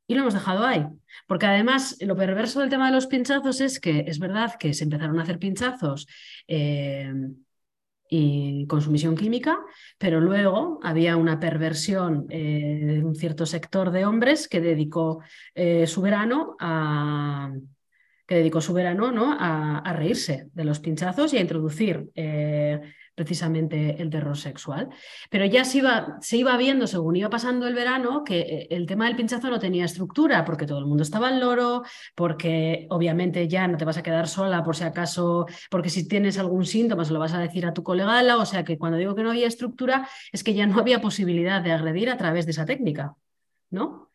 Y 0.07 0.15
lo 0.15 0.21
hemos 0.21 0.35
dejado 0.35 0.67
ahí. 0.67 0.85
Porque 1.27 1.47
además, 1.47 1.97
lo 2.01 2.17
perverso 2.17 2.61
del 2.61 2.69
tema 2.69 2.89
de 2.89 2.93
los 2.93 3.07
pinchazos 3.07 3.63
es 3.63 3.81
que 3.81 4.05
es 4.07 4.19
verdad 4.19 4.57
que 4.59 4.75
se 4.75 4.85
empezaron 4.85 5.19
a 5.19 5.23
hacer 5.23 5.39
pinchazos. 5.39 6.07
Eh, 6.47 7.11
y 8.09 8.67
consumición 8.67 9.17
química, 9.17 9.59
pero 9.99 10.21
luego 10.21 10.79
había 10.83 11.17
una 11.17 11.41
perversión 11.41 12.27
eh, 12.31 12.81
de 12.83 13.05
un 13.05 13.15
cierto 13.15 13.47
sector 13.47 13.91
de 13.91 14.05
hombres 14.05 14.49
que 14.49 14.61
dedicó 14.61 15.23
eh, 15.55 15.87
su 15.87 16.03
verano 16.03 16.57
a 16.61 17.53
que 18.27 18.35
dedicó 18.35 18.61
su 18.61 18.73
verano 18.73 19.13
¿no? 19.13 19.33
a, 19.39 19.79
a, 19.79 19.93
reírse 19.93 20.49
de 20.53 20.65
los 20.65 20.81
pinchazos 20.81 21.33
y 21.33 21.39
a 21.39 21.41
introducir 21.41 22.11
eh, 22.17 22.81
precisamente 23.17 24.01
el 24.01 24.11
terror 24.11 24.37
sexual. 24.37 24.91
Pero 25.31 25.47
ya 25.47 25.65
se 25.65 25.79
iba, 25.79 26.19
se 26.21 26.37
iba 26.37 26.57
viendo, 26.57 26.87
según 26.87 27.17
iba 27.17 27.31
pasando 27.31 27.67
el 27.67 27.75
verano, 27.75 28.23
que 28.23 28.41
eh, 28.41 28.67
el 28.71 28.87
tema 28.87 29.07
del 29.07 29.17
pinchazo 29.17 29.51
no 29.51 29.59
tenía 29.59 29.87
estructura, 29.87 30.45
porque 30.45 30.67
todo 30.67 30.79
el 30.79 30.87
mundo 30.87 31.03
estaba 31.03 31.29
al 31.29 31.41
loro, 31.41 31.83
porque 32.15 32.87
obviamente 32.91 33.49
ya 33.49 33.67
no 33.67 33.79
te 33.79 33.85
vas 33.85 33.97
a 33.97 34.03
quedar 34.03 34.29
sola 34.29 34.63
por 34.63 34.77
si 34.77 34.85
acaso, 34.85 35.47
porque 35.71 35.89
si 35.89 36.07
tienes 36.07 36.39
algún 36.39 36.65
síntoma 36.67 37.05
se 37.05 37.13
lo 37.13 37.19
vas 37.19 37.33
a 37.33 37.41
decir 37.41 37.67
a 37.67 37.73
tu 37.73 37.83
colega, 37.83 38.37
o 38.37 38.47
sea 38.47 38.65
que 38.65 38.79
cuando 38.79 38.99
digo 38.99 39.15
que 39.15 39.23
no 39.23 39.31
había 39.31 39.47
estructura 39.47 40.09
es 40.31 40.45
que 40.45 40.55
ya 40.55 40.67
no 40.67 40.79
había 40.79 41.01
posibilidad 41.01 41.63
de 41.63 41.73
agredir 41.73 42.11
a 42.11 42.19
través 42.19 42.45
de 42.45 42.53
esa 42.53 42.67
técnica, 42.67 43.17
¿no? 43.71 44.11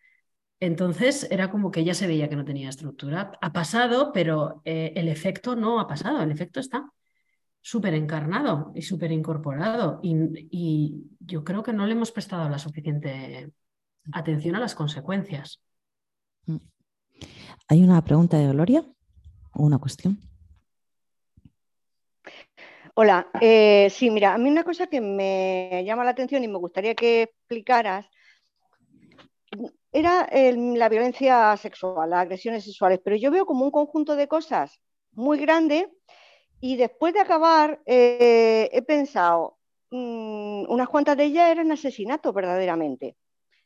Entonces 0.59 1.27
era 1.31 1.49
como 1.49 1.71
que 1.71 1.83
ya 1.83 1.95
se 1.95 2.05
veía 2.05 2.29
que 2.29 2.35
no 2.35 2.45
tenía 2.45 2.69
estructura. 2.69 3.31
Ha 3.41 3.51
pasado, 3.51 4.11
pero 4.13 4.61
eh, 4.63 4.93
el 4.95 5.07
efecto 5.07 5.55
no 5.55 5.79
ha 5.79 5.87
pasado, 5.87 6.21
el 6.21 6.31
efecto 6.31 6.59
está 6.59 6.91
súper 7.61 7.93
encarnado 7.93 8.71
y 8.75 8.81
súper 8.81 9.11
incorporado. 9.11 9.99
Y, 10.03 10.15
y, 10.51 11.11
yo 11.19 11.43
creo 11.43 11.63
que 11.63 11.73
no 11.73 11.85
le 11.85 11.93
hemos 11.93 12.11
prestado 12.11 12.49
la 12.49 12.57
suficiente 12.57 13.51
atención 14.11 14.55
a 14.55 14.59
las 14.59 14.75
consecuencias. 14.75 15.61
Mm. 16.45 16.57
¿Hay 17.67 17.83
una 17.83 18.03
pregunta 18.03 18.37
de 18.37 18.47
Gloria 18.47 18.83
o 19.53 19.63
una 19.63 19.77
cuestión? 19.77 20.19
Hola, 22.93 23.27
eh, 23.39 23.87
sí, 23.89 24.09
mira, 24.09 24.33
a 24.33 24.37
mí 24.37 24.49
una 24.49 24.65
cosa 24.65 24.87
que 24.87 24.99
me 24.99 25.81
llama 25.85 26.03
la 26.03 26.11
atención 26.11 26.43
y 26.43 26.47
me 26.47 26.57
gustaría 26.57 26.93
que 26.93 27.23
explicaras 27.23 28.05
era 29.93 30.23
el, 30.25 30.77
la 30.77 30.89
violencia 30.89 31.55
sexual, 31.57 32.09
las 32.09 32.21
agresiones 32.21 32.65
sexuales, 32.65 32.99
pero 33.03 33.15
yo 33.15 33.31
veo 33.31 33.45
como 33.45 33.65
un 33.65 33.71
conjunto 33.71 34.15
de 34.15 34.27
cosas 34.27 34.81
muy 35.13 35.39
grande 35.39 35.89
y 36.61 36.77
después 36.77 37.13
de 37.13 37.19
acabar, 37.19 37.81
eh, 37.85 38.69
he 38.71 38.81
pensado, 38.83 39.57
mmm, 39.89 40.65
unas 40.69 40.87
cuantas 40.89 41.17
de 41.17 41.25
ellas 41.25 41.49
eran 41.51 41.71
asesinatos 41.71 42.33
verdaderamente. 42.33 43.17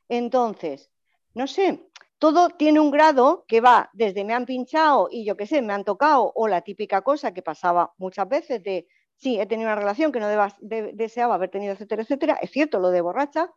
Entonces, 0.09 0.91
no 1.33 1.47
sé, 1.47 1.89
todo 2.19 2.49
tiene 2.49 2.79
un 2.79 2.91
grado 2.91 3.45
que 3.47 3.61
va 3.61 3.89
desde 3.93 4.23
me 4.23 4.33
han 4.33 4.45
pinchado 4.45 5.09
y 5.11 5.25
yo 5.25 5.35
qué 5.35 5.45
sé, 5.45 5.61
me 5.61 5.73
han 5.73 5.83
tocado, 5.83 6.31
o 6.35 6.47
la 6.47 6.61
típica 6.61 7.01
cosa 7.01 7.33
que 7.33 7.41
pasaba 7.41 7.93
muchas 7.97 8.29
veces 8.29 8.63
de, 8.63 8.87
sí, 9.17 9.39
he 9.39 9.45
tenido 9.45 9.69
una 9.69 9.75
relación 9.75 10.11
que 10.11 10.19
no 10.21 10.29
deseaba 10.93 11.35
haber 11.35 11.51
tenido, 11.51 11.73
etcétera, 11.73 12.03
etcétera, 12.03 12.39
es 12.41 12.51
cierto 12.51 12.79
lo 12.79 12.89
de 12.91 13.01
borracha, 13.01 13.51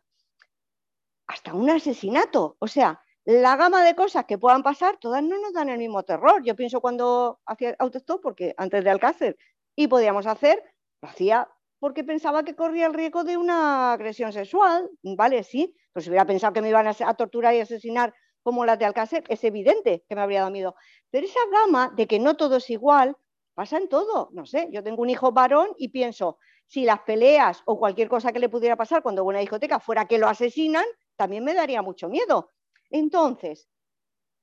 hasta 1.27 1.53
un 1.53 1.69
asesinato. 1.69 2.57
O 2.59 2.67
sea, 2.67 3.01
la 3.25 3.55
gama 3.55 3.83
de 3.83 3.95
cosas 3.95 4.25
que 4.25 4.37
puedan 4.37 4.63
pasar, 4.63 4.97
todas 4.97 5.23
no 5.23 5.39
nos 5.39 5.53
dan 5.53 5.69
el 5.69 5.77
mismo 5.77 6.03
terror. 6.03 6.41
Yo 6.43 6.55
pienso 6.55 6.81
cuando 6.81 7.39
hacía 7.45 7.75
autostop, 7.79 8.21
porque 8.21 8.53
antes 8.57 8.83
de 8.83 8.89
Alcácer 8.89 9.37
Y 9.75 9.87
podíamos 9.87 10.25
hacer, 10.25 10.63
lo 11.01 11.09
hacía 11.09 11.47
porque 11.79 12.03
pensaba 12.03 12.43
que 12.43 12.55
corría 12.55 12.87
el 12.87 12.93
riesgo 12.93 13.23
de 13.23 13.37
una 13.37 13.93
agresión 13.93 14.33
sexual, 14.33 14.89
¿vale? 15.01 15.43
Sí, 15.43 15.73
pues 15.93 16.03
si 16.03 16.11
hubiera 16.11 16.25
pensado 16.25 16.53
que 16.53 16.61
me 16.61 16.69
iban 16.69 16.87
a, 16.87 17.13
torturar 17.13 17.55
y 17.55 17.61
asesinar 17.61 18.13
como 18.43 18.65
las 18.65 18.77
de 18.77 18.85
Alcácer, 18.85 19.23
es 19.29 19.43
evidente 19.43 20.03
que 20.07 20.15
me 20.15 20.21
habría 20.21 20.39
dado 20.39 20.51
miedo. 20.51 20.75
Pero 21.09 21.25
esa 21.25 21.39
gama 21.51 21.93
de 21.95 22.07
que 22.07 22.19
no 22.19 22.35
todo 22.35 22.57
es 22.57 22.69
igual, 22.69 23.15
pasa 23.53 23.77
en 23.77 23.87
todo. 23.87 24.29
No 24.33 24.45
sé, 24.45 24.67
yo 24.71 24.83
tengo 24.83 25.01
un 25.01 25.09
hijo 25.09 25.31
varón 25.31 25.69
y 25.77 25.89
pienso, 25.89 26.37
si 26.67 26.83
las 26.83 26.99
peleas 27.01 27.61
o 27.65 27.79
cualquier 27.79 28.09
cosa 28.09 28.31
que 28.31 28.39
le 28.39 28.49
pudiera 28.49 28.75
pasar 28.75 29.01
cuando 29.01 29.23
voy 29.23 29.31
a 29.31 29.35
una 29.35 29.39
discoteca 29.39 29.79
fuera 29.79 30.05
que 30.05 30.17
lo 30.17 30.27
asesinan, 30.27 30.85
también 31.15 31.43
me 31.43 31.53
daría 31.53 31.81
mucho 31.81 32.09
miedo. 32.09 32.49
Entonces, 32.89 33.69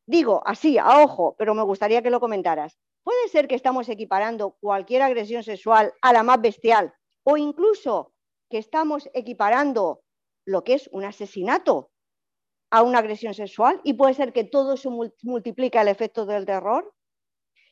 digo 0.06 0.42
así, 0.46 0.78
a 0.78 1.02
ojo, 1.02 1.34
pero 1.38 1.54
me 1.54 1.62
gustaría 1.62 2.02
que 2.02 2.10
lo 2.10 2.20
comentaras. 2.20 2.78
¿Puede 3.02 3.28
ser 3.28 3.46
que 3.46 3.54
estamos 3.54 3.88
equiparando 3.88 4.56
cualquier 4.60 5.02
agresión 5.02 5.42
sexual 5.42 5.92
a 6.02 6.12
la 6.12 6.22
más 6.22 6.40
bestial 6.40 6.92
o 7.24 7.36
incluso 7.36 8.12
que 8.50 8.58
estamos 8.58 9.08
equiparando 9.14 10.02
lo 10.44 10.64
que 10.64 10.74
es 10.74 10.88
un 10.92 11.04
asesinato 11.04 11.90
a 12.70 12.82
una 12.82 12.98
agresión 12.98 13.34
sexual 13.34 13.80
y 13.84 13.94
puede 13.94 14.14
ser 14.14 14.32
que 14.32 14.44
todo 14.44 14.74
eso 14.74 14.90
multiplica 15.22 15.82
el 15.82 15.88
efecto 15.88 16.26
del 16.26 16.46
terror? 16.46 16.92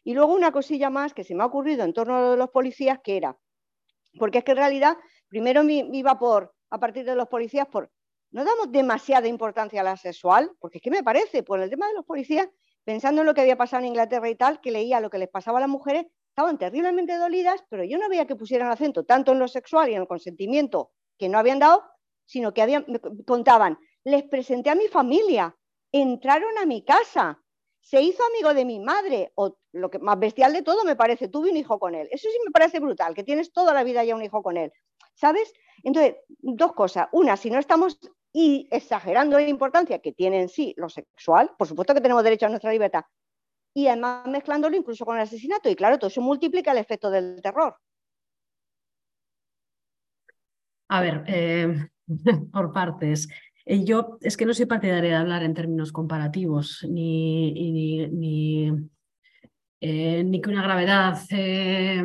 Y 0.04 0.14
luego 0.14 0.34
una 0.34 0.52
cosilla 0.52 0.90
más 0.90 1.14
que 1.14 1.24
se 1.24 1.34
me 1.34 1.42
ha 1.42 1.46
ocurrido 1.46 1.84
en 1.84 1.94
torno 1.94 2.32
a 2.32 2.36
los 2.36 2.50
policías, 2.50 2.98
que 3.02 3.16
era, 3.16 3.38
porque 4.18 4.38
es 4.38 4.44
que 4.44 4.52
en 4.52 4.58
realidad 4.58 4.98
primero 5.28 5.64
me 5.64 5.88
iba 5.92 6.18
por, 6.18 6.54
a 6.70 6.78
partir 6.78 7.04
de 7.04 7.14
los 7.14 7.28
policías, 7.28 7.66
por, 7.68 7.90
no 8.34 8.44
damos 8.44 8.72
demasiada 8.72 9.28
importancia 9.28 9.80
a 9.80 9.84
la 9.84 9.96
sexual, 9.96 10.50
porque 10.58 10.80
que 10.80 10.90
me 10.90 11.04
parece, 11.04 11.44
por 11.44 11.60
el 11.60 11.70
tema 11.70 11.86
de 11.86 11.94
los 11.94 12.04
policías, 12.04 12.48
pensando 12.82 13.20
en 13.20 13.28
lo 13.28 13.32
que 13.32 13.42
había 13.42 13.56
pasado 13.56 13.82
en 13.82 13.86
Inglaterra 13.86 14.28
y 14.28 14.34
tal, 14.34 14.60
que 14.60 14.72
leía 14.72 15.00
lo 15.00 15.08
que 15.08 15.18
les 15.18 15.28
pasaba 15.28 15.58
a 15.58 15.60
las 15.60 15.70
mujeres, 15.70 16.06
estaban 16.30 16.58
terriblemente 16.58 17.16
dolidas, 17.16 17.64
pero 17.70 17.84
yo 17.84 17.96
no 17.96 18.08
veía 18.08 18.26
que 18.26 18.34
pusieran 18.34 18.72
acento 18.72 19.04
tanto 19.04 19.30
en 19.30 19.38
lo 19.38 19.46
sexual 19.46 19.88
y 19.88 19.94
en 19.94 20.00
el 20.00 20.08
consentimiento 20.08 20.90
que 21.16 21.28
no 21.28 21.38
habían 21.38 21.60
dado, 21.60 21.84
sino 22.26 22.52
que 22.52 22.62
habían, 22.62 22.84
contaban, 23.24 23.78
les 24.02 24.24
presenté 24.24 24.68
a 24.68 24.74
mi 24.74 24.88
familia, 24.88 25.56
entraron 25.92 26.58
a 26.58 26.66
mi 26.66 26.84
casa, 26.84 27.40
se 27.82 28.02
hizo 28.02 28.24
amigo 28.24 28.52
de 28.52 28.64
mi 28.64 28.80
madre, 28.80 29.30
o 29.36 29.58
lo 29.70 29.92
que 29.92 30.00
más 30.00 30.18
bestial 30.18 30.52
de 30.52 30.62
todo 30.62 30.82
me 30.82 30.96
parece, 30.96 31.28
tuve 31.28 31.50
un 31.50 31.56
hijo 31.56 31.78
con 31.78 31.94
él. 31.94 32.08
Eso 32.10 32.28
sí 32.28 32.38
me 32.44 32.50
parece 32.50 32.80
brutal, 32.80 33.14
que 33.14 33.22
tienes 33.22 33.52
toda 33.52 33.72
la 33.72 33.84
vida 33.84 34.02
ya 34.02 34.16
un 34.16 34.24
hijo 34.24 34.42
con 34.42 34.56
él, 34.56 34.72
¿sabes? 35.14 35.52
Entonces, 35.84 36.16
dos 36.40 36.72
cosas. 36.72 37.06
Una, 37.12 37.36
si 37.36 37.48
no 37.48 37.60
estamos 37.60 38.00
y 38.36 38.66
exagerando 38.72 39.38
la 39.38 39.48
importancia 39.48 40.00
que 40.00 40.12
tiene 40.12 40.42
en 40.42 40.48
sí 40.48 40.74
lo 40.76 40.88
sexual, 40.88 41.52
por 41.56 41.68
supuesto 41.68 41.94
que 41.94 42.00
tenemos 42.00 42.24
derecho 42.24 42.46
a 42.46 42.48
nuestra 42.48 42.72
libertad, 42.72 43.04
y 43.72 43.86
además 43.86 44.26
mezclándolo 44.26 44.76
incluso 44.76 45.06
con 45.06 45.16
el 45.16 45.22
asesinato, 45.22 45.70
y 45.70 45.76
claro, 45.76 45.98
todo 45.98 46.08
eso 46.08 46.20
multiplica 46.20 46.72
el 46.72 46.78
efecto 46.78 47.10
del 47.10 47.40
terror. 47.40 47.76
A 50.88 51.00
ver, 51.00 51.24
eh, 51.28 51.88
por 52.52 52.72
partes. 52.72 53.28
Eh, 53.64 53.84
yo 53.84 54.18
es 54.20 54.36
que 54.36 54.46
no 54.46 54.52
soy 54.52 54.66
partidaria 54.66 55.10
de 55.10 55.16
hablar 55.16 55.44
en 55.44 55.54
términos 55.54 55.92
comparativos, 55.92 56.84
ni, 56.90 57.52
ni, 57.52 58.06
ni, 58.08 58.88
eh, 59.80 60.24
ni 60.24 60.40
que 60.40 60.50
una 60.50 60.62
gravedad 60.62 61.18
eh, 61.30 62.04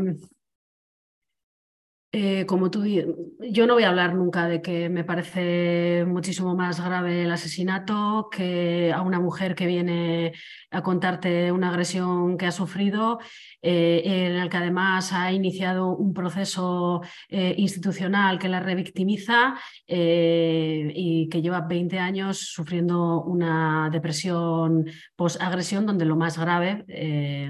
como 2.47 2.71
tú, 2.71 2.83
yo 2.85 3.67
no 3.67 3.75
voy 3.75 3.83
a 3.83 3.89
hablar 3.89 4.15
nunca 4.15 4.47
de 4.47 4.63
que 4.63 4.89
me 4.89 5.03
parece 5.03 6.05
muchísimo 6.07 6.55
más 6.55 6.83
grave 6.83 7.23
el 7.23 7.31
asesinato 7.31 8.29
que 8.31 8.91
a 8.91 9.01
una 9.03 9.19
mujer 9.19 9.53
que 9.53 9.67
viene 9.67 10.33
a 10.71 10.81
contarte 10.81 11.51
una 11.51 11.69
agresión 11.69 12.35
que 12.35 12.47
ha 12.47 12.51
sufrido, 12.51 13.19
eh, 13.61 14.01
en 14.03 14.37
el 14.37 14.49
que 14.49 14.57
además 14.57 15.13
ha 15.13 15.31
iniciado 15.31 15.95
un 15.95 16.11
proceso 16.13 17.01
eh, 17.29 17.53
institucional 17.57 18.39
que 18.39 18.49
la 18.49 18.59
revictimiza 18.59 19.55
y 19.85 21.29
que 21.29 21.41
lleva 21.43 21.61
20 21.61 21.99
años 21.99 22.39
sufriendo 22.39 23.21
una 23.21 23.89
depresión 23.91 24.85
post-agresión, 25.15 25.85
donde 25.85 26.05
lo 26.05 26.15
más 26.15 26.39
grave 26.39 26.85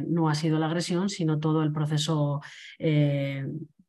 no 0.07 0.27
ha 0.27 0.35
sido 0.35 0.59
la 0.59 0.65
agresión, 0.65 1.07
sino 1.07 1.39
todo 1.39 1.63
el 1.63 1.71
proceso 1.71 2.41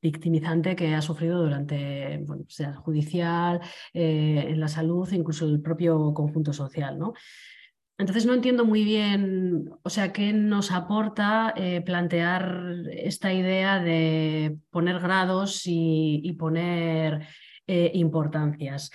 victimizante 0.00 0.76
que 0.76 0.94
ha 0.94 1.02
sufrido 1.02 1.42
durante, 1.42 2.18
bueno, 2.26 2.44
sea 2.48 2.74
judicial, 2.74 3.60
eh, 3.92 4.46
en 4.48 4.60
la 4.60 4.68
salud, 4.68 5.10
incluso 5.12 5.46
el 5.46 5.60
propio 5.60 6.12
conjunto 6.14 6.52
social, 6.52 6.98
¿no? 6.98 7.12
Entonces 7.98 8.24
no 8.24 8.32
entiendo 8.32 8.64
muy 8.64 8.82
bien, 8.82 9.70
o 9.82 9.90
sea, 9.90 10.10
qué 10.10 10.32
nos 10.32 10.70
aporta 10.70 11.52
eh, 11.54 11.82
plantear 11.82 12.72
esta 12.92 13.30
idea 13.34 13.78
de 13.78 14.56
poner 14.70 15.00
grados 15.00 15.62
y, 15.66 16.34
poner 16.38 17.26
eh, 17.66 17.90
importancias. 17.94 18.90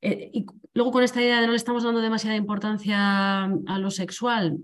y 0.00 0.46
luego 0.72 0.90
con 0.90 1.02
esta 1.02 1.20
idea 1.20 1.40
de 1.40 1.46
no 1.46 1.52
le 1.52 1.58
estamos 1.58 1.84
dando 1.84 2.00
demasiada 2.00 2.36
importancia 2.36 3.44
a 3.44 3.78
lo 3.78 3.90
sexual, 3.90 4.58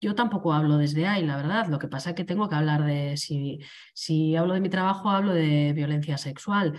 yo 0.00 0.14
tampoco 0.14 0.52
hablo 0.52 0.78
desde 0.78 1.06
ahí, 1.06 1.24
la 1.24 1.36
verdad. 1.36 1.66
Lo 1.68 1.78
que 1.78 1.88
pasa 1.88 2.10
es 2.10 2.16
que 2.16 2.24
tengo 2.24 2.48
que 2.48 2.54
hablar 2.54 2.84
de, 2.84 3.16
si, 3.16 3.60
si 3.94 4.36
hablo 4.36 4.54
de 4.54 4.60
mi 4.60 4.68
trabajo, 4.68 5.10
hablo 5.10 5.32
de 5.32 5.72
violencia 5.74 6.18
sexual. 6.18 6.74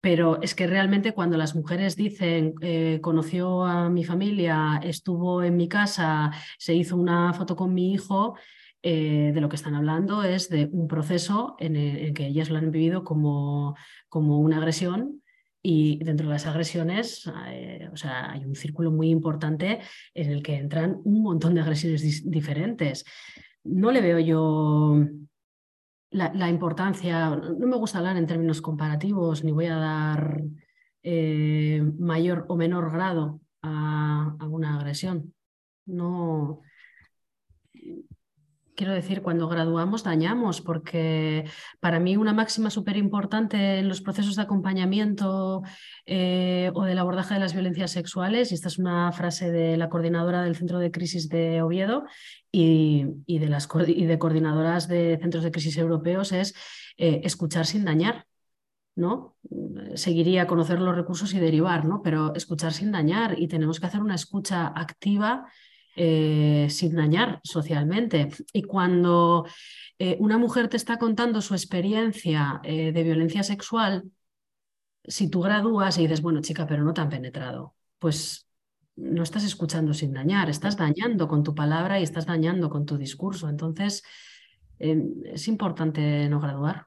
Pero 0.00 0.40
es 0.42 0.54
que 0.54 0.66
realmente 0.66 1.12
cuando 1.12 1.36
las 1.38 1.54
mujeres 1.54 1.96
dicen, 1.96 2.54
eh, 2.60 3.00
conoció 3.02 3.64
a 3.64 3.88
mi 3.88 4.04
familia, 4.04 4.80
estuvo 4.82 5.42
en 5.42 5.56
mi 5.56 5.68
casa, 5.68 6.30
se 6.58 6.74
hizo 6.74 6.96
una 6.96 7.32
foto 7.32 7.56
con 7.56 7.72
mi 7.72 7.92
hijo, 7.92 8.36
eh, 8.86 9.32
de 9.32 9.40
lo 9.40 9.48
que 9.48 9.56
están 9.56 9.74
hablando 9.74 10.22
es 10.24 10.50
de 10.50 10.68
un 10.70 10.88
proceso 10.88 11.56
en 11.58 11.74
el, 11.74 12.12
que 12.12 12.26
ellas 12.26 12.50
lo 12.50 12.58
han 12.58 12.70
vivido 12.70 13.02
como, 13.02 13.74
como 14.10 14.40
una 14.40 14.58
agresión 14.58 15.22
y 15.66 15.98
dentro 16.04 16.26
de 16.26 16.34
las 16.34 16.44
agresiones, 16.44 17.26
eh, 17.48 17.88
o 17.90 17.96
sea, 17.96 18.30
hay 18.30 18.44
un 18.44 18.54
círculo 18.54 18.90
muy 18.90 19.08
importante 19.08 19.80
en 20.12 20.30
el 20.30 20.42
que 20.42 20.56
entran 20.56 21.00
un 21.04 21.22
montón 21.22 21.54
de 21.54 21.62
agresiones 21.62 22.30
diferentes. 22.30 23.06
No 23.64 23.90
le 23.90 24.02
veo 24.02 24.18
yo 24.18 25.02
la, 26.10 26.50
importancia, 26.50 27.30
no 27.30 27.66
me 27.66 27.78
gusta 27.78 27.96
hablar 27.96 28.18
en 28.18 28.26
términos 28.26 28.60
comparativos, 28.60 29.42
ni 29.42 29.52
voy 29.52 29.66
a 29.66 29.76
dar 29.76 30.42
eh, 31.02 31.82
mayor 31.98 32.44
o 32.48 32.56
menor 32.56 32.92
grado 32.92 33.40
a, 33.62 34.36
a 34.38 34.46
una 34.46 34.76
agresión. 34.76 35.32
No, 35.86 36.60
quiero 38.74 38.92
decir, 38.92 39.22
cuando 39.22 39.48
graduamos 39.48 40.02
dañamos, 40.02 40.60
porque 40.60 41.44
para 41.80 42.00
mí 42.00 42.16
una 42.16 42.32
máxima 42.32 42.70
súper 42.70 42.96
importante 42.96 43.78
en 43.78 43.88
los 43.88 44.00
procesos 44.00 44.36
de 44.36 44.42
acompañamiento 44.42 45.62
eh, 46.06 46.70
o 46.74 46.84
del 46.84 46.98
abordaje 46.98 47.34
de 47.34 47.40
las 47.40 47.52
violencias 47.52 47.90
sexuales, 47.92 48.50
y 48.50 48.54
esta 48.54 48.68
es 48.68 48.78
una 48.78 49.12
frase 49.12 49.50
de 49.50 49.76
la 49.76 49.88
coordinadora 49.88 50.42
del 50.42 50.56
Centro 50.56 50.78
de 50.78 50.90
Crisis 50.90 51.28
de 51.28 51.62
Oviedo 51.62 52.04
y, 52.50 53.04
de, 53.26 53.48
las, 53.48 53.68
y 53.86 54.04
de 54.06 54.18
coordinadoras 54.18 54.88
de 54.88 55.18
centros 55.20 55.44
de 55.44 55.50
crisis 55.50 55.76
europeos, 55.76 56.32
es 56.32 56.54
eh, 56.96 57.20
escuchar 57.24 57.66
sin 57.66 57.84
dañar. 57.84 58.26
¿no? 58.96 59.36
Seguiría 59.94 60.46
conocer 60.46 60.80
los 60.80 60.94
recursos 60.94 61.34
y 61.34 61.40
derivar, 61.40 61.84
¿no? 61.84 62.00
Pero 62.00 62.32
escuchar 62.36 62.72
sin 62.72 62.92
dañar 62.92 63.36
y 63.36 63.48
tenemos 63.48 63.80
que 63.80 63.86
hacer 63.86 64.00
una 64.00 64.14
escucha 64.14 64.68
activa 64.68 65.46
eh, 65.96 66.66
sin 66.70 66.96
dañar 66.96 67.40
socialmente. 67.44 68.28
Y 68.52 68.62
cuando 68.62 69.46
eh, 69.98 70.16
una 70.18 70.38
mujer 70.38 70.68
te 70.68 70.76
está 70.76 70.98
contando 70.98 71.40
su 71.40 71.54
experiencia 71.54 72.60
eh, 72.64 72.92
de 72.92 73.02
violencia 73.04 73.42
sexual, 73.42 74.04
si 75.04 75.28
tú 75.28 75.40
gradúas 75.40 75.98
y 75.98 76.02
dices, 76.02 76.22
bueno, 76.22 76.40
chica, 76.40 76.66
pero 76.66 76.82
no 76.82 76.94
te 76.94 77.00
han 77.00 77.10
penetrado, 77.10 77.74
pues 77.98 78.48
no 78.96 79.22
estás 79.22 79.44
escuchando 79.44 79.94
sin 79.94 80.12
dañar, 80.12 80.50
estás 80.50 80.76
dañando 80.76 81.28
con 81.28 81.42
tu 81.42 81.54
palabra 81.54 82.00
y 82.00 82.02
estás 82.02 82.26
dañando 82.26 82.70
con 82.70 82.86
tu 82.86 82.96
discurso. 82.96 83.48
Entonces, 83.48 84.02
es 84.78 85.48
importante 85.48 86.28
no 86.28 86.40
graduar. 86.40 86.86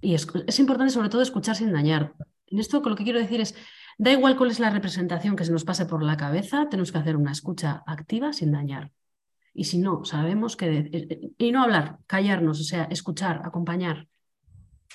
Y 0.00 0.14
es, 0.14 0.26
es 0.46 0.58
importante 0.58 0.92
sobre 0.92 1.08
todo 1.08 1.22
escuchar 1.22 1.56
sin 1.56 1.72
dañar. 1.72 2.14
En 2.46 2.58
esto 2.58 2.82
lo 2.84 2.96
que 2.96 3.04
quiero 3.04 3.18
decir 3.18 3.40
es, 3.40 3.54
Da 4.00 4.10
igual 4.12 4.34
cuál 4.38 4.50
es 4.50 4.60
la 4.60 4.70
representación 4.70 5.36
que 5.36 5.44
se 5.44 5.52
nos 5.52 5.66
pase 5.66 5.84
por 5.84 6.02
la 6.02 6.16
cabeza, 6.16 6.70
tenemos 6.70 6.90
que 6.90 6.96
hacer 6.96 7.16
una 7.18 7.32
escucha 7.32 7.82
activa 7.86 8.32
sin 8.32 8.50
dañar. 8.50 8.92
Y 9.52 9.64
si 9.64 9.76
no, 9.76 10.06
sabemos 10.06 10.56
que... 10.56 10.78
Eh, 10.78 10.90
eh, 10.90 11.30
y 11.36 11.52
no 11.52 11.62
hablar, 11.62 11.98
callarnos, 12.06 12.60
o 12.60 12.64
sea, 12.64 12.84
escuchar, 12.84 13.42
acompañar. 13.44 14.08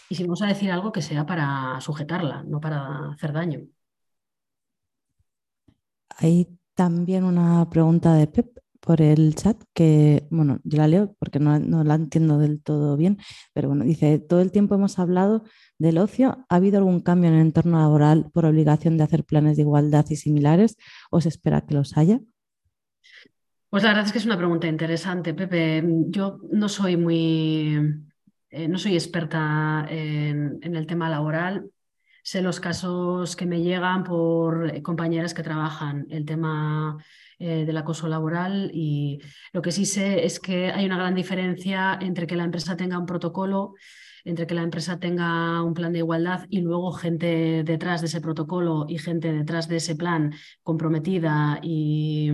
Y 0.09 0.15
si 0.15 0.23
vamos 0.23 0.41
a 0.41 0.47
decir 0.47 0.71
algo 0.71 0.91
que 0.91 1.03
sea 1.03 1.23
para 1.23 1.79
sujetarla, 1.81 2.41
no 2.47 2.59
para 2.59 3.11
hacer 3.11 3.31
daño. 3.31 3.67
Hay 6.17 6.47
también 6.73 7.25
una 7.25 7.69
pregunta 7.69 8.15
de 8.15 8.25
Pep 8.25 8.57
por 8.79 9.01
el 9.01 9.35
chat 9.35 9.61
que, 9.75 10.25
bueno, 10.31 10.59
yo 10.63 10.79
la 10.79 10.87
leo 10.87 11.15
porque 11.19 11.39
no, 11.39 11.59
no, 11.59 11.83
la 11.83 11.93
entiendo 11.93 12.39
del 12.39 12.61
todo 12.61 12.97
bien, 12.97 13.19
pero 13.53 13.67
bueno, 13.67 13.83
dice, 13.83 14.17
todo 14.17 14.41
el 14.41 14.51
tiempo 14.51 14.73
hemos 14.73 14.97
hablado 14.97 15.43
del 15.77 15.97
ocio. 15.97 16.45
¿Ha 16.49 16.55
habido 16.55 16.77
algún 16.77 17.01
cambio 17.01 17.29
en 17.29 17.35
el 17.35 17.41
entorno 17.41 17.79
laboral 17.79 18.29
por 18.33 18.45
obligación 18.45 18.97
de 18.97 19.03
hacer 19.03 19.23
planes 19.23 19.57
de 19.57 19.63
igualdad 19.63 20.05
y 20.09 20.15
similares 20.15 20.77
o 21.11 21.21
se 21.21 21.29
espera 21.29 21.65
que 21.65 21.75
los 21.75 21.97
haya? 21.97 22.19
Pues 23.69 23.83
la 23.83 23.89
verdad 23.89 24.05
es 24.05 24.11
que 24.11 24.19
es 24.19 24.25
una 24.25 24.37
pregunta 24.37 24.67
interesante, 24.67 25.33
Pepe. 25.33 25.83
Yo 26.09 26.39
no 26.51 26.69
soy 26.69 26.95
muy 26.97 28.05
eh, 28.55 28.69
no 28.69 28.77
soy 28.77 28.93
experta 28.93 29.85
en, 29.89 30.61
el 30.63 30.87
tema 30.87 31.09
laboral. 31.09 31.69
Sé 32.23 32.41
los 32.41 32.61
casos 32.61 33.35
que 33.35 33.45
me 33.45 33.61
llegan 33.61 34.05
por 34.05 34.81
compañeras 34.81 35.33
que 35.33 35.43
trabajan 35.43 36.07
el 36.09 36.23
tema 36.23 36.97
eh, 37.37 37.65
del 37.65 37.75
acoso 37.75 38.07
laboral 38.07 38.71
y 38.73 39.19
lo 39.51 39.61
que 39.61 39.73
sí 39.73 39.85
sé 39.85 40.25
es 40.25 40.39
que 40.39 40.71
hay 40.71 40.85
una 40.85 40.97
gran 40.97 41.15
diferencia 41.15 41.99
entre 42.01 42.27
que 42.27 42.37
la 42.37 42.45
empresa 42.45 42.77
tenga 42.77 42.97
un 42.97 43.05
protocolo 43.05 43.73
entre 44.25 44.47
que 44.47 44.55
la 44.55 44.63
empresa 44.63 44.99
tenga 44.99 45.61
un 45.61 45.73
plan 45.73 45.93
de 45.93 45.99
igualdad 45.99 46.45
y 46.49 46.61
luego 46.61 46.91
gente 46.91 47.63
detrás 47.63 48.01
de 48.01 48.07
ese 48.07 48.21
protocolo 48.21 48.85
y 48.89 48.97
gente 48.97 49.31
detrás 49.31 49.69
de 49.69 49.77
ese 49.77 49.95
plan 49.95 50.33
comprometida 50.63 51.59
y, 51.61 52.31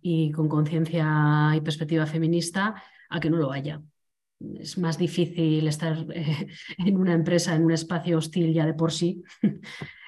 y 0.00 0.32
con 0.32 0.48
conciencia 0.48 1.52
y 1.54 1.60
perspectiva 1.60 2.06
feminista, 2.06 2.82
a 3.10 3.20
que 3.20 3.30
no 3.30 3.36
lo 3.36 3.52
haya. 3.52 3.82
Es 4.58 4.78
más 4.78 4.98
difícil 4.98 5.68
estar 5.68 6.06
eh, 6.14 6.48
en 6.78 6.96
una 6.96 7.12
empresa, 7.12 7.54
en 7.54 7.64
un 7.64 7.72
espacio 7.72 8.18
hostil 8.18 8.52
ya 8.52 8.66
de 8.66 8.74
por 8.74 8.90
sí, 8.90 9.22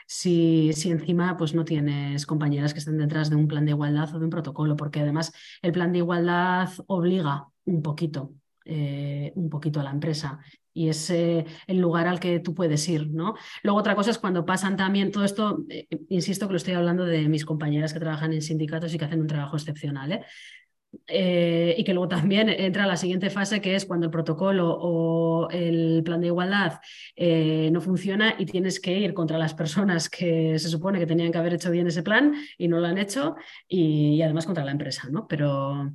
si, 0.07 0.73
si, 0.73 0.91
encima 0.91 1.37
pues, 1.37 1.55
no 1.55 1.65
tienes 1.65 2.27
compañeras 2.27 2.73
que 2.73 2.81
estén 2.81 2.99
detrás 2.99 3.31
de 3.31 3.37
un 3.37 3.47
plan 3.47 3.65
de 3.65 3.73
igualdad 3.73 4.13
o 4.15 4.19
de 4.19 4.25
un 4.25 4.31
protocolo, 4.31 4.75
porque 4.75 5.01
además 5.01 5.33
el 5.63 5.73
plan 5.73 5.93
de 5.93 5.99
igualdad 5.99 6.71
obliga 6.87 7.47
un 7.67 7.83
poquito, 7.83 8.33
eh, 8.65 9.33
un 9.37 9.51
poquito 9.51 9.81
a 9.81 9.85
la 9.85 9.91
empresa 9.91 10.41
y 10.75 10.89
es 10.89 11.09
eh, 11.11 11.47
el 11.69 11.79
lugar 11.79 12.09
al 12.09 12.21
que 12.21 12.41
tú 12.41 12.53
puedes 12.53 12.87
ir, 12.89 13.09
¿no? 13.09 13.37
Luego 13.63 13.79
otra 13.79 13.95
cosa 13.95 14.11
es 14.11 14.19
cuando 14.19 14.45
pasan 14.45 14.77
también 14.77 15.13
todo 15.13 15.25
esto, 15.25 15.65
eh, 15.71 15.87
insisto 16.09 16.47
que 16.47 16.53
lo 16.53 16.57
estoy 16.57 16.75
hablando 16.75 17.05
de 17.07 17.29
mis 17.29 17.47
compañeras 17.47 17.95
que 17.95 18.01
trabajan 18.01 18.33
en 18.33 18.43
sindicatos 18.43 18.93
y 18.93 18.99
que 18.99 19.05
hacen 19.05 19.21
un 19.21 19.29
trabajo 19.29 19.57
excepcional, 19.57 20.13
¿eh? 20.13 21.75
y 21.77 21.83
que 21.83 21.93
luego 21.93 22.09
también 22.09 22.49
entra 22.49 22.87
la 22.87 22.97
siguiente 22.97 23.29
fase, 23.31 23.61
que 23.61 23.75
es 23.75 23.85
cuando 23.85 24.07
el 24.07 24.13
protocolo 24.13 24.77
o 24.81 25.49
el 25.51 26.03
plan 26.05 26.21
de 26.21 26.29
igualdad 26.29 26.81
no 27.17 27.81
funciona 27.81 28.37
y 28.39 28.47
tienes 28.47 28.79
que 28.79 28.97
ir 28.97 29.13
contra 29.13 29.37
las 29.37 29.55
personas 29.55 30.09
que 30.09 30.57
se 30.57 30.69
supone 30.69 31.01
que 31.01 31.07
tenían 31.07 31.33
que 31.33 31.39
haber 31.39 31.55
hecho 31.55 31.73
bien 31.73 31.89
ese 31.89 32.05
plan 32.05 32.35
y 32.59 32.69
no 32.69 32.79
lo 32.79 32.87
han 32.87 32.99
hecho, 32.99 33.35
y, 33.67 34.15
y 34.15 34.23
además 34.23 34.47
contra 34.47 34.65
la 34.65 34.71
empresa, 34.71 35.09
¿no? 35.11 35.27
Pero, 35.27 35.93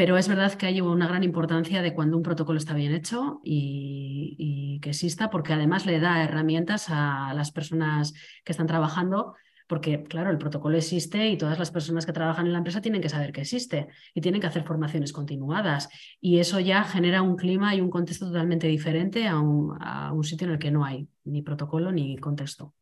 pero 0.00 0.16
es 0.16 0.28
verdad 0.28 0.54
que 0.54 0.64
hay 0.64 0.80
una 0.80 1.06
gran 1.06 1.24
importancia 1.24 1.82
de 1.82 1.92
cuando 1.92 2.16
un 2.16 2.22
protocolo 2.22 2.56
está 2.56 2.72
bien 2.72 2.94
hecho 2.94 3.42
y, 3.44 4.78
que 4.80 4.88
exista, 4.88 5.28
porque 5.28 5.52
además 5.52 5.84
le 5.84 6.00
da 6.00 6.24
herramientas 6.24 6.86
a 6.88 7.34
las 7.34 7.52
personas 7.52 8.14
que 8.42 8.52
están 8.52 8.66
trabajando, 8.66 9.34
porque 9.68 10.02
claro, 10.04 10.30
el 10.30 10.38
protocolo 10.38 10.78
existe 10.78 11.28
y 11.28 11.36
todas 11.36 11.58
las 11.58 11.70
personas 11.70 12.06
que 12.06 12.14
trabajan 12.14 12.46
en 12.46 12.52
la 12.52 12.58
empresa 12.60 12.80
tienen 12.80 13.02
que 13.02 13.10
saber 13.10 13.30
que 13.30 13.42
existe 13.42 13.88
y 14.14 14.22
tienen 14.22 14.40
que 14.40 14.46
hacer 14.46 14.64
formaciones 14.64 15.12
continuadas. 15.12 15.90
Y 16.18 16.38
eso 16.38 16.60
ya 16.60 16.82
genera 16.84 17.20
un 17.20 17.36
clima 17.36 17.74
y 17.74 17.82
un 17.82 17.90
contexto 17.90 18.24
totalmente 18.28 18.68
diferente 18.68 19.28
a 19.28 19.38
un 19.38 20.24
sitio 20.24 20.46
en 20.46 20.54
el 20.54 20.58
que 20.58 20.70
no 20.70 20.82
hay 20.82 21.08
ni 21.24 21.42
protocolo 21.42 21.92
ni 21.92 22.16
contexto. 22.16 22.72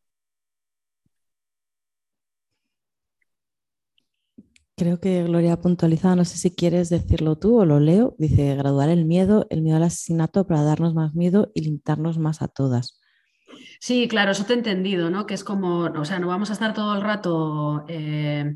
Creo 4.78 5.00
que 5.00 5.24
Gloria 5.24 5.54
ha 5.54 5.60
puntualizado, 5.60 6.14
no 6.14 6.24
sé 6.24 6.38
si 6.38 6.54
quieres 6.54 6.88
decirlo 6.88 7.36
tú 7.36 7.58
o 7.58 7.64
lo 7.64 7.80
leo, 7.80 8.14
dice 8.16 8.54
graduar 8.54 8.90
el 8.90 9.06
miedo, 9.06 9.44
el 9.50 9.60
miedo 9.60 9.76
al 9.76 9.82
asesinato 9.82 10.46
para 10.46 10.62
darnos 10.62 10.94
más 10.94 11.16
miedo 11.16 11.50
y 11.52 11.62
limitarnos 11.62 12.18
más 12.18 12.42
a 12.42 12.48
todas. 12.48 13.00
Sí, 13.80 14.06
claro, 14.06 14.30
eso 14.30 14.44
te 14.44 14.52
he 14.52 14.56
entendido, 14.56 15.10
¿no? 15.10 15.26
Que 15.26 15.34
es 15.34 15.42
como, 15.42 15.80
o 15.86 16.04
sea, 16.04 16.20
no 16.20 16.28
vamos 16.28 16.50
a 16.50 16.52
estar 16.52 16.74
todo 16.74 16.94
el 16.94 17.02
rato 17.02 17.86
eh, 17.88 18.54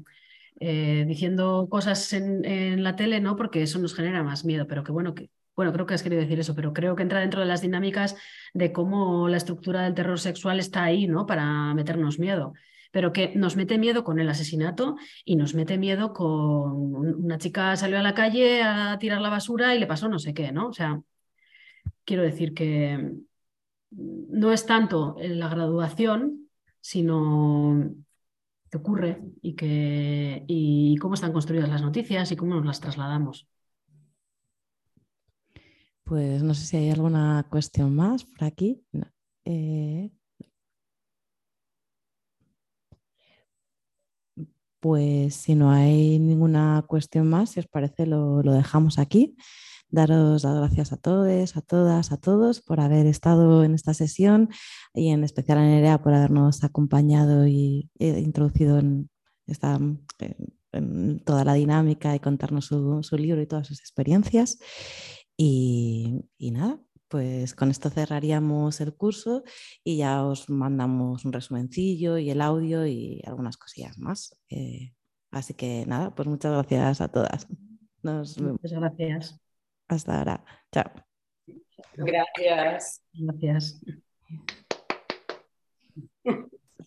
eh, 0.61 1.05
diciendo 1.09 1.67
cosas 1.69 2.13
en, 2.13 2.85
la 2.85 2.95
tele, 2.95 3.21
¿no? 3.21 3.35
Porque 3.35 3.63
eso 3.63 3.81
nos 3.81 3.93
genera 3.93 4.23
más 4.23 4.45
miedo, 4.45 4.69
pero 4.69 4.85
que 4.85 4.93
bueno, 4.93 5.17
que, 5.17 5.29
bueno, 5.57 5.73
creo 5.73 5.87
que 5.87 5.95
has 5.95 6.05
querido 6.05 6.23
decir 6.23 6.39
eso, 6.39 6.55
pero 6.55 6.73
creo 6.73 6.95
que 6.95 7.03
entra 7.03 7.19
dentro 7.19 7.41
de 7.41 7.47
las 7.47 7.63
dinámicas 7.63 8.15
de 8.55 8.73
cómo 8.73 9.29
la 9.29 9.39
estructura 9.39 9.83
del 9.83 9.95
terror 9.95 10.21
sexual 10.21 10.61
está 10.61 10.85
ahí, 10.85 11.09
¿no? 11.09 11.27
Para 11.27 11.75
meternos 11.75 12.21
miedo 12.21 12.53
pero 12.93 13.13
que 13.13 13.35
nos 13.35 13.57
mete 13.57 13.79
miedo 13.79 14.05
con 14.05 14.21
el 14.21 14.29
asesinato 14.29 14.97
y 15.25 15.35
nos 15.35 15.55
mete 15.55 15.79
miedo 15.79 16.13
con 16.13 16.95
una 17.25 17.39
chica 17.39 17.75
salió 17.75 17.99
a 17.99 18.03
la 18.03 18.15
calle 18.15 18.63
a 18.63 18.97
tirar 19.01 19.21
la 19.21 19.31
basura 19.31 19.75
y 19.75 19.81
le 19.81 19.87
pasó 19.87 20.09
no 20.09 20.21
sé 20.21 20.35
qué, 20.35 20.53
¿no? 20.53 20.69
O 20.69 20.73
sea, 20.73 21.01
quiero 22.05 22.23
decir 22.23 22.55
que 22.55 23.13
no 23.91 24.53
es 24.53 24.67
tanto 24.67 25.17
la 25.19 25.49
graduación, 25.49 26.49
sino 26.81 27.95
qué 28.71 28.77
ocurre 28.77 29.23
y, 29.41 29.55
que, 29.55 30.45
y 30.47 30.97
cómo 30.97 31.15
están 31.15 31.33
construidas 31.33 31.69
las 31.69 31.83
noticias 31.83 32.31
y 32.31 32.37
cómo 32.37 32.55
nos 32.55 32.67
las 32.67 32.81
trasladamos. 32.81 33.49
Pues 36.05 36.43
no 36.43 36.53
sé 36.53 36.67
si 36.67 36.77
hay 36.77 36.91
alguna 36.91 37.47
cuestión 37.49 37.95
más 37.95 38.25
por 38.25 38.45
aquí. 38.45 38.83
Eh, 39.45 40.11
Pues 44.83 45.37
si 45.37 45.55
no 45.55 45.71
hay 45.71 46.19
ninguna 46.19 46.85
cuestión 46.89 47.29
más, 47.29 47.51
si 47.51 47.61
os 47.61 47.69
parece, 47.69 48.05
lo, 48.05 48.43
dejamos 48.43 48.99
aquí. 48.99 49.37
Daros 49.91 50.43
las 50.43 50.57
gracias 50.57 50.93
a 50.93 50.97
todos, 50.97 51.57
a 51.57 51.61
todas, 51.61 52.11
a 52.11 52.17
todos 52.17 52.61
por 52.63 52.81
haber 52.81 53.07
estado 53.07 53.63
en 53.63 53.75
esta 53.75 53.95
sesión 53.95 54.49
y 54.93 55.11
en 55.11 55.23
especial 55.23 55.59
a 55.59 55.63
Nerea 55.63 56.03
por 56.03 56.15
habernos 56.15 56.65
acompañado 56.65 57.47
y 57.47 57.91
introducido 58.01 58.81
en, 58.81 59.09
esta, 59.47 59.79
en 60.73 61.21
toda 61.21 61.45
la 61.45 61.55
dinámica 61.55 62.17
y 62.17 62.19
contarnos 62.19 62.67
su, 62.67 63.17
libro 63.17 63.41
y 63.41 63.47
todas 63.47 63.69
sus 63.69 63.79
experiencias. 63.79 64.59
y 65.37 66.25
nada, 66.41 66.81
pues 67.13 67.55
con 67.55 67.71
esto 67.71 67.91
cerraríamos 67.91 68.81
el 68.81 68.95
curso 68.95 69.45
y 69.85 69.99
ya 69.99 70.25
os 70.25 70.49
mandamos 70.49 71.27
un 71.27 71.35
resumencillo 71.35 72.17
y 72.17 72.31
el 72.31 72.41
audio 72.41 72.87
y 72.87 73.21
algunas 73.27 73.59
cosillas 73.59 73.99
más. 73.99 74.35
Eh, 74.49 74.95
así 75.31 75.53
que 75.53 75.85
nada, 75.87 76.15
pues 76.15 76.27
muchas 76.27 76.53
gracias 76.53 77.03
a 77.03 77.09
todas. 77.09 77.47
Muchas 78.03 78.73
gracias. 78.73 79.39
Hasta 79.89 80.19
ahora. 80.21 80.45
Chao. 80.73 80.91
Gracias. 81.99 83.03
Gracias. 83.13 83.83